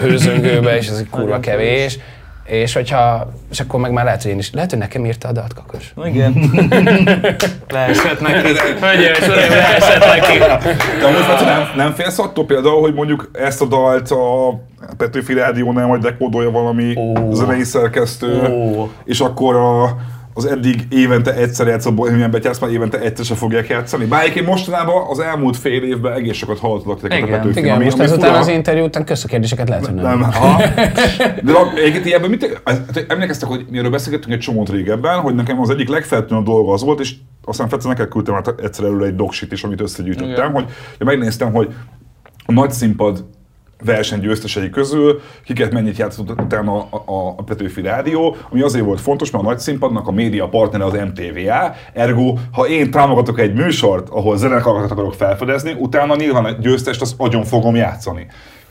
hőzöngőbe, 0.00 0.76
és 0.76 0.88
ez 0.88 0.98
egy 0.98 1.10
kurva 1.10 1.40
kevés. 1.40 1.98
És 2.46 2.74
hogyha, 2.74 3.32
és 3.50 3.60
akkor 3.60 3.80
meg 3.80 3.92
már 3.92 4.04
lehet, 4.04 4.22
hogy 4.22 4.30
én 4.30 4.38
is, 4.38 4.52
lehet, 4.52 4.70
hogy 4.70 4.78
nekem 4.78 5.04
írta 5.04 5.28
a 5.28 5.32
dalt 5.32 5.54
kakos. 5.54 5.92
Igen. 6.04 6.32
leesett 7.68 8.20
neki. 8.20 8.50
Uraim, 8.78 9.48
leesett 9.48 10.04
neki. 10.04 10.38
De 10.38 11.10
most 11.10 11.44
nem, 11.44 11.68
nem 11.76 11.92
félsz 11.92 12.18
attól 12.18 12.46
például, 12.46 12.80
hogy 12.80 12.94
mondjuk 12.94 13.30
ezt 13.32 13.62
a 13.62 13.66
dalt 13.66 14.10
a 14.10 14.60
Petőfi 14.96 15.34
Rádiónál 15.34 15.86
majd 15.86 16.02
dekódolja 16.02 16.50
valami 16.50 16.96
Ó. 16.96 17.32
zenei 17.32 17.64
szerkesztő, 17.64 18.46
Ó. 18.48 18.90
és 19.04 19.20
akkor 19.20 19.56
a, 19.56 19.96
az 20.36 20.44
eddig 20.44 20.86
évente 20.90 21.34
egyszer 21.34 21.66
játszott 21.66 21.94
Bohemian 21.94 22.30
Betyársz 22.30 22.58
már 22.58 22.70
évente 22.70 23.00
egyszer 23.00 23.24
se 23.24 23.34
fogják 23.34 23.68
játszani. 23.68 24.04
Bár 24.04 24.22
egyébként 24.22 24.46
mostanában 24.46 25.06
az 25.08 25.18
elmúlt 25.18 25.56
fél 25.56 25.82
évben 25.82 26.12
egész 26.12 26.36
sokat 26.36 26.58
hallottatok 26.58 27.00
titeket 27.00 27.28
a. 27.28 27.30
Petőfi. 27.30 27.58
Igen, 27.58 27.74
ami- 27.74 27.84
most 27.84 27.96
ami 27.96 28.04
ezután 28.04 28.28
fura. 28.28 28.40
az 28.40 28.48
interjú 28.48 28.84
után 28.84 29.04
kösz 29.04 29.24
a 29.24 29.28
kérdéseket 29.28 29.68
lehet, 29.68 29.86
hogy 29.86 29.94
nem. 29.94 30.20
De 31.44 31.52
egyébként 31.76 32.06
ilyenben 32.06 32.30
mit, 32.30 32.60
hát 32.64 33.04
emlékeztek, 33.08 33.48
hogy 33.48 33.66
mi 33.70 33.78
erről 33.78 33.90
beszélgettünk 33.90 34.32
egy 34.34 34.40
csomót 34.40 34.70
régebben, 34.70 35.20
hogy 35.20 35.34
nekem 35.34 35.60
az 35.60 35.70
egyik 35.70 35.88
legfeltűnőbb 35.88 36.44
dolga 36.44 36.72
az 36.72 36.82
volt, 36.82 37.00
és 37.00 37.14
aztán 37.44 37.68
Fece 37.68 37.88
neked 37.88 38.08
küldtem 38.08 38.34
át 38.34 38.54
egyszer 38.62 38.84
előle 38.84 39.06
egy 39.06 39.16
doksit 39.16 39.52
is, 39.52 39.64
amit 39.64 39.80
összegyűjtöttem, 39.80 40.30
Igen. 40.30 40.50
hogy 40.52 40.64
ja, 40.98 41.04
megnéztem, 41.06 41.52
hogy 41.52 41.74
a 42.46 42.52
nagy 42.52 42.70
színpad 42.70 43.24
verseny 43.84 44.20
győztesei 44.20 44.70
közül, 44.70 45.20
kiket 45.44 45.72
mennyit 45.72 45.96
játszott 45.96 46.30
utána 46.30 46.88
a, 46.90 47.02
a, 47.06 47.34
a 47.36 47.42
Petőfi 47.42 47.80
Rádió, 47.80 48.36
ami 48.50 48.60
azért 48.62 48.84
volt 48.84 49.00
fontos, 49.00 49.30
mert 49.30 49.44
a 49.44 49.46
nagy 49.46 49.58
színpadnak 49.58 50.08
a 50.08 50.12
média 50.12 50.48
partnere 50.48 50.84
az 50.84 50.92
MTVA, 50.92 51.74
ergo, 51.92 52.34
ha 52.52 52.66
én 52.66 52.90
támogatok 52.90 53.40
egy 53.40 53.54
műsort, 53.54 54.08
ahol 54.08 54.36
zenekarokat 54.36 54.90
akarok 54.90 55.14
felfedezni, 55.14 55.74
utána 55.78 56.16
nyilván 56.16 56.44
a 56.44 56.50
győztest 56.50 57.00
az 57.00 57.14
agyon 57.16 57.44
fogom 57.44 57.76
játszani. 57.76 58.26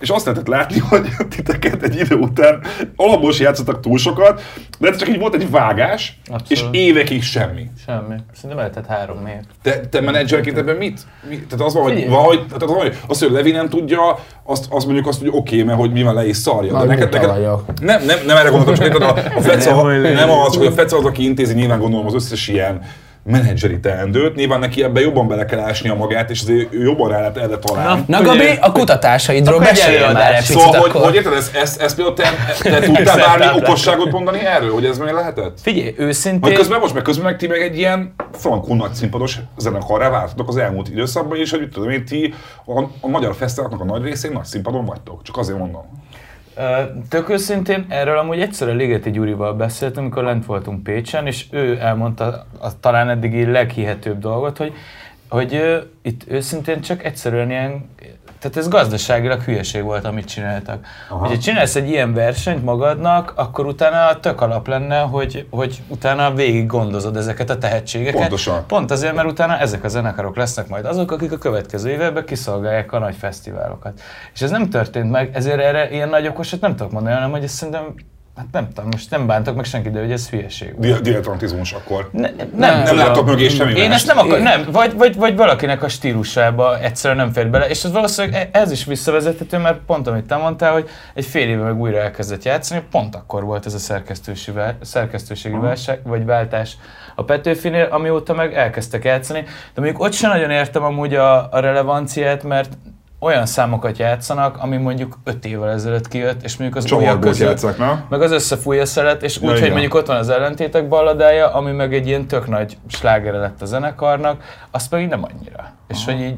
És 0.05 0.11
azt 0.11 0.25
lehetett 0.25 0.47
látni, 0.47 0.79
hogy 0.89 1.07
titeket 1.29 1.83
egy 1.83 1.99
idő 1.99 2.15
után 2.15 2.61
alapból 2.95 3.31
se 3.31 3.43
játszottak 3.43 3.79
túl 3.79 3.97
sokat, 3.97 4.41
de 4.79 4.87
ez 4.89 4.97
csak 4.97 5.09
így 5.09 5.19
volt 5.19 5.33
egy 5.33 5.49
vágás, 5.49 6.19
Abszolút. 6.21 6.51
és 6.73 6.79
évekig 6.79 7.23
semmi. 7.23 7.69
Semmi. 7.85 8.15
Szerintem 8.33 8.57
lehetett 8.57 8.85
három 8.85 9.27
év. 9.27 9.41
Te, 9.61 9.79
te 9.79 10.01
menedzserként 10.01 10.57
ebben 10.57 10.75
mit? 10.75 11.01
Mi? 11.29 11.35
Tehát 11.35 11.65
az 11.65 11.73
van, 11.73 11.83
hogy, 11.83 11.93
Figyelj. 11.93 12.09
van, 12.09 12.23
hogy, 12.23 12.45
tehát 12.45 12.61
az, 12.61 12.69
van, 12.69 12.77
hogy 12.77 12.97
azt, 13.07 13.23
hogy 13.23 13.31
Levi 13.31 13.51
nem 13.51 13.69
tudja, 13.69 14.19
azt, 14.43 14.65
azt 14.69 14.85
mondjuk 14.85 15.07
azt, 15.07 15.19
hogy 15.19 15.27
oké, 15.27 15.37
okay, 15.37 15.63
mert 15.63 15.79
hogy 15.79 15.91
mi 15.91 16.03
van 16.03 16.13
le 16.13 16.25
és 16.25 16.37
szarja. 16.37 16.71
Na, 16.71 16.95
buta 16.95 17.27
vagyok. 17.27 17.63
nem, 17.81 18.05
nem, 18.05 18.17
nem 18.25 18.37
erre 18.37 18.49
gondoltam, 18.49 18.87
csak 18.87 19.01
a, 19.01 19.37
a 19.37 19.41
Feca, 19.49 19.83
Nem, 19.83 20.13
nem 20.13 20.29
az, 20.29 20.55
hogy 20.55 20.65
a 20.65 20.71
Feca 20.71 20.97
az, 20.97 21.05
aki 21.05 21.23
intézi, 21.23 21.53
nyilván 21.53 21.79
gondolom 21.79 22.05
az 22.05 22.13
összes 22.13 22.47
ilyen 22.47 22.81
menedzseri 23.25 23.79
teendőt, 23.79 24.35
nyilván 24.35 24.59
neki 24.59 24.83
ebbe 24.83 24.99
jobban 24.99 25.27
bele 25.27 25.45
kell 25.45 25.59
ásnia 25.59 25.95
magát, 25.95 26.29
és 26.29 26.41
azért 26.41 26.73
ő 26.73 26.83
jobban 26.83 27.09
rá 27.09 27.17
lehet 27.17 27.37
erre 27.37 27.57
találni. 27.57 28.03
Na 28.07 28.17
Figyelj. 28.17 28.37
Gabi, 28.37 28.57
a 28.61 28.71
kutatásaidról 28.71 29.59
beszélj 29.59 30.13
már 30.13 30.33
egy 30.33 30.39
picit 30.39 30.59
Szóval, 30.59 30.79
hogy, 30.79 30.89
akkor. 30.89 31.01
hogy 31.01 31.15
érted, 31.15 31.33
ezt, 31.33 31.55
ezt, 31.55 31.81
ezt 31.81 31.95
például 31.95 32.15
te, 32.15 32.29
te 32.69 32.79
tudtál 32.79 33.17
bármi 33.17 33.61
okosságot 33.61 34.11
mondani 34.11 34.45
erről, 34.45 34.71
hogy 34.73 34.85
ez 34.85 34.97
meg 34.97 35.13
lehetett? 35.13 35.59
Figyelj, 35.61 35.93
őszintén... 35.97 36.53
közben 36.53 36.79
most 36.79 36.93
meg 36.93 37.03
közben 37.03 37.25
meg 37.25 37.37
ti 37.37 37.47
meg 37.47 37.61
egy 37.61 37.77
ilyen 37.77 38.15
frankó 38.33 38.75
nagy 38.75 38.93
színpados 38.93 39.39
zenekarrá 39.57 40.09
váltatok 40.09 40.47
az 40.47 40.57
elmúlt 40.57 40.89
időszakban, 40.89 41.37
és 41.37 41.51
hogy 41.51 41.69
tudom 41.69 41.89
én, 41.89 42.05
ti 42.05 42.33
a, 42.65 42.81
a 42.99 43.07
magyar 43.07 43.35
fesztiváloknak 43.35 43.81
a 43.81 43.85
nagy 43.85 44.03
részén 44.03 44.31
nagy 44.31 44.45
színpadon 44.45 44.85
vagytok. 44.85 45.23
Csak 45.23 45.37
azért 45.37 45.57
mondom. 45.57 46.04
Tök 47.09 47.29
őszintén, 47.29 47.85
erről 47.89 48.17
amúgy 48.17 48.41
egyszer 48.41 48.69
a 48.69 48.73
Ligeti 48.73 49.11
Gyurival 49.11 49.53
beszéltem, 49.53 50.03
amikor 50.03 50.23
lent 50.23 50.45
voltunk 50.45 50.83
Pécsen, 50.83 51.27
és 51.27 51.45
ő 51.51 51.77
elmondta 51.79 52.45
a 52.59 52.79
talán 52.79 53.09
eddigi 53.09 53.45
leghihetőbb 53.45 54.19
dolgot, 54.19 54.57
hogy, 54.57 54.73
hogy 55.29 55.81
itt 56.01 56.21
őszintén 56.27 56.81
csak 56.81 57.03
egyszerűen 57.03 57.49
ilyen, 57.49 57.89
tehát 58.39 58.57
ez 58.57 58.67
gazdaságilag 58.67 59.41
hülyeség 59.41 59.83
volt, 59.83 60.05
amit 60.05 60.25
csináltak. 60.25 60.85
Aha. 61.09 61.19
Hogyha 61.19 61.37
csinálsz 61.37 61.75
egy 61.75 61.89
ilyen 61.89 62.13
versenyt 62.13 62.63
magadnak, 62.63 63.33
akkor 63.35 63.65
utána 63.65 64.19
tök 64.19 64.41
alap 64.41 64.67
lenne, 64.67 64.99
hogy, 64.99 65.47
hogy 65.49 65.81
utána 65.87 66.33
végig 66.33 66.65
gondozod 66.65 67.17
ezeket 67.17 67.49
a 67.49 67.57
tehetségeket. 67.57 68.19
Pontosan. 68.19 68.63
Pont 68.67 68.91
azért, 68.91 69.15
mert 69.15 69.27
utána 69.27 69.57
ezek 69.57 69.83
a 69.83 69.87
zenekarok 69.87 70.35
lesznek 70.35 70.67
majd 70.67 70.85
azok, 70.85 71.11
akik 71.11 71.31
a 71.31 71.37
következő 71.37 71.89
években 71.89 72.25
kiszolgálják 72.25 72.91
a 72.91 72.99
nagy 72.99 73.15
fesztiválokat. 73.15 74.01
És 74.33 74.41
ez 74.41 74.49
nem 74.49 74.69
történt 74.69 75.11
meg, 75.11 75.29
ezért 75.33 75.59
erre 75.59 75.89
ilyen 75.89 76.09
nagy 76.09 76.27
okosat 76.27 76.61
nem 76.61 76.75
tudok 76.75 76.91
mondani, 76.91 77.15
hanem 77.15 77.31
hogy 77.31 77.43
ezt 77.43 77.55
szerintem, 77.55 77.95
hát 78.37 78.45
nem 78.51 78.67
tudom, 78.67 78.89
most 78.91 79.09
nem 79.09 79.27
bántok 79.27 79.55
meg 79.55 79.65
senkit, 79.65 79.91
de 79.91 79.99
hogy 79.99 80.11
ez 80.11 80.29
hülyeség. 80.29 80.79
Dilettantizmus 81.01 81.73
akkor. 81.73 82.09
Ne, 82.11 82.29
nem, 82.29 82.49
Nem 82.55 82.83
tudom. 82.83 82.97
látok 82.97 83.25
mögé 83.25 83.47
semmi 83.47 83.73
Én 83.73 83.91
ezt 83.91 84.07
nem 84.07 84.17
akar, 84.17 84.39
nem, 84.39 84.67
vagy, 84.71 84.97
vagy, 84.97 85.15
vagy 85.15 85.35
valakinek 85.35 85.83
a 85.83 85.87
stílusába 85.87 86.79
egyszerűen 86.79 87.19
nem 87.19 87.33
fér 87.33 87.49
bele, 87.49 87.67
és 87.67 87.83
ez 87.83 87.91
valószínűleg 87.91 88.49
e- 88.51 88.59
ez 88.59 88.71
is 88.71 88.85
visszavezethető, 88.85 89.57
mert 89.57 89.77
pont 89.85 90.07
amit 90.07 90.25
te 90.25 90.35
mondtál, 90.35 90.73
hogy 90.73 90.89
egy 91.13 91.25
fél 91.25 91.47
éve 91.49 91.63
meg 91.63 91.79
újra 91.79 91.97
elkezdett 91.97 92.43
játszani, 92.43 92.83
pont 92.91 93.15
akkor 93.15 93.43
volt 93.43 93.65
ez 93.65 93.73
a 93.73 94.05
szerkesztőségi 94.81 95.57
válság, 95.57 95.99
vagy 96.03 96.25
váltás 96.25 96.77
a 97.15 97.23
Petőfinél, 97.23 97.87
amióta 97.91 98.33
meg 98.33 98.53
elkezdtek 98.53 99.03
játszani, 99.03 99.41
de 99.41 99.81
mondjuk 99.81 100.01
ott 100.01 100.13
sem 100.13 100.29
nagyon 100.29 100.49
értem 100.49 100.83
amúgy 100.83 101.13
a, 101.15 101.51
a 101.51 101.59
relevanciát, 101.59 102.43
mert 102.43 102.69
olyan 103.19 103.45
számokat 103.45 103.97
játszanak, 103.97 104.57
ami 104.57 104.77
mondjuk 104.77 105.17
5 105.23 105.45
évvel 105.45 105.69
ezelőtt 105.69 106.07
kijött, 106.07 106.43
és 106.43 106.57
mondjuk 106.57 106.83
az 106.83 106.91
újak 106.91 107.19
között, 107.19 107.47
játszák, 107.47 107.77
na? 107.77 108.05
meg 108.09 108.21
az 108.21 108.31
összefújja 108.31 108.85
szelet, 108.85 109.23
és 109.23 109.35
Ja, 109.35 109.41
úgy, 109.41 109.49
hogy 109.49 109.59
igen. 109.59 109.71
mondjuk 109.71 109.93
ott 109.93 110.07
van 110.07 110.17
az 110.17 110.29
ellentétek 110.29 110.87
balladája, 110.87 111.53
ami 111.53 111.71
meg 111.71 111.93
egy 111.93 112.07
ilyen 112.07 112.27
tök 112.27 112.47
nagy 112.47 112.77
slágere 112.87 113.37
lett 113.37 113.61
a 113.61 113.65
zenekarnak, 113.65 114.43
azt 114.71 114.89
pedig 114.89 115.07
nem 115.07 115.23
annyira. 115.23 115.73
És 115.87 116.05
hogy 116.05 116.21
így, 116.21 116.35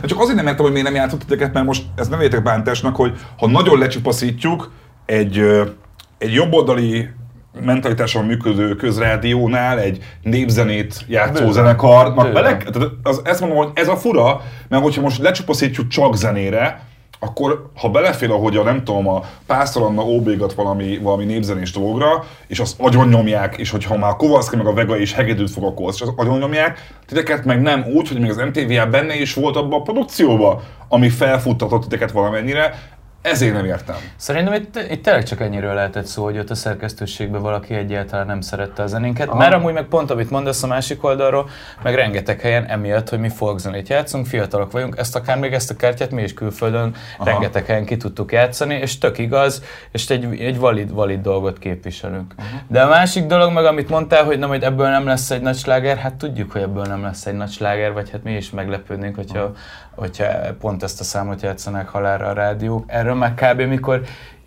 De 0.00 0.06
Csak 0.06 0.20
azért 0.20 0.36
nem 0.36 0.46
értem, 0.46 0.62
hogy 0.62 0.72
miért 0.72 0.86
nem 0.86 0.96
játszott 0.96 1.20
titeket, 1.20 1.52
mert 1.52 1.66
most 1.66 1.84
ez 1.94 2.08
nem 2.08 2.20
értek 2.20 2.42
bántásnak, 2.42 2.96
hogy 2.96 3.18
ha 3.38 3.48
nagyon 3.48 3.78
lecsupaszítjuk 3.78 4.72
egy, 5.06 5.38
egy 6.18 6.32
jobboldali 6.32 7.10
mentalitáson 7.64 8.24
működő 8.24 8.74
közrádiónál 8.74 9.78
egy 9.78 10.02
népzenét 10.22 11.04
játszó 11.08 11.50
zenekarnak 11.50 12.32
bele, 12.32 12.56
tehát 12.56 12.90
az, 13.02 13.20
ezt 13.24 13.40
mondom, 13.40 13.58
hogy 13.58 13.70
ez 13.74 13.88
a 13.88 13.96
fura, 13.96 14.42
mert 14.68 14.82
hogyha 14.82 15.00
most 15.00 15.18
lecsupaszítjuk 15.18 15.88
csak 15.88 16.16
zenére, 16.16 16.88
akkor 17.22 17.70
ha 17.76 17.88
belefér, 17.88 18.30
ahogy 18.30 18.56
a 18.56 18.62
nem 18.62 18.84
tudom, 18.84 19.08
a 19.08 19.22
Pásztor 19.46 19.82
Anna 19.82 20.02
óbégat 20.02 20.52
valami, 20.52 20.98
valami 20.98 21.24
népzenés 21.24 21.72
dolgra, 21.72 22.24
és 22.46 22.60
azt 22.60 22.80
agyon 22.80 23.08
nyomják, 23.08 23.56
és 23.56 23.70
hogyha 23.70 23.96
már 23.96 24.16
Kovalszki 24.16 24.56
meg 24.56 24.66
a 24.66 24.72
Vega 24.72 24.96
is 24.96 25.12
hegedűt 25.12 25.50
fog 25.50 25.64
akkor, 25.64 25.92
és 25.94 26.00
azt 26.00 26.12
agyon 26.16 26.38
nyomják, 26.38 26.94
titeket 27.06 27.44
meg 27.44 27.60
nem 27.60 27.84
úgy, 27.94 28.08
hogy 28.08 28.20
még 28.20 28.30
az 28.30 28.36
MTV 28.36 28.90
benne 28.90 29.14
is 29.20 29.34
volt 29.34 29.56
abban 29.56 29.80
a 29.80 29.82
produkcióban, 29.82 30.60
ami 30.88 31.08
felfuttatott 31.08 31.82
titeket 31.82 32.10
valamennyire, 32.10 32.78
ezért 33.22 33.54
nem 33.54 33.64
értem. 33.64 33.96
Szerintem 34.16 34.54
itt, 34.54 34.80
itt 34.90 35.02
tényleg 35.02 35.24
csak 35.24 35.40
ennyiről 35.40 35.74
lehetett 35.74 36.04
szó, 36.04 36.24
hogy 36.24 36.38
ott 36.38 36.50
a 36.50 36.54
szerkesztőségben 36.54 37.42
valaki 37.42 37.74
egyáltalán 37.74 38.26
nem 38.26 38.40
szerette 38.40 38.82
a 38.82 38.86
zenénket. 38.86 39.28
Aha. 39.28 39.38
Mert 39.38 39.54
amúgy 39.54 39.72
meg 39.72 39.84
pont, 39.84 40.10
amit 40.10 40.30
mondasz 40.30 40.62
a 40.62 40.66
másik 40.66 41.04
oldalról, 41.04 41.48
meg 41.82 41.94
rengeteg 41.94 42.40
helyen 42.40 42.64
emiatt, 42.64 43.08
hogy 43.08 43.18
mi 43.18 43.28
folkzenét 43.28 43.88
játszunk, 43.88 44.26
fiatalok 44.26 44.72
vagyunk, 44.72 44.96
ezt 44.98 45.16
akár 45.16 45.38
még 45.38 45.52
ezt 45.52 45.70
a 45.70 45.76
kártyát 45.76 46.10
mi 46.10 46.22
is 46.22 46.34
külföldön 46.34 46.94
Aha. 47.18 47.30
rengeteg 47.30 47.66
helyen 47.66 47.84
ki 47.84 47.96
tudtuk 47.96 48.32
játszani, 48.32 48.74
és 48.74 48.98
tök 48.98 49.18
igaz, 49.18 49.62
és 49.92 50.10
egy, 50.10 50.40
egy 50.40 50.58
valid, 50.58 50.92
valid 50.92 51.20
dolgot 51.20 51.58
képviselünk. 51.58 52.34
Aha. 52.38 52.48
De 52.68 52.82
a 52.82 52.88
másik 52.88 53.26
dolog 53.26 53.52
meg, 53.52 53.64
amit 53.64 53.88
mondtál, 53.88 54.24
hogy 54.24 54.38
nem, 54.38 54.48
hogy 54.48 54.62
ebből 54.62 54.88
nem 54.88 55.06
lesz 55.06 55.30
egy 55.30 55.42
nagy 55.42 55.56
sláger, 55.56 55.96
hát 55.96 56.14
tudjuk, 56.14 56.52
hogy 56.52 56.62
ebből 56.62 56.84
nem 56.84 57.02
lesz 57.02 57.26
egy 57.26 57.34
nagy 57.34 57.50
sláger, 57.50 57.92
vagy 57.92 58.10
hát 58.10 58.22
mi 58.22 58.32
is 58.32 58.50
meglepődnénk, 58.50 59.16
hogyha, 59.16 59.52
hogyha 59.94 60.54
pont 60.58 60.82
ezt 60.82 61.00
a 61.00 61.04
számot 61.04 61.42
játszanák 61.42 61.88
halálra 61.88 62.26
a 62.26 62.32
rádiók. 62.32 62.84
Erről 62.86 63.14
már 63.14 63.34
kb. 63.34 63.60
mikor 63.60 64.02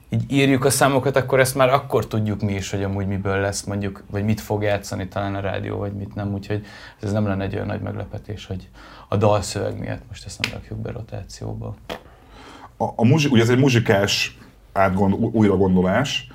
így 0.09 0.31
írjuk 0.31 0.65
a 0.65 0.69
számokat, 0.69 1.15
akkor 1.15 1.39
ezt 1.39 1.55
már 1.55 1.69
akkor 1.69 2.07
tudjuk 2.07 2.41
mi 2.41 2.53
is, 2.53 2.71
hogy 2.71 2.83
amúgy 2.83 3.07
miből 3.07 3.39
lesz 3.39 3.63
mondjuk, 3.63 4.03
vagy 4.11 4.23
mit 4.23 4.41
fog 4.41 4.63
játszani 4.63 5.07
talán 5.07 5.35
a 5.35 5.39
rádió, 5.39 5.77
vagy 5.77 5.93
mit 5.93 6.15
nem. 6.15 6.33
Úgyhogy 6.33 6.65
ez 7.01 7.11
nem 7.11 7.27
lenne 7.27 7.43
egy 7.43 7.53
olyan 7.53 7.67
nagy 7.67 7.81
meglepetés, 7.81 8.45
hogy 8.45 8.69
a 9.09 9.15
dalszöveg 9.15 9.79
miatt 9.79 10.01
most 10.07 10.25
ezt 10.25 10.41
nem 10.41 10.51
rakjuk 10.53 10.79
be 10.79 10.91
rotációba. 10.91 11.75
A, 12.77 12.83
a 12.95 13.05
muzsi, 13.05 13.27
ugye 13.31 13.41
ez 13.41 13.49
egy 13.49 13.59
muzsikás 13.59 14.37
átgond, 14.73 15.13
újra 15.13 15.57
gondolás. 15.57 16.27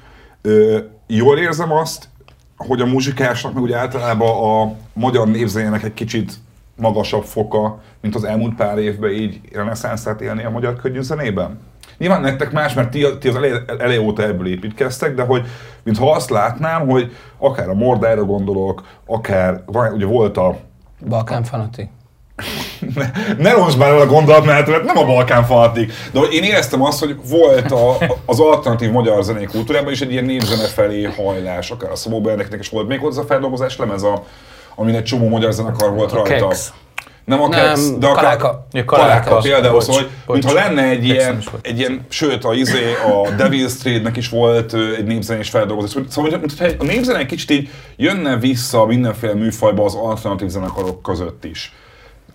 Ö, 0.43 0.79
jól 1.07 1.39
érzem 1.39 1.73
azt, 1.73 2.09
hogy 2.57 2.81
a 2.81 2.87
muzsikásnak 2.87 3.55
meg 3.55 3.63
úgy 3.63 3.73
általában 3.73 4.61
a 4.61 4.75
magyar 4.93 5.29
népzenének 5.29 5.83
egy 5.83 5.95
kicsit 5.95 6.33
magasabb 6.79 7.25
foka, 7.25 7.81
mint 8.01 8.15
az 8.15 8.25
elmúlt 8.25 8.55
pár 8.55 8.79
évben 8.79 9.11
így 9.11 9.41
reneszánszát 9.53 10.21
élni 10.21 10.45
a 10.45 10.51
magyar 10.51 10.81
zenében? 10.99 11.59
Nyilván 11.99 12.21
nektek 12.21 12.53
más, 12.53 12.75
mert 12.75 12.91
ti, 12.91 13.07
ti 13.19 13.29
az 13.29 13.37
elej, 13.37 13.53
elej 13.79 13.99
óta 13.99 14.23
ebből 14.23 14.47
építkeztek, 14.47 15.15
de 15.15 15.23
hogy 15.23 15.47
mintha 15.83 16.11
azt 16.11 16.31
látnám, 16.31 16.89
hogy 16.89 17.13
akár 17.39 17.69
a 17.69 17.75
Mordára 17.75 18.25
gondolok, 18.25 18.83
akár, 19.07 19.63
ugye 19.93 20.07
volt 20.07 20.37
a... 20.37 20.57
Balkán 21.09 21.45
fanatik. 21.45 21.89
ne, 22.95 23.11
ne 23.39 23.53
roncs 23.53 23.77
már 23.77 23.89
el 23.89 24.01
a 24.01 24.07
gondolatmenetemet, 24.07 24.85
nem 24.85 24.99
a 24.99 25.05
Balkán 25.05 25.45
fanatik. 25.45 25.93
De 26.13 26.19
hogy 26.19 26.33
én 26.33 26.43
éreztem 26.43 26.83
azt, 26.83 26.99
hogy 27.01 27.17
volt 27.29 27.73
a, 27.73 27.97
az 28.25 28.41
alternatív 28.41 28.91
magyar 28.91 29.23
zenei 29.23 29.45
kultúrában 29.45 29.93
is 29.93 30.01
egy 30.01 30.13
ilyen 30.13 30.25
népzene 30.25 30.67
felé 30.67 31.03
hajlás, 31.03 31.71
akár 31.71 31.91
a 31.91 31.97
Szabó 31.97 32.21
Berneknek 32.21 32.61
is 32.61 32.69
volt 32.69 32.89
még 32.89 33.03
a 33.03 33.23
feldolgozás 33.27 33.77
lemez, 33.77 34.03
a, 34.03 34.25
amin 34.79 34.95
egy 34.95 35.05
csomó 35.05 35.29
magyar 35.29 35.53
zenekar 35.53 35.95
volt 35.95 36.13
rajta. 36.13 36.49
Kex. 36.49 36.73
Nem 37.25 37.41
a 37.41 37.49
Kex, 37.49 37.91
de 37.99 38.07
a 38.07 38.13
Kaláka. 38.15 38.67
Kaláka, 38.71 38.97
Kaláka 38.97 39.37
például, 39.37 39.73
bocs, 39.73 39.83
szóval, 39.83 40.03
bocs, 40.27 40.43
mintha 40.43 40.53
lenne 40.53 40.83
egy 40.83 41.05
ilyen, 41.05 41.43
egy 41.63 41.79
ilyen, 41.79 42.07
sőt, 42.09 42.45
a, 42.45 42.55
izé, 42.55 42.93
a 42.93 43.35
Devil's 43.35 43.79
Trade-nek 43.83 44.17
is 44.17 44.29
volt 44.29 44.75
egy 44.75 45.05
népzenés 45.05 45.51
feldolgozás. 45.51 46.03
Szóval, 46.09 46.39
mintha 46.39 46.67
a 46.79 46.85
népzene 46.85 47.19
egy 47.19 47.27
kicsit 47.27 47.51
így 47.51 47.69
jönne 47.97 48.37
vissza 48.37 48.87
mindenféle 48.87 49.35
műfajba 49.35 49.85
az 49.85 49.95
alternatív 49.95 50.49
zenekarok 50.49 51.03
között 51.03 51.45
is. 51.45 51.73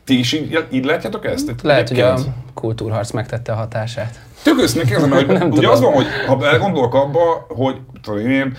Ti 0.03 0.19
is 0.19 0.33
így, 0.33 0.65
így 0.71 0.85
látjátok 0.85 1.25
ezt? 1.25 1.53
Lehet, 1.61 1.89
hogy 1.89 1.99
a 1.99 2.17
kultúrharc 2.53 3.11
megtette 3.11 3.51
a 3.51 3.55
hatását. 3.55 4.19
Tök 4.43 4.59
őszintén 4.59 4.87
kérdezem, 4.87 5.11
hogy 5.17 5.27
nem 5.27 5.47
ugye 5.47 5.55
tudom. 5.55 5.71
az 5.71 5.81
van, 5.81 5.93
hogy 5.93 6.05
ha 6.27 6.57
gondolok 6.57 6.93
abba, 6.93 7.45
hogy 7.47 7.75
tudom 8.01 8.29
én, 8.29 8.57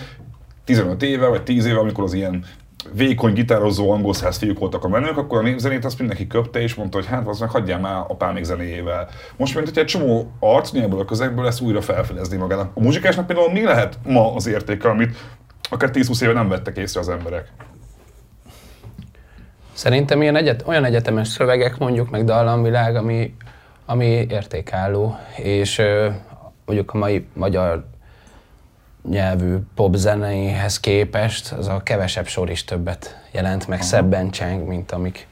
15 0.65 1.03
éve 1.03 1.27
vagy 1.27 1.43
10 1.43 1.65
éve, 1.65 1.79
amikor 1.79 2.03
az 2.03 2.13
ilyen 2.13 2.45
vékony 2.93 3.33
gitározó 3.33 3.91
angol 3.91 4.13
száz 4.13 4.37
fiúk 4.37 4.59
voltak 4.59 4.83
a 4.83 4.87
menők, 4.87 5.17
akkor 5.17 5.39
a 5.39 5.41
népzenét 5.41 5.85
azt 5.85 5.99
mindenki 5.99 6.27
köpte 6.27 6.59
és 6.59 6.75
mondta, 6.75 6.97
hogy 6.97 7.07
hát 7.07 7.27
az 7.27 7.39
meg 7.39 7.49
hagyjál 7.49 7.79
már 7.79 8.05
a 8.17 8.31
még 8.31 8.43
zenéjével. 8.43 9.09
Most 9.37 9.55
mint 9.55 9.67
hogy 9.67 9.77
egy 9.77 9.85
csomó 9.85 10.31
arc 10.39 10.73
ebből 10.73 10.99
a 10.99 11.05
közegből 11.05 11.47
ezt 11.47 11.61
újra 11.61 11.81
felfedezni 11.81 12.37
magának. 12.37 12.71
A 12.73 12.81
muzsikásnak 12.81 13.27
például 13.27 13.51
mi 13.51 13.63
lehet 13.63 13.97
ma 14.03 14.35
az 14.35 14.47
értéke, 14.47 14.89
amit 14.89 15.17
akár 15.69 15.89
10-20 15.93 16.21
éve 16.21 16.33
nem 16.33 16.49
vettek 16.49 16.77
észre 16.77 16.99
az 16.99 17.09
emberek? 17.09 17.51
Szerintem 19.73 20.21
ilyen 20.21 20.35
egyet, 20.35 20.63
olyan 20.67 20.85
egyetemes 20.85 21.27
szövegek, 21.27 21.77
mondjuk 21.77 22.09
meg 22.09 22.23
dallamvilág, 22.23 22.95
ami, 22.95 23.35
ami 23.85 24.05
értékálló, 24.29 25.17
és 25.35 25.81
mondjuk 26.65 26.93
a 26.93 26.97
mai 26.97 27.27
magyar 27.33 27.85
nyelvű 29.09 29.55
popzenéhez 29.75 30.79
képest 30.79 31.51
az 31.51 31.67
a 31.67 31.83
kevesebb 31.83 32.27
sor 32.27 32.49
is 32.49 32.63
többet 32.63 33.21
jelent, 33.31 33.67
meg 33.67 33.77
Aha. 33.77 33.87
szebben 33.87 34.29
cseng, 34.29 34.67
mint 34.67 34.91
amik, 34.91 35.27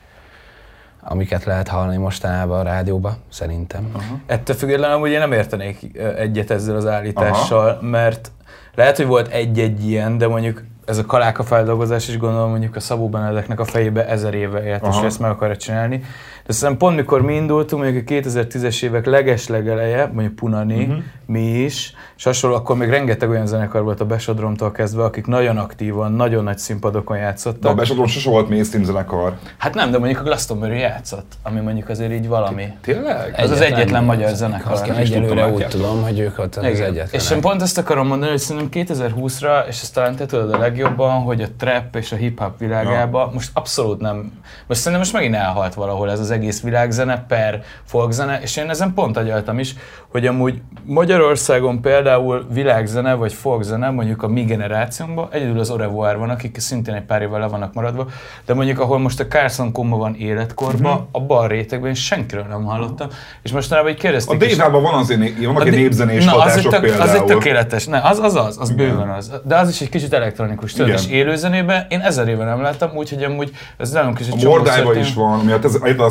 amiket 1.02 1.44
lehet 1.44 1.68
hallani 1.68 1.98
mostanában 1.98 2.60
a 2.60 2.64
rádióban, 2.64 3.16
szerintem. 3.30 3.90
Aha. 3.94 4.20
Ettől 4.26 4.56
függetlenül 4.56 4.98
hogy 4.98 5.12
én 5.12 5.20
nem 5.20 5.32
értenék 5.32 5.98
egyet 6.18 6.52
ezzel 6.52 6.76
az 6.76 6.88
állítással, 6.88 7.70
Aha. 7.70 7.82
mert 7.82 8.32
lehet, 8.76 8.98
hogy 8.98 9.06
volt 9.06 9.28
egy-egy 9.28 9.88
ilyen, 9.88 10.18
de 10.18 10.28
mondjuk 10.28 10.64
ez 10.86 10.98
a 10.98 11.06
kaláka 11.06 11.44
feldolgozás 11.44 12.08
is 12.08 12.18
gondolom 12.18 12.50
mondjuk 12.50 12.76
a 12.76 12.80
Szabó 12.80 13.10
Benedeknek 13.10 13.60
a 13.60 13.66
fejébe 13.66 14.08
ezer 14.08 14.34
éve 14.34 14.64
élt, 14.64 14.88
és 14.90 14.96
ezt 15.04 15.20
meg 15.20 15.32
akarja 15.32 15.58
csinálni. 15.58 16.04
De 16.46 16.54
szerintem 16.54 16.88
pont 16.88 16.96
mikor 16.96 17.22
mi 17.22 17.34
indultunk, 17.34 17.84
mondjuk 17.84 18.10
a 18.10 18.14
2010-es 18.14 18.84
évek 18.84 19.06
leges-legeleje, 19.06 20.10
mondjuk 20.14 20.36
Punani, 20.36 20.84
uh-huh. 20.84 21.04
mi 21.26 21.42
is, 21.42 21.94
és 22.18 22.24
hasonló, 22.24 22.56
akkor 22.56 22.78
még 22.78 22.90
rengeteg 22.90 23.30
olyan 23.30 23.48
zenekar 23.48 23.84
volt 23.84 24.00
a 24.00 24.06
Besodromtól 24.06 24.72
kezdve, 24.72 25.04
akik 25.04 25.28
nagyon 25.28 25.58
aktívan, 25.58 26.12
nagyon 26.12 26.44
nagy 26.44 26.58
színpadokon 26.58 27.18
játszottak. 27.18 27.62
De 27.62 27.70
a 27.70 27.74
Besodrom 27.74 28.08
sose 28.08 28.30
volt 28.30 28.50
mainstream 28.50 28.86
zenekar. 28.86 29.34
Hát 29.58 29.74
nem, 29.74 29.92
de 29.92 29.98
mondjuk 29.98 30.20
a 30.20 30.24
Glastonbury 30.24 30.80
játszott, 30.80 31.34
ami 31.44 31.60
mondjuk 31.60 31.90
azért 31.90 32.12
így 32.12 32.28
valami. 32.28 32.68
Tényleg? 32.82 33.34
Ez 33.36 33.52
az 33.52 33.62
egyetlen 33.62 34.04
magyar 34.04 34.36
zenekar. 34.36 34.90
Egyelőre 34.98 35.48
úgy 35.48 35.68
tudom, 35.68 36.02
hogy 36.02 36.20
ők 36.20 36.40
ott 36.40 36.56
az 36.56 36.64
egyetlen. 36.64 37.08
És 37.12 37.32
én 37.32 37.42
pont 37.42 37.62
ezt 37.62 37.78
akarom 37.78 38.08
mondani, 38.08 38.32
hogy 38.32 38.40
szerintem 38.40 38.86
2020-ra, 38.86 39.68
és 39.68 39.82
ezt 39.82 39.94
talán 39.94 40.16
te 40.16 40.26
tudod 40.26 40.54
a 40.54 40.58
legjobban, 40.74 41.22
hogy 41.22 41.42
a 41.42 41.48
trap 41.58 41.96
és 41.96 42.12
a 42.12 42.16
hip-hop 42.16 42.60
világába 42.60 43.32
most 43.34 43.50
abszolút 43.54 44.00
nem, 44.00 44.32
most 44.68 44.80
szerintem 44.80 45.00
most 45.00 45.14
megint 45.14 45.36
elhalt 45.36 45.74
valahol 45.74 46.12
ez 46.12 46.20
az 46.20 46.32
egész 46.32 46.62
világzene 46.62 47.26
per 47.28 47.64
folkzene, 47.84 48.40
és 48.42 48.58
én 48.58 48.70
ezen 48.70 48.94
pont 48.94 49.18
agyaltam 49.18 49.60
is, 49.60 49.76
hogy 50.08 50.28
amúgy 50.28 50.62
Magyarországon 50.84 51.82
például 51.82 52.48
világzene 52.52 53.14
vagy 53.14 53.34
folkzene, 53.34 53.90
mondjuk 53.90 54.24
a 54.24 54.28
mi 54.28 54.44
generációnkban, 54.44 55.28
egyedül 55.32 55.60
az 55.60 55.70
Orevoir 55.70 56.18
van, 56.18 56.30
akik 56.30 56.60
szintén 56.60 56.94
egy 56.94 57.04
pár 57.04 57.22
évvel 57.22 57.40
le 57.40 57.48
vannak 57.48 57.74
maradva, 57.74 58.08
de 58.46 58.54
mondjuk 58.54 58.80
ahol 58.80 59.00
most 59.00 59.20
a 59.20 59.28
Carson 59.28 59.72
Koma 59.72 59.98
van 59.98 60.16
életkorban, 60.16 60.92
uh-huh. 60.92 61.08
abban 61.12 61.44
a 61.44 61.48
rétegben 61.48 61.88
én 61.88 61.94
senkiről 61.94 62.46
nem 62.50 62.64
hallottam, 62.64 63.08
és 63.42 63.52
mostanában 63.52 63.92
így 63.92 63.98
kérdezték 63.98 64.42
A 64.42 64.46
Dévában 64.46 64.82
van 64.82 64.94
azért, 64.94 65.40
vannak 65.40 65.68
egy 65.68 65.74
népzenés 65.74 66.26
na, 66.26 66.36
az 66.36 66.58
egy, 66.58 66.68
tök, 66.68 67.00
az 67.00 67.10
egy 67.10 67.24
tökéletes, 67.24 67.86
ne, 67.86 68.02
az 68.02 68.20
az 68.20 68.36
az, 68.36 68.58
az 68.60 68.70
Igen. 68.70 68.90
bőven 68.90 69.10
az, 69.10 69.32
de 69.44 69.58
az 69.58 69.70
is 69.70 69.82
egy 69.82 69.90
kicsit 69.90 70.14
elektronikus, 70.14 70.63
tudod, 70.72 70.92
és 70.94 71.08
élőzenében 71.10 71.86
én 71.90 72.00
ezer 72.00 72.28
éve 72.28 72.44
nem 72.44 72.62
láttam, 72.62 72.92
úgyhogy 72.96 73.24
amúgy 73.24 73.52
ez 73.78 73.98
is 74.20 74.28
egy 74.28 74.46
A 74.46 74.50
Mordájban 74.50 74.98
is 74.98 75.14
van, 75.14 75.40
mi 75.40 75.52
a 75.52 75.60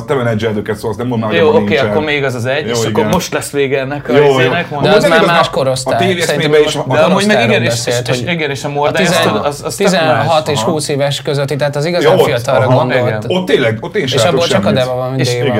te 0.06 0.14
menedzselőket 0.14 0.76
szó, 0.76 0.88
azt 0.88 0.98
nem 0.98 1.06
mondom, 1.06 1.28
hogy 1.28 1.38
Jó, 1.38 1.56
oké, 1.56 1.76
akkor 1.76 2.04
még 2.04 2.24
az 2.24 2.34
az 2.34 2.46
egy, 2.46 2.68
és 2.68 2.84
akkor 2.84 3.06
most 3.06 3.32
lesz 3.32 3.50
vége 3.50 3.80
ennek 3.80 4.08
a 4.08 4.12
izének. 4.12 4.68
De 4.82 4.90
az 4.90 5.08
már 5.08 5.24
más 5.24 5.50
korosztály. 5.50 5.94
A 5.94 5.98
tévészmében 5.98 6.62
is 6.62 6.78
De 6.88 6.98
amúgy 6.98 7.26
meg 7.26 7.44
igen, 7.44 7.62
és, 7.62 7.86
és, 8.08 8.20
igen, 8.20 8.50
és 8.50 8.64
a 8.64 8.68
Mordály, 8.68 9.06
az, 9.42 9.62
az 9.64 9.76
16 9.76 10.48
és 10.48 10.60
20 10.60 10.88
éves 10.88 11.22
közötti, 11.22 11.56
tehát 11.56 11.76
az 11.76 11.84
igazán 11.84 12.18
fiatalra 12.18 12.66
gondolt. 12.66 13.24
Ott 13.26 13.46
tényleg, 13.46 13.78
ott 13.80 13.96
én 13.96 14.02
És 14.02 14.14
abból 14.14 14.46
csak 14.46 14.66
a 14.66 14.72
Deva 14.72 14.94
van 14.94 15.08
mindig 15.08 15.52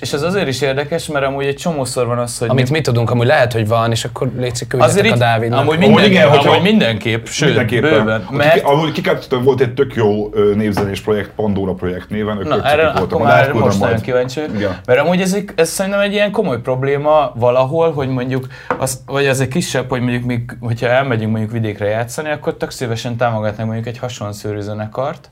És 0.00 0.12
ez 0.12 0.22
azért 0.22 0.48
is 0.48 0.60
érdekes, 0.60 1.06
mert 1.06 1.24
amúgy 1.24 1.46
egy 1.46 1.56
csomószor 1.56 2.06
van 2.06 2.18
az, 2.18 2.38
hogy... 2.38 2.48
Amit 2.48 2.70
mi 2.70 2.80
tudunk, 2.80 3.10
amúgy 3.10 3.26
lehet, 3.26 3.52
hogy 3.52 3.68
van, 3.68 3.90
és 3.90 4.04
akkor 4.04 4.30
létszik 4.38 4.68
küldjetek 4.68 5.12
a 5.12 5.16
Dávidnak. 5.16 5.60
Amúgy 5.60 5.78
mindenképp, 6.62 7.26
sőt, 7.26 7.80
bőven. 7.80 8.09
Amúgy 8.62 8.92
kikáttottam, 8.92 9.42
volt 9.42 9.60
egy 9.60 9.74
tök 9.74 9.94
jó 9.94 10.28
névzenés 10.54 11.00
projekt, 11.00 11.30
Pandora 11.30 11.72
projekt 11.72 12.10
néven, 12.10 12.36
Na, 12.36 12.62
erre 12.64 12.86
akkor 12.86 13.20
már 13.22 13.52
most 13.52 13.80
nagyon 13.80 14.00
kíváncsi. 14.00 14.40
Mert 14.86 15.00
amúgy 15.00 15.20
ez, 15.20 15.36
ez 15.54 15.68
szerintem 15.68 16.00
egy 16.00 16.12
ilyen 16.12 16.30
komoly 16.30 16.60
probléma 16.60 17.32
valahol, 17.34 17.92
hogy 17.92 18.08
mondjuk, 18.08 18.46
az, 18.78 19.02
vagy 19.06 19.26
az 19.26 19.40
egy 19.40 19.48
kisebb, 19.48 19.88
hogy 19.88 20.00
mondjuk 20.00 20.24
mi, 20.24 20.44
hogyha 20.60 20.86
elmegyünk 20.86 21.30
mondjuk 21.30 21.52
vidékre 21.52 21.86
játszani, 21.86 22.30
akkor 22.30 22.56
tök 22.56 22.70
szívesen 22.70 23.16
támogatnak 23.16 23.66
mondjuk 23.66 23.86
egy 23.86 23.98
hasonló 23.98 24.60
zenekart, 24.60 25.30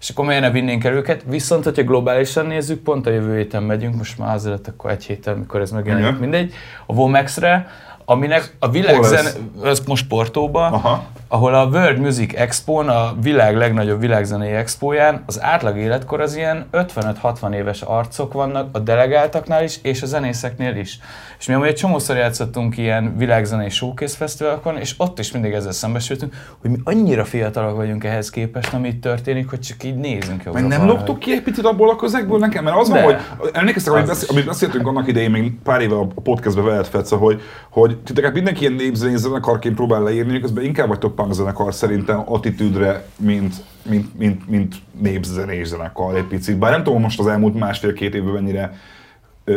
és 0.00 0.10
akkor 0.10 0.24
miért 0.24 0.40
ne 0.40 0.50
vinnénk 0.50 0.84
el 0.84 0.92
őket. 0.92 1.22
Viszont, 1.26 1.64
hogyha 1.64 1.82
globálisan 1.82 2.46
nézzük, 2.46 2.82
pont 2.82 3.06
a 3.06 3.10
jövő 3.10 3.36
héten 3.36 3.62
megyünk, 3.62 3.96
most 3.96 4.18
már 4.18 4.34
azért 4.34 4.68
akkor 4.68 4.90
egy 4.90 5.04
héten, 5.04 5.36
mikor 5.36 5.60
ez 5.60 5.70
megjelenik, 5.70 6.18
mindegy, 6.18 6.52
a 6.86 6.94
Vomex-re, 6.94 7.68
aminek 8.04 8.56
a 8.58 8.68
világzen, 8.70 9.26
ez 9.64 9.80
most 9.86 10.08
Portóba, 10.08 10.66
Aha. 10.66 11.04
Ahol 11.34 11.54
a 11.54 11.66
World 11.66 11.98
Music 11.98 12.34
Expo-n, 12.34 12.88
a 12.88 13.14
világ 13.22 13.56
legnagyobb 13.56 14.00
világzenei 14.00 14.50
expóján 14.50 15.22
az 15.26 15.42
átlag 15.42 15.76
életkor 15.76 16.20
az 16.20 16.36
ilyen 16.36 16.66
55-60 16.72 17.54
éves 17.54 17.82
arcok 17.82 18.32
vannak 18.32 18.68
a 18.72 18.78
delegáltaknál 18.78 19.62
is, 19.62 19.78
és 19.82 20.02
a 20.02 20.06
zenészeknél 20.06 20.76
is. 20.76 20.98
És 21.38 21.46
mi 21.46 21.54
amúgy 21.54 21.66
egy 21.66 21.74
csomószor 21.74 22.16
játszottunk 22.16 22.76
ilyen 22.76 23.16
világzenei 23.16 23.68
showcase 23.68 24.16
fesztiválokon, 24.16 24.76
és 24.76 24.94
ott 24.96 25.18
is 25.18 25.32
mindig 25.32 25.52
ezzel 25.52 25.72
szembesültünk, 25.72 26.34
hogy 26.60 26.70
mi 26.70 26.78
annyira 26.84 27.24
fiatalok 27.24 27.76
vagyunk 27.76 28.04
ehhez 28.04 28.30
képest, 28.30 28.74
ami 28.74 28.88
itt 28.88 29.00
történik, 29.00 29.50
hogy 29.50 29.60
csak 29.60 29.84
így 29.84 29.96
nézünk 29.96 30.42
jobbra. 30.44 30.60
Mert 30.60 30.78
nem 30.78 30.86
loptuk 30.86 31.18
ki 31.18 31.32
egy 31.32 31.42
picit 31.42 31.64
abból 31.64 31.90
a 31.90 31.96
közegből 31.96 32.38
nekem? 32.38 32.64
Mert 32.64 32.76
az 32.76 32.88
van, 32.88 33.02
hogy 33.02 33.16
emlékeztek, 33.52 33.92
amit, 33.92 34.06
beszél, 34.06 34.28
amit 34.30 34.46
beszéltünk 34.46 34.86
annak 34.86 35.08
idején, 35.08 35.30
még 35.30 35.52
pár 35.62 35.80
éve 35.80 35.94
a 35.94 36.06
podcastbe 36.22 36.62
vehet 36.62 36.88
Fetsze, 36.88 37.16
hogy, 37.16 37.40
hogy 37.70 37.98
titeket 37.98 38.34
mindenki 38.34 38.60
ilyen 38.60 38.72
népzenés 38.72 39.18
zenekarként 39.18 39.74
próbál 39.74 40.02
leírni, 40.02 40.40
közben 40.40 40.64
inkább 40.64 40.88
vagytok 40.88 41.14
punk 41.24 41.36
zenekar 41.36 41.74
szerintem 41.74 42.22
attitűdre, 42.26 43.04
mint, 43.16 43.54
mint, 43.82 44.18
mint, 44.18 44.48
mint 44.48 44.74
népzenés 45.00 45.66
zenekar 45.66 46.16
egy 46.16 46.24
picit. 46.24 46.58
Bár 46.58 46.70
nem 46.70 46.82
tudom 46.82 47.00
most 47.00 47.20
az 47.20 47.26
elmúlt 47.26 47.58
másfél-két 47.58 48.14
évben 48.14 48.32
mennyire 48.32 48.78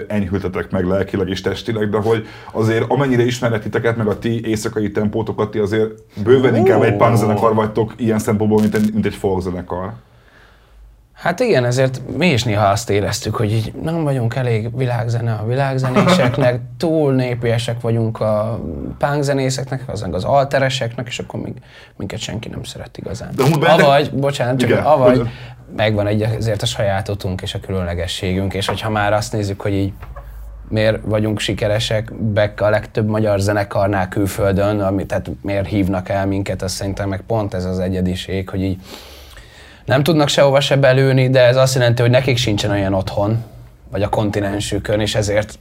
enyhültetek 0.07 0.72
meg 0.72 0.86
lelkileg 0.86 1.30
és 1.30 1.41
testileg, 1.41 1.89
de 1.89 1.97
hogy 1.97 2.28
azért 2.51 2.86
amennyire 2.88 3.26
ismerek 3.26 3.61
titeket, 3.61 3.97
meg 3.97 4.07
a 4.07 4.20
ti 4.20 4.47
éjszakai 4.47 4.91
tempótokat, 4.91 5.51
ti 5.51 5.59
azért 5.59 5.91
bőven 6.24 6.55
inkább 6.55 6.82
egy 6.82 6.95
punk 6.95 7.18
zenekar 7.18 7.53
vagytok 7.53 7.93
ilyen 7.97 8.20
szempontból, 8.20 8.61
mint 8.61 8.76
egy, 8.76 8.93
mint 8.93 9.05
egy 9.05 9.15
folk 9.15 9.41
zenekar. 9.41 9.93
Hát 11.18 11.39
igen, 11.39 11.65
ezért 11.65 12.01
mi 12.18 12.28
is 12.28 12.43
néha 12.43 12.68
azt 12.68 12.89
éreztük, 12.89 13.36
hogy 13.36 13.51
így 13.51 13.74
nem 13.82 14.03
vagyunk 14.03 14.36
elég 14.36 14.78
világzene 14.78 15.34
a 15.34 15.45
világzenéseknek, 15.45 16.59
túl 16.78 17.13
népiesek 17.13 17.82
vagyunk 17.82 18.20
a 18.20 18.59
punkzenészeknek, 18.97 19.82
az 19.88 20.05
az 20.11 20.24
altereseknek, 20.24 21.07
és 21.07 21.20
akkor 21.20 21.39
még 21.39 21.53
minket 21.95 22.20
senki 22.20 22.49
nem 22.49 22.63
szeret 22.63 22.97
igazán. 22.97 23.30
De 23.36 23.72
avagy, 23.72 24.11
bocsánat, 24.11 24.59
csak 24.59 24.70
igen, 24.70 24.84
avagy 24.84 25.30
megvan 25.76 26.07
egy, 26.07 26.22
ezért 26.22 26.61
a 26.61 26.65
sajátotunk 26.65 27.41
és 27.41 27.53
a 27.53 27.59
különlegességünk, 27.59 28.53
és 28.53 28.68
hogyha 28.68 28.89
már 28.89 29.13
azt 29.13 29.34
nézzük, 29.34 29.61
hogy 29.61 29.74
így 29.74 29.93
miért 30.70 30.99
vagyunk 31.05 31.39
sikeresek 31.39 32.13
Beck 32.13 32.61
a 32.61 32.70
legtöbb 32.70 33.07
magyar 33.07 33.39
zenekarnál 33.39 34.09
külföldön, 34.09 34.80
ami, 34.80 35.05
tehát 35.05 35.30
miért 35.41 35.68
hívnak 35.68 36.09
el 36.09 36.26
minket, 36.26 36.61
azt 36.61 36.76
szerintem 36.76 37.09
meg 37.09 37.22
pont 37.22 37.53
ez 37.53 37.65
az 37.65 37.80
egyediség, 37.80 38.49
hogy 38.49 38.63
így 38.63 38.82
nem 39.88 40.04
tudnak 40.04 40.28
sehova 40.28 40.60
se 40.60 40.76
belőni, 40.76 41.30
de 41.30 41.42
ez 41.42 41.56
azt 41.56 41.76
jelenti, 41.76 42.02
hogy 42.02 42.12
nekik 42.12 42.38
sincsen 42.38 42.72
olyan 42.72 42.94
otthon, 42.94 43.44
vagy 43.92 44.02
a 44.02 44.10
kontinensükön, 44.10 45.00
és 45.00 45.16
ezért 45.16 45.60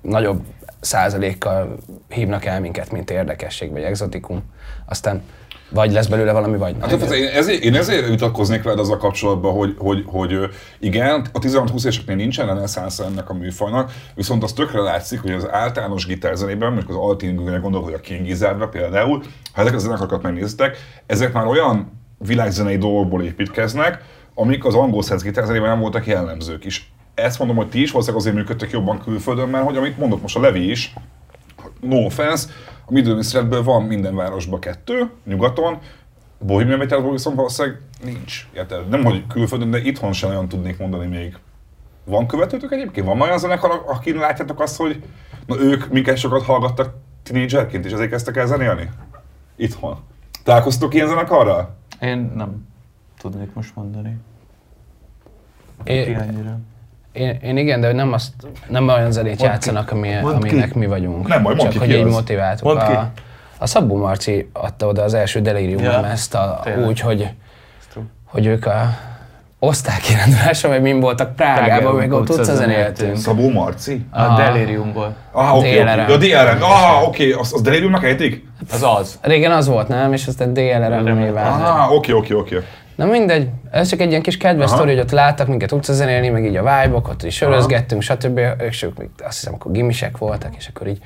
nagyobb 0.00 0.42
százalékkal 0.80 1.76
hívnak 2.08 2.44
el 2.44 2.60
minket, 2.60 2.92
mint 2.92 3.10
érdekesség, 3.10 3.70
vagy 3.70 3.82
exotikum. 3.82 4.42
Aztán 4.86 5.22
vagy 5.70 5.92
lesz 5.92 6.06
belőle 6.06 6.32
valami, 6.32 6.56
vagy 6.56 6.76
nem. 6.76 6.88
Hát, 6.88 7.00
hát 7.00 7.12
én, 7.12 7.28
ezért, 7.28 7.62
én 7.62 7.74
ezért 7.74 8.08
vitatkoznék 8.08 8.62
veled 8.62 8.78
azzal 8.78 8.96
kapcsolatban, 8.96 9.52
hogy, 9.52 9.74
hogy, 9.78 10.04
hogy 10.06 10.38
igen, 10.78 11.26
a 11.32 11.38
16-20 11.38 11.78
éveseknél 11.78 12.16
nincsen 12.16 12.46
reneszánsz 12.46 12.98
ennek 12.98 13.30
a 13.30 13.34
műfajnak, 13.34 13.92
viszont 14.14 14.42
az 14.42 14.52
tökre 14.52 14.80
látszik, 14.80 15.20
hogy 15.20 15.30
az 15.32 15.48
általános 15.50 16.06
gitárzenében, 16.06 16.72
mondjuk 16.72 16.90
az 16.90 16.96
Altingre 16.96 17.56
gondolok, 17.56 17.86
hogy 17.86 17.96
a 17.96 18.00
King 18.00 18.24
Gizzardra 18.24 18.68
például, 18.68 19.22
ha 19.52 19.60
ezeket 19.60 19.78
a 19.78 19.82
zenekarokat 19.82 20.22
megnéztek, 20.22 20.76
ezek 21.06 21.32
már 21.32 21.46
olyan 21.46 22.02
világzenei 22.18 22.78
dolgokból 22.78 23.22
építkeznek, 23.22 24.02
amik 24.34 24.64
az 24.64 24.74
angol 24.74 25.02
száz 25.02 25.22
gitárzenében 25.22 25.68
nem 25.68 25.80
voltak 25.80 26.06
jellemzők 26.06 26.64
is. 26.64 26.92
Ezt 27.14 27.38
mondom, 27.38 27.56
hogy 27.56 27.68
ti 27.68 27.80
is 27.80 27.90
valószínűleg 27.90 28.26
azért 28.26 28.36
működtek 28.36 28.70
jobban 28.70 28.98
külföldön, 28.98 29.48
mert 29.48 29.64
hogy 29.64 29.76
amit 29.76 29.98
mondott 29.98 30.22
most 30.22 30.36
a 30.36 30.40
Levi 30.40 30.70
is, 30.70 30.94
no 31.80 31.96
offense, 31.96 32.48
a 32.86 32.92
Middle 32.92 33.60
van 33.62 33.82
minden 33.82 34.14
városban 34.14 34.60
kettő, 34.60 35.10
nyugaton, 35.24 35.78
Bohemian 36.38 36.78
Metalból 36.78 37.12
viszont 37.12 37.36
valószínűleg 37.36 37.80
nincs. 38.04 38.48
Érted? 38.54 38.88
Nem, 38.88 39.04
hogy 39.04 39.26
külföldön, 39.26 39.70
de 39.70 39.78
itthon 39.78 40.12
sem 40.12 40.30
olyan 40.30 40.48
tudnék 40.48 40.78
mondani 40.78 41.06
még. 41.06 41.36
Van 42.04 42.26
követőtök 42.26 42.72
egyébként? 42.72 43.06
Van 43.06 43.20
olyan 43.20 43.38
zenekar, 43.38 43.82
akin 43.86 44.16
látjátok 44.16 44.60
azt, 44.60 44.76
hogy 44.76 45.02
na 45.46 45.60
ők 45.60 45.88
minket 45.88 46.16
sokat 46.16 46.42
hallgattak 46.42 46.94
tínédzserként, 47.22 47.84
és 47.84 47.92
ezért 47.92 48.10
kezdtek 48.10 48.36
el 48.36 48.46
zenélni? 48.46 48.90
Itthon. 49.56 49.96
Találkoztok 50.44 50.94
ilyen 50.94 51.08
zenekarral? 51.08 51.76
Én 52.00 52.32
nem 52.34 52.66
tudnék 53.18 53.54
most 53.54 53.76
mondani. 53.76 54.16
É, 55.84 56.16
én, 57.12 57.30
én 57.30 57.56
igen, 57.56 57.80
de 57.80 57.92
nem, 57.92 58.12
azt, 58.12 58.32
nem 58.68 58.88
olyan 58.88 59.12
zenét 59.12 59.38
Mond 59.38 59.50
játszanak, 59.50 59.90
ami, 59.90 60.14
aminek 60.14 60.70
ki. 60.70 60.78
mi 60.78 60.86
vagyunk. 60.86 61.28
Nem, 61.28 61.42
majd 61.42 61.58
Csak 61.58 61.72
hogy 61.72 61.90
így 61.90 62.04
motiváltuk. 62.04 62.66
Mond 62.66 62.78
a, 62.78 63.12
a 63.58 63.66
Szabó 63.66 63.96
Marci 63.96 64.48
adta 64.52 64.86
oda 64.86 65.02
az 65.02 65.14
első 65.14 65.40
delirium 65.40 65.82
ja, 65.82 66.06
ezt 66.06 66.34
a, 66.34 66.62
úgy, 66.86 67.00
hogy, 67.00 67.30
hogy 68.24 68.46
ők 68.46 68.66
a 68.66 68.96
osztálykiránduláson, 69.66 70.70
vagy 70.70 70.82
min 70.82 71.00
voltak 71.00 71.36
Prágában, 71.36 71.94
meg 71.94 72.12
ott 72.12 72.30
utcán 72.30 72.70
éltünk. 72.70 73.16
Szabó 73.16 73.50
Marci? 73.50 74.06
A, 74.10 74.22
a 74.22 74.36
Deliriumból. 74.36 75.14
Ah, 75.32 75.56
oké, 75.56 75.80
okay, 75.80 75.92
okay. 75.92 76.14
A 76.14 76.16
DLRM. 76.16 76.62
Ah, 76.62 77.08
oké, 77.08 77.28
okay. 77.28 77.40
az, 77.40 77.52
az 77.52 77.62
Deliriumnak 77.62 78.04
ejtik? 78.04 78.46
Az 78.70 78.82
az. 78.82 79.18
Régen 79.20 79.52
az 79.52 79.66
volt, 79.66 79.88
nem? 79.88 80.12
És 80.12 80.26
aztán 80.26 80.52
DLRM-nél 80.52 81.32
vált. 81.32 81.62
Ah, 81.62 81.92
oké, 81.92 82.12
oké, 82.12 82.34
oké. 82.34 82.58
Na 82.94 83.04
mindegy, 83.04 83.48
ez 83.70 83.88
csak 83.88 84.00
egy 84.00 84.08
ilyen 84.10 84.22
kis 84.22 84.36
kedves 84.36 84.70
sztori, 84.70 84.90
hogy 84.90 85.00
ott 85.00 85.10
láttak 85.10 85.46
minket 85.46 85.72
utcazenélni, 85.72 86.28
meg 86.28 86.44
így 86.44 86.56
a 86.56 86.60
vibe 86.62 86.96
ott 87.08 87.22
is 87.22 87.34
sörözgettünk, 87.34 88.02
stb. 88.02 88.40
És 88.68 88.82
ők 88.82 88.98
még 88.98 89.08
azt 89.24 89.38
hiszem, 89.38 89.54
akkor 89.54 89.72
gimisek 89.72 90.18
voltak, 90.18 90.56
és 90.56 90.68
akkor 90.74 90.86
így 90.86 90.98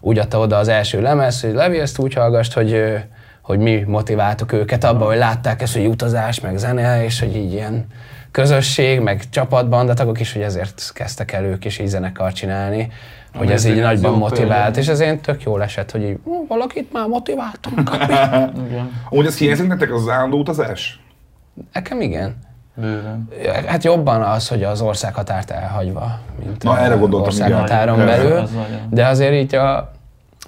úgy 0.00 0.18
adta 0.18 0.38
oda 0.38 0.56
az 0.56 0.68
első 0.68 1.02
lemez, 1.02 1.40
hogy 1.40 1.52
Levi 1.52 1.78
ezt 1.78 1.98
úgy 1.98 2.14
hallgast, 2.14 2.52
hogy, 2.52 2.94
hogy 3.42 3.58
mi 3.58 3.84
motiváltuk 3.86 4.52
őket 4.52 4.84
abba, 4.84 5.04
hogy 5.04 5.16
látták 5.16 5.62
ezt, 5.62 5.76
hogy 5.76 5.86
utazás, 5.86 6.40
meg 6.40 6.58
zene, 6.58 7.04
és 7.04 7.20
hogy 7.20 7.36
így 7.36 7.52
ilyen 7.52 7.86
közösség, 8.30 9.00
meg 9.00 9.28
csapatbandatagok 9.30 10.20
is, 10.20 10.32
hogy 10.32 10.42
ezért 10.42 10.90
kezdtek 10.94 11.32
el 11.32 11.44
ők 11.44 11.64
is 11.64 11.78
így 11.78 11.86
zenekar 11.86 12.32
csinálni 12.32 12.90
hogy 13.36 13.50
ez, 13.50 13.64
ez 13.64 13.70
így 13.70 13.80
nagyban 13.80 14.18
motivált, 14.18 14.76
és 14.76 14.88
ez 14.88 15.00
én 15.00 15.20
tök 15.20 15.42
jól 15.42 15.62
esett, 15.62 15.90
hogy 15.90 16.02
így, 16.02 16.18
valakit 16.48 16.92
már 16.92 17.06
motiváltunk. 17.06 17.90
Úgy 19.10 19.26
ez 19.26 19.38
hiányzik 19.38 19.66
nektek 19.66 19.92
az 19.92 20.08
állandó 20.08 20.38
utazás? 20.38 21.00
Nekem 21.72 22.00
igen. 22.00 22.36
Bőven. 22.74 23.28
Hát 23.66 23.84
jobban 23.84 24.22
az, 24.22 24.48
hogy 24.48 24.62
az 24.62 24.80
országhatárt 24.80 25.50
elhagyva, 25.50 26.18
mint 26.44 26.62
Na, 26.62 26.78
erre 26.78 26.94
gondoltam, 26.94 27.28
országhatáron 27.28 27.94
igen. 27.94 28.06
belül. 28.06 28.48
De 28.90 29.06
azért 29.06 29.32
így 29.32 29.54
a, 29.54 29.92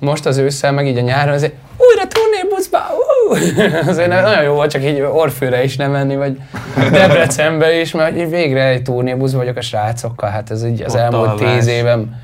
most 0.01 0.27
az 0.27 0.37
ősszel, 0.37 0.73
meg 0.73 0.87
így 0.87 0.99
a 0.99 1.01
nyáron, 1.01 1.35
azért 1.35 1.55
újra 1.77 2.03
uh! 2.03 2.32
azért 3.89 4.09
nagyon 4.09 4.43
jó 4.43 4.55
volt 4.55 4.71
csak 4.71 4.85
így 4.85 5.01
Orfőre 5.01 5.65
is 5.65 5.77
nem 5.77 5.91
menni, 5.91 6.17
vagy 6.17 6.39
Debrecenbe 6.91 7.81
is, 7.81 7.93
mert 7.93 8.17
így 8.17 8.31
végre 8.31 8.67
egy 8.67 8.83
turnébusz 8.83 9.33
vagyok 9.33 9.57
a 9.57 9.61
srácokkal, 9.61 10.31
hát 10.31 10.51
ez 10.51 10.65
így 10.65 10.83
az 10.83 10.95
Ott 10.95 11.01
elmúlt 11.01 11.35
tíz 11.35 11.67
évem 11.67 12.15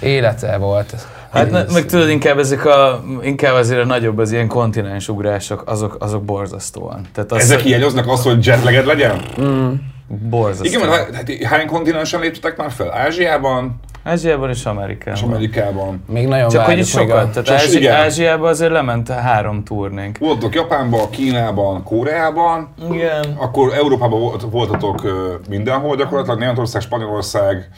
élete 0.00 0.56
volt. 0.56 0.94
Hát 1.32 1.50
ne, 1.50 1.64
meg 1.72 1.86
tudod, 1.86 2.08
inkább 2.08 2.38
ezek 2.38 2.64
a, 2.64 3.04
inkább 3.22 3.54
azért 3.54 3.80
a 3.80 3.84
nagyobb 3.84 4.18
az 4.18 4.32
ilyen 4.32 4.46
kontinensugrások, 4.46 5.62
azok, 5.66 5.96
azok 5.98 6.24
borzasztóan. 6.24 7.06
Tehát 7.14 7.32
az, 7.32 7.42
ezek 7.42 7.60
hiányoznak 7.60 8.08
az, 8.08 8.22
hogy 8.22 8.46
jetleged 8.46 8.86
legyen? 8.86 9.20
Mm, 9.40 9.72
borzasztó. 10.06 10.64
Igen, 10.64 10.88
mert 10.88 11.14
hát, 11.14 11.30
hány 11.44 11.66
kontinensen 11.66 12.20
léptetek 12.20 12.56
már 12.56 12.70
fel? 12.70 12.92
Ázsiában? 12.92 13.80
Ázsiában 14.04 14.50
és 14.50 14.64
Amerikában. 14.64 15.14
És 15.14 15.22
Amerikában. 15.22 16.04
Még 16.08 16.28
nagyon 16.28 16.48
Csak 16.48 16.64
hogy 16.64 16.78
itt 16.78 16.84
sokat. 16.86 17.30
Tehát 17.30 17.62
Ázsi, 17.62 17.76
igen. 17.76 17.94
Ázsiában 17.94 18.48
azért 18.48 18.70
lement 18.70 19.08
három 19.08 19.64
turnénk. 19.64 20.18
Voltatok 20.18 20.54
Japánban, 20.54 21.10
Kínában, 21.10 21.82
Koreában. 21.82 22.68
Igen. 22.92 23.34
Akkor 23.36 23.74
Európában 23.74 24.40
voltatok 24.50 25.02
mindenhol 25.48 25.96
gyakorlatilag, 25.96 26.38
Németország, 26.38 26.82
Spanyolország, 26.82 27.70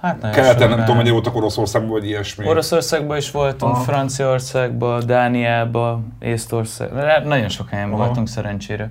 Hát 0.00 0.20
nagyon 0.20 0.36
Keleten 0.36 0.68
nem 0.68 0.78
tudom, 0.78 0.96
hogy 0.96 1.10
voltak 1.10 1.36
Oroszországban, 1.36 1.90
vagy 1.90 2.06
ilyesmi. 2.06 2.48
Oroszországban 2.48 3.16
is 3.16 3.30
voltunk, 3.30 3.74
Aha. 3.74 3.82
Franciaországban, 3.82 5.02
Dániában, 5.06 6.16
Észtországban, 6.20 7.22
nagyon 7.24 7.48
sok 7.48 7.68
helyen 7.68 7.88
Aha. 7.88 7.96
voltunk 7.96 8.28
szerencsére. 8.28 8.90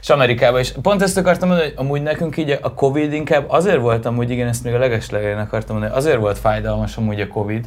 És 0.00 0.10
Amerikában 0.10 0.60
is. 0.60 0.72
Pont 0.82 1.02
ezt 1.02 1.16
akartam 1.16 1.48
mondani, 1.48 1.68
hogy 1.68 1.86
amúgy 1.86 2.02
nekünk 2.02 2.36
így 2.36 2.58
a 2.62 2.74
Covid 2.74 3.12
inkább 3.12 3.44
azért 3.48 3.80
volt 3.80 4.06
amúgy, 4.06 4.30
igen, 4.30 4.48
ezt 4.48 4.64
még 4.64 4.74
a 4.74 4.78
legeslegén 4.78 5.38
akartam 5.38 5.76
mondani, 5.76 5.98
azért 5.98 6.18
volt 6.18 6.38
fájdalmas 6.38 6.96
amúgy 6.96 7.20
a 7.20 7.28
Covid, 7.28 7.66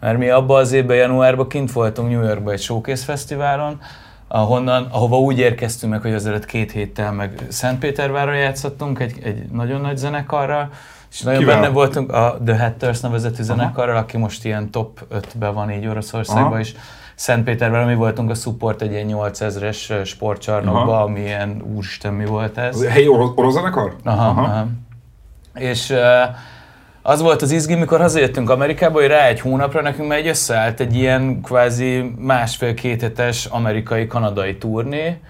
mert 0.00 0.18
mi 0.18 0.28
abban 0.28 0.60
az 0.60 0.72
évben, 0.72 0.96
januárban 0.96 1.48
kint 1.48 1.72
voltunk 1.72 2.10
New 2.10 2.22
Yorkban 2.22 2.52
egy 2.52 2.60
showcase 2.60 3.04
fesztiválon, 3.04 3.80
ahonnan, 4.28 4.86
ahova 4.90 5.18
úgy 5.18 5.38
érkeztünk 5.38 5.92
meg, 5.92 6.02
hogy 6.02 6.14
azért 6.14 6.44
két 6.44 6.72
héttel 6.72 7.12
meg 7.12 7.46
Szentpétervárra 7.48 8.34
játszottunk 8.34 9.00
egy, 9.00 9.14
egy 9.22 9.44
nagyon 9.50 9.80
nagy 9.80 9.96
zenekarral, 9.96 10.68
és 11.10 11.20
nagyon 11.20 11.38
Kivel? 11.38 11.54
benne 11.54 11.68
voltunk 11.68 12.12
a 12.12 12.38
The 12.44 12.58
Hatters 12.58 13.00
nevezetű 13.00 13.42
zenekarral, 13.42 13.96
aki 13.96 14.16
most 14.16 14.44
ilyen 14.44 14.70
top 14.70 15.00
5-be 15.14 15.48
van 15.48 15.70
így 15.70 15.86
Oroszországban 15.86 16.60
is. 16.60 16.74
Szentpéterben 17.22 17.86
mi 17.86 17.94
voltunk 17.94 18.30
a 18.30 18.34
support 18.34 18.82
egy 18.82 18.92
ilyen 18.92 19.06
8000-es 19.10 20.06
sportcsarnokban, 20.06 21.02
ami 21.02 21.20
ilyen 21.20 21.62
úristen 21.74 22.14
mi 22.14 22.24
volt 22.24 22.58
ez. 22.58 22.86
Helyi 22.86 23.08
orosz, 23.08 23.30
orosz 23.34 23.52
zenekar? 23.52 23.96
Aha, 24.04 24.28
aha. 24.28 24.42
aha. 24.42 24.66
És 25.54 25.90
uh, 25.90 25.98
az 27.02 27.20
volt 27.20 27.42
az 27.42 27.50
izgi, 27.50 27.74
mikor 27.74 28.00
hazajöttünk 28.00 28.50
Amerikába, 28.50 29.00
hogy 29.00 29.08
rá 29.08 29.26
egy 29.26 29.40
hónapra 29.40 29.82
nekünk 29.82 30.08
már 30.08 30.18
egy 30.18 30.26
összeállt 30.26 30.80
egy 30.80 30.94
ilyen 30.94 31.40
kvázi 31.42 32.14
másfél-két 32.18 33.02
amerikai-kanadai 33.50 34.56
turné, 34.56 35.20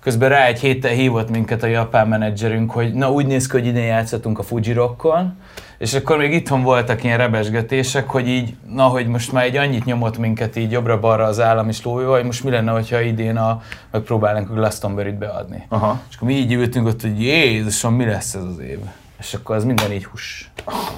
Közben 0.00 0.28
rá 0.28 0.46
egy 0.46 0.60
héttel 0.60 0.92
hívott 0.92 1.30
minket 1.30 1.62
a 1.62 1.66
japán 1.66 2.08
menedzserünk, 2.08 2.70
hogy 2.70 2.94
na 2.94 3.12
úgy 3.12 3.26
néz 3.26 3.46
ki, 3.46 3.56
hogy 3.56 3.66
idén 3.66 3.84
játszhatunk 3.84 4.38
a 4.38 4.42
Fuji 4.42 4.72
Rockon, 4.72 5.36
és 5.78 5.94
akkor 5.94 6.16
még 6.16 6.32
itthon 6.32 6.62
voltak 6.62 7.04
ilyen 7.04 7.18
rebesgetések, 7.18 8.10
hogy 8.10 8.28
így, 8.28 8.54
na, 8.74 8.82
hogy 8.82 9.06
most 9.06 9.32
már 9.32 9.44
egy 9.44 9.56
annyit 9.56 9.84
nyomott 9.84 10.18
minket 10.18 10.56
így 10.56 10.70
jobbra-balra 10.70 11.24
az 11.24 11.40
állam 11.40 11.68
is 11.68 11.82
lójóval, 11.82 12.16
hogy 12.16 12.24
most 12.24 12.44
mi 12.44 12.50
lenne, 12.50 12.70
hogyha 12.70 13.00
idén 13.00 13.36
a, 13.36 13.62
megpróbálnánk 13.90 14.50
a 14.50 14.54
Glastonbury-t 14.54 15.18
beadni. 15.18 15.66
Aha. 15.68 16.00
És 16.10 16.16
akkor 16.16 16.28
mi 16.28 16.34
így 16.34 16.52
ültünk 16.52 16.86
ott, 16.86 17.00
hogy 17.00 17.22
Jézusom, 17.22 17.94
mi 17.94 18.04
lesz 18.04 18.34
ez 18.34 18.42
az 18.42 18.58
év? 18.58 18.78
És 19.18 19.34
akkor 19.34 19.56
az 19.56 19.64
minden 19.64 19.92
így 19.92 20.04
hús, 20.04 20.50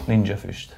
ninja 0.05 0.37
füst. 0.37 0.77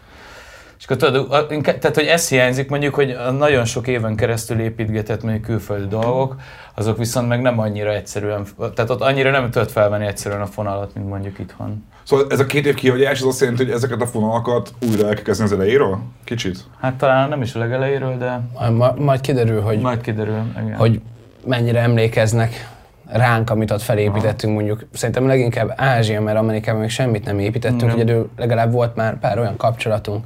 És 0.85 0.91
akkor 0.91 1.11
tudod, 1.11 1.29
tehát 1.63 1.95
hogy 1.95 2.07
ez 2.07 2.29
hiányzik 2.29 2.69
mondjuk, 2.69 2.95
hogy 2.95 3.17
nagyon 3.39 3.65
sok 3.65 3.87
éven 3.87 4.17
keresztül 4.17 4.61
építgetett 4.61 5.23
mondjuk 5.23 5.45
külföldi 5.45 5.87
dolgok, 5.87 6.37
azok 6.75 6.99
viszont 6.99 7.29
meg 7.29 7.41
nem 7.43 7.59
annyira 7.59 7.95
egyszerűen, 7.95 8.47
tehát 8.75 8.91
ott 8.91 9.01
annyira 9.01 9.31
nem 9.31 9.51
tudod 9.51 9.71
felvenni 9.71 10.07
egyszerűen 10.07 10.41
a 10.41 10.47
fonalat, 10.47 10.95
mint 10.95 11.09
mondjuk 11.09 11.39
itthon. 11.39 11.85
Szóval 12.03 12.27
ez 12.31 12.41
a 12.41 12.47
két 12.47 12.67
év 12.67 12.75
kihagyás 12.75 13.21
az 13.21 13.27
azt 13.27 13.41
jelenti, 13.41 13.65
hogy 13.65 13.73
ezeket 13.73 14.01
a 14.01 14.07
fonalakat 14.07 14.73
újra 14.89 15.07
el 15.07 15.15
kell 15.15 15.23
kezdeni 15.23 15.51
az 15.51 15.57
elejéről? 15.57 15.99
Kicsit? 16.25 16.59
Hát 16.81 16.95
talán 16.95 17.29
nem 17.29 17.43
is 17.43 17.55
a 17.55 17.59
legelejéről, 17.59 18.19
de... 18.19 18.41
Ma, 18.71 18.95
majd 18.99 19.21
kiderül, 19.21 19.61
hogy... 19.61 19.81
Majd 19.81 20.01
kiderül, 20.01 20.43
igen. 20.63 20.77
Hogy 20.77 21.01
mennyire 21.47 21.81
emlékeznek 21.81 22.71
ránk, 23.07 23.51
amit 23.51 23.71
ott 23.71 23.83
felépítettünk 23.83 24.53
Aha. 24.53 24.63
mondjuk. 24.63 24.89
Szerintem 24.93 25.27
leginkább 25.27 25.73
Ázsia, 25.77 26.21
mert 26.21 26.39
Amerikában 26.39 26.81
még 26.81 26.91
semmit 26.91 27.25
nem 27.25 27.39
építettünk, 27.39 27.91
hogy 27.91 28.01
egyedül 28.01 28.31
legalább 28.37 28.73
volt 28.73 28.97
már 28.97 29.19
pár 29.19 29.39
olyan 29.39 29.57
kapcsolatunk, 29.57 30.25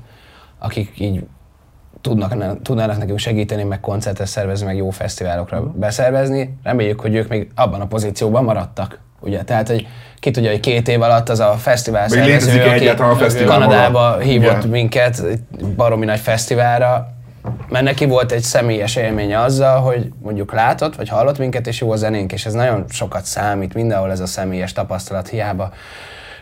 akik 0.59 1.01
így 1.01 1.25
tudnak, 2.01 2.63
tudnának 2.63 2.99
nekünk 2.99 3.19
segíteni, 3.19 3.63
meg 3.63 3.81
koncertet 3.81 4.27
szervezni, 4.27 4.67
meg 4.67 4.77
jó 4.77 4.91
fesztiválokra 4.91 5.63
beszervezni. 5.63 6.59
Reméljük, 6.63 7.01
hogy 7.01 7.15
ők 7.15 7.29
még 7.29 7.51
abban 7.55 7.81
a 7.81 7.87
pozícióban 7.87 8.45
maradtak, 8.45 9.01
Ugye, 9.21 9.43
tehát, 9.43 9.69
hogy 9.69 9.87
ki 10.19 10.31
tudja, 10.31 10.51
hogy 10.51 10.61
két 10.61 10.89
év 10.89 11.03
alatt 11.03 11.29
az 11.29 11.41
a 11.41 11.53
fesztivál 11.53 12.09
Még 12.09 12.19
szervező, 12.19 12.63
aki 12.63 12.89
a 12.89 13.17
fesztivál 13.17 13.59
Kanadába 13.59 14.01
maga. 14.01 14.19
hívott 14.19 14.57
Igen. 14.57 14.69
minket 14.69 15.23
baromi 15.77 16.05
nagy 16.05 16.19
fesztiválra, 16.21 17.09
mert 17.69 17.85
neki 17.85 18.07
volt 18.07 18.33
egy 18.33 18.43
személyes 18.43 18.97
élménye 18.97 19.41
azzal, 19.41 19.81
hogy 19.81 20.13
mondjuk 20.23 20.53
látott, 20.53 20.97
vagy 20.97 21.09
hallott 21.09 21.39
minket, 21.39 21.67
és 21.67 21.81
jó 21.81 21.91
a 21.91 21.97
zenénk, 21.97 22.33
és 22.33 22.47
ez 22.47 22.53
nagyon 22.53 22.85
sokat 22.89 23.25
számít, 23.25 23.75
mindenhol 23.75 24.11
ez 24.11 24.21
a 24.21 24.27
személyes 24.27 24.73
tapasztalat 24.73 25.29
hiába 25.29 25.73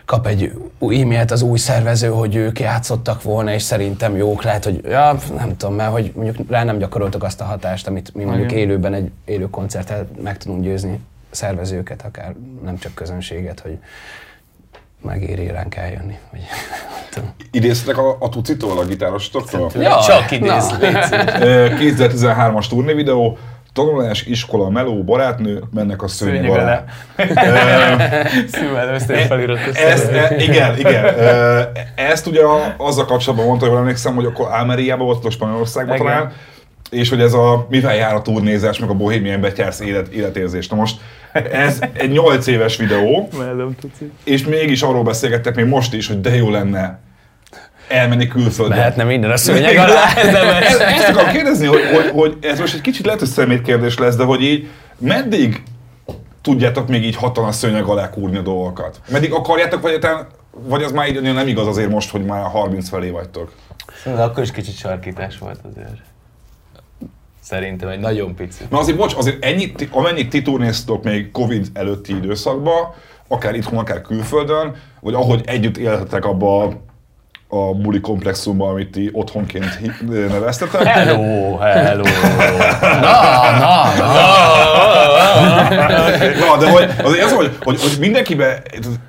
kap 0.07 0.27
egy 0.27 0.53
új 0.79 1.01
e-mailt 1.01 1.31
az 1.31 1.41
új 1.41 1.57
szervező, 1.57 2.07
hogy 2.07 2.35
ők 2.35 2.59
játszottak 2.59 3.23
volna, 3.23 3.53
és 3.53 3.61
szerintem 3.61 4.15
jók 4.15 4.43
lehet, 4.43 4.63
hogy 4.63 4.79
ja, 4.83 5.17
nem 5.37 5.57
tudom, 5.57 5.75
mert 5.75 5.91
hogy 5.91 6.11
mondjuk 6.15 6.49
rá 6.49 6.63
nem 6.63 6.77
gyakoroltak 6.77 7.23
azt 7.23 7.41
a 7.41 7.43
hatást, 7.43 7.87
amit 7.87 8.13
mi 8.13 8.23
mondjuk 8.23 8.51
Igen. 8.51 8.63
élőben 8.63 8.93
egy 8.93 9.11
élő 9.25 9.49
koncerttel 9.49 10.07
meg 10.23 10.37
tudunk 10.37 10.63
győzni 10.63 10.99
szervezőket, 11.29 12.01
akár 12.05 12.35
nem 12.63 12.77
csak 12.77 12.93
közönséget, 12.93 13.59
hogy 13.59 13.77
megéri 15.01 15.47
ránk 15.47 15.75
eljönni. 15.75 16.17
Vagy. 16.31 16.41
Idéztek 17.51 17.97
a, 17.97 18.17
a 18.19 18.29
tucitól, 18.29 18.79
a 18.79 18.85
gitárostoktól? 18.85 19.71
Ja, 19.75 19.99
Csak 20.07 20.31
idéz, 20.31 20.49
na. 20.49 20.77
légy 20.79 21.03
szíves. 21.03 21.41
Ö, 21.41 21.67
2013-as 21.79 22.67
turné 22.67 22.93
videó, 22.93 23.37
tanulás, 23.77 24.23
iskola, 24.25 24.69
meló, 24.69 25.03
barátnő, 25.03 25.63
mennek 25.73 26.03
a 26.03 26.07
szőnyeg 26.07 26.49
alá. 26.49 26.83
Szívvel 28.51 28.89
Ezt, 29.75 30.11
e, 30.11 30.35
igen, 30.37 30.77
igen. 30.77 31.05
Ezt 31.95 32.27
ugye 32.27 32.43
a- 32.43 32.75
azzal 32.77 33.05
kapcsolatban 33.05 33.47
mondta, 33.47 33.67
hogy 33.67 33.77
emlékszem, 33.77 34.15
hogy 34.15 34.25
akkor 34.25 34.47
Almeriában 34.51 35.05
volt, 35.05 35.25
a 35.25 35.29
Spanyolországban 35.29 35.97
talán, 35.97 36.31
és 36.89 37.09
hogy 37.09 37.21
ez 37.21 37.33
a 37.33 37.65
mivel 37.69 37.95
jár 37.95 38.15
a 38.15 38.21
turnézás, 38.21 38.79
meg 38.79 38.89
a 38.89 38.93
bohémien 38.93 39.41
betyársz 39.41 39.79
élet, 39.79 40.07
életérzés. 40.07 40.67
Na 40.67 40.75
most 40.75 40.99
ez 41.51 41.79
egy 41.93 42.11
8 42.11 42.47
éves 42.47 42.77
videó, 42.77 43.27
és 44.23 44.45
mégis 44.45 44.81
arról 44.81 45.03
beszélgettek 45.03 45.55
még 45.55 45.65
most 45.65 45.93
is, 45.93 46.07
hogy 46.07 46.21
de 46.21 46.35
jó 46.35 46.49
lenne 46.49 46.99
elmenni 47.87 48.27
külföldre. 48.27 48.75
Mehetne 48.75 49.03
minden 49.03 49.31
a 49.31 49.37
szőnyeg 49.37 49.77
alá. 49.77 50.03
Ezt, 50.61 50.79
ezt 50.79 51.09
akarom 51.09 51.31
kérdezni, 51.31 51.65
hogy, 51.65 51.81
hogy, 51.93 52.09
hogy 52.13 52.37
ez 52.41 52.59
most 52.59 52.73
egy 52.73 52.81
kicsit 52.81 53.05
lehet, 53.05 53.19
hogy 53.19 53.29
szemét 53.29 53.61
kérdés 53.61 53.97
lesz, 53.97 54.15
de 54.15 54.23
hogy 54.23 54.41
így 54.43 54.69
meddig 54.97 55.63
tudjátok 56.41 56.87
még 56.87 57.03
így 57.03 57.15
hatan 57.15 57.45
a 57.45 57.51
szőnyeg 57.51 57.83
alá 57.83 58.09
kúrni 58.09 58.37
a 58.37 58.41
dolgokat? 58.41 59.01
Meddig 59.09 59.33
akarjátok, 59.33 59.81
vagy, 59.81 59.93
egyáltalán- 59.93 60.27
vagy 60.51 60.83
az 60.83 60.91
már 60.91 61.07
így 61.07 61.21
nem 61.21 61.47
igaz 61.47 61.67
azért 61.67 61.89
most, 61.89 62.09
hogy 62.09 62.25
már 62.25 62.43
30 62.43 62.89
felé 62.89 63.09
vagytok? 63.09 63.51
De 64.03 64.23
akkor 64.23 64.43
is 64.43 64.51
kicsit 64.51 64.77
sarkítás 64.77 65.37
volt 65.37 65.59
azért. 65.71 65.97
Szerintem 67.43 67.89
egy 67.89 67.99
nagyon 67.99 68.35
pici. 68.35 68.63
Na 68.69 68.79
azért, 68.79 68.97
bocs, 68.97 69.15
azért 69.15 69.43
ennyit, 69.45 69.87
amennyit 69.91 70.29
ti 70.29 70.41
turnéztok 70.41 71.03
még 71.03 71.31
Covid 71.31 71.67
előtti 71.73 72.15
időszakban, 72.15 72.93
akár 73.27 73.55
itthon, 73.55 73.79
akár 73.79 74.01
külföldön, 74.01 74.75
vagy 74.99 75.13
ahogy 75.13 75.41
együtt 75.45 75.77
élhetek 75.77 76.25
abba 76.25 76.73
a, 77.49 77.73
buli 77.73 77.99
komplexumban, 77.99 78.69
amit 78.69 78.91
ti 78.91 79.09
otthonként 79.13 80.07
neveztetek. 80.29 80.83
Hello, 80.83 81.57
hello. 81.57 82.03
Na, 82.81 83.51
na, 83.59 83.95
na. 83.97 84.17
Na, 86.39 86.57
de 86.57 86.69
hogy, 86.69 86.89
azért 87.03 87.23
az, 87.23 87.31
hogy, 87.33 87.57
hogy, 87.63 87.81
hogy 87.81 87.95
mindenkiben, 87.99 88.57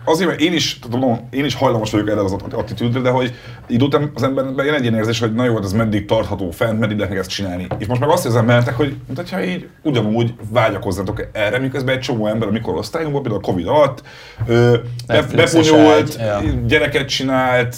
azért, 0.05 0.29
mert 0.29 0.41
én 0.41 0.53
is, 0.53 0.79
tudom, 0.79 1.29
én 1.31 1.45
is 1.45 1.55
hajlamos 1.55 1.91
vagyok 1.91 2.09
erre 2.09 2.21
az 2.21 2.37
attitűdre, 2.53 3.01
de 3.01 3.11
hogy 3.11 3.35
idő 3.67 3.85
után 3.85 4.11
az 4.15 4.23
emberben 4.23 4.65
jön 4.65 4.75
egy 4.75 4.83
ilyen 4.83 4.95
érzés, 4.95 5.21
hogy 5.21 5.35
na 5.35 5.45
jó, 5.45 5.55
hát 5.55 5.65
ez 5.65 5.73
meddig 5.73 6.05
tartható 6.05 6.51
fent, 6.51 6.79
meddig 6.79 6.99
lehet 6.99 7.17
ezt 7.17 7.31
csinálni. 7.31 7.67
És 7.79 7.87
most 7.87 8.01
meg 8.01 8.11
azt 8.11 8.25
érzem 8.25 8.47
bennetek, 8.47 8.77
hogy 8.77 8.97
mintha 9.07 9.43
így 9.43 9.69
ugyanúgy 9.83 10.35
vágyakoznátok 10.51 11.29
erre, 11.33 11.59
miközben 11.59 11.95
egy 11.95 12.01
csomó 12.01 12.27
ember 12.27 12.49
a 12.49 12.51
mikor 12.51 12.77
osztályunkban, 12.77 13.23
például 13.23 13.43
a 13.45 13.47
Covid 13.47 13.67
alatt, 13.67 14.03
ö, 14.47 14.77
be, 15.07 15.15
Netflixes 15.15 15.71
bepunyult, 15.71 16.21
ágy, 16.21 16.45
ja. 16.45 16.53
gyereket 16.67 17.09
csinált, 17.09 17.77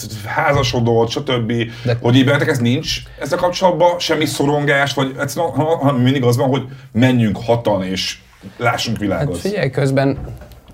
házasodott, 0.51 1.09
stb. 1.11 1.53
De... 1.85 1.97
Hogy 2.01 2.17
így 2.17 2.25
bennetek 2.25 2.49
ez 2.49 2.59
nincs 2.59 3.03
ezzel 3.21 3.39
kapcsolatban, 3.39 3.99
semmi 3.99 4.25
szorongás, 4.25 4.95
vagy 4.95 5.15
egyszerűen 5.21 5.53
ha- 5.53 5.93
mindig 5.93 6.25
az 6.25 6.37
van, 6.37 6.49
hogy 6.49 6.63
menjünk 6.93 7.39
hatan 7.45 7.83
és 7.83 8.19
lássunk 8.57 8.99
világot. 8.99 9.33
Hát 9.33 9.51
figyelj, 9.51 9.71
közben 9.71 10.19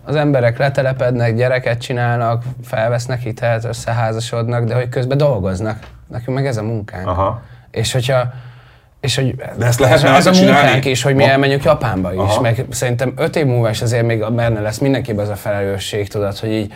az 0.05 0.15
emberek 0.17 0.59
letelepednek, 0.59 1.37
gyereket 1.37 1.81
csinálnak, 1.81 2.43
felvesznek 2.65 3.21
hitelt, 3.21 3.65
összeházasodnak, 3.65 4.65
de 4.65 4.75
hogy 4.75 4.89
közben 4.89 5.17
dolgoznak. 5.19 5.79
Nekünk 6.09 6.37
meg 6.37 6.47
ez 6.47 6.57
a 6.57 6.63
munkánk. 6.63 7.07
Aha. 7.07 7.43
És 7.71 7.93
hogyha 7.93 8.33
és 9.01 9.17
hogy 9.17 9.35
De 9.59 9.67
ezt 9.67 9.81
lehetne 9.81 10.15
az 10.15 10.27
a 10.27 10.33
csinálni? 10.33 10.61
munkánk 10.61 10.85
is, 10.85 11.03
hogy 11.03 11.15
mi 11.15 11.23
Ma- 11.23 11.31
elmenjünk 11.31 11.63
Japánba 11.65 12.13
is, 12.13 12.19
Aha. 12.19 12.41
meg 12.41 12.65
szerintem 12.71 13.13
öt 13.17 13.37
év 13.37 13.47
múlva 13.47 13.71
is 13.71 13.83
azért 13.83 14.07
még 14.07 14.33
benne 14.33 14.61
lesz 14.61 14.79
mindenkiben 14.79 15.25
az 15.25 15.31
a 15.31 15.37
felelősség, 15.37 16.09
tudod, 16.09 16.39
hogy 16.39 16.53
így, 16.53 16.73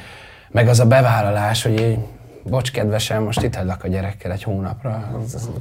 meg 0.50 0.68
az 0.68 0.80
a 0.80 0.86
bevállalás, 0.86 1.62
hogy 1.62 1.80
így, 1.80 1.98
bocs 2.50 2.70
kedvesem, 2.70 3.22
most 3.22 3.42
itt 3.42 3.54
hagylak 3.54 3.84
a 3.84 3.88
gyerekkel 3.88 4.32
egy 4.32 4.42
hónapra, 4.42 5.08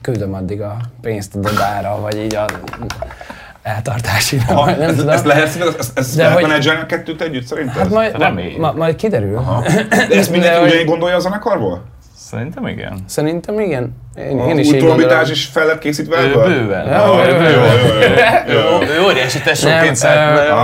küldöm 0.01 0.33
addig 0.33 0.61
a 0.61 0.77
pénzt 1.01 1.35
a 1.35 1.39
Dodára, 1.39 1.99
vagy 2.01 2.17
így 2.17 2.35
a 2.35 2.45
eltartásira, 3.63 4.43
Ha, 4.53 4.65
nem 4.65 4.81
ezt, 4.81 4.95
tudom. 4.97 5.09
ezt 5.13 5.25
lehet, 5.25 5.43
ezt, 5.43 5.75
ezt, 5.79 5.97
ezt 5.99 6.15
De 6.15 6.21
lehet 6.23 6.37
hogy- 6.39 6.47
menedzselni 6.47 6.81
a 6.81 6.85
kettőt 6.85 7.21
együtt 7.21 7.45
szerinted? 7.45 7.75
Hát 7.75 7.89
majd, 7.89 8.57
ma, 8.57 8.71
majd 8.71 8.95
kiderül. 8.95 9.37
Aha. 9.37 9.63
De 10.09 10.15
ezt 10.17 10.31
mindenki 10.31 10.63
ugyanígy 10.63 10.85
gondolja 10.85 11.15
a 11.15 11.19
zenekarból? 11.19 11.83
Szerintem 12.15 12.67
igen. 12.67 12.99
Szerintem 13.05 13.59
igen. 13.59 13.95
Én, 14.17 14.39
A 14.39 14.47
én 14.47 14.57
is 14.57 14.67
így 14.71 14.83
gondolom. 14.83 15.21
is 15.31 15.45
fel 15.45 15.65
lett 15.65 15.79
készítve 15.79 16.21
Ő 16.21 16.25
ebből? 16.29 16.45
bőven. 16.47 16.87
Ja, 16.87 17.05
jó, 17.05 17.35
jó, 17.35 17.41
jó, 17.41 17.49
jó, 17.49 18.59
jó. 18.59 18.81
Ő 18.81 19.03
óriási 19.05 19.41
tesóként 19.41 20.03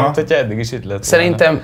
mint 0.04 0.16
hogyha 0.16 0.36
eddig 0.36 0.58
is 0.58 0.72
itt 0.72 0.78
lett 0.78 0.88
volna. 0.88 1.04
Szerintem 1.04 1.62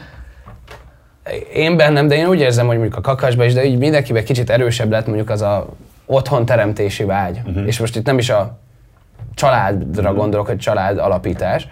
én 1.54 1.78
bennem, 1.78 2.08
de 2.08 2.16
én 2.16 2.28
úgy 2.28 2.40
érzem, 2.40 2.68
hogy 2.68 2.78
mondjuk 2.78 2.98
a 2.98 3.02
kakasba 3.02 3.44
is, 3.44 3.54
de 3.54 3.66
így 3.66 3.78
mindenkiben 3.78 4.24
kicsit 4.24 4.50
erősebb 4.50 4.92
lett 4.92 5.06
mondjuk 5.06 5.30
az 5.30 5.42
a 5.42 5.68
otthon 6.06 6.46
teremtési 6.46 7.04
vágy. 7.04 7.42
Uh-huh. 7.46 7.68
És 7.68 7.80
most 7.80 7.96
itt 7.96 8.06
nem 8.06 8.18
is 8.18 8.30
a 8.30 8.58
családra 9.36 10.02
uh-huh. 10.02 10.18
gondolok, 10.18 10.48
hogy 10.48 10.58
család 10.58 10.98
alapítás, 10.98 11.68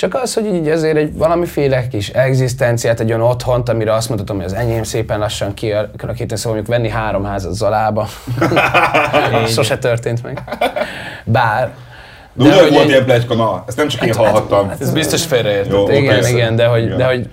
csak 0.00 0.14
az, 0.14 0.34
hogy 0.34 0.54
így 0.54 0.68
azért 0.68 0.96
egy 0.96 1.16
valamiféle 1.16 1.88
kis 1.88 2.08
egzisztenciát, 2.08 3.00
egy 3.00 3.08
olyan 3.08 3.22
otthont, 3.22 3.68
amire 3.68 3.92
azt 3.92 4.08
mondhatom, 4.08 4.36
hogy 4.36 4.44
az 4.44 4.52
enyém 4.52 4.82
szépen 4.82 5.18
lassan 5.18 5.54
kialakítani, 5.54 6.40
szóval 6.40 6.52
mondjuk 6.52 6.66
venni 6.66 6.88
három 6.88 7.24
házat 7.24 7.54
Zalába. 7.54 8.08
Sose 9.46 9.78
történt 9.78 10.22
meg. 10.22 10.42
Bár. 11.24 11.72
De 12.32 12.44
ugye 12.44 12.62
hogy 12.62 12.72
volt 12.72 12.88
ilyen 12.88 13.04
plegyka, 13.04 13.34
na, 13.34 13.64
ezt 13.66 13.76
nem 13.76 13.88
csak 13.88 14.06
én 14.06 14.14
hallhattam. 14.14 14.72
Ez 14.80 14.92
biztos 14.92 15.24
félreértett. 15.24 15.88
Igen, 15.88 16.14
persze. 16.14 16.30
igen, 16.30 16.56
de 16.56 16.66
hogy, 16.66 16.82
Igen. 16.84 16.96
de 16.96 17.04
hogy 17.04 17.28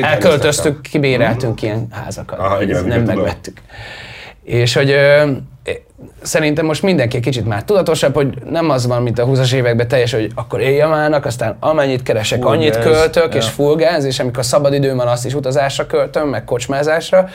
elköltöztük, 0.00 0.80
kibéreltünk 0.80 1.62
ilyen 1.62 1.86
házakat, 1.90 2.38
Aha, 2.38 2.62
igen, 2.62 2.68
igen, 2.76 2.88
nem 2.88 2.98
tudom. 3.04 3.16
megvettük. 3.16 3.60
És 4.44 4.74
hogy 4.74 4.90
ö, 4.90 5.30
szerintem 6.22 6.66
most 6.66 6.82
mindenki 6.82 7.20
kicsit 7.20 7.46
már 7.46 7.64
tudatosabb, 7.64 8.14
hogy 8.14 8.34
nem 8.50 8.70
az 8.70 8.86
van, 8.86 9.02
mint 9.02 9.18
a 9.18 9.26
20-as 9.26 9.52
években 9.52 9.88
teljes, 9.88 10.12
hogy 10.12 10.30
akkor 10.34 10.60
éjjel 10.60 11.12
aztán 11.22 11.56
amennyit 11.60 12.02
keresek, 12.02 12.40
Full 12.42 12.50
annyit 12.50 12.74
gáz. 12.74 12.84
költök, 12.84 13.34
Ja. 13.34 13.40
és 13.40 13.46
full 13.48 13.76
gáz, 13.76 14.04
és 14.04 14.20
amikor 14.20 14.44
szabad 14.44 14.72
időm 14.72 14.96
van, 14.96 15.08
azt 15.08 15.26
is 15.26 15.34
utazásra 15.34 15.86
költöm, 15.86 16.28
meg 16.28 16.44
kocsmázásra. 16.44 17.28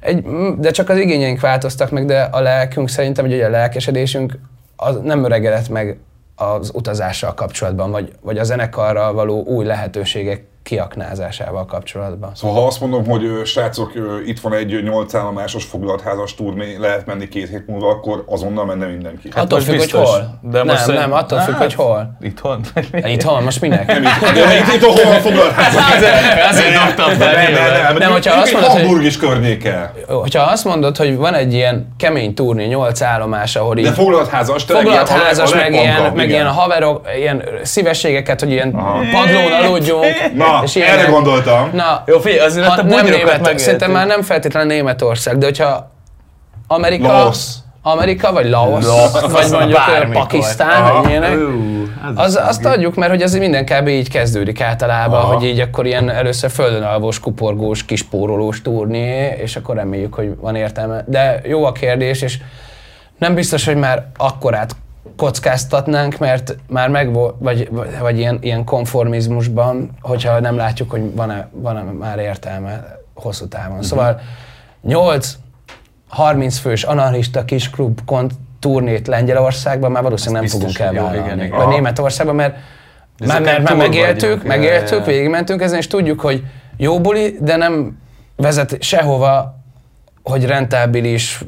Egy, 0.00 0.24
de 0.58 0.70
csak 0.70 0.88
az 0.88 0.96
igényeink 0.98 1.40
változtak 1.40 1.90
meg, 1.90 2.04
de 2.04 2.28
a 2.32 2.40
lelkünk 2.40 2.88
szerintem, 2.88 3.24
hogy 3.24 3.34
ugye 3.34 3.46
a 3.46 3.50
lelkesedésünk 3.50 4.38
az 4.76 4.98
nem 5.02 5.24
öregedett 5.24 5.68
meg 5.68 5.98
az 6.40 6.70
utazással 6.74 7.34
kapcsolatban, 7.34 7.90
vagy, 7.90 8.12
vagy 8.20 8.38
a 8.38 8.44
zenekarral 8.44 9.12
való 9.12 9.44
új 9.44 9.64
lehetőségek 9.64 10.49
kiaknázásával 10.70 11.64
kapcsolatban. 11.66 12.30
Szóval 12.34 12.60
ha 12.60 12.66
azt 12.66 12.80
mondom, 12.80 13.06
hogy 13.06 13.22
srácok, 13.44 13.92
itt 14.26 14.40
van 14.40 14.52
egy 14.54 14.74
ö, 14.74 14.80
nyolc 14.80 15.14
állomásos 15.14 15.64
foglaltházas 15.64 16.34
turné, 16.34 16.76
lehet 16.78 17.06
menni 17.06 17.28
két 17.28 17.48
hét 17.48 17.66
múlva, 17.66 17.88
akkor 17.88 18.24
azonnal 18.26 18.64
menne 18.64 18.86
mindenki. 18.86 19.28
Hát 19.34 19.44
attól 19.44 19.58
most 19.58 19.70
függ, 19.70 19.78
hogy 19.78 19.84
biztos. 19.86 20.08
hol. 20.10 20.38
De 20.42 20.58
nem, 20.58 20.66
most 20.66 20.86
nem, 20.86 21.12
attól 21.12 21.38
függ, 21.38 21.54
hogy 21.54 21.74
hol. 21.74 22.16
Itthon? 22.20 22.60
Itthon, 22.92 23.42
most 23.42 23.60
minek? 23.60 23.86
Nem 23.86 24.02
itt, 24.02 24.32
de 24.34 24.56
itt, 24.58 24.74
itt 24.74 24.84
hol 24.84 25.04
van 25.04 25.20
foglaltházas? 25.20 25.94
Azért, 25.96 26.14
azért 26.48 26.72
dobtam 26.84 27.10
fel. 27.18 27.32
Nem, 27.34 27.52
nem, 27.52 27.82
nem, 27.82 27.96
Nem, 27.96 28.10
hogyha 28.12 28.40
azt 28.40 28.52
mondod, 28.52 28.70
hogy- 28.70 28.80
Hamburg 28.80 29.04
is 29.04 29.16
környéke. 29.16 29.92
Hogyha 30.08 30.42
azt 30.42 30.64
mondod, 30.64 30.96
hogy 30.96 31.16
van 31.16 31.34
egy 31.34 31.52
ilyen 31.52 31.94
kemény 31.98 32.34
turné, 32.34 32.66
nyolc 32.66 33.00
állomás, 33.02 33.56
ahol 33.56 33.78
így 33.78 33.84
De 33.84 33.92
foglaltházas, 33.92 34.64
tényleg 34.64 34.84
foglalt 34.84 35.08
ilyen 35.08 35.18
a 35.20 35.22
leg- 35.22 35.28
házas, 35.36 35.52
a 35.52 35.56
meg 35.56 35.72
ilyen, 35.72 36.12
meg 36.14 36.28
ilyen 36.28 36.46
haverok, 36.46 37.06
ilyen 37.18 37.44
szívességeket, 37.62 38.40
hogy 38.40 38.50
ilyen 38.50 38.70
padlón 39.12 39.52
aludjunk. 39.62 40.04
Na, 40.34 40.59
és 40.62 40.76
erre 40.76 41.10
gondoltam. 41.10 41.70
Na, 41.72 42.02
Jó, 42.06 42.18
figyelj, 42.18 42.40
azért 42.40 42.66
ha 42.66 42.72
ott 42.72 42.78
a 42.78 42.82
nem 42.82 43.06
német, 43.06 43.58
szerintem 43.58 43.90
már 43.90 44.06
nem 44.06 44.22
feltétlenül 44.22 44.68
Németország, 44.68 45.38
de 45.38 45.46
hogyha 45.46 45.90
Amerika, 46.66 47.06
Laos. 47.06 47.38
Amerika 47.82 48.32
vagy 48.32 48.48
Laos, 48.48 48.84
Laos, 48.84 49.20
vagy 49.20 49.50
mondjuk 49.50 49.78
bármikor. 49.86 50.22
Pakisztán, 50.22 50.82
Aha. 50.82 51.00
vagy 51.00 51.10
ilyenek. 51.10 51.38
Az, 52.14 52.40
azt 52.46 52.64
adjuk, 52.64 52.94
mert 52.94 53.10
hogy 53.10 53.22
ez 53.22 53.34
minden 53.34 53.64
kb. 53.64 53.88
így 53.88 54.10
kezdődik 54.10 54.60
általában, 54.60 55.20
Aha. 55.20 55.32
hogy 55.32 55.44
így 55.44 55.60
akkor 55.60 55.86
ilyen 55.86 56.10
először 56.10 56.50
földön 56.50 56.82
alvós, 56.82 57.20
kuporgós, 57.20 57.84
kispórolós 57.84 58.62
turné, 58.62 59.36
és 59.42 59.56
akkor 59.56 59.74
reméljük, 59.76 60.14
hogy 60.14 60.36
van 60.40 60.54
értelme. 60.54 61.04
De 61.06 61.40
jó 61.44 61.64
a 61.64 61.72
kérdés, 61.72 62.22
és 62.22 62.38
nem 63.18 63.34
biztos, 63.34 63.64
hogy 63.64 63.76
már 63.76 64.06
akkorát 64.16 64.76
kockáztatnánk, 65.16 66.18
mert 66.18 66.56
már 66.68 66.88
meg 66.88 67.12
vagy, 67.12 67.68
vagy, 67.70 67.98
vagy 68.00 68.18
ilyen, 68.18 68.38
ilyen 68.40 68.64
konformizmusban, 68.64 69.90
hogyha 70.00 70.40
nem 70.40 70.56
látjuk, 70.56 70.90
hogy 70.90 71.14
van-e, 71.14 71.48
van-e 71.52 71.82
már 71.82 72.18
értelme 72.18 72.98
hosszú 73.14 73.48
távon. 73.48 73.70
Uh-huh. 73.70 73.84
Szóval 73.84 74.20
8 74.82 75.36
30 76.08 76.58
fős 76.58 76.82
anarchista 76.82 77.44
kis 77.44 77.70
klub 77.70 78.00
kont 78.04 78.32
turnét 78.60 79.06
Lengyelországban 79.06 79.90
már 79.90 80.02
valószínűleg 80.02 80.42
nem 80.42 80.50
fogunk 80.50 80.78
elvállalni. 80.78 81.48
Vagy 81.48 81.66
Németországban, 81.66 82.34
mert 82.34 82.56
már, 83.26 83.42
mert 83.42 83.62
már 83.62 83.76
megéltük, 83.76 84.28
vagyunk. 84.28 84.46
megéltük, 84.46 85.04
végigmentünk 85.06 85.62
ezen, 85.62 85.78
és 85.78 85.86
tudjuk, 85.86 86.20
hogy 86.20 86.44
jó 86.76 87.00
buli, 87.00 87.36
de 87.40 87.56
nem 87.56 87.98
vezet 88.36 88.82
sehova, 88.82 89.58
hogy 90.22 90.44
rentábilis 90.44 91.44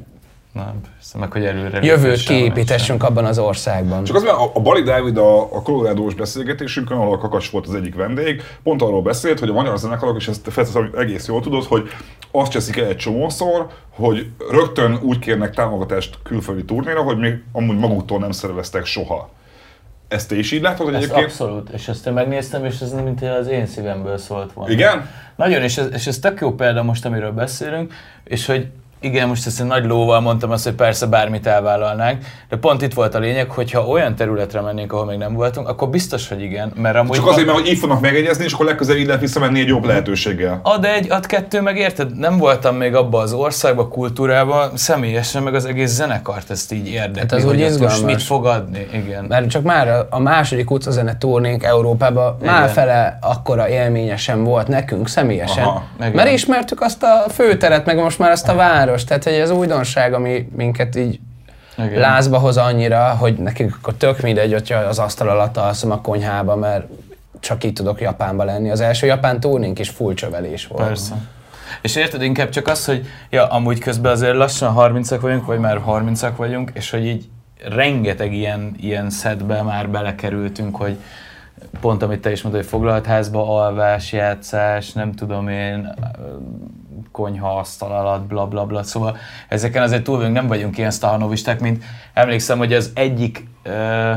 nem, 0.52 0.80
persze, 0.94 1.18
meg 1.18 1.32
hogy 1.32 1.44
előre 1.44 1.82
jövőt 1.82 2.22
kiépítessünk 2.22 3.02
abban 3.02 3.24
az 3.24 3.38
országban. 3.38 4.04
Csak 4.04 4.16
az, 4.16 4.22
mert 4.22 4.36
a, 4.36 4.50
a 4.54 4.60
Bali 4.60 4.82
Dávid 4.82 5.16
a, 5.16 5.42
a 5.42 5.62
Colorado-s 5.62 6.14
beszélgetésünkön, 6.14 6.96
ahol 6.96 7.14
a 7.14 7.18
Kakas 7.18 7.50
volt 7.50 7.66
az 7.66 7.74
egyik 7.74 7.94
vendég, 7.94 8.42
pont 8.62 8.82
arról 8.82 9.02
beszélt, 9.02 9.38
hogy 9.38 9.48
a 9.48 9.52
magyar 9.52 9.78
zenekarok, 9.78 10.16
és 10.16 10.28
ezt 10.28 10.48
feltétlenül 10.50 10.98
egész 10.98 11.26
jól 11.28 11.40
tudod, 11.40 11.64
hogy 11.64 11.88
azt 12.30 12.50
cseszik 12.50 12.76
el 12.76 12.86
egy 12.86 12.96
csomószor, 12.96 13.66
hogy 13.88 14.26
rögtön 14.50 14.98
úgy 15.02 15.18
kérnek 15.18 15.54
támogatást 15.54 16.18
külföldi 16.22 16.64
turnéra, 16.64 17.02
hogy 17.02 17.18
még 17.18 17.42
amúgy 17.52 17.78
maguktól 17.78 18.18
nem 18.18 18.30
szerveztek 18.30 18.84
soha. 18.84 19.30
Ezt 20.08 20.28
te 20.28 20.36
is 20.36 20.52
így 20.52 20.62
látod, 20.62 20.86
hogy 20.86 20.94
ezt 20.94 21.02
egyébként? 21.02 21.26
Abszolút, 21.26 21.68
és 21.68 21.88
ezt 21.88 22.06
én 22.06 22.12
megnéztem, 22.12 22.64
és 22.64 22.80
ez 22.80 22.92
mint 22.92 23.22
az 23.22 23.46
én 23.46 23.66
szívemből 23.66 24.18
szólt 24.18 24.52
volna. 24.52 24.72
Igen? 24.72 25.08
Nagyon, 25.36 25.62
és 25.62 25.76
ez, 25.76 25.88
és 25.92 26.06
ez 26.06 26.18
tök 26.18 26.40
jó 26.40 26.54
példa 26.54 26.82
most, 26.82 27.04
amiről 27.04 27.32
beszélünk, 27.32 27.92
és 28.24 28.46
hogy 28.46 28.68
igen, 29.02 29.28
most 29.28 29.46
ezt 29.46 29.60
egy 29.60 29.66
nagy 29.66 29.84
lóval 29.84 30.20
mondtam 30.20 30.50
azt, 30.50 30.64
hogy 30.64 30.72
persze 30.74 31.06
bármit 31.06 31.46
elvállalnánk, 31.46 32.24
de 32.48 32.56
pont 32.56 32.82
itt 32.82 32.94
volt 32.94 33.14
a 33.14 33.18
lényeg, 33.18 33.50
hogy 33.50 33.70
ha 33.70 33.86
olyan 33.86 34.14
területre 34.14 34.60
mennénk, 34.60 34.92
ahol 34.92 35.04
még 35.04 35.18
nem 35.18 35.34
voltunk, 35.34 35.68
akkor 35.68 35.88
biztos, 35.88 36.28
hogy 36.28 36.42
igen. 36.42 36.72
Mert 36.74 36.96
amúgy 36.96 37.16
Csak 37.16 37.26
azért, 37.26 37.46
mert 37.46 37.58
hogy 37.58 37.68
így 37.68 37.78
fognak 37.78 38.00
megegyezni, 38.00 38.44
és 38.44 38.52
akkor 38.52 38.66
legközelebb 38.66 39.00
így 39.00 39.06
lehet 39.06 39.20
visszamenni 39.20 39.60
egy 39.60 39.66
jobb 39.66 39.84
lehetőséggel. 39.84 40.60
Ad 40.62 40.84
egy, 40.84 41.10
ad 41.10 41.26
kettő, 41.26 41.60
meg 41.60 41.76
érted? 41.76 42.18
Nem 42.18 42.38
voltam 42.38 42.76
még 42.76 42.94
abba 42.94 43.18
az 43.18 43.32
országba, 43.32 43.88
kultúrában, 43.88 44.70
személyesen, 44.74 45.42
meg 45.42 45.54
az 45.54 45.64
egész 45.64 45.90
zenekart 45.90 46.50
ezt 46.50 46.72
így 46.72 46.88
érdekli, 46.88 47.20
hát 47.20 47.32
ez 47.32 47.44
hogy 47.44 47.80
most 47.80 48.04
mit 48.04 48.22
fog 48.22 48.46
adni. 48.46 48.86
Igen. 48.92 49.24
Mert 49.28 49.48
csak 49.48 49.62
már 49.62 50.06
a 50.10 50.18
második 50.18 50.70
utcazene 50.70 51.16
turnénk 51.18 51.62
Európában 51.62 52.36
igen. 52.40 52.52
már 52.52 52.68
fele 52.68 53.18
akkora 53.20 53.68
élménye 53.68 54.16
sem 54.16 54.44
volt 54.44 54.68
nekünk 54.68 55.08
személyesen. 55.08 55.64
Aha, 55.64 55.84
mert 55.98 56.30
ismertük 56.30 56.80
azt 56.80 57.02
a 57.02 57.30
főteret, 57.30 57.86
meg 57.86 57.96
most 57.96 58.18
már 58.18 58.30
azt 58.30 58.48
a 58.48 58.54
város 58.54 58.91
város, 58.92 59.04
tehát 59.04 59.24
hogy 59.24 59.32
ez 59.32 59.50
újdonság, 59.50 60.12
ami 60.14 60.48
minket 60.56 60.96
így 60.96 61.20
igen. 61.78 62.00
lázba 62.00 62.38
hoz 62.38 62.56
annyira, 62.56 63.08
hogy 63.08 63.34
nekünk 63.34 63.76
akkor 63.76 63.94
tök 63.94 64.20
mindegy, 64.20 64.52
hogyha 64.52 64.78
az 64.78 64.98
asztal 64.98 65.28
alatt 65.28 65.56
alszom 65.56 65.90
a 65.90 66.00
konyhába, 66.00 66.56
mert 66.56 66.86
csak 67.40 67.64
így 67.64 67.72
tudok 67.72 68.00
Japánba 68.00 68.44
lenni. 68.44 68.70
Az 68.70 68.80
első 68.80 69.06
japán 69.06 69.40
túrnénk 69.40 69.78
is 69.78 69.88
full 69.88 70.14
csövelés 70.14 70.66
volt. 70.66 70.86
Persze. 70.86 71.14
És 71.82 71.96
érted, 71.96 72.22
inkább 72.22 72.48
csak 72.48 72.66
az, 72.66 72.84
hogy 72.84 73.06
ja, 73.30 73.46
amúgy 73.46 73.78
közben 73.78 74.12
azért 74.12 74.36
lassan 74.36 74.72
30 74.72 75.20
vagyunk, 75.20 75.46
vagy 75.46 75.58
már 75.58 75.78
30 75.78 76.22
vagyunk, 76.36 76.70
és 76.74 76.90
hogy 76.90 77.06
így 77.06 77.28
rengeteg 77.68 78.32
ilyen, 78.32 78.74
ilyen 78.80 79.10
szedbe 79.10 79.62
már 79.62 79.88
belekerültünk, 79.88 80.76
hogy 80.76 80.96
pont 81.80 82.02
amit 82.02 82.20
te 82.20 82.30
is 82.30 82.42
mondtad, 82.42 82.62
hogy 82.62 82.72
foglalt 82.72 83.06
házba 83.06 83.62
alvás, 83.64 84.12
játszás, 84.12 84.92
nem 84.92 85.12
tudom 85.12 85.48
én, 85.48 85.94
konyha 87.12 87.56
asztal 87.58 87.92
alatt, 87.92 88.22
bla 88.22 88.46
bla 88.46 88.64
bla. 88.66 88.82
Szóval 88.82 89.16
ezeken 89.48 89.82
azért 89.82 90.02
túl 90.02 90.28
nem 90.28 90.46
vagyunk 90.46 90.78
ilyen 90.78 90.90
sztahanovisták, 90.90 91.60
mint 91.60 91.84
emlékszem, 92.12 92.58
hogy 92.58 92.72
az 92.72 92.90
egyik 92.94 93.46
ö, 93.62 94.12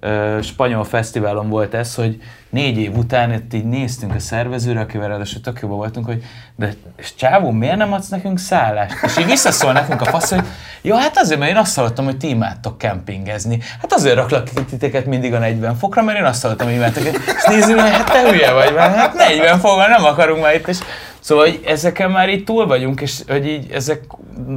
ö, 0.00 0.38
spanyol 0.42 0.84
fesztiválon 0.84 1.48
volt 1.48 1.74
ez, 1.74 1.94
hogy 1.94 2.22
négy 2.50 2.78
év 2.78 2.96
után 2.96 3.32
itt 3.32 3.54
így 3.54 3.64
néztünk 3.64 4.14
a 4.14 4.18
szervezőre, 4.18 4.80
akivel 4.80 5.08
ráadásul 5.08 5.40
tök 5.40 5.60
jobban 5.60 5.76
voltunk, 5.76 6.06
hogy 6.06 6.22
de 6.56 6.74
csávó, 7.16 7.50
miért 7.50 7.76
nem 7.76 7.92
adsz 7.92 8.08
nekünk 8.08 8.38
szállást? 8.38 9.02
És 9.02 9.18
így 9.18 9.26
visszaszól 9.26 9.72
nekünk 9.72 10.00
a 10.00 10.04
fasz, 10.04 10.30
hogy 10.30 10.44
jó, 10.82 10.96
hát 10.96 11.18
azért, 11.18 11.38
mert 11.38 11.50
én 11.50 11.56
azt 11.56 11.76
hallottam, 11.76 12.04
hogy 12.04 12.16
ti 12.16 12.28
imádtok 12.28 12.78
kempingezni. 12.78 13.58
Hát 13.80 13.92
azért 13.92 14.14
raklak 14.14 14.48
titeket 14.70 15.06
mindig 15.06 15.34
a 15.34 15.38
40 15.38 15.76
fokra, 15.76 16.02
mert 16.02 16.18
én 16.18 16.24
azt 16.24 16.42
hallottam, 16.42 16.66
hogy 16.66 16.76
imádtok. 16.76 17.04
És 17.04 17.44
nézzük, 17.46 17.80
hogy 17.80 17.90
hát 17.90 18.12
te 18.12 18.30
hülye 18.30 18.52
vagy, 18.52 18.74
mert 18.74 18.94
hát 18.94 19.14
40 19.14 19.58
fokra 19.58 19.88
nem 19.88 20.04
akarunk 20.04 20.42
már 20.42 20.54
itt. 20.54 20.68
És 20.68 20.78
Szóval 21.22 21.44
hogy 21.44 21.60
ezeken 21.66 22.10
már 22.10 22.28
így 22.28 22.44
túl 22.44 22.66
vagyunk, 22.66 23.00
és 23.00 23.22
hogy 23.28 23.46
így 23.46 23.70
ezek 23.70 24.04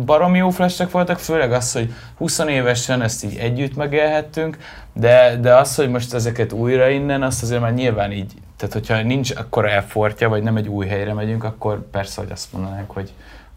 baromi 0.06 0.38
jó 0.38 0.50
flashek 0.50 0.92
voltak, 0.92 1.20
főleg 1.20 1.52
az, 1.52 1.74
hogy 1.74 1.94
20 2.18 2.40
évesen 2.40 3.02
ezt 3.02 3.24
így 3.24 3.38
együtt 3.38 3.76
megélhettünk, 3.76 4.58
de, 4.94 5.38
de 5.42 5.56
az, 5.56 5.76
hogy 5.76 5.90
most 5.90 6.14
ezeket 6.14 6.52
újra 6.52 6.90
innen, 6.90 7.24
azt 7.24 7.44
azért 7.44 7.62
már 7.62 7.74
nyilván 7.74 8.12
így, 8.12 8.34
tehát 8.58 8.74
hogyha 8.74 9.02
nincs 9.02 9.32
akkor 9.36 9.66
elfortja, 9.70 10.30
vagy 10.30 10.44
nem 10.44 10.58
egy 10.58 10.68
új 10.68 10.88
helyre 10.88 11.14
megyünk, 11.14 11.44
akkor 11.44 11.90
persze, 11.90 12.22
hogy 12.22 12.32
azt 12.32 12.54
mondanánk, 12.54 12.92
hogy 12.92 13.14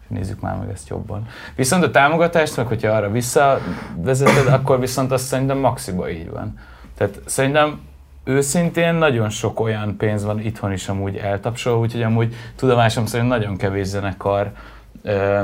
nézzük 0.09 0.41
már 0.41 0.57
meg 0.57 0.71
ezt 0.71 0.89
jobban. 0.89 1.27
Viszont 1.55 1.85
a 1.85 1.91
támogatást, 1.91 2.57
meg 2.57 2.67
hogyha 2.67 2.91
arra 2.91 3.11
visszavezeted, 3.11 4.47
akkor 4.47 4.81
viszont 4.81 5.13
azt 5.13 5.25
szerintem 5.25 5.59
maxiba 5.59 6.11
így 6.11 6.31
van. 6.31 6.59
Tehát 6.97 7.21
szerintem 7.25 7.81
őszintén 8.29 8.95
nagyon 8.95 9.31
sok 9.31 9.61
olyan 9.61 9.97
pénz 9.97 10.25
van 10.25 10.41
itthon 10.41 10.73
is 10.73 10.89
amúgy 10.89 11.17
eltapsolva, 11.17 11.79
úgyhogy 11.79 12.03
amúgy 12.03 12.35
tudomásom 12.57 13.07
szerint 13.07 13.29
nagyon 13.29 13.57
kevés 13.57 13.87
zenekar 13.87 14.53
ö, 15.03 15.43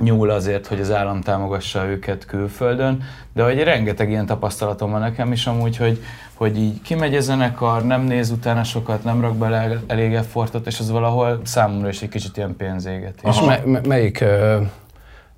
nyúl 0.00 0.30
azért, 0.30 0.66
hogy 0.66 0.80
az 0.80 0.92
állam 0.92 1.20
támogassa 1.20 1.86
őket 1.86 2.24
külföldön, 2.24 3.02
de 3.32 3.42
hogy 3.42 3.62
rengeteg 3.62 4.10
ilyen 4.10 4.26
tapasztalatom 4.26 4.90
van 4.90 5.00
nekem 5.00 5.32
is 5.32 5.46
amúgy, 5.46 5.76
hogy, 5.76 6.02
hogy 6.34 6.58
így 6.58 6.82
kimegy 6.82 7.14
a 7.14 7.20
zenekar, 7.20 7.84
nem 7.84 8.02
néz 8.02 8.30
utána 8.30 8.64
sokat, 8.64 9.04
nem 9.04 9.20
rak 9.20 9.36
bele 9.36 9.80
elég 9.86 10.14
effortot, 10.14 10.66
és 10.66 10.80
az 10.80 10.90
valahol 10.90 11.40
számomra 11.44 11.88
is 11.88 12.02
egy 12.02 12.08
kicsit 12.08 12.36
ilyen 12.36 12.56
pénzéget. 12.56 13.20
És 13.22 13.40
me- 13.40 13.86
melyik 13.86 14.24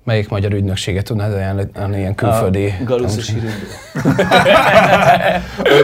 Melyik 0.07 0.29
magyar 0.29 0.53
ügynökséget 0.53 1.03
tudnád 1.03 1.33
ajánlani 1.33 1.97
ilyen 1.97 2.15
külföldi? 2.15 2.65
A 2.65 2.83
Galuszos 2.83 3.31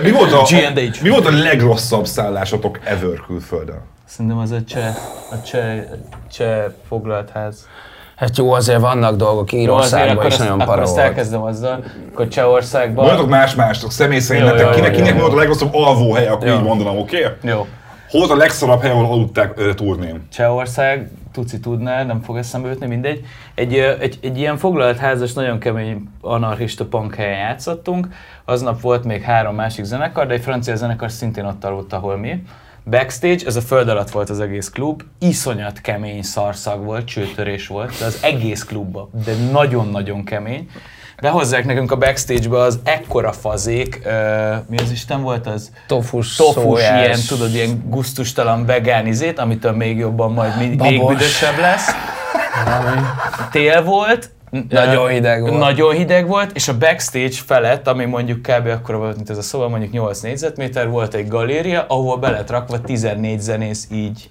mi, 0.03 0.11
volt 0.11 0.31
a, 0.31 0.45
mi 1.01 1.09
volt 1.09 1.25
a 1.25 1.31
legrosszabb 1.31 2.05
szállásotok 2.05 2.79
ever 2.83 3.19
külföldön? 3.27 3.81
Szerintem 4.05 4.37
az 4.37 4.51
a 4.51 4.63
cseh, 4.67 4.95
a 5.31 5.41
cseh, 5.45 5.83
cseh 6.31 6.63
foglalt 6.87 7.29
ház. 7.29 7.67
Hát 8.15 8.37
jó, 8.37 8.51
azért 8.51 8.79
vannak 8.79 9.15
dolgok 9.15 9.51
Írországban 9.51 10.25
is 10.25 10.37
nagyon 10.37 10.57
paró 10.57 10.83
Akkor 10.83 10.99
elkezdem 10.99 11.41
azzal, 11.41 11.83
akkor 12.11 12.27
Csehországban... 12.27 13.05
Mondjatok 13.05 13.29
más-mástok, 13.29 13.91
személy 13.91 14.19
szerint 14.19 14.45
nektek 14.45 14.69
kinek, 14.69 14.91
kinek 14.91 15.19
volt 15.19 15.33
a 15.33 15.35
legrosszabb 15.35 15.73
alvóhely, 15.73 16.27
akkor 16.27 16.47
jó. 16.47 16.55
így 16.55 16.63
mondanám, 16.63 16.97
oké? 16.97 17.25
Okay? 17.25 17.51
Jó. 17.51 17.67
Hol 18.09 18.19
volt 18.19 18.31
a 18.31 18.35
legszarabb 18.35 18.81
hely, 18.81 18.91
ahol 18.91 19.05
aludták 19.05 19.57
uh, 19.57 19.73
turnén? 19.73 20.27
Csehország, 20.33 21.09
Tuci 21.33 21.59
tudná, 21.59 22.03
nem 22.03 22.21
fog 22.21 22.37
eszembe 22.37 22.69
jutni, 22.69 22.87
mindegy. 22.87 23.25
Egy, 23.55 23.75
egy, 23.75 24.19
egy 24.21 24.37
ilyen 24.37 24.57
foglalt 24.57 24.97
házas, 24.97 25.33
nagyon 25.33 25.59
kemény 25.59 26.09
anarchista 26.21 26.85
punk 26.85 27.15
helyen 27.15 27.37
játszottunk. 27.37 28.07
Aznap 28.45 28.81
volt 28.81 29.03
még 29.03 29.21
három 29.21 29.55
másik 29.55 29.85
zenekar, 29.85 30.27
de 30.27 30.33
egy 30.33 30.41
francia 30.41 30.75
zenekar 30.75 31.11
szintén 31.11 31.45
ott 31.45 31.63
aludt, 31.63 31.93
ahol 31.93 32.17
mi. 32.17 32.43
Backstage, 32.89 33.45
ez 33.45 33.55
a 33.55 33.61
föld 33.61 33.89
alatt 33.89 34.09
volt 34.09 34.29
az 34.29 34.39
egész 34.39 34.69
klub, 34.69 35.03
iszonyat 35.19 35.81
kemény 35.81 36.21
szarszag 36.21 36.83
volt, 36.83 37.05
csőtörés 37.05 37.67
volt, 37.67 37.99
de 37.99 38.05
az 38.05 38.19
egész 38.23 38.63
klubba, 38.63 39.09
de 39.25 39.33
nagyon-nagyon 39.51 40.23
kemény 40.23 40.69
behozzák 41.23 41.65
nekünk 41.65 41.91
a 41.91 41.95
backstage-be 41.95 42.59
az 42.59 42.79
ekkora 42.83 43.31
fazék, 43.31 44.01
uh, 44.05 44.11
mi 44.69 44.77
az 44.77 44.91
Isten 44.91 45.21
volt 45.21 45.47
az? 45.47 45.71
Tofus, 45.87 46.35
Tofus 46.35 46.79
ilyen, 46.79 47.19
tudod, 47.27 47.53
ilyen 47.53 47.83
guztustalan 47.89 48.65
vegánizét, 48.65 49.39
amitől 49.39 49.71
még 49.71 49.97
jobban 49.97 50.31
majd 50.31 50.57
még, 50.57 50.79
még 50.79 51.05
büdösebb 51.05 51.57
lesz. 51.57 51.91
Tél 53.51 53.83
volt, 53.83 54.29
nagyon 54.69 55.09
hideg 55.09 55.41
volt. 55.41 55.57
Nagyon 55.57 55.93
hideg 55.93 56.27
volt, 56.27 56.51
és 56.53 56.67
a 56.67 56.77
backstage 56.77 57.35
felett, 57.45 57.87
ami 57.87 58.05
mondjuk 58.05 58.41
kb. 58.41 58.67
akkor 58.67 58.95
volt, 58.95 59.15
mint 59.15 59.29
ez 59.29 59.37
a 59.37 59.41
szoba, 59.41 59.67
mondjuk 59.67 59.91
8 59.91 60.19
négyzetméter, 60.19 60.89
volt 60.89 61.13
egy 61.13 61.27
galéria, 61.27 61.85
ahol 61.87 62.17
be 62.17 62.29
lett 62.29 62.49
rakva 62.49 62.81
14 62.81 63.39
zenész 63.39 63.87
így 63.91 64.29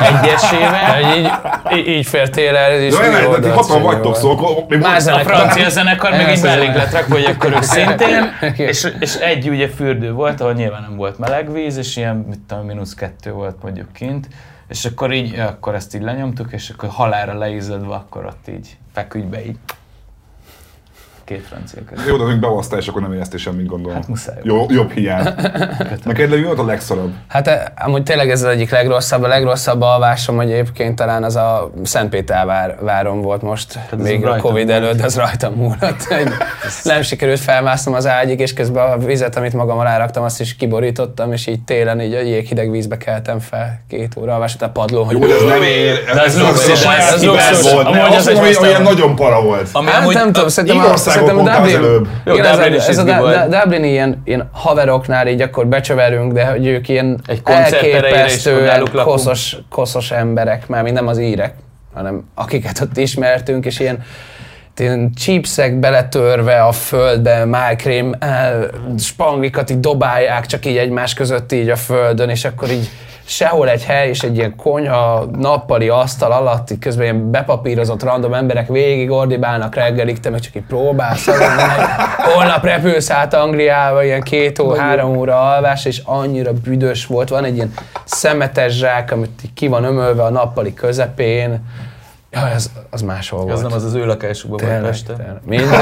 egyesével. 0.00 1.16
így, 1.16 1.30
így, 1.78 1.88
így 1.88 2.06
fértél 2.06 2.56
el, 2.56 2.72
és 2.72 2.92
Jó, 2.92 3.30
nem, 3.30 3.40
ti 3.40 3.48
hatan 3.48 3.82
vagytok, 3.82 4.16
szóval 4.16 4.66
A 5.06 5.18
francia 5.18 5.68
zenekar 5.68 6.10
még 6.10 6.28
így 6.28 6.42
mellénk 6.42 6.74
lett 6.74 6.92
rakva, 6.92 7.14
hogy 7.14 7.24
akkor 7.24 7.52
ők 7.52 7.62
szintén, 7.62 8.32
és, 8.68 8.92
és 8.98 9.14
egy 9.14 9.48
ugye 9.48 9.68
fürdő 9.68 10.12
volt, 10.12 10.40
ahol 10.40 10.52
nyilván 10.52 10.82
nem 10.82 10.96
volt 10.96 11.18
meleg 11.18 11.52
víz, 11.52 11.76
és 11.76 11.96
ilyen, 11.96 12.16
mit 12.16 12.40
tudom, 12.48 12.64
mínusz 12.64 12.94
kettő 12.94 13.32
volt 13.32 13.62
mondjuk 13.62 13.92
kint, 13.92 14.28
és 14.68 14.84
akkor 14.84 15.12
így, 15.12 15.38
akkor 15.38 15.74
ezt 15.74 15.94
így 15.94 16.02
lenyomtuk, 16.02 16.52
és 16.52 16.70
akkor 16.70 16.88
halára 16.88 17.38
leízadva, 17.38 17.94
akkor 17.94 18.24
ott 18.24 18.48
így 18.48 18.76
feküdj 18.92 19.26
be 19.26 19.44
így 19.44 19.56
két 21.30 21.46
francia 21.48 21.80
között. 21.90 22.06
Jó, 22.08 22.16
de 22.16 22.22
amíg 22.22 22.40
behoztál, 22.40 22.78
és 22.78 22.86
akkor 22.88 23.02
nem 23.02 23.12
éreztél 23.12 23.38
semmit, 23.38 23.66
gondolom. 23.66 23.96
Hát 23.96 24.08
muszáj 24.08 24.34
Jó, 24.42 24.66
jobb 24.68 24.90
hiány. 24.92 25.34
Neked 26.04 26.30
mi 26.30 26.42
volt 26.42 26.58
a 26.58 26.64
legszarabb? 26.64 27.12
Hát 27.28 27.46
eh, 27.48 27.62
amúgy 27.84 28.02
tényleg 28.02 28.30
ez 28.30 28.42
az 28.42 28.48
egyik 28.48 28.70
legrosszabb. 28.70 29.22
A 29.22 29.26
legrosszabb 29.28 29.80
alvásom 29.80 30.40
egyébként 30.40 30.96
talán 30.96 31.24
az 31.24 31.36
a 31.36 31.70
Szentpétervár 31.82 32.76
várom 32.80 33.20
volt 33.20 33.42
most, 33.42 33.78
ez 33.92 33.98
még 33.98 34.26
a 34.26 34.36
Covid 34.36 34.66
múlt. 34.66 34.76
előtt, 34.76 35.02
az 35.04 35.16
rajtam 35.16 35.52
múlott. 35.54 36.06
Egy- 36.08 36.28
Nem 36.82 37.02
sikerült 37.02 37.40
felmásznom 37.40 37.94
az 37.94 38.06
ágyig, 38.06 38.40
és 38.40 38.52
közben 38.52 38.90
a 38.92 38.96
vizet, 38.98 39.36
amit 39.36 39.52
magam 39.52 39.78
alá 39.78 39.98
raktam, 39.98 40.22
azt 40.22 40.40
is 40.40 40.56
kiborítottam, 40.56 41.32
és 41.32 41.46
így 41.46 41.62
télen 41.62 42.00
így 42.00 42.14
a 42.14 42.20
jéghideg 42.20 42.70
vízbe 42.70 42.96
keltem 42.96 43.38
fel 43.38 43.80
két 43.88 44.16
óra 44.18 44.32
alvás 44.32 44.54
után 44.54 44.72
padlón, 44.72 45.04
hogy 45.04 45.18
Jó, 45.20 45.26
de 45.26 45.34
ez 45.34 45.42
nem 45.42 45.62
ér. 45.62 46.04
De 46.14 46.22
ez 46.22 46.40
luxus, 46.40 46.84
ez 46.84 47.24
luxus. 47.24 47.72
volt. 47.72 47.86
Amúgy 47.86 47.98
Nem, 48.00 48.12
az 48.12 48.26
hogy 48.28 48.56
olyan 48.60 48.82
nagyon 48.82 49.14
para 49.16 49.42
volt. 49.42 49.68
Ami 49.72 49.86
Hát 49.90 50.12
nem 50.12 50.32
tudom, 50.32 50.48
szerintem, 50.48 50.80
a, 50.80 50.84
Írországon 50.84 51.19
szerintem 51.26 51.54
a 51.54 51.58
Dublin. 51.58 52.08
Jó, 52.24 52.34
igen, 52.34 52.44
ez, 52.44 52.56
Dublin 52.56 52.72
a, 52.72 52.76
ez 52.76 52.86
a 52.86 52.90
izgi 52.90 53.04
Du- 53.04 53.18
volt. 53.20 53.48
Du- 53.48 53.60
Dublin 53.62 53.84
ilyen, 53.84 54.22
ilyen 54.24 54.48
haveroknál 54.52 55.28
így 55.28 55.40
akkor 55.40 55.66
becsöverünk, 55.66 56.32
de 56.32 56.44
hogy 56.44 56.66
ők 56.66 56.88
ilyen 56.88 57.20
Egy 57.26 57.40
elképesztően 57.44 58.88
koszos, 58.92 59.56
koszos 59.70 60.10
emberek, 60.10 60.68
már 60.68 60.82
mind 60.82 60.94
nem 60.94 61.06
az 61.06 61.18
írek, 61.18 61.54
hanem 61.94 62.24
akiket 62.34 62.80
ott 62.80 62.96
ismertünk, 62.96 63.66
és 63.66 63.80
ilyen 63.80 63.98
ilyen 64.80 65.12
chipsek 65.14 65.78
beletörve 65.78 66.62
a 66.62 66.72
földbe, 66.72 67.44
májkrém, 67.44 68.14
eh, 68.18 68.52
spanglikat 68.98 69.70
így 69.70 69.80
dobálják 69.80 70.46
csak 70.46 70.66
így 70.66 70.76
egymás 70.76 71.14
között 71.14 71.52
így 71.52 71.68
a 71.68 71.76
földön, 71.76 72.28
és 72.28 72.44
akkor 72.44 72.70
így 72.70 72.88
sehol 73.30 73.68
egy 73.68 73.84
hely, 73.84 74.08
és 74.08 74.22
egy 74.22 74.36
ilyen 74.36 74.56
konyha, 74.56 75.24
nappali 75.38 75.88
asztal 75.88 76.32
alatt, 76.32 76.68
közben 76.80 77.04
ilyen 77.04 77.30
bepapírozott 77.30 78.02
random 78.02 78.34
emberek 78.34 78.68
végig 78.68 79.10
ordibálnak 79.10 79.74
reggelig, 79.74 80.20
te 80.20 80.30
meg 80.30 80.40
csak 80.40 80.54
így 80.54 80.62
próbálsz, 80.68 81.28
holnap 82.34 82.64
repülsz 82.64 83.10
át 83.10 83.34
Angliába, 83.34 84.04
ilyen 84.04 84.22
két 84.22 84.58
ó, 84.58 84.74
három 84.74 85.16
óra 85.16 85.40
alvás, 85.40 85.84
és 85.84 86.02
annyira 86.04 86.52
büdös 86.52 87.06
volt, 87.06 87.28
van 87.28 87.44
egy 87.44 87.54
ilyen 87.54 87.72
szemetes 88.04 88.72
zsák, 88.72 89.12
amit 89.12 89.42
ki 89.54 89.68
van 89.68 89.84
ömölve 89.84 90.22
a 90.22 90.30
nappali 90.30 90.74
közepén, 90.74 91.60
Jaj, 92.32 92.52
az, 92.54 92.70
az 92.90 93.02
máshol 93.02 93.40
volt. 93.40 93.52
az 93.52 93.60
nem 93.62 93.72
az 93.72 93.84
az 93.84 93.94
ő 93.94 94.06
lakásukban 94.06 94.68
volt 94.68 94.82
Pesten. 94.82 95.16
tényleg. 95.16 95.36
Minden. 95.44 95.80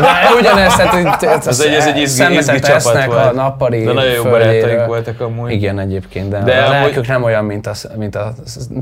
De 0.00 0.34
ugyanez, 0.40 0.74
tehát 0.76 1.22
ez, 1.22 1.46
Ez 1.46 1.60
egy, 1.60 1.74
ez 1.74 1.86
egy 1.86 1.96
izgi, 1.96 2.34
izgi 2.36 2.58
csapat 2.58 3.04
volt. 3.04 3.18
a 3.26 3.32
nappali 3.32 3.84
De 3.84 3.92
nagyon 3.92 4.12
jó 4.12 4.22
barátaink 4.22 4.86
voltak 4.86 5.20
amúgy. 5.20 5.50
Igen, 5.50 5.78
egyébként, 5.78 6.28
de, 6.28 6.42
De 6.42 6.52
a 6.52 6.58
amúgy- 6.58 6.70
lelkük 6.70 7.06
nem 7.06 7.22
olyan, 7.22 7.44
mint 7.44 7.66
a, 7.66 7.72
mint 7.96 8.14
a 8.14 8.32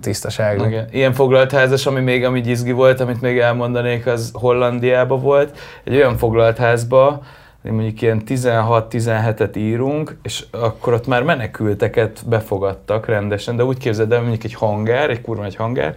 tisztaságuk. 0.01 0.67
Igen. 0.67 0.89
Ilyen 0.91 1.13
foglalt 1.13 1.53
házas, 1.53 1.87
ami 1.87 2.01
még 2.01 2.25
ami 2.25 2.41
izgi 2.41 2.73
volt, 2.73 3.01
amit 3.01 3.21
még 3.21 3.39
elmondanék, 3.39 4.07
az 4.07 4.31
Hollandiába 4.33 5.17
volt. 5.17 5.59
Egy 5.85 5.95
olyan 5.97 6.17
foglalt 6.17 6.57
házba, 6.59 7.23
mondjuk 7.63 8.03
ilyen 8.03 8.23
16-17-et 8.29 9.57
írunk, 9.57 10.17
és 10.23 10.45
akkor 10.51 10.93
ott 10.93 11.07
már 11.07 11.23
menekülteket 11.23 12.19
befogadtak 12.27 13.07
rendesen, 13.07 13.57
de 13.57 13.65
úgy 13.65 13.79
képzeld 13.79 14.13
el, 14.13 14.21
mondjuk 14.21 14.45
egy 14.45 14.55
hangár, 14.55 15.11
egy 15.11 15.21
kurva 15.21 15.45
egy 15.45 15.57
hangár, 15.57 15.95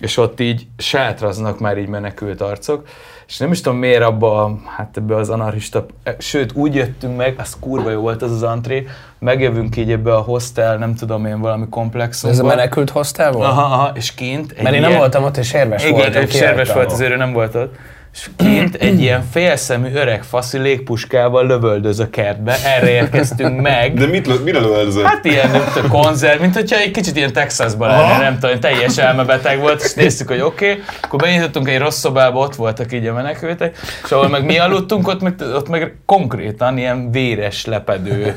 és 0.00 0.16
ott 0.16 0.40
így 0.40 0.66
sátraznak 0.78 1.60
már 1.60 1.78
így 1.78 1.88
menekült 1.88 2.40
arcok, 2.40 2.88
és 3.26 3.38
nem 3.38 3.52
is 3.52 3.60
tudom 3.60 3.78
miért 3.78 4.02
abba, 4.02 4.44
a- 4.44 4.58
hát 4.76 4.96
ebbe 4.96 5.16
az 5.16 5.30
anarchista, 5.30 5.86
sőt 6.18 6.52
úgy 6.54 6.74
jöttünk 6.74 7.16
meg, 7.16 7.34
az 7.38 7.56
kurva 7.60 7.90
jó 7.90 8.00
volt 8.00 8.22
az 8.22 8.30
az 8.32 8.42
antré, 8.42 8.86
megjövünk 9.18 9.76
így 9.76 9.90
ebbe 9.92 10.14
a 10.14 10.20
hostel, 10.20 10.76
nem 10.76 10.94
tudom 10.94 11.26
én, 11.26 11.40
valami 11.40 11.66
komplexumba. 11.70 12.34
Ez 12.36 12.42
a 12.42 12.46
menekült 12.46 12.90
hostel 12.90 13.32
volt? 13.32 13.46
Aha, 13.48 13.62
aha, 13.62 13.90
és 13.94 14.14
kint 14.14 14.62
Mert 14.62 14.74
én 14.74 14.80
ilyen, 14.80 14.90
nem 14.90 14.98
voltam 14.98 15.24
ott, 15.24 15.36
és 15.36 15.52
érves 15.52 15.82
igen, 15.84 15.94
voltam. 15.94 16.12
serves 16.26 16.38
kiálltam. 16.38 16.74
volt, 16.74 16.92
azért 16.92 17.10
ő 17.12 17.16
nem 17.16 17.32
volt 17.32 17.54
ott. 17.54 17.74
És 18.16 18.30
kint 18.36 18.74
egy 18.74 19.00
ilyen 19.00 19.24
félszemű 19.30 19.92
öreg 19.92 20.22
faszi 20.22 20.58
légpuskával 20.58 21.46
lövöldöz 21.46 21.98
a 21.98 22.10
kertbe, 22.10 22.56
erre 22.64 22.90
érkeztünk 22.90 23.60
meg. 23.60 23.94
De 23.94 24.06
mit, 24.06 24.26
lö- 24.26 24.44
mire 24.44 24.58
lőzött? 24.58 25.04
Hát 25.04 25.24
ilyen 25.24 25.50
nem 25.50 25.64
tudom, 25.74 25.90
konzerv, 25.90 26.40
mint 26.40 26.54
hogyha 26.54 26.78
egy 26.78 26.90
kicsit 26.90 27.16
ilyen 27.16 27.32
Texasban 27.32 27.88
lenne, 27.88 28.18
nem 28.18 28.38
tudom, 28.38 28.60
teljes 28.60 28.98
elmebeteg 28.98 29.60
volt, 29.60 29.82
és 29.82 29.94
néztük, 29.94 30.28
hogy 30.28 30.40
oké, 30.40 30.70
okay. 30.70 30.82
akkor 31.02 31.18
benyitottunk 31.18 31.68
egy 31.68 31.78
rossz 31.78 31.98
szobába, 31.98 32.38
ott 32.38 32.54
voltak 32.54 32.92
így 32.92 33.06
a 33.06 33.12
menekültek, 33.12 33.78
és 34.04 34.10
ahol 34.10 34.28
meg 34.28 34.44
mi 34.44 34.58
aludtunk, 34.58 35.08
ott 35.08 35.20
meg, 35.20 35.34
ott 35.54 35.68
meg 35.68 35.96
konkrétan 36.06 36.78
ilyen 36.78 37.10
véres 37.10 37.64
lepedő 37.64 38.34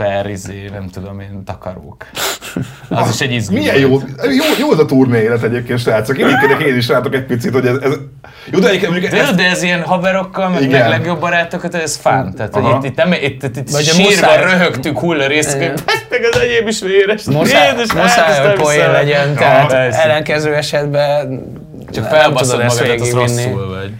per 0.00 0.26
izé, 0.30 0.68
nem 0.72 0.88
tudom 0.88 1.20
én, 1.20 1.44
takarók. 1.44 2.06
Az 2.88 3.08
is 3.14 3.20
egy 3.20 3.32
izgi 3.32 3.54
Milyen 3.54 3.78
jó, 3.78 3.90
jó, 4.22 4.44
jó 4.58 4.72
ez 4.72 4.78
a 4.78 4.84
turné 4.84 5.22
élet 5.22 5.42
egyébként, 5.42 5.78
srácok. 5.78 6.18
Én 6.18 6.26
én 6.66 6.76
is 6.76 6.88
látok 6.88 7.14
egy 7.14 7.24
picit, 7.24 7.52
hogy 7.52 7.66
ez, 7.66 7.76
ez 7.76 7.92
jó, 8.50 8.58
de 8.58 8.68
egyébként 8.68 8.90
mondjuk 8.90 9.12
De, 9.12 9.20
ez, 9.20 9.34
de 9.34 9.48
ez 9.48 9.62
ilyen 9.62 9.82
haverokkal, 9.82 10.48
meg, 10.48 10.70
meg 10.70 10.88
legjobb 10.88 11.20
barátokat, 11.20 11.74
ez 11.74 11.96
fán. 11.96 12.34
Tehát, 12.34 12.54
hogy 12.54 12.62
Aha. 12.62 12.76
itt, 12.76 12.90
itt, 12.90 12.96
nem, 12.96 13.12
itt, 13.12 13.42
itt, 13.42 13.56
itt 13.56 13.72
a 13.72 13.80
sírva 13.80 14.08
muszáj- 14.08 14.42
röhögtük 14.42 14.98
hullarésztük, 14.98 15.60
Igen. 15.60 15.70
hogy 15.70 16.06
meg 16.10 16.20
az 16.32 16.40
enyém 16.40 16.68
is 16.68 16.80
véres. 16.80 17.24
Muszáj, 17.24 17.72
Jézus, 17.72 17.92
muszáj 17.92 18.24
hát, 18.24 18.46
hogy 18.46 18.60
poén 18.60 18.90
legyen, 18.90 19.34
tehát 19.34 19.72
ellenkező 19.94 20.54
esetben 20.54 21.42
Csak 21.92 22.04
felbaszod 22.04 22.62
magadat, 22.62 23.00
az 23.00 23.12
rosszul 23.12 23.68
vagy. 23.68 23.92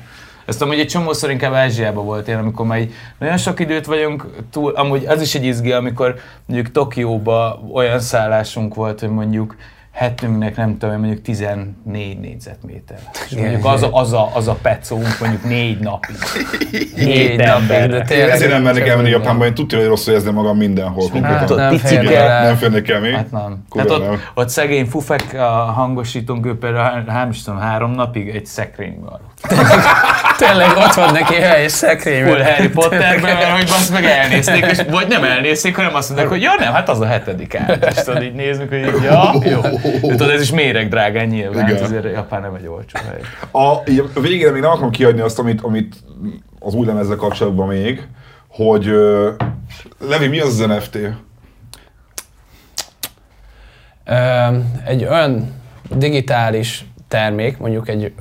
Ezt 0.51 0.63
hogy 0.63 0.79
egy 0.79 0.87
csomószor 0.87 1.31
inkább 1.31 1.53
Ázsiában 1.53 2.05
volt 2.05 2.29
én, 2.29 2.37
amikor 2.37 2.67
már 2.67 2.79
így 2.79 2.93
nagyon 3.19 3.37
sok 3.37 3.61
időt 3.61 3.87
vagyunk 3.87 4.27
túl, 4.51 4.73
amúgy 4.73 5.05
az 5.07 5.23
is 5.23 5.35
egy 5.35 5.45
izgi, 5.45 5.73
amikor 5.73 6.15
mondjuk 6.47 6.73
Tokióba 6.73 7.61
olyan 7.73 8.01
szállásunk 8.01 8.75
volt, 8.75 9.01
hogy 9.01 9.09
mondjuk 9.09 9.57
hetünknek 9.93 10.57
nem 10.57 10.79
tudom, 10.79 10.99
mondjuk 10.99 11.23
14 11.23 12.21
négyzetméter. 12.21 12.99
És 13.27 13.37
mondjuk 13.37 13.65
az 13.65 13.83
a, 13.83 13.89
az 13.93 14.13
a, 14.13 14.31
az 14.35 14.49
a 14.49 14.59
pecónk 14.63 15.19
mondjuk 15.21 15.45
négy 15.45 15.79
napig. 15.79 16.17
Négy 16.97 17.37
napig, 17.37 17.91
de 17.91 18.03
tényleg. 18.05 18.29
ezért 18.29 18.51
nem 18.51 18.63
mernék 18.63 18.83
csak 18.83 18.91
elmenni. 18.91 19.09
Japánba, 19.09 19.47
én 19.47 19.55
tudja, 19.55 19.79
hogy 19.79 19.87
rosszul 19.87 20.15
érzem 20.15 20.35
magam 20.35 20.57
mindenhol 20.57 21.09
Hát, 21.23 21.49
nem 21.49 21.71
picike-. 21.71 22.43
Nem 22.43 22.57
férnék 22.57 22.89
el 22.89 23.01
mi? 23.01 23.13
Hát 23.13 23.31
nem. 23.31 23.65
Tehát 23.71 23.91
ott, 23.91 24.09
nem. 24.09 24.21
ott 24.35 24.49
szegény 24.49 24.87
fufek 24.87 25.35
a 25.35 25.73
hangosítónk, 25.75 26.47
ő 26.47 26.59
például 26.59 27.03
nem 27.07 27.31
is 27.31 27.43
tudom, 27.43 27.61
három 27.61 27.91
napig 27.91 28.29
egy 28.29 28.47
szekrényben. 28.47 29.21
Tényleg 30.47 30.77
ott 30.77 30.95
van 30.95 31.13
neki 31.13 31.35
hely 31.35 31.63
és 31.63 31.73
szekrény. 31.73 32.25
Full 32.25 32.43
Harry 32.43 32.69
Potterben, 32.69 33.21
mert 33.21 33.45
hogy 33.45 33.71
azt 33.71 33.93
meg 33.93 34.05
elnézték, 34.05 34.67
és 34.67 34.79
vagy 34.91 35.09
nem 35.09 35.25
elnézték, 35.25 35.77
hanem 35.77 35.95
azt 35.95 36.09
mondták, 36.09 36.31
hogy 36.31 36.43
ja 36.43 36.55
nem, 36.59 36.73
hát 36.73 36.89
az 36.89 37.01
a 37.01 37.07
hetedik 37.07 37.55
át. 37.55 37.85
És 37.85 38.03
tudod, 38.03 38.23
így 38.23 38.35
nézzük, 38.35 38.69
hogy 38.69 38.79
így, 38.79 39.03
ja, 39.03 39.33
jó. 39.45 39.61
De 39.61 40.01
tudod, 40.01 40.31
ez 40.31 40.41
is 40.41 40.51
méreg 40.51 40.89
drágán 40.89 41.27
nyilván, 41.27 41.69
Igen. 41.69 41.83
azért 41.83 42.05
Japán 42.05 42.41
nem 42.41 42.55
egy 42.55 42.67
olcsó 42.67 42.99
hely. 43.09 43.21
A, 43.51 43.73
a 44.15 44.21
végére 44.21 44.51
még 44.51 44.61
nem 44.61 44.71
akarom 44.71 44.91
kiadni 44.91 45.21
azt, 45.21 45.39
amit, 45.39 45.61
amit 45.61 45.97
az 46.59 46.75
új 46.75 46.87
lemezzel 46.87 47.17
kapcsolatban 47.17 47.69
még, 47.69 48.03
hogy 48.49 48.89
ö, 48.89 49.31
Levi, 50.09 50.27
mi 50.27 50.41
az 50.41 50.61
az 50.61 50.67
NFT? 50.67 50.99
Egy 54.85 55.05
olyan 55.05 55.55
digitális 55.95 56.85
termék, 57.09 57.59
mondjuk 57.59 57.89
egy 57.89 58.13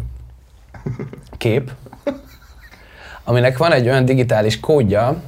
kép, 1.38 1.72
aminek 3.30 3.58
van 3.58 3.72
egy 3.72 3.88
olyan 3.88 4.06
digitális 4.06 4.60
kódja, 4.60 5.22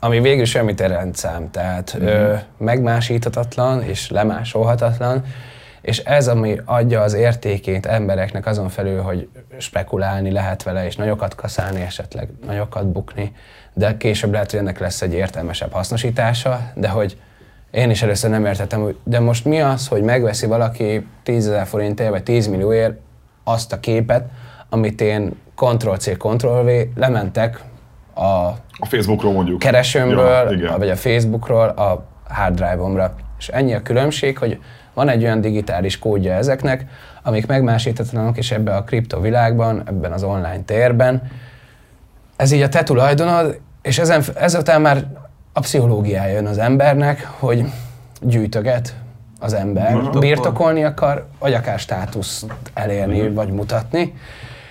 ami 0.00 0.20
végül 0.20 0.44
egy 0.66 0.80
rendszám, 0.80 1.50
tehát 1.50 1.96
ö, 2.00 2.34
megmásíthatatlan 2.58 3.82
és 3.82 4.10
lemásolhatatlan, 4.10 5.24
és 5.80 5.98
ez, 5.98 6.28
ami 6.28 6.60
adja 6.64 7.00
az 7.00 7.14
értékét 7.14 7.86
embereknek 7.86 8.46
azon 8.46 8.68
felül, 8.68 9.00
hogy 9.00 9.28
spekulálni 9.58 10.30
lehet 10.30 10.62
vele, 10.62 10.86
és 10.86 10.96
nagyokat 10.96 11.34
kaszálni, 11.34 11.80
esetleg 11.80 12.28
nagyokat 12.46 12.86
bukni, 12.86 13.32
de 13.72 13.96
később 13.96 14.32
lehet, 14.32 14.50
hogy 14.50 14.60
ennek 14.60 14.78
lesz 14.78 15.02
egy 15.02 15.14
értelmesebb 15.14 15.72
hasznosítása, 15.72 16.70
de 16.74 16.88
hogy 16.88 17.20
én 17.70 17.90
is 17.90 18.02
először 18.02 18.30
nem 18.30 18.46
értettem, 18.46 18.82
hogy 18.82 18.96
de 19.04 19.20
most 19.20 19.44
mi 19.44 19.60
az, 19.60 19.88
hogy 19.88 20.02
megveszi 20.02 20.46
valaki 20.46 21.06
10 21.22 21.46
ezer 21.46 21.66
forintért, 21.66 22.10
vagy 22.10 22.22
10 22.22 22.46
millióért 22.46 22.98
azt 23.44 23.72
a 23.72 23.80
képet, 23.80 24.28
amit 24.68 25.00
én 25.00 25.32
Ctrl-C, 25.64 26.16
Ctrl-V 26.16 26.70
lementek 26.96 27.62
a 28.14 28.20
A 28.82 28.86
Facebookról 28.86 29.32
mondjuk. 29.32 29.58
keresőmből, 29.58 30.50
Ja, 30.50 30.50
igen. 30.50 30.78
vagy 30.78 30.88
a 30.90 30.96
Facebookról 30.96 31.68
a 31.68 32.04
hard 32.28 32.54
drive-omra. 32.54 33.14
És 33.38 33.48
ennyi 33.48 33.74
a 33.74 33.82
különbség, 33.82 34.38
hogy 34.38 34.58
van 34.94 35.08
egy 35.08 35.22
olyan 35.22 35.40
digitális 35.40 35.98
kódja 35.98 36.32
ezeknek, 36.32 36.84
amik 37.22 37.46
megmásíthatatlanok, 37.46 38.36
és 38.36 38.50
ebben 38.50 38.76
a 38.76 38.84
kriptovilágban, 38.84 39.82
ebben 39.86 40.12
az 40.12 40.22
online 40.22 40.60
térben, 40.64 41.22
ez 42.36 42.52
így 42.52 42.62
a 42.62 42.68
te 42.68 42.82
tulajdonod, 42.82 43.60
és 43.82 43.98
ezen, 43.98 44.22
ezután 44.34 44.80
már 44.80 45.06
a 45.52 45.60
pszichológiája 45.60 46.32
jön 46.32 46.46
az 46.46 46.58
embernek, 46.58 47.28
hogy 47.38 47.64
gyűjtöget 48.20 48.94
az 49.40 49.52
ember, 49.52 49.92
Birtokol. 49.92 50.20
birtokolni 50.20 50.84
akar, 50.84 51.26
vagy 51.38 51.52
akár 51.54 51.78
státuszt 51.78 52.46
elérni, 52.74 53.28
vagy 53.30 53.48
mutatni. 53.50 54.14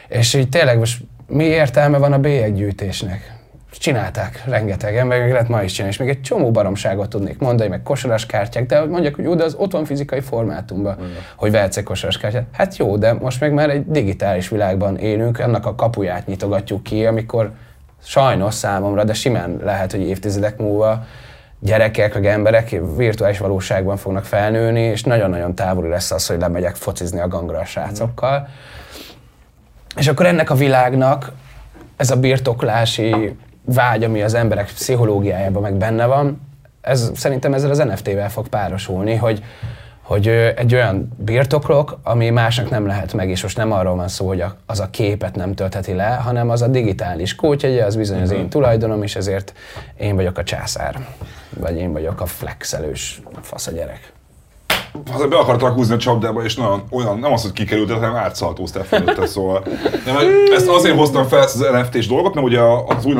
És 0.10 0.34
így 0.34 0.50
tényleg 0.50 0.78
most 0.78 1.02
mi 1.28 1.44
értelme 1.44 1.98
van 1.98 2.14
a 2.14 2.20
bélyeggyűjtésnek? 2.20 3.38
csinálták 3.80 4.44
rengetegen, 4.46 5.08
meg 5.08 5.32
lehet 5.32 5.48
ma 5.48 5.62
is 5.62 5.72
csinálni, 5.72 5.94
és 5.94 6.00
még 6.00 6.10
egy 6.10 6.22
csomó 6.22 6.52
baromságot 6.52 7.10
tudnék 7.10 7.40
mondani, 7.40 7.70
meg 7.70 7.84
kosaras 7.84 8.26
kártyák, 8.26 8.66
de 8.66 8.86
mondják, 8.86 9.16
hogy 9.16 9.24
jó, 9.24 9.36
de 9.36 9.44
az 9.44 9.56
ott 9.58 9.72
van 9.72 9.86
fizikai 9.86 10.20
formátumban, 10.20 10.98
mm. 11.02 11.06
hogy 11.36 11.52
vehetsz 11.52 11.78
egy 11.78 11.84
kosaras 11.84 12.18
kártyát. 12.18 12.46
Hát 12.52 12.78
jó, 12.78 12.98
de 12.98 13.14
most 13.14 13.40
meg 13.40 13.54
már 13.54 13.70
egy 13.70 13.86
digitális 13.86 14.50
világban 14.50 14.98
élünk, 14.98 15.40
ennek 15.40 15.66
a 15.66 15.76
kapuját 15.76 16.28
nyitogatjuk 16.28 16.84
ki, 16.84 17.06
amikor 17.06 17.52
sajnos 18.04 18.54
számomra, 18.54 19.04
de 19.04 19.14
simán 19.14 19.60
lehet, 19.64 19.92
hogy 19.92 20.02
évtizedek 20.02 20.58
múlva 20.58 21.06
gyerekek, 21.60 22.14
meg 22.14 22.26
emberek 22.26 22.76
virtuális 22.96 23.38
valóságban 23.38 23.98
fognak 23.98 24.24
felnőni, 24.24 24.82
és 24.82 25.04
nagyon-nagyon 25.04 25.56
távoli 25.56 25.90
lesz 25.90 26.12
az, 26.12 26.28
hogy 26.28 26.40
lemegyek 26.40 26.76
focizni 26.76 27.20
a 27.20 27.28
gangra 27.28 27.60
a 27.60 27.66
srácokkal. 27.66 28.48
És 29.96 30.08
akkor 30.08 30.26
ennek 30.26 30.50
a 30.50 30.56
világnak 30.56 31.32
ez 31.96 32.12
a 32.12 32.16
birtoklási 32.16 33.36
vágy, 33.66 34.04
ami 34.04 34.22
az 34.22 34.34
emberek 34.34 34.66
pszichológiájában 34.66 35.62
meg 35.62 35.74
benne 35.74 36.06
van, 36.06 36.42
ez 36.82 37.12
szerintem 37.16 37.54
ezzel 37.54 37.70
az 37.70 37.78
NFT-vel 37.78 38.30
fog 38.30 38.48
párosulni, 38.48 39.16
hogy, 39.16 39.44
hogy 40.02 40.28
egy 40.56 40.74
olyan 40.74 41.12
birtoklok, 41.18 42.00
ami 42.04 42.30
másnak 42.30 42.70
nem 42.70 42.86
lehet 42.86 43.14
meg, 43.14 43.30
és 43.30 43.42
most 43.42 43.58
nem 43.58 43.72
arról 43.72 43.96
van 43.96 44.08
szó, 44.08 44.28
hogy 44.28 44.44
az 44.66 44.80
a 44.80 44.90
képet 44.90 45.36
nem 45.36 45.54
töltheti 45.54 45.94
le, 45.94 46.08
hanem 46.08 46.50
az 46.50 46.62
a 46.62 46.68
digitális 46.68 47.36
kódjegye, 47.36 47.86
az 47.86 47.96
bizony 47.96 48.22
az 48.22 48.32
én 48.32 48.40
mhm. 48.40 48.50
tulajdonom, 48.50 49.04
és 49.04 49.16
ezért 49.16 49.54
én 49.98 50.16
vagyok 50.16 50.38
a 50.38 50.44
császár, 50.44 51.08
vagy 51.50 51.78
én 51.78 51.92
vagyok 51.92 52.22
a 52.22 52.26
flexelős 52.26 53.22
fasz 53.42 53.68
a 53.68 53.72
gyerek. 53.72 54.14
Azért 55.14 55.30
be 55.30 55.38
akartak 55.38 55.74
húzni 55.74 55.94
a 55.94 55.98
csapdába, 55.98 56.44
és 56.44 56.56
nagyon, 56.56 56.84
olyan, 56.92 57.20
nem 57.20 57.34
az, 57.34 57.42
hogy 57.42 57.52
kikerült, 57.52 57.92
hanem 57.92 58.16
átszaltóztál 58.16 58.84
fölötte, 58.84 59.26
szóval. 59.26 59.64
Nem, 60.06 60.16
ezt 60.56 60.68
azért 60.68 60.96
hoztam 60.96 61.28
fel 61.28 61.44
ezt 61.44 61.62
az 61.62 61.68
NFT-s 61.72 62.08
dolgot, 62.08 62.34
mert 62.34 62.48
ugye 62.48 62.60
az 62.62 63.06
új 63.06 63.14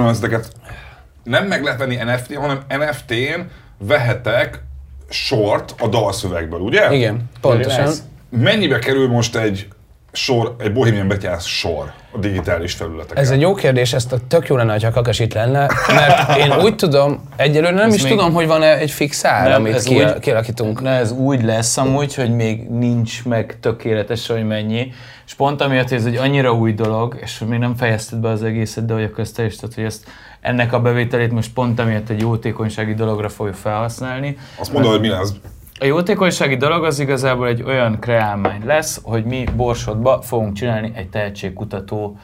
nem 1.24 1.46
meg 1.46 1.64
lehet 1.64 1.80
venni 1.80 1.96
NFT, 1.96 2.36
hanem 2.36 2.60
NFT-n 2.68 3.40
vehetek 3.78 4.64
sort 5.10 5.76
a 5.80 5.88
dalszövegből, 5.88 6.60
ugye? 6.60 6.94
Igen, 6.94 7.30
pontosan. 7.42 7.92
Mennyibe 8.30 8.80
kerül 8.80 9.08
most 9.08 9.36
egy 9.36 9.68
sor, 10.12 10.56
egy 10.60 10.74
Bohemian 10.74 11.08
Betyász 11.08 11.46
sor 11.46 11.92
a 12.12 12.18
digitális 12.18 12.74
felületeken? 12.74 13.24
Ez 13.24 13.30
egy 13.30 13.42
jó 13.42 13.54
kérdés, 13.54 13.94
ezt 13.94 14.12
a 14.14 14.18
tök 14.28 14.48
jó 14.48 14.56
lenne, 14.56 14.80
ha 14.82 14.92
Kakas 14.92 15.20
itt 15.20 15.34
lenne, 15.34 15.70
mert 15.88 16.38
én 16.38 16.54
úgy 16.62 16.76
tudom, 16.76 17.24
egyelőre 17.36 17.74
nem 17.74 17.88
ez 17.88 17.96
is 17.96 18.02
még... 18.02 18.12
tudom, 18.12 18.34
hogy 18.34 18.48
van-e 18.48 18.78
egy 18.78 18.92
fix 18.92 19.26
ár, 19.26 19.50
nem, 19.50 19.62
amit 19.62 19.74
ez 19.74 19.84
ki, 19.84 19.96
úgy, 19.96 20.20
kialakítunk. 20.20 20.82
Ne, 20.82 20.92
ez 20.92 21.12
úgy 21.12 21.44
lesz 21.44 21.78
amúgy, 21.78 22.16
hogy 22.16 22.36
még 22.36 22.70
nincs 22.70 23.26
meg 23.26 23.58
tökéletes, 23.60 24.28
hogy 24.28 24.48
mennyi, 24.48 24.92
és 25.26 25.34
pont 25.34 25.62
amiatt 25.62 25.92
ez 25.92 26.06
egy 26.06 26.16
annyira 26.16 26.54
új 26.54 26.74
dolog, 26.74 27.18
és 27.22 27.42
még 27.48 27.60
nem 27.60 27.76
fejezted 27.76 28.20
be 28.20 28.30
az 28.30 28.44
egészet, 28.44 28.86
de 28.86 28.94
hogy 28.94 29.12
ezt 29.18 29.40
is, 29.40 29.56
tehát, 29.56 29.76
hogy 29.76 29.84
ezt 29.84 30.06
ennek 30.42 30.74
a 30.74 30.80
bevételét 30.80 31.32
most 31.32 31.54
pont 31.54 31.80
amiatt 31.80 32.10
egy 32.10 32.22
jótékonysági 32.22 32.94
dologra 32.94 33.30
fogjuk 33.30 33.56
felhasználni. 33.56 34.38
Azt 34.60 34.74
mondod, 34.74 34.92
hogy 34.92 35.02
mi 35.02 35.08
lesz? 35.08 35.34
A 35.82 35.86
jótékonysági 35.86 36.56
dolog 36.58 36.84
az 36.84 37.00
igazából 37.00 37.48
egy 37.48 37.62
olyan 37.62 38.00
kreálmány 38.00 38.66
lesz, 38.66 39.00
hogy 39.04 39.26
mi 39.26 39.46
Borsodba 39.56 40.22
fogunk 40.22 40.54
csinálni 40.54 40.92
egy 40.96 41.10
tehetségkutató 41.10 42.20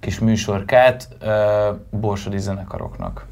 kis 0.00 0.18
műsorkát 0.18 1.08
uh, 1.22 1.28
borsodi 1.90 2.38
zenekaroknak. 2.38 3.26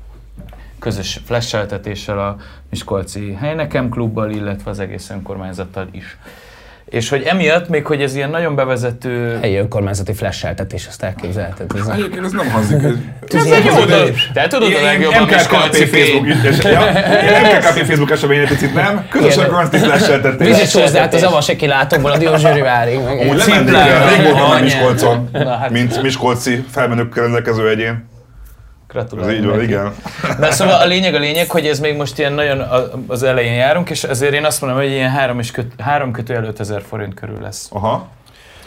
Közös 0.79 1.21
flasheltetéssel 1.25 2.19
a 2.19 2.37
Miskolci 2.71 3.33
Helynekem 3.33 3.89
klubbal, 3.89 4.31
illetve 4.31 4.71
az 4.71 4.79
egész 4.79 5.11
önkormányzattal 5.11 5.89
is. 5.91 6.19
És 6.91 7.09
hogy 7.09 7.23
emiatt 7.23 7.69
még, 7.69 7.87
hogy 7.87 8.03
ez 8.03 8.15
ilyen 8.15 8.31
nagyon 8.31 8.55
bevezető... 8.55 9.39
Helyi 9.41 9.57
önkormányzati 9.57 10.13
flasheltetés, 10.13 10.87
azt 10.87 11.03
elképzelheted. 11.03 11.67
Ez 11.81 11.87
Egyébként 11.87 12.25
ez 12.25 12.33
nem 12.33 12.51
hangzik. 12.51 12.83
Ez 13.35 13.45
egy 13.45 13.65
jó 13.65 13.85
dolog. 13.85 14.15
Te 14.33 14.47
tudod 14.47 14.73
a 14.81 14.83
legjobban 14.83 15.23
Miskolci 15.23 15.85
Facebook, 15.85 16.27
MKKP 17.43 17.85
Facebook 17.85 18.11
eseménye 18.11 18.47
picit 18.47 18.75
nem. 18.75 19.07
Közös 19.11 19.37
önkormányzati 19.37 19.79
flasheltetés. 19.79 20.47
Vizet 20.47 20.83
hozzá 20.83 21.03
át 21.03 21.15
az 21.15 21.23
avaseki 21.23 21.67
látókból 21.67 22.11
a 22.11 22.19
Diózsőri 22.19 22.61
várig. 22.61 22.99
Amúgy 22.99 23.37
lemennék 23.37 23.77
rég 24.17 24.33
voltam 24.33 24.63
Miskolcon, 24.63 25.29
hát- 25.33 25.71
mint 25.71 26.03
Miskolci 26.03 26.65
felmenőkkel 26.71 27.23
rendelkező 27.23 27.69
egyén. 27.69 28.09
Gratulálok. 28.89 29.31
Ez 29.31 29.37
így 29.37 29.47
van, 29.47 29.63
igen. 29.63 29.95
De 30.39 30.51
szóval 30.51 30.81
a 30.81 30.87
lényeg 30.87 31.15
a 31.15 31.19
lényeg, 31.19 31.51
hogy 31.51 31.67
ez 31.67 31.81
még 31.81 31.97
most 31.97 32.19
ilyen 32.19 32.33
nagyon 32.33 32.61
az 33.07 33.23
elején 33.23 33.55
járunk, 33.55 33.91
és 33.91 34.05
ezért 34.05 34.33
én 34.33 34.45
azt 34.45 34.61
mondom, 34.61 34.79
hogy 34.79 34.91
ilyen 34.91 35.11
3, 35.11 35.39
és 35.39 35.51
köt, 35.51 35.73
3 35.79 36.13
kötőjel 36.13 36.45
5000 36.45 36.83
forint 36.89 37.15
körül 37.15 37.41
lesz. 37.41 37.69
Aha. 37.73 38.09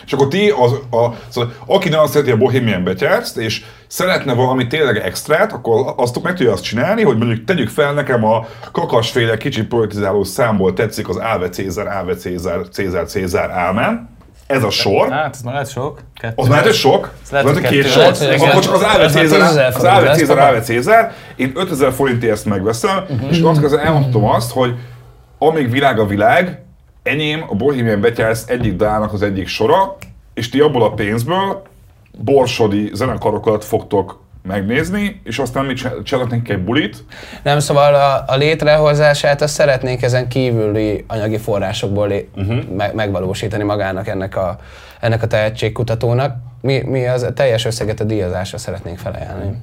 És 0.06 0.14
akkor 0.14 0.28
ti, 0.28 0.50
az, 0.50 0.72
a, 0.72 1.16
szóval, 1.28 1.54
aki 1.66 1.90
nagyon 1.90 2.08
szereti 2.08 2.32
a 2.32 2.38
Bohemian 2.38 2.84
betyárzt, 2.84 3.38
és 3.38 3.64
szeretne 3.88 4.34
valami 4.34 4.68
tényleg 4.68 4.98
extrát, 4.98 5.54
akkor 5.54 5.94
azt 5.98 6.22
meg 6.22 6.36
tudja 6.36 6.52
azt 6.52 6.64
csinálni, 6.64 7.04
hogy 7.04 7.18
mondjuk 7.18 7.44
tegyük 7.44 7.70
fel 7.70 7.94
nekem 7.94 8.26
a 8.26 8.48
kakasféle 8.72 9.38
kicsi 9.38 9.64
politizáló 9.64 10.24
számból 10.24 10.74
tetszik 10.74 11.10
az 11.10 11.20
Áve 11.20 11.50
Cézár, 11.50 11.88
Áve 11.88 12.16
Cézár, 12.16 12.60
Cézár, 12.72 13.06
Cézár, 13.06 13.50
Ámen 13.50 14.10
ez 14.52 14.64
a 14.64 14.70
sor. 14.70 15.10
Hát, 15.10 15.36
ez 15.36 15.42
már 15.42 15.54
lehet 15.54 15.70
sok. 15.70 16.02
Kettő. 16.20 16.34
Az 16.36 16.48
már 16.48 16.60
lehet 16.60 16.76
sok. 16.76 17.12
Ez 17.24 17.30
lehet, 17.30 17.48
hogy 17.48 17.62
két 17.62 17.88
sor. 17.88 18.04
Akkor 18.40 18.64
csak 18.64 18.74
az 18.74 18.84
Áve 18.84 19.10
Cézár, 19.10 19.42
az 19.76 19.86
Áve 19.86 20.12
Cézár, 20.14 20.38
Áve 20.38 20.60
Cézár. 20.60 21.14
Én 21.36 21.52
5000 21.56 21.92
forintért 21.92 22.32
ezt 22.32 22.46
megveszem, 22.46 23.04
uh-huh. 23.10 23.32
és 23.32 23.42
azt 23.42 23.74
elmondtam 23.74 24.26
azt, 24.26 24.52
hogy 24.52 24.76
amíg 25.38 25.72
világ 25.72 26.00
a 26.00 26.06
világ, 26.06 26.64
enyém 27.04 27.46
a 27.50 27.56
Bohemian 27.56 28.02
Betyársz 28.02 28.48
egyik 28.48 28.76
dának 28.76 29.14
az 29.14 29.22
egyik 29.22 29.48
sora, 29.48 29.98
és 30.34 30.50
ti 30.50 30.60
abból 30.60 30.84
a 30.84 30.92
pénzből 30.92 31.62
borsodi 32.18 32.90
zenekarokat 32.94 33.66
fogtok 33.66 34.20
megnézni, 34.44 35.22
és 35.24 35.40
aztán 35.40 35.66
mi 35.66 35.74
csinálhatnénk 36.04 36.50
egy 36.50 36.64
bulit. 36.64 37.04
Nem, 37.44 37.60
szóval 37.60 37.96
a, 37.96 38.24
a 38.28 38.36
létrehozását 38.36 39.42
azt 39.42 39.54
szeretnénk 39.54 40.02
ezen 40.02 40.28
kívüli 40.28 41.04
anyagi 41.08 41.38
forrásokból 41.38 42.08
lé, 42.08 42.30
uh-huh. 42.36 42.64
me, 42.76 42.92
megvalósítani 42.96 43.64
magának 43.64 44.08
ennek 44.08 44.36
a, 44.36 44.60
ennek 45.00 45.24
a 45.24 45.28
tehetségkutatónak. 45.28 46.36
Mi, 46.62 46.82
mi 46.82 47.08
az 47.08 47.24
a 47.24 47.34
teljes 47.34 47.66
összeget 47.66 48.00
a 48.00 48.04
díjazásra 48.04 48.58
szeretnénk 48.58 48.98
felajánlani. 48.98 49.58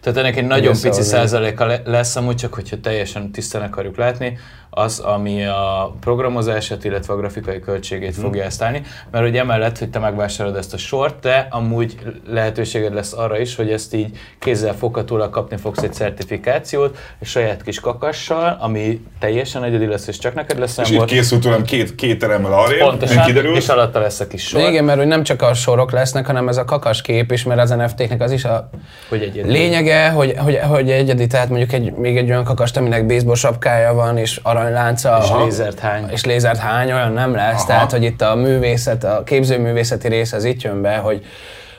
Tehát 0.00 0.18
ennek 0.18 0.36
egy 0.36 0.46
nagyon 0.46 0.74
pici 0.82 1.02
százaléka 1.02 1.66
lesz 1.84 2.16
amúgy, 2.16 2.36
csak 2.36 2.54
hogyha 2.54 2.80
teljesen 2.80 3.30
tisztán 3.30 3.62
akarjuk 3.62 3.96
látni, 3.96 4.38
az, 4.74 4.98
ami 4.98 5.44
a 5.44 5.94
programozását, 6.00 6.84
illetve 6.84 7.12
a 7.12 7.16
grafikai 7.16 7.60
költségét 7.60 8.14
hmm. 8.14 8.24
fogja 8.24 8.44
ezt 8.44 8.62
állni, 8.62 8.82
mert 9.10 9.24
hogy 9.24 9.36
emellett, 9.36 9.78
hogy 9.78 9.90
te 9.90 9.98
megvásárolod 9.98 10.58
ezt 10.58 10.74
a 10.74 10.76
sort, 10.76 11.14
te 11.14 11.46
amúgy 11.50 11.98
lehetőséged 12.26 12.94
lesz 12.94 13.12
arra 13.12 13.38
is, 13.38 13.56
hogy 13.56 13.70
ezt 13.70 13.94
így 13.94 14.16
kézzel 14.38 14.74
foghatólag 14.74 15.30
kapni 15.30 15.56
fogsz 15.56 15.82
egy 15.82 15.92
certifikációt, 15.92 16.96
egy 17.18 17.28
saját 17.28 17.62
kis 17.62 17.80
kakassal, 17.80 18.56
ami 18.60 19.00
teljesen 19.18 19.64
egyedi 19.64 19.86
lesz, 19.86 20.06
és 20.06 20.18
csak 20.18 20.34
neked 20.34 20.58
lesz. 20.58 20.78
És 20.78 20.90
így 20.90 21.04
készült 21.04 21.42
tőlem 21.42 21.62
két, 21.62 21.94
két 21.94 22.18
teremmel 22.18 22.52
arrébb, 22.52 22.80
Pontosan, 22.80 23.24
kiderül. 23.24 23.56
és 23.56 23.68
alatta 23.68 24.00
lesz 24.00 24.20
a 24.20 24.26
kis 24.26 24.46
sor. 24.46 24.68
Igen, 24.68 24.84
mert 24.84 24.98
hogy 24.98 25.06
nem 25.06 25.22
csak 25.22 25.42
a 25.42 25.54
sorok 25.54 25.90
lesznek, 25.90 26.26
hanem 26.26 26.48
ez 26.48 26.56
a 26.56 26.64
kakas 26.64 27.02
kép 27.02 27.32
is, 27.32 27.44
mert 27.44 27.60
az 27.60 27.70
NFT-knek 27.70 28.20
az 28.20 28.32
is 28.32 28.44
a 28.44 28.70
hogy 29.08 29.22
egyedi. 29.22 29.50
lényege, 29.50 30.08
hogy, 30.08 30.34
hogy, 30.36 30.58
hogy 30.58 30.90
egyedi, 30.90 31.26
tehát 31.26 31.48
mondjuk 31.48 31.72
egy, 31.72 31.92
még 31.92 32.16
egy 32.16 32.30
olyan 32.30 32.44
kakast, 32.44 32.76
aminek 32.76 33.06
baseball 33.06 33.34
sapkája 33.34 33.94
van, 33.94 34.16
és 34.16 34.40
arra 34.42 34.61
aranylánca. 34.62 35.18
És 35.22 35.30
lézert 35.44 35.78
hány. 35.78 36.08
És 36.10 36.24
lézert 36.24 36.58
hány, 36.58 36.92
olyan 36.92 37.12
nem 37.12 37.34
lesz. 37.34 37.54
Aha. 37.54 37.66
Tehát, 37.66 37.90
hogy 37.90 38.02
itt 38.02 38.22
a 38.22 38.34
művészet, 38.34 39.04
a 39.04 39.22
képzőművészeti 39.24 40.08
rész 40.08 40.32
az 40.32 40.44
itt 40.44 40.62
jön 40.62 40.82
be, 40.82 40.96
hogy 40.96 41.24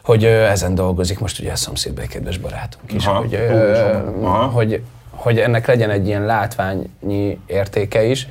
hogy 0.03 0.23
ezen 0.25 0.75
dolgozik 0.75 1.19
most 1.19 1.39
ugye 1.39 1.51
a 1.51 1.55
szomszédban 1.55 2.03
egy 2.03 2.09
kedves 2.09 2.37
barátunk 2.37 2.93
is, 2.93 3.05
Aha. 3.05 3.17
hogy, 3.17 3.39
Aha. 4.21 4.45
hogy, 4.45 4.81
hogy 5.09 5.39
ennek 5.39 5.67
legyen 5.67 5.89
egy 5.89 6.07
ilyen 6.07 6.25
látványi 6.25 7.39
értéke 7.45 8.03
is, 8.03 8.27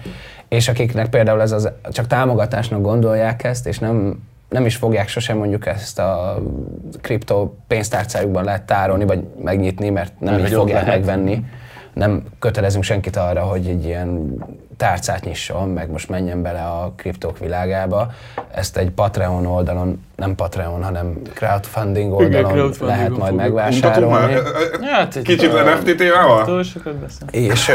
és 0.48 0.68
akiknek 0.68 1.08
például 1.08 1.40
ez 1.40 1.52
az, 1.52 1.70
csak 1.90 2.06
támogatásnak 2.06 2.82
gondolják 2.82 3.44
ezt, 3.44 3.66
és 3.66 3.78
nem, 3.78 4.22
nem 4.48 4.66
is 4.66 4.76
fogják 4.76 5.08
sosem 5.08 5.36
mondjuk 5.36 5.66
ezt 5.66 5.98
a 5.98 6.42
kriptó 7.00 7.56
pénztárcájukban 7.66 8.44
lehet 8.44 8.62
tárolni, 8.62 9.04
vagy 9.04 9.24
megnyitni, 9.42 9.90
mert 9.90 10.20
nem, 10.20 10.34
nem 10.34 10.44
így 10.44 10.52
fogják 10.52 10.84
lehet. 10.84 10.98
megvenni 10.98 11.44
nem 11.92 12.22
kötelezünk 12.38 12.84
senkit 12.84 13.16
arra, 13.16 13.40
hogy 13.40 13.66
egy 13.66 13.84
ilyen 13.84 14.38
tárcát 14.76 15.24
nyisson, 15.24 15.68
meg 15.68 15.90
most 15.90 16.08
menjen 16.08 16.42
bele 16.42 16.62
a 16.62 16.92
kriptók 16.96 17.38
világába. 17.38 18.12
Ezt 18.54 18.76
egy 18.76 18.90
Patreon 18.90 19.46
oldalon, 19.46 20.04
nem 20.16 20.34
Patreon, 20.34 20.82
hanem 20.82 21.20
crowdfunding 21.34 22.12
oldalon 22.12 22.30
Igen, 22.30 22.44
crowdfunding 22.44 22.98
lehet 22.98 23.16
majd 23.16 23.34
megvásárolni. 23.34 24.34
Hát, 24.82 25.22
Kicsit 25.22 25.52
NFT 25.52 25.96
témával? 25.96 26.44
Túl 26.44 26.62
sokat 26.62 26.94
beszél. 26.94 27.50
És, 27.50 27.70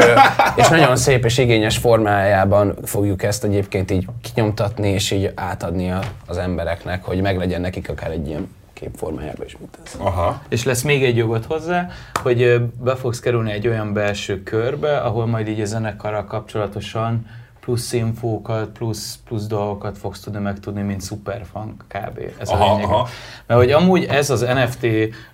és 0.56 0.68
nagyon 0.68 0.96
szép 0.96 1.24
és 1.24 1.38
igényes 1.38 1.76
formájában 1.76 2.74
fogjuk 2.84 3.22
ezt 3.22 3.44
egyébként 3.44 3.90
így 3.90 4.06
kinyomtatni, 4.22 4.88
és 4.88 5.10
így 5.10 5.32
átadni 5.34 5.94
az 6.26 6.36
embereknek, 6.36 7.04
hogy 7.04 7.20
meglegyen 7.20 7.60
nekik 7.60 7.88
akár 7.88 8.10
egy 8.10 8.28
ilyen 8.28 8.48
képformájában 8.80 9.46
is, 9.46 9.56
mint 9.58 9.78
ez. 9.84 9.94
Aha. 9.98 10.42
És 10.48 10.64
lesz 10.64 10.82
még 10.82 11.04
egy 11.04 11.16
jogot 11.16 11.44
hozzá, 11.44 11.88
hogy 12.22 12.60
be 12.60 12.96
fogsz 12.96 13.20
kerülni 13.20 13.52
egy 13.52 13.68
olyan 13.68 13.92
belső 13.92 14.42
körbe, 14.42 14.96
ahol 14.98 15.26
majd 15.26 15.48
így 15.48 15.60
a 15.60 15.64
zenekarral 15.64 16.24
kapcsolatosan 16.24 17.26
plusz 17.60 17.92
infókat, 17.92 18.68
plusz, 18.68 19.18
plusz 19.24 19.46
dolgokat 19.46 19.98
fogsz 19.98 20.20
tudni 20.20 20.38
megtudni, 20.38 20.82
mint 20.82 21.02
Superfunk 21.02 21.84
kb. 21.88 22.20
Ez 22.38 22.48
Aha, 22.48 22.64
a 22.64 22.74
lényeg. 22.74 22.84
aha. 22.84 23.08
Mert 23.46 23.60
hogy 23.60 23.70
amúgy 23.70 24.04
ez 24.04 24.30
az 24.30 24.40
NFT 24.40 24.86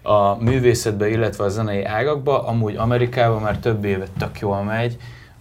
a 0.02 0.42
művészetbe, 0.42 1.08
illetve 1.08 1.44
a 1.44 1.48
zenei 1.48 1.84
ágakba, 1.84 2.46
amúgy 2.46 2.76
Amerikában 2.76 3.42
már 3.42 3.58
több 3.58 3.84
éve 3.84 4.06
tök 4.18 4.38
jól 4.38 4.62
megy, 4.62 4.96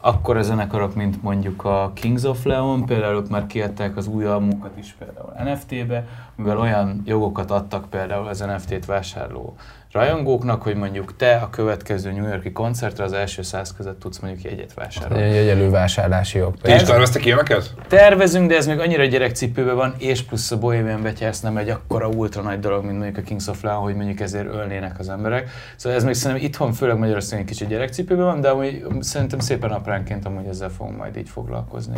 akkor 0.06 0.38
a 0.38 0.42
zenekarok, 0.42 0.96
mint 0.96 1.22
mondjuk 1.22 1.64
a 1.64 1.92
Kings 1.96 2.24
of 2.24 2.44
Leon, 2.46 2.86
például 2.86 3.16
ők 3.16 3.30
már 3.30 3.48
kiadták 3.48 3.98
az 3.98 4.08
új 4.08 4.26
albumokat 4.26 4.78
is 4.78 4.96
például 5.00 5.54
NFT-be, 5.54 6.08
mivel 6.36 6.60
olyan 6.60 7.02
jogokat 7.06 7.52
adtak 7.52 7.90
például 7.90 8.28
az 8.28 8.40
NFT-t 8.40 8.86
vásárló 8.86 9.56
rajongóknak, 9.94 10.62
hogy 10.62 10.76
mondjuk 10.76 11.16
te 11.16 11.36
a 11.36 11.50
következő 11.50 12.12
New 12.12 12.28
Yorki 12.28 12.52
koncertre 12.52 13.04
az 13.04 13.14
első 13.14 13.42
száz 13.42 13.74
között 13.74 14.00
tudsz 14.00 14.20
mondjuk 14.20 14.44
jegyet 14.44 14.74
vásárolni. 14.74 15.24
Egy 15.24 15.48
elővásárlási 15.48 16.38
jog. 16.38 16.58
Ti 16.62 16.74
is 16.74 16.84
terveztek 16.84 17.26
ilyeneket? 17.26 17.74
Tervezünk, 17.88 18.50
de 18.50 18.56
ez 18.56 18.68
még 18.68 18.80
annyira 18.80 19.06
gyerekcipőben 19.06 19.76
van, 19.76 19.96
és 19.98 20.22
plusz 20.22 20.52
a 20.52 20.58
Bohemian 20.58 21.02
Betyársz 21.02 21.42
nem 21.42 21.58
egy 21.58 21.70
akkora 21.70 22.08
ultra 22.08 22.42
nagy 22.42 22.60
dolog, 22.60 22.84
mint 22.86 22.98
mondjuk 22.98 23.18
a 23.18 23.22
Kings 23.22 23.48
of 23.48 23.64
Leon, 23.64 23.82
hogy 23.82 23.96
mondjuk 23.96 24.20
ezért 24.20 24.46
ölnének 24.46 25.00
az 25.00 25.10
emberek. 25.10 25.50
Szóval 25.76 25.98
ez 25.98 26.04
még 26.04 26.14
szerintem 26.14 26.46
itthon, 26.46 26.74
főleg 26.74 26.98
Magyarországon 26.98 27.46
egy 27.46 27.52
kicsit 27.52 27.68
gyerekcipőben 27.68 28.26
van, 28.26 28.42
de 28.42 28.50
amúgy 28.50 28.86
szerintem 29.00 29.40
szépen 29.40 29.72
apránként 29.72 30.26
amúgy 30.26 30.48
ezzel 30.48 30.70
fogunk 30.70 30.98
majd 30.98 31.18
így 31.18 31.30
foglalkozni. 31.30 31.96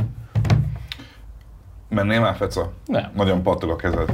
Mennél 1.95 2.19
már, 2.19 2.35
Feca? 2.35 2.71
Nem. 2.85 3.11
Nagyon 3.15 3.41
pattog 3.41 3.69
a 3.69 3.75
kezed. 3.75 4.09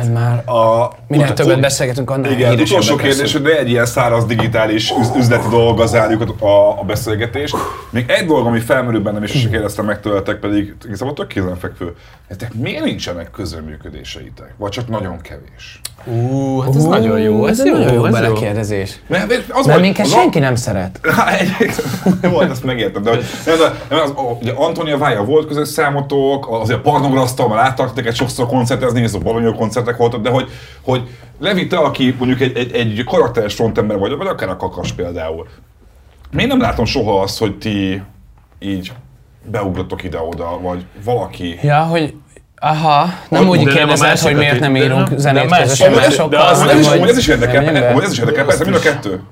Ez 0.00 0.08
már 0.12 0.42
A, 0.48 0.90
minél 1.06 1.32
többet 1.32 1.60
beszélgetünk, 1.60 2.10
annál 2.10 2.30
Igen, 2.30 2.60
utolsó 2.60 2.96
kérdés, 2.96 3.32
hogy 3.32 3.42
ne 3.42 3.58
egy 3.58 3.70
ilyen 3.70 3.86
száraz 3.86 4.24
digitális 4.24 4.92
üz- 5.00 5.16
üzleti 5.16 5.48
dolga 5.48 5.86
zárjuk 5.86 6.42
a, 6.42 6.80
a 6.80 6.84
beszélgetést. 6.86 7.56
Még 7.90 8.04
egy 8.08 8.26
dolog, 8.26 8.46
ami 8.46 8.60
felmerül 8.60 9.00
bennem, 9.00 9.22
és 9.22 9.30
sose 9.30 9.48
kérdeztem 9.48 9.84
meg 9.84 10.00
tőletek, 10.00 10.36
pedig 10.36 10.74
igazából 10.84 11.14
tök 11.14 11.26
kézenfekvő. 11.26 11.94
Nektek 12.28 12.54
miért 12.54 12.84
nincsenek 12.84 13.30
közreműködéseitek? 13.30 14.54
Vagy 14.56 14.70
csak 14.70 14.88
nagyon 14.88 15.20
kevés? 15.20 15.80
Ú, 16.04 16.58
hát 16.60 16.74
ez 16.74 16.84
Ú, 16.84 16.88
nagyon 16.88 17.20
jó, 17.20 17.46
ez, 17.46 17.64
jó, 17.64 17.72
nagyon 17.72 17.92
jó 17.92 18.04
ez 18.04 18.14
jó. 18.14 18.20
belekérdezés. 18.20 18.98
Mert, 19.06 19.44
az 19.48 19.66
Mert 19.66 19.80
minket 19.80 20.06
az 20.06 20.12
senki 20.12 20.38
nem 20.38 20.54
szeret. 20.54 21.00
Hát, 21.16 21.40
Jó, 22.22 22.40
ezt 22.40 22.64
megértem, 22.64 23.02
de 23.02 23.10
hogy 23.10 23.24
nem, 23.46 23.56
nem, 23.88 23.98
az, 24.00 24.12
ugye 24.40 24.52
Antonia 24.52 24.98
Vája 24.98 25.24
volt 25.24 25.46
közös 25.46 25.68
számotok, 25.68 26.46
azért 26.60 26.78
a 26.78 26.90
Parnograsztal 26.90 27.48
már 27.48 27.58
láttak 27.58 27.88
titeket 27.88 28.14
sokszor 28.14 28.46
koncertezni, 28.46 29.02
ez 29.02 29.14
a 29.14 29.18
Balonyó 29.18 29.52
koncertek 29.52 29.96
voltak, 29.96 30.20
de 30.22 30.30
hogy, 30.30 30.48
hogy 30.82 31.02
Levi, 31.38 31.66
te, 31.66 31.76
aki 31.76 32.14
mondjuk 32.18 32.40
egy, 32.40 32.56
egy, 32.56 32.72
egy 32.74 33.04
karakteres 33.04 33.54
frontember 33.54 33.98
vagy, 33.98 34.16
vagy 34.16 34.26
akár 34.26 34.48
a 34.48 34.56
kakas 34.56 34.92
például, 34.92 35.46
miért 36.30 36.50
nem 36.50 36.60
látom 36.60 36.84
soha 36.84 37.20
azt, 37.20 37.38
hogy 37.38 37.58
ti 37.58 38.02
így 38.58 38.92
beugrotok 39.50 40.04
ide-oda, 40.04 40.58
vagy 40.62 40.84
valaki... 41.04 41.58
Ja, 41.62 41.82
hogy 41.82 42.14
Aha, 42.60 43.06
nem 43.28 43.46
Hogy- 43.46 43.58
úgy 43.58 43.64
nem 43.64 43.74
kérdezed, 43.74 44.18
hogy 44.18 44.34
miért 44.36 44.60
nem 44.60 44.76
írunk 44.76 45.08
nem- 45.08 45.18
zenét 45.18 45.42
de 45.42 45.48
más- 45.48 45.62
közösen 45.62 45.92
de 45.92 45.98
az- 46.06 46.28
de 46.28 46.38
az- 46.38 46.58
Amúgy 46.58 46.58
hanem 46.58 46.76
ez, 47.08 47.16
is- 47.16 47.26
hogy- 47.26 47.34
érdekel, 47.40 47.90
amúgy 47.90 48.02
ez 48.02 48.12
is 48.12 48.18
érdekel, 48.18 48.44
persze, 48.44 48.64
mind 48.64 48.76
a 48.76 48.80
kettő. 48.80 49.22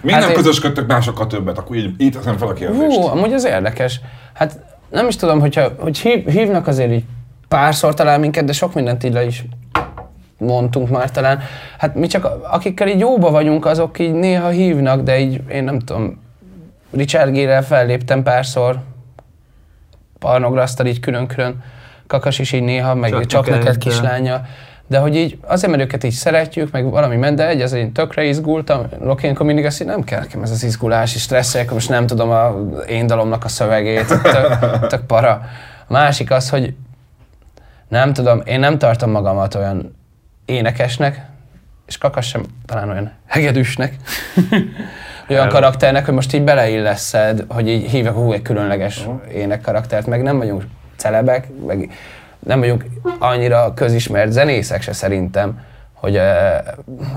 Miért 0.00 0.18
Hát 0.18 0.28
nem 0.28 0.36
én- 0.38 0.44
közösködtök 0.44 0.86
másokkal 0.86 1.26
többet? 1.26 1.58
Akkor 1.58 1.76
így, 1.76 1.94
így 1.98 2.12
teszem 2.12 2.36
fel 2.36 2.48
a 2.48 2.52
kérdést. 2.52 2.96
Hú, 2.96 3.06
amúgy 3.06 3.32
az 3.32 3.44
érdekes. 3.44 4.00
Hát 4.34 4.58
nem 4.94 5.08
is 5.08 5.16
tudom, 5.16 5.40
hogyha, 5.40 5.70
hogy 5.78 5.98
hív, 5.98 6.28
hívnak 6.28 6.66
azért 6.66 6.92
így 6.92 7.04
párszor 7.48 7.94
talán 7.94 8.20
minket, 8.20 8.44
de 8.44 8.52
sok 8.52 8.74
mindent 8.74 9.04
így 9.04 9.12
le 9.12 9.24
is 9.24 9.44
mondtunk 10.38 10.88
már 10.88 11.10
talán. 11.10 11.40
Hát 11.78 11.94
mi 11.94 12.06
csak 12.06 12.24
akikkel 12.50 12.88
így 12.88 12.98
jóba 12.98 13.30
vagyunk, 13.30 13.66
azok 13.66 13.98
így 13.98 14.12
néha 14.12 14.48
hívnak, 14.48 15.02
de 15.02 15.18
így 15.18 15.40
én 15.50 15.64
nem 15.64 15.78
tudom, 15.78 16.22
Richard 16.90 17.32
Gérel 17.32 17.62
felléptem 17.62 18.22
párszor, 18.22 18.78
Parnograsztal 20.18 20.86
így 20.86 21.00
külön-külön, 21.00 21.62
Kakas 22.06 22.38
is 22.38 22.52
így 22.52 22.62
néha, 22.62 22.94
meg 22.94 23.10
Csak 23.10 23.26
csak, 23.26 23.46
neked, 23.46 23.64
neked 23.64 23.78
kislánya. 23.78 24.34
De 24.34 24.46
hogy 24.90 25.16
így, 25.16 25.38
azért, 25.40 25.72
mert 25.72 25.84
őket 25.84 26.04
így 26.04 26.12
szeretjük, 26.12 26.70
meg 26.70 26.90
valami 26.90 27.16
ment, 27.16 27.36
de 27.36 27.48
egy, 27.48 27.60
az 27.60 27.72
én 27.72 27.92
tökre 27.92 28.24
izgultam, 28.24 28.86
Lokénkor 29.00 29.46
mindig 29.46 29.64
azt, 29.64 29.78
hogy 29.78 29.86
nem 29.86 30.02
kell 30.04 30.20
nekem 30.20 30.42
ez 30.42 30.50
az 30.50 30.64
izgulás, 30.64 31.14
és 31.14 31.20
stresszeljek, 31.20 31.70
most 31.70 31.88
nem 31.88 32.06
tudom 32.06 32.30
a 32.30 32.54
én 32.88 33.06
dalomnak 33.06 33.44
a 33.44 33.48
szövegét, 33.48 34.06
tök, 34.06 34.58
tök 34.86 35.06
para. 35.06 35.30
A 35.86 35.92
másik 35.92 36.30
az, 36.30 36.50
hogy 36.50 36.74
nem 37.88 38.12
tudom, 38.12 38.42
én 38.44 38.60
nem 38.60 38.78
tartom 38.78 39.10
magamat 39.10 39.54
olyan 39.54 39.96
énekesnek, 40.44 41.26
és 41.86 41.98
Kakas 41.98 42.26
sem 42.26 42.44
talán 42.66 42.90
olyan 42.90 43.12
hegedűsnek, 43.26 43.96
olyan 45.28 45.48
karakternek, 45.48 46.04
hogy 46.04 46.14
most 46.14 46.34
így 46.34 46.42
beleilleszed, 46.42 47.44
hogy 47.48 47.68
így 47.68 47.90
hívják, 47.90 48.14
hú, 48.14 48.32
egy 48.32 48.42
különleges 48.42 49.08
énekkaraktert, 49.34 50.06
meg 50.06 50.22
nem 50.22 50.38
vagyunk 50.38 50.64
celebek, 50.96 51.48
meg 51.66 51.90
nem 52.44 52.58
vagyunk 52.58 52.84
annyira 53.18 53.74
közismert 53.74 54.32
zenészek 54.32 54.82
se 54.82 54.92
szerintem, 54.92 55.60
hogy 55.92 56.16
eh, 56.16 56.58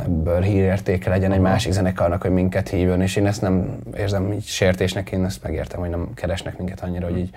ebből 0.03 0.41
hírértéke 0.41 1.09
legyen 1.09 1.31
egy 1.31 1.39
másik 1.39 1.71
zenekarnak, 1.71 2.21
hogy 2.21 2.31
minket 2.31 2.69
hívjon, 2.69 3.01
és 3.01 3.15
én 3.15 3.27
ezt 3.27 3.41
nem 3.41 3.77
érzem 3.97 4.31
így 4.31 4.45
sértésnek, 4.45 5.11
én 5.11 5.25
ezt 5.25 5.43
megértem, 5.43 5.79
hogy 5.79 5.89
nem 5.89 6.09
keresnek 6.15 6.57
minket 6.57 6.81
annyira, 6.81 7.05
hogy 7.05 7.17
így 7.17 7.29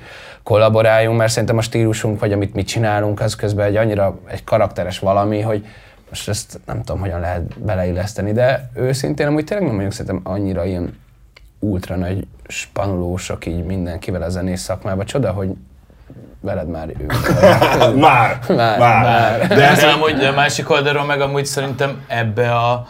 kollaboráljunk, 0.42 1.18
mert 1.18 1.32
szerintem 1.32 1.58
a 1.58 1.62
stílusunk, 1.62 2.20
vagy 2.20 2.32
amit 2.32 2.54
mi 2.54 2.62
csinálunk, 2.62 3.20
az 3.20 3.36
közben 3.36 3.66
egy 3.66 3.76
annyira 3.76 4.18
egy 4.26 4.44
karakteres 4.44 4.98
valami, 4.98 5.40
hogy 5.40 5.66
most 6.08 6.28
ezt 6.28 6.60
nem 6.66 6.82
tudom, 6.82 7.00
hogyan 7.00 7.20
lehet 7.20 7.60
beleilleszteni, 7.60 8.32
de 8.32 8.70
őszintén 8.74 9.26
amúgy 9.26 9.44
tényleg 9.44 9.66
nem 9.66 9.76
vagyunk 9.76 9.92
szerintem 9.92 10.32
annyira 10.32 10.64
ilyen 10.64 10.98
ultra 11.58 11.96
nagy 11.96 12.26
spanulósok 12.46 13.46
így 13.46 13.64
mindenkivel 13.64 14.22
a 14.22 14.28
zenész 14.28 14.60
szakmában. 14.60 15.06
Csoda, 15.06 15.32
hogy 15.32 15.50
veled 16.40 16.68
már 16.68 16.88
ő. 16.98 17.06
Már, 17.96 18.38
már, 18.48 18.78
Már, 18.78 18.78
már. 18.78 19.48
De, 19.48 19.54
De 19.54 19.68
ez, 19.68 19.82
amúgy, 19.84 20.14
de 20.14 20.28
a 20.28 20.34
másik 20.34 20.70
oldalról 20.70 21.04
meg 21.04 21.20
amúgy 21.20 21.46
szerintem 21.46 22.00
ebbe 22.06 22.54
a 22.54 22.86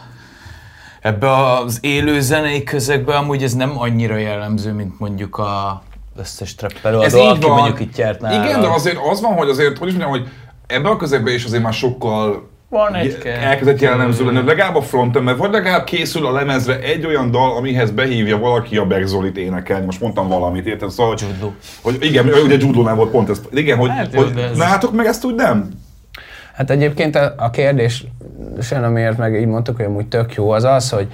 ebbe 1.01 1.31
az 1.47 1.77
élő 1.81 2.19
zenei 2.19 2.63
közegbe 2.63 3.15
amúgy 3.15 3.43
ez 3.43 3.53
nem 3.53 3.79
annyira 3.79 4.15
jellemző, 4.15 4.73
mint 4.73 4.99
mondjuk 4.99 5.37
a 5.37 5.81
összes 6.17 6.55
az, 6.83 7.15
így 7.15 7.21
aki 7.21 7.39
van. 7.39 7.57
mondjuk 7.57 7.79
itt 7.79 7.97
járt 7.97 8.21
nála. 8.21 8.45
Igen, 8.45 8.61
de 8.61 8.67
azért 8.67 8.97
az 9.11 9.21
van, 9.21 9.33
hogy 9.33 9.49
azért, 9.49 9.77
hogy 9.77 9.87
is 9.87 9.93
mondjam, 9.93 10.19
hogy 10.21 10.29
ebben 10.67 10.91
a 10.91 10.95
közegben 10.97 11.33
is 11.33 11.45
azért 11.45 11.63
már 11.63 11.73
sokkal 11.73 12.49
Van 12.71 12.95
egy 12.95 13.21
elkezdett 13.25 13.79
jellemző 13.79 14.25
lenni, 14.25 14.45
legalább 14.45 14.75
a 14.75 14.81
fronten, 14.81 15.23
mert 15.23 15.37
vagy 15.37 15.51
legalább 15.51 15.83
készül 15.83 16.25
a 16.25 16.31
lemezre 16.31 16.79
egy 16.79 17.05
olyan 17.05 17.31
dal, 17.31 17.55
amihez 17.55 17.91
behívja 17.91 18.37
valaki 18.37 18.77
a 18.77 18.85
Backzolit 18.87 19.37
énekelni. 19.37 19.85
Most 19.85 20.01
mondtam 20.01 20.27
valamit, 20.27 20.65
érted? 20.65 20.89
Szóval, 20.89 21.11
hogy, 21.11 21.25
Judo. 21.33 21.51
hogy 21.81 21.97
igen, 21.99 22.27
ugye 22.27 22.57
judónál 22.59 22.95
volt 22.95 23.11
pont 23.11 23.29
ez. 23.29 23.41
Igen, 23.51 23.77
hogy, 23.77 23.89
Hát 23.89 24.15
hogy 24.15 24.33
ez- 24.51 24.57
nálatok 24.57 24.93
meg 24.93 25.05
ezt 25.05 25.25
úgy 25.25 25.35
nem? 25.35 25.69
Hát 26.53 26.69
egyébként 26.69 27.15
a, 27.15 27.33
a 27.37 27.49
kérdés, 27.49 28.05
sem 28.61 28.83
amiért 28.83 29.17
meg 29.17 29.39
így 29.39 29.45
mondtuk, 29.47 29.75
hogy 29.75 29.85
amúgy 29.85 30.07
tök 30.07 30.33
jó, 30.33 30.49
az 30.49 30.63
az, 30.63 30.89
hogy 30.89 31.07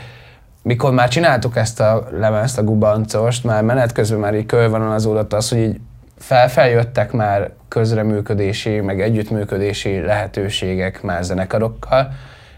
mikor 0.62 0.94
már 0.94 1.08
csináltuk 1.08 1.56
ezt 1.56 1.80
a 1.80 2.08
lemezt, 2.20 2.58
a 2.58 2.64
gubancost, 2.64 3.44
már 3.44 3.64
menet 3.64 3.92
közben 3.92 4.20
már 4.20 4.36
így 4.36 4.46
körvonalazódott 4.46 5.34
az, 5.34 5.50
hogy 5.50 5.60
így 5.60 5.80
fel, 6.20 6.50
feljöttek 6.50 7.12
már 7.12 7.52
közreműködési, 7.68 8.80
meg 8.80 9.02
együttműködési 9.02 10.00
lehetőségek 10.00 11.02
már 11.02 11.24
zenekarokkal, 11.24 12.12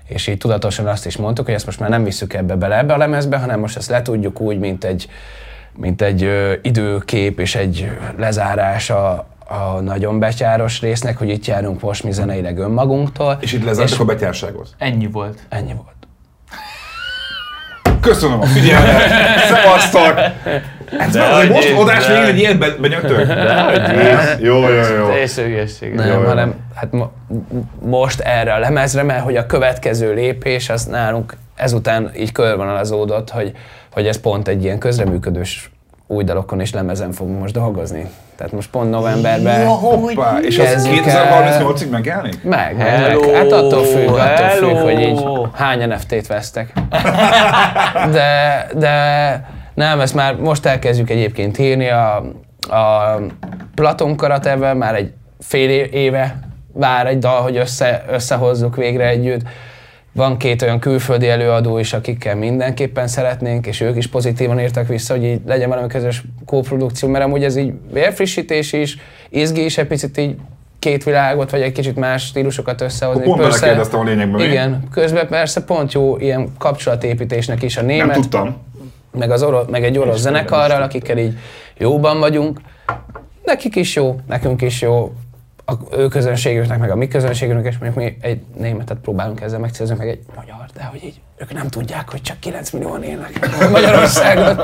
és 0.07 0.27
így 0.27 0.37
tudatosan 0.37 0.87
azt 0.87 1.05
is 1.05 1.17
mondtuk, 1.17 1.45
hogy 1.45 1.53
ezt 1.53 1.65
most 1.65 1.79
már 1.79 1.89
nem 1.89 2.03
visszük 2.03 2.33
ebbe 2.33 2.55
bele 2.55 2.77
ebbe 2.77 2.93
a 2.93 2.97
lemezbe, 2.97 3.37
hanem 3.37 3.59
most 3.59 3.77
ezt 3.77 3.89
letudjuk 3.89 4.39
úgy, 4.39 4.59
mint 4.59 4.83
egy, 4.83 5.09
mint 5.75 6.01
egy 6.01 6.23
ö, 6.23 6.53
időkép 6.61 7.39
és 7.39 7.55
egy 7.55 7.91
lezárás 8.17 8.89
a, 8.89 9.27
a 9.47 9.79
nagyon 9.81 10.19
betyáros 10.19 10.81
résznek, 10.81 11.17
hogy 11.17 11.29
itt 11.29 11.45
járunk 11.45 11.81
most 11.81 12.03
mi 12.03 12.11
zeneileg 12.11 12.57
önmagunktól. 12.57 13.37
És 13.39 13.53
itt 13.53 13.63
lezártak 13.63 13.99
a 13.99 14.05
betyárságot. 14.05 14.69
Ennyi 14.77 15.07
volt. 15.07 15.39
Ennyi 15.49 15.73
volt. 15.73 15.97
Köszönöm 18.01 18.41
a 18.41 18.45
figyelmet, 18.45 19.09
szevasztok! 19.47 20.19
Ez 20.97 21.13
De 21.13 21.33
hogy 21.35 21.49
most 21.49 21.85
de- 21.85 22.07
végén 22.07 22.23
egy 22.23 22.37
ilyet 22.39 22.57
be- 22.57 22.75
benyögtök? 22.81 23.27
Jó, 24.39 24.55
jó, 24.59 24.95
jó. 24.97 25.07
Teljesen 25.07 25.45
hülyeség. 25.45 25.93
Nem, 25.93 26.07
Jó, 26.07 26.21
jó. 26.21 26.27
hanem 26.27 26.53
hát 26.75 26.91
mo- 26.91 27.11
most 27.85 28.19
erre 28.19 28.53
a 28.53 28.59
lemezre, 28.59 29.03
mert 29.03 29.23
hogy 29.23 29.35
a 29.35 29.45
következő 29.45 30.13
lépés 30.13 30.69
az 30.69 30.85
nálunk 30.85 31.33
ezután 31.55 32.11
így 32.17 32.31
körvonalazódott, 32.31 33.29
hogy, 33.29 33.51
hogy 33.93 34.07
ez 34.07 34.19
pont 34.19 34.47
egy 34.47 34.63
ilyen 34.63 34.77
közreműködős 34.77 35.71
új 36.07 36.23
dalokon 36.23 36.59
és 36.59 36.73
lemezen 36.73 37.11
fogunk 37.11 37.39
most 37.39 37.53
dolgozni. 37.53 38.09
Tehát 38.35 38.51
most 38.53 38.69
pont 38.69 38.89
novemberben 38.89 39.67
Hoppá, 39.67 40.37
és 40.41 40.59
az 40.59 40.65
Kezdjük 40.65 41.05
el. 41.05 41.59
2038-ig 41.61 41.89
megjelenik? 41.89 42.43
meg, 42.43 42.77
meg, 42.77 42.87
Hello, 42.87 43.25
meg. 43.25 43.35
Hát 43.35 43.51
attól 43.51 43.83
függ, 43.83 44.07
attól 44.07 44.17
hello. 44.45 44.67
függ, 44.67 44.77
hogy 44.77 44.99
így 44.99 45.21
hány 45.53 45.87
NFT-t 45.87 46.27
vesztek. 46.27 46.73
De, 48.11 48.67
de 48.75 48.93
nem, 49.79 49.99
ezt 49.99 50.13
már 50.13 50.35
most 50.35 50.65
elkezdjük 50.65 51.09
egyébként 51.09 51.57
írni. 51.57 51.89
A, 51.89 52.15
a 52.69 53.19
Platon 53.75 54.15
Karatevel 54.15 54.75
már 54.75 54.95
egy 54.95 55.11
fél 55.39 55.69
éve 55.83 56.39
vár 56.73 57.07
egy 57.07 57.17
dal, 57.17 57.41
hogy 57.41 57.57
össze, 57.57 58.05
összehozzuk 58.09 58.75
végre 58.75 59.07
együtt. 59.07 59.41
van 60.11 60.37
két 60.37 60.61
olyan 60.61 60.79
külföldi 60.79 61.27
előadó 61.27 61.77
is, 61.77 61.93
akikkel 61.93 62.35
mindenképpen 62.35 63.07
szeretnénk, 63.07 63.67
és 63.67 63.81
ők 63.81 63.95
is 63.95 64.07
pozitívan 64.07 64.59
írtak 64.59 64.87
vissza, 64.87 65.13
hogy 65.13 65.23
így 65.23 65.41
legyen 65.45 65.69
valami 65.69 65.87
közös 65.87 66.23
kóprodukció, 66.45 67.09
mert 67.09 67.25
amúgy 67.25 67.43
ez 67.43 67.55
így 67.55 67.73
vérfrissítés 67.91 68.73
is, 68.73 68.97
izgi 69.29 69.65
is 69.65 69.77
egy 69.77 69.87
picit 69.87 70.17
így 70.17 70.35
két 70.79 71.03
világot, 71.03 71.51
vagy 71.51 71.61
egy 71.61 71.71
kicsit 71.71 71.95
más 71.95 72.25
stílusokat 72.25 72.81
összehozni. 72.81 73.23
Pont 73.23 73.41
belekérdeztem 73.41 73.99
a 73.99 74.03
lényegbe 74.03 74.37
még. 74.37 74.47
Igen, 74.47 74.83
közben 74.91 75.27
persze 75.27 75.63
pont 75.63 75.93
jó 75.93 76.17
ilyen 76.17 76.49
kapcsolatépítésnek 76.57 77.63
is 77.63 77.77
a 77.77 77.81
német, 77.81 78.07
Nem 78.07 78.21
tudtam. 78.21 78.67
Meg, 79.11 79.31
az 79.31 79.43
orosz, 79.43 79.65
meg 79.69 79.83
egy 79.83 79.97
orosz 79.97 80.19
zenekarral, 80.19 80.81
akikkel 80.81 81.17
így 81.17 81.37
jóban 81.77 82.19
vagyunk. 82.19 82.61
Nekik 83.43 83.75
is 83.75 83.95
jó, 83.95 84.19
nekünk 84.27 84.61
is 84.61 84.81
jó, 84.81 85.13
a 85.65 85.95
ő 85.97 86.07
közönségüknek, 86.07 86.79
meg 86.79 86.91
a 86.91 86.95
mi 86.95 87.07
közönségünknek, 87.07 87.73
és 87.73 87.79
mondjuk 87.79 88.03
mi 88.03 88.17
egy 88.21 88.41
németet 88.57 88.97
próbálunk 88.97 89.41
ezzel 89.41 89.59
megcélzni, 89.59 89.95
meg 89.95 90.07
egy 90.07 90.19
magyar, 90.35 90.65
de 90.73 90.83
hogy 90.83 91.03
így 91.03 91.21
ők 91.37 91.53
nem 91.53 91.67
tudják, 91.67 92.09
hogy 92.09 92.21
csak 92.21 92.39
9 92.39 92.69
millióan 92.69 93.03
élnek 93.03 93.39
Magyarországon. 93.71 94.59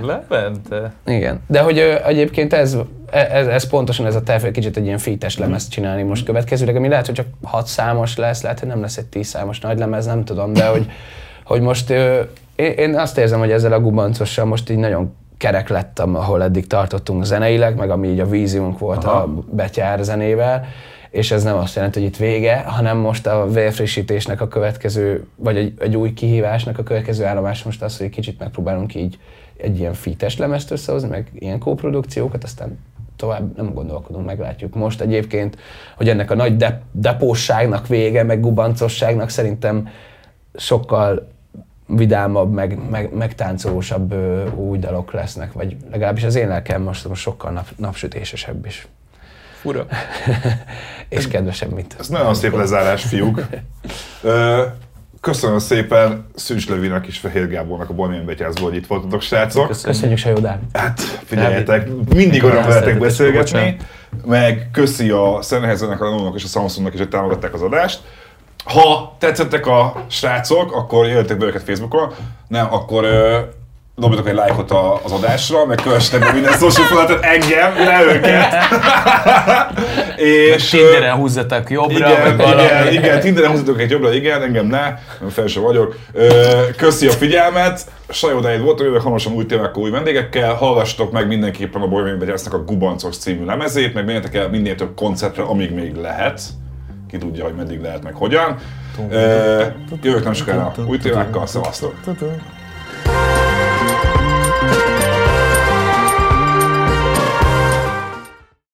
Levente. 0.00 0.92
Igen, 1.06 1.40
de 1.46 1.60
hogy 1.60 1.78
ö, 1.78 1.94
egyébként 2.04 2.52
ez, 2.52 2.76
ez, 3.10 3.46
ez 3.46 3.68
pontosan 3.68 4.06
ez 4.06 4.14
a 4.14 4.22
terv, 4.22 4.42
hogy 4.42 4.50
kicsit 4.50 4.76
egy 4.76 4.84
ilyen 4.84 4.98
fites 4.98 5.38
lemezt 5.38 5.70
csinálni 5.70 6.02
most 6.02 6.24
következőleg, 6.24 6.76
ami 6.76 6.88
lehet, 6.88 7.06
hogy 7.06 7.14
csak 7.14 7.26
6 7.42 7.66
számos 7.66 8.16
lesz, 8.16 8.42
lehet, 8.42 8.58
hogy 8.58 8.68
nem 8.68 8.80
lesz 8.80 8.96
egy 8.96 9.06
10 9.06 9.26
számos 9.26 9.60
nagy 9.60 9.78
lemez, 9.78 10.06
nem 10.06 10.24
tudom, 10.24 10.52
de 10.52 10.66
hogy, 10.66 10.90
hogy 11.44 11.60
most 11.60 11.90
ö, 11.90 12.20
én, 12.56 12.72
én 12.72 12.98
azt 12.98 13.18
érzem, 13.18 13.38
hogy 13.38 13.50
ezzel 13.50 13.72
a 13.72 13.80
gubancossal 13.80 14.44
most 14.44 14.70
így 14.70 14.78
nagyon 14.78 15.14
kerek 15.36 15.68
lettem, 15.68 16.14
ahol 16.14 16.42
eddig 16.42 16.66
tartottunk 16.66 17.24
zeneileg, 17.24 17.76
meg 17.76 17.90
ami 17.90 18.08
így 18.08 18.20
a 18.20 18.26
víziunk 18.26 18.78
volt 18.78 19.04
Aha. 19.04 19.18
a 19.18 19.44
betyár 19.50 19.98
zenével, 20.02 20.66
és 21.10 21.30
ez 21.30 21.42
nem 21.42 21.56
azt 21.56 21.74
jelenti, 21.74 21.98
hogy 21.98 22.08
itt 22.08 22.16
vége, 22.16 22.56
hanem 22.56 22.96
most 22.96 23.26
a 23.26 23.46
vérfrissítésnek 23.46 24.40
a 24.40 24.48
következő, 24.48 25.26
vagy 25.36 25.56
egy, 25.56 25.74
egy 25.78 25.96
új 25.96 26.12
kihívásnak 26.12 26.78
a 26.78 26.82
következő 26.82 27.24
állomás 27.24 27.62
most 27.62 27.82
az, 27.82 27.96
hogy 27.96 28.06
egy 28.06 28.12
kicsit 28.12 28.38
megpróbálunk 28.38 28.94
így 28.94 29.18
egy 29.56 29.78
ilyen 29.78 29.94
fites 29.94 30.36
lemezt 30.36 30.70
összehozni, 30.70 31.08
meg 31.08 31.30
ilyen 31.34 31.58
kóprodukciókat, 31.58 32.44
aztán 32.44 32.78
tovább 33.16 33.56
nem 33.56 33.74
gondolkodunk, 33.74 34.26
meglátjuk. 34.26 34.74
Most 34.74 35.00
egyébként, 35.00 35.56
hogy 35.96 36.08
ennek 36.08 36.30
a 36.30 36.34
nagy 36.34 36.56
de- 36.56 36.82
depósságnak 36.92 37.86
vége, 37.86 38.22
meg 38.22 38.40
gubancosságnak 38.40 39.28
szerintem 39.28 39.88
sokkal 40.54 41.28
vidámabb, 41.86 42.52
meg, 42.52 42.78
meg, 42.90 43.12
meg 43.12 43.34
táncolósabb 43.34 44.12
ö, 44.12 44.50
új 44.50 44.78
dalok 44.78 45.12
lesznek, 45.12 45.52
vagy 45.52 45.76
legalábbis 45.90 46.24
az 46.24 46.34
én 46.34 46.48
lelkem 46.48 46.82
most, 46.82 47.08
most 47.08 47.22
sokkal 47.22 47.50
nap, 47.50 47.66
napsütésesebb 47.76 48.66
is. 48.66 48.86
Fura. 49.60 49.86
És 51.08 51.28
kedvesebb, 51.28 51.72
mint 51.72 51.96
Ez 51.98 52.08
nagyon 52.08 52.34
szép 52.34 52.56
lezárás, 52.56 53.04
fiúk. 53.04 53.46
Ö, 54.22 54.62
Köszönöm 55.20 55.58
szépen 55.58 56.26
Szűcs 56.34 56.68
Levinek 56.68 57.06
és 57.06 57.18
Fehér 57.18 57.48
Gábornak 57.48 57.90
a 57.90 57.92
Bohemian 57.92 58.24
Betyászból, 58.24 58.68
hogy 58.68 58.78
itt 58.78 58.86
voltatok, 58.86 59.20
srácok. 59.20 59.76
Köszönjük, 59.82 60.18
Sajó 60.18 60.38
Dávid! 60.38 60.68
Hát 60.72 61.00
figyeljetek, 61.00 61.88
mindig 62.14 62.42
öröm 62.42 62.66
veletek 62.66 62.98
beszélgetni, 62.98 63.76
meg 64.24 64.68
köszi 64.72 65.10
a 65.10 65.38
Szennehezenek, 65.42 66.00
a 66.00 66.04
Lenovo-nak 66.04 66.34
és 66.34 66.44
a 66.44 66.46
Samsungnak 66.46 66.92
is, 66.92 66.98
hogy 66.98 67.08
támogatták 67.08 67.54
az 67.54 67.62
adást. 67.62 68.00
Ha 68.66 69.16
tetszettek 69.18 69.66
a 69.66 70.04
srácok, 70.10 70.72
akkor 70.74 71.06
jöjjetek 71.06 71.38
be 71.38 71.46
őket 71.46 71.62
Facebookon, 71.62 72.14
nem, 72.48 72.66
akkor 72.74 73.04
ö, 73.04 73.38
dobjatok 73.96 74.28
egy 74.28 74.34
lájkot 74.34 74.70
a- 74.70 75.00
az 75.04 75.12
adásra, 75.12 75.66
meg 75.66 75.76
kövessetek 75.82 76.20
be 76.20 76.32
minden 76.32 76.52
social 76.52 76.86
felületet, 76.86 77.22
engem, 77.24 77.72
ne 77.84 78.02
őket. 78.04 78.54
és, 80.54 80.72
ö, 80.72 80.76
Tinderen 80.78 81.14
húzzatok 81.16 81.70
jobbra, 81.70 81.96
igen, 81.96 82.36
vagy 82.36 82.46
valami. 82.46 82.62
igen, 82.62 82.92
igen, 82.92 83.20
Tinderen 83.20 83.50
húzzatok 83.50 83.80
egy 83.80 83.90
jobbra, 83.90 84.12
igen, 84.12 84.42
engem 84.42 84.66
ne, 84.66 84.80
nem 85.20 85.28
fel 85.28 85.46
sem 85.46 85.62
vagyok. 85.62 85.96
Köszi 86.76 87.06
a 87.06 87.10
figyelmet, 87.10 87.80
Sajó 88.08 88.40
Dávid 88.40 88.60
volt, 88.60 88.80
jövök 88.80 89.00
hamarosan 89.02 89.32
új 89.32 89.46
témákkal, 89.46 89.82
új 89.82 89.90
vendégekkel, 89.90 90.54
hallgassatok 90.54 91.12
meg 91.12 91.26
mindenképpen 91.26 91.82
a 91.82 91.86
Bolyvén 91.86 92.18
Begyásznak 92.18 92.54
a 92.54 92.64
Gubancos 92.64 93.16
című 93.16 93.44
lemezét, 93.44 93.94
meg 93.94 94.04
menjetek 94.04 94.34
el 94.34 94.48
minél 94.48 94.74
több 94.74 94.94
koncertre, 94.94 95.42
amíg 95.42 95.70
még 95.74 95.94
lehet 95.94 96.40
ki 97.10 97.18
tudja, 97.18 97.44
hogy 97.44 97.54
meddig 97.54 97.80
lehet, 97.80 98.02
meg 98.02 98.14
hogyan. 98.14 98.56
Jövök 100.02 100.24
nem 100.24 100.32
sokára 100.32 100.72
új 100.86 100.98
témákkal, 100.98 101.46
szevasztok! 101.46 101.94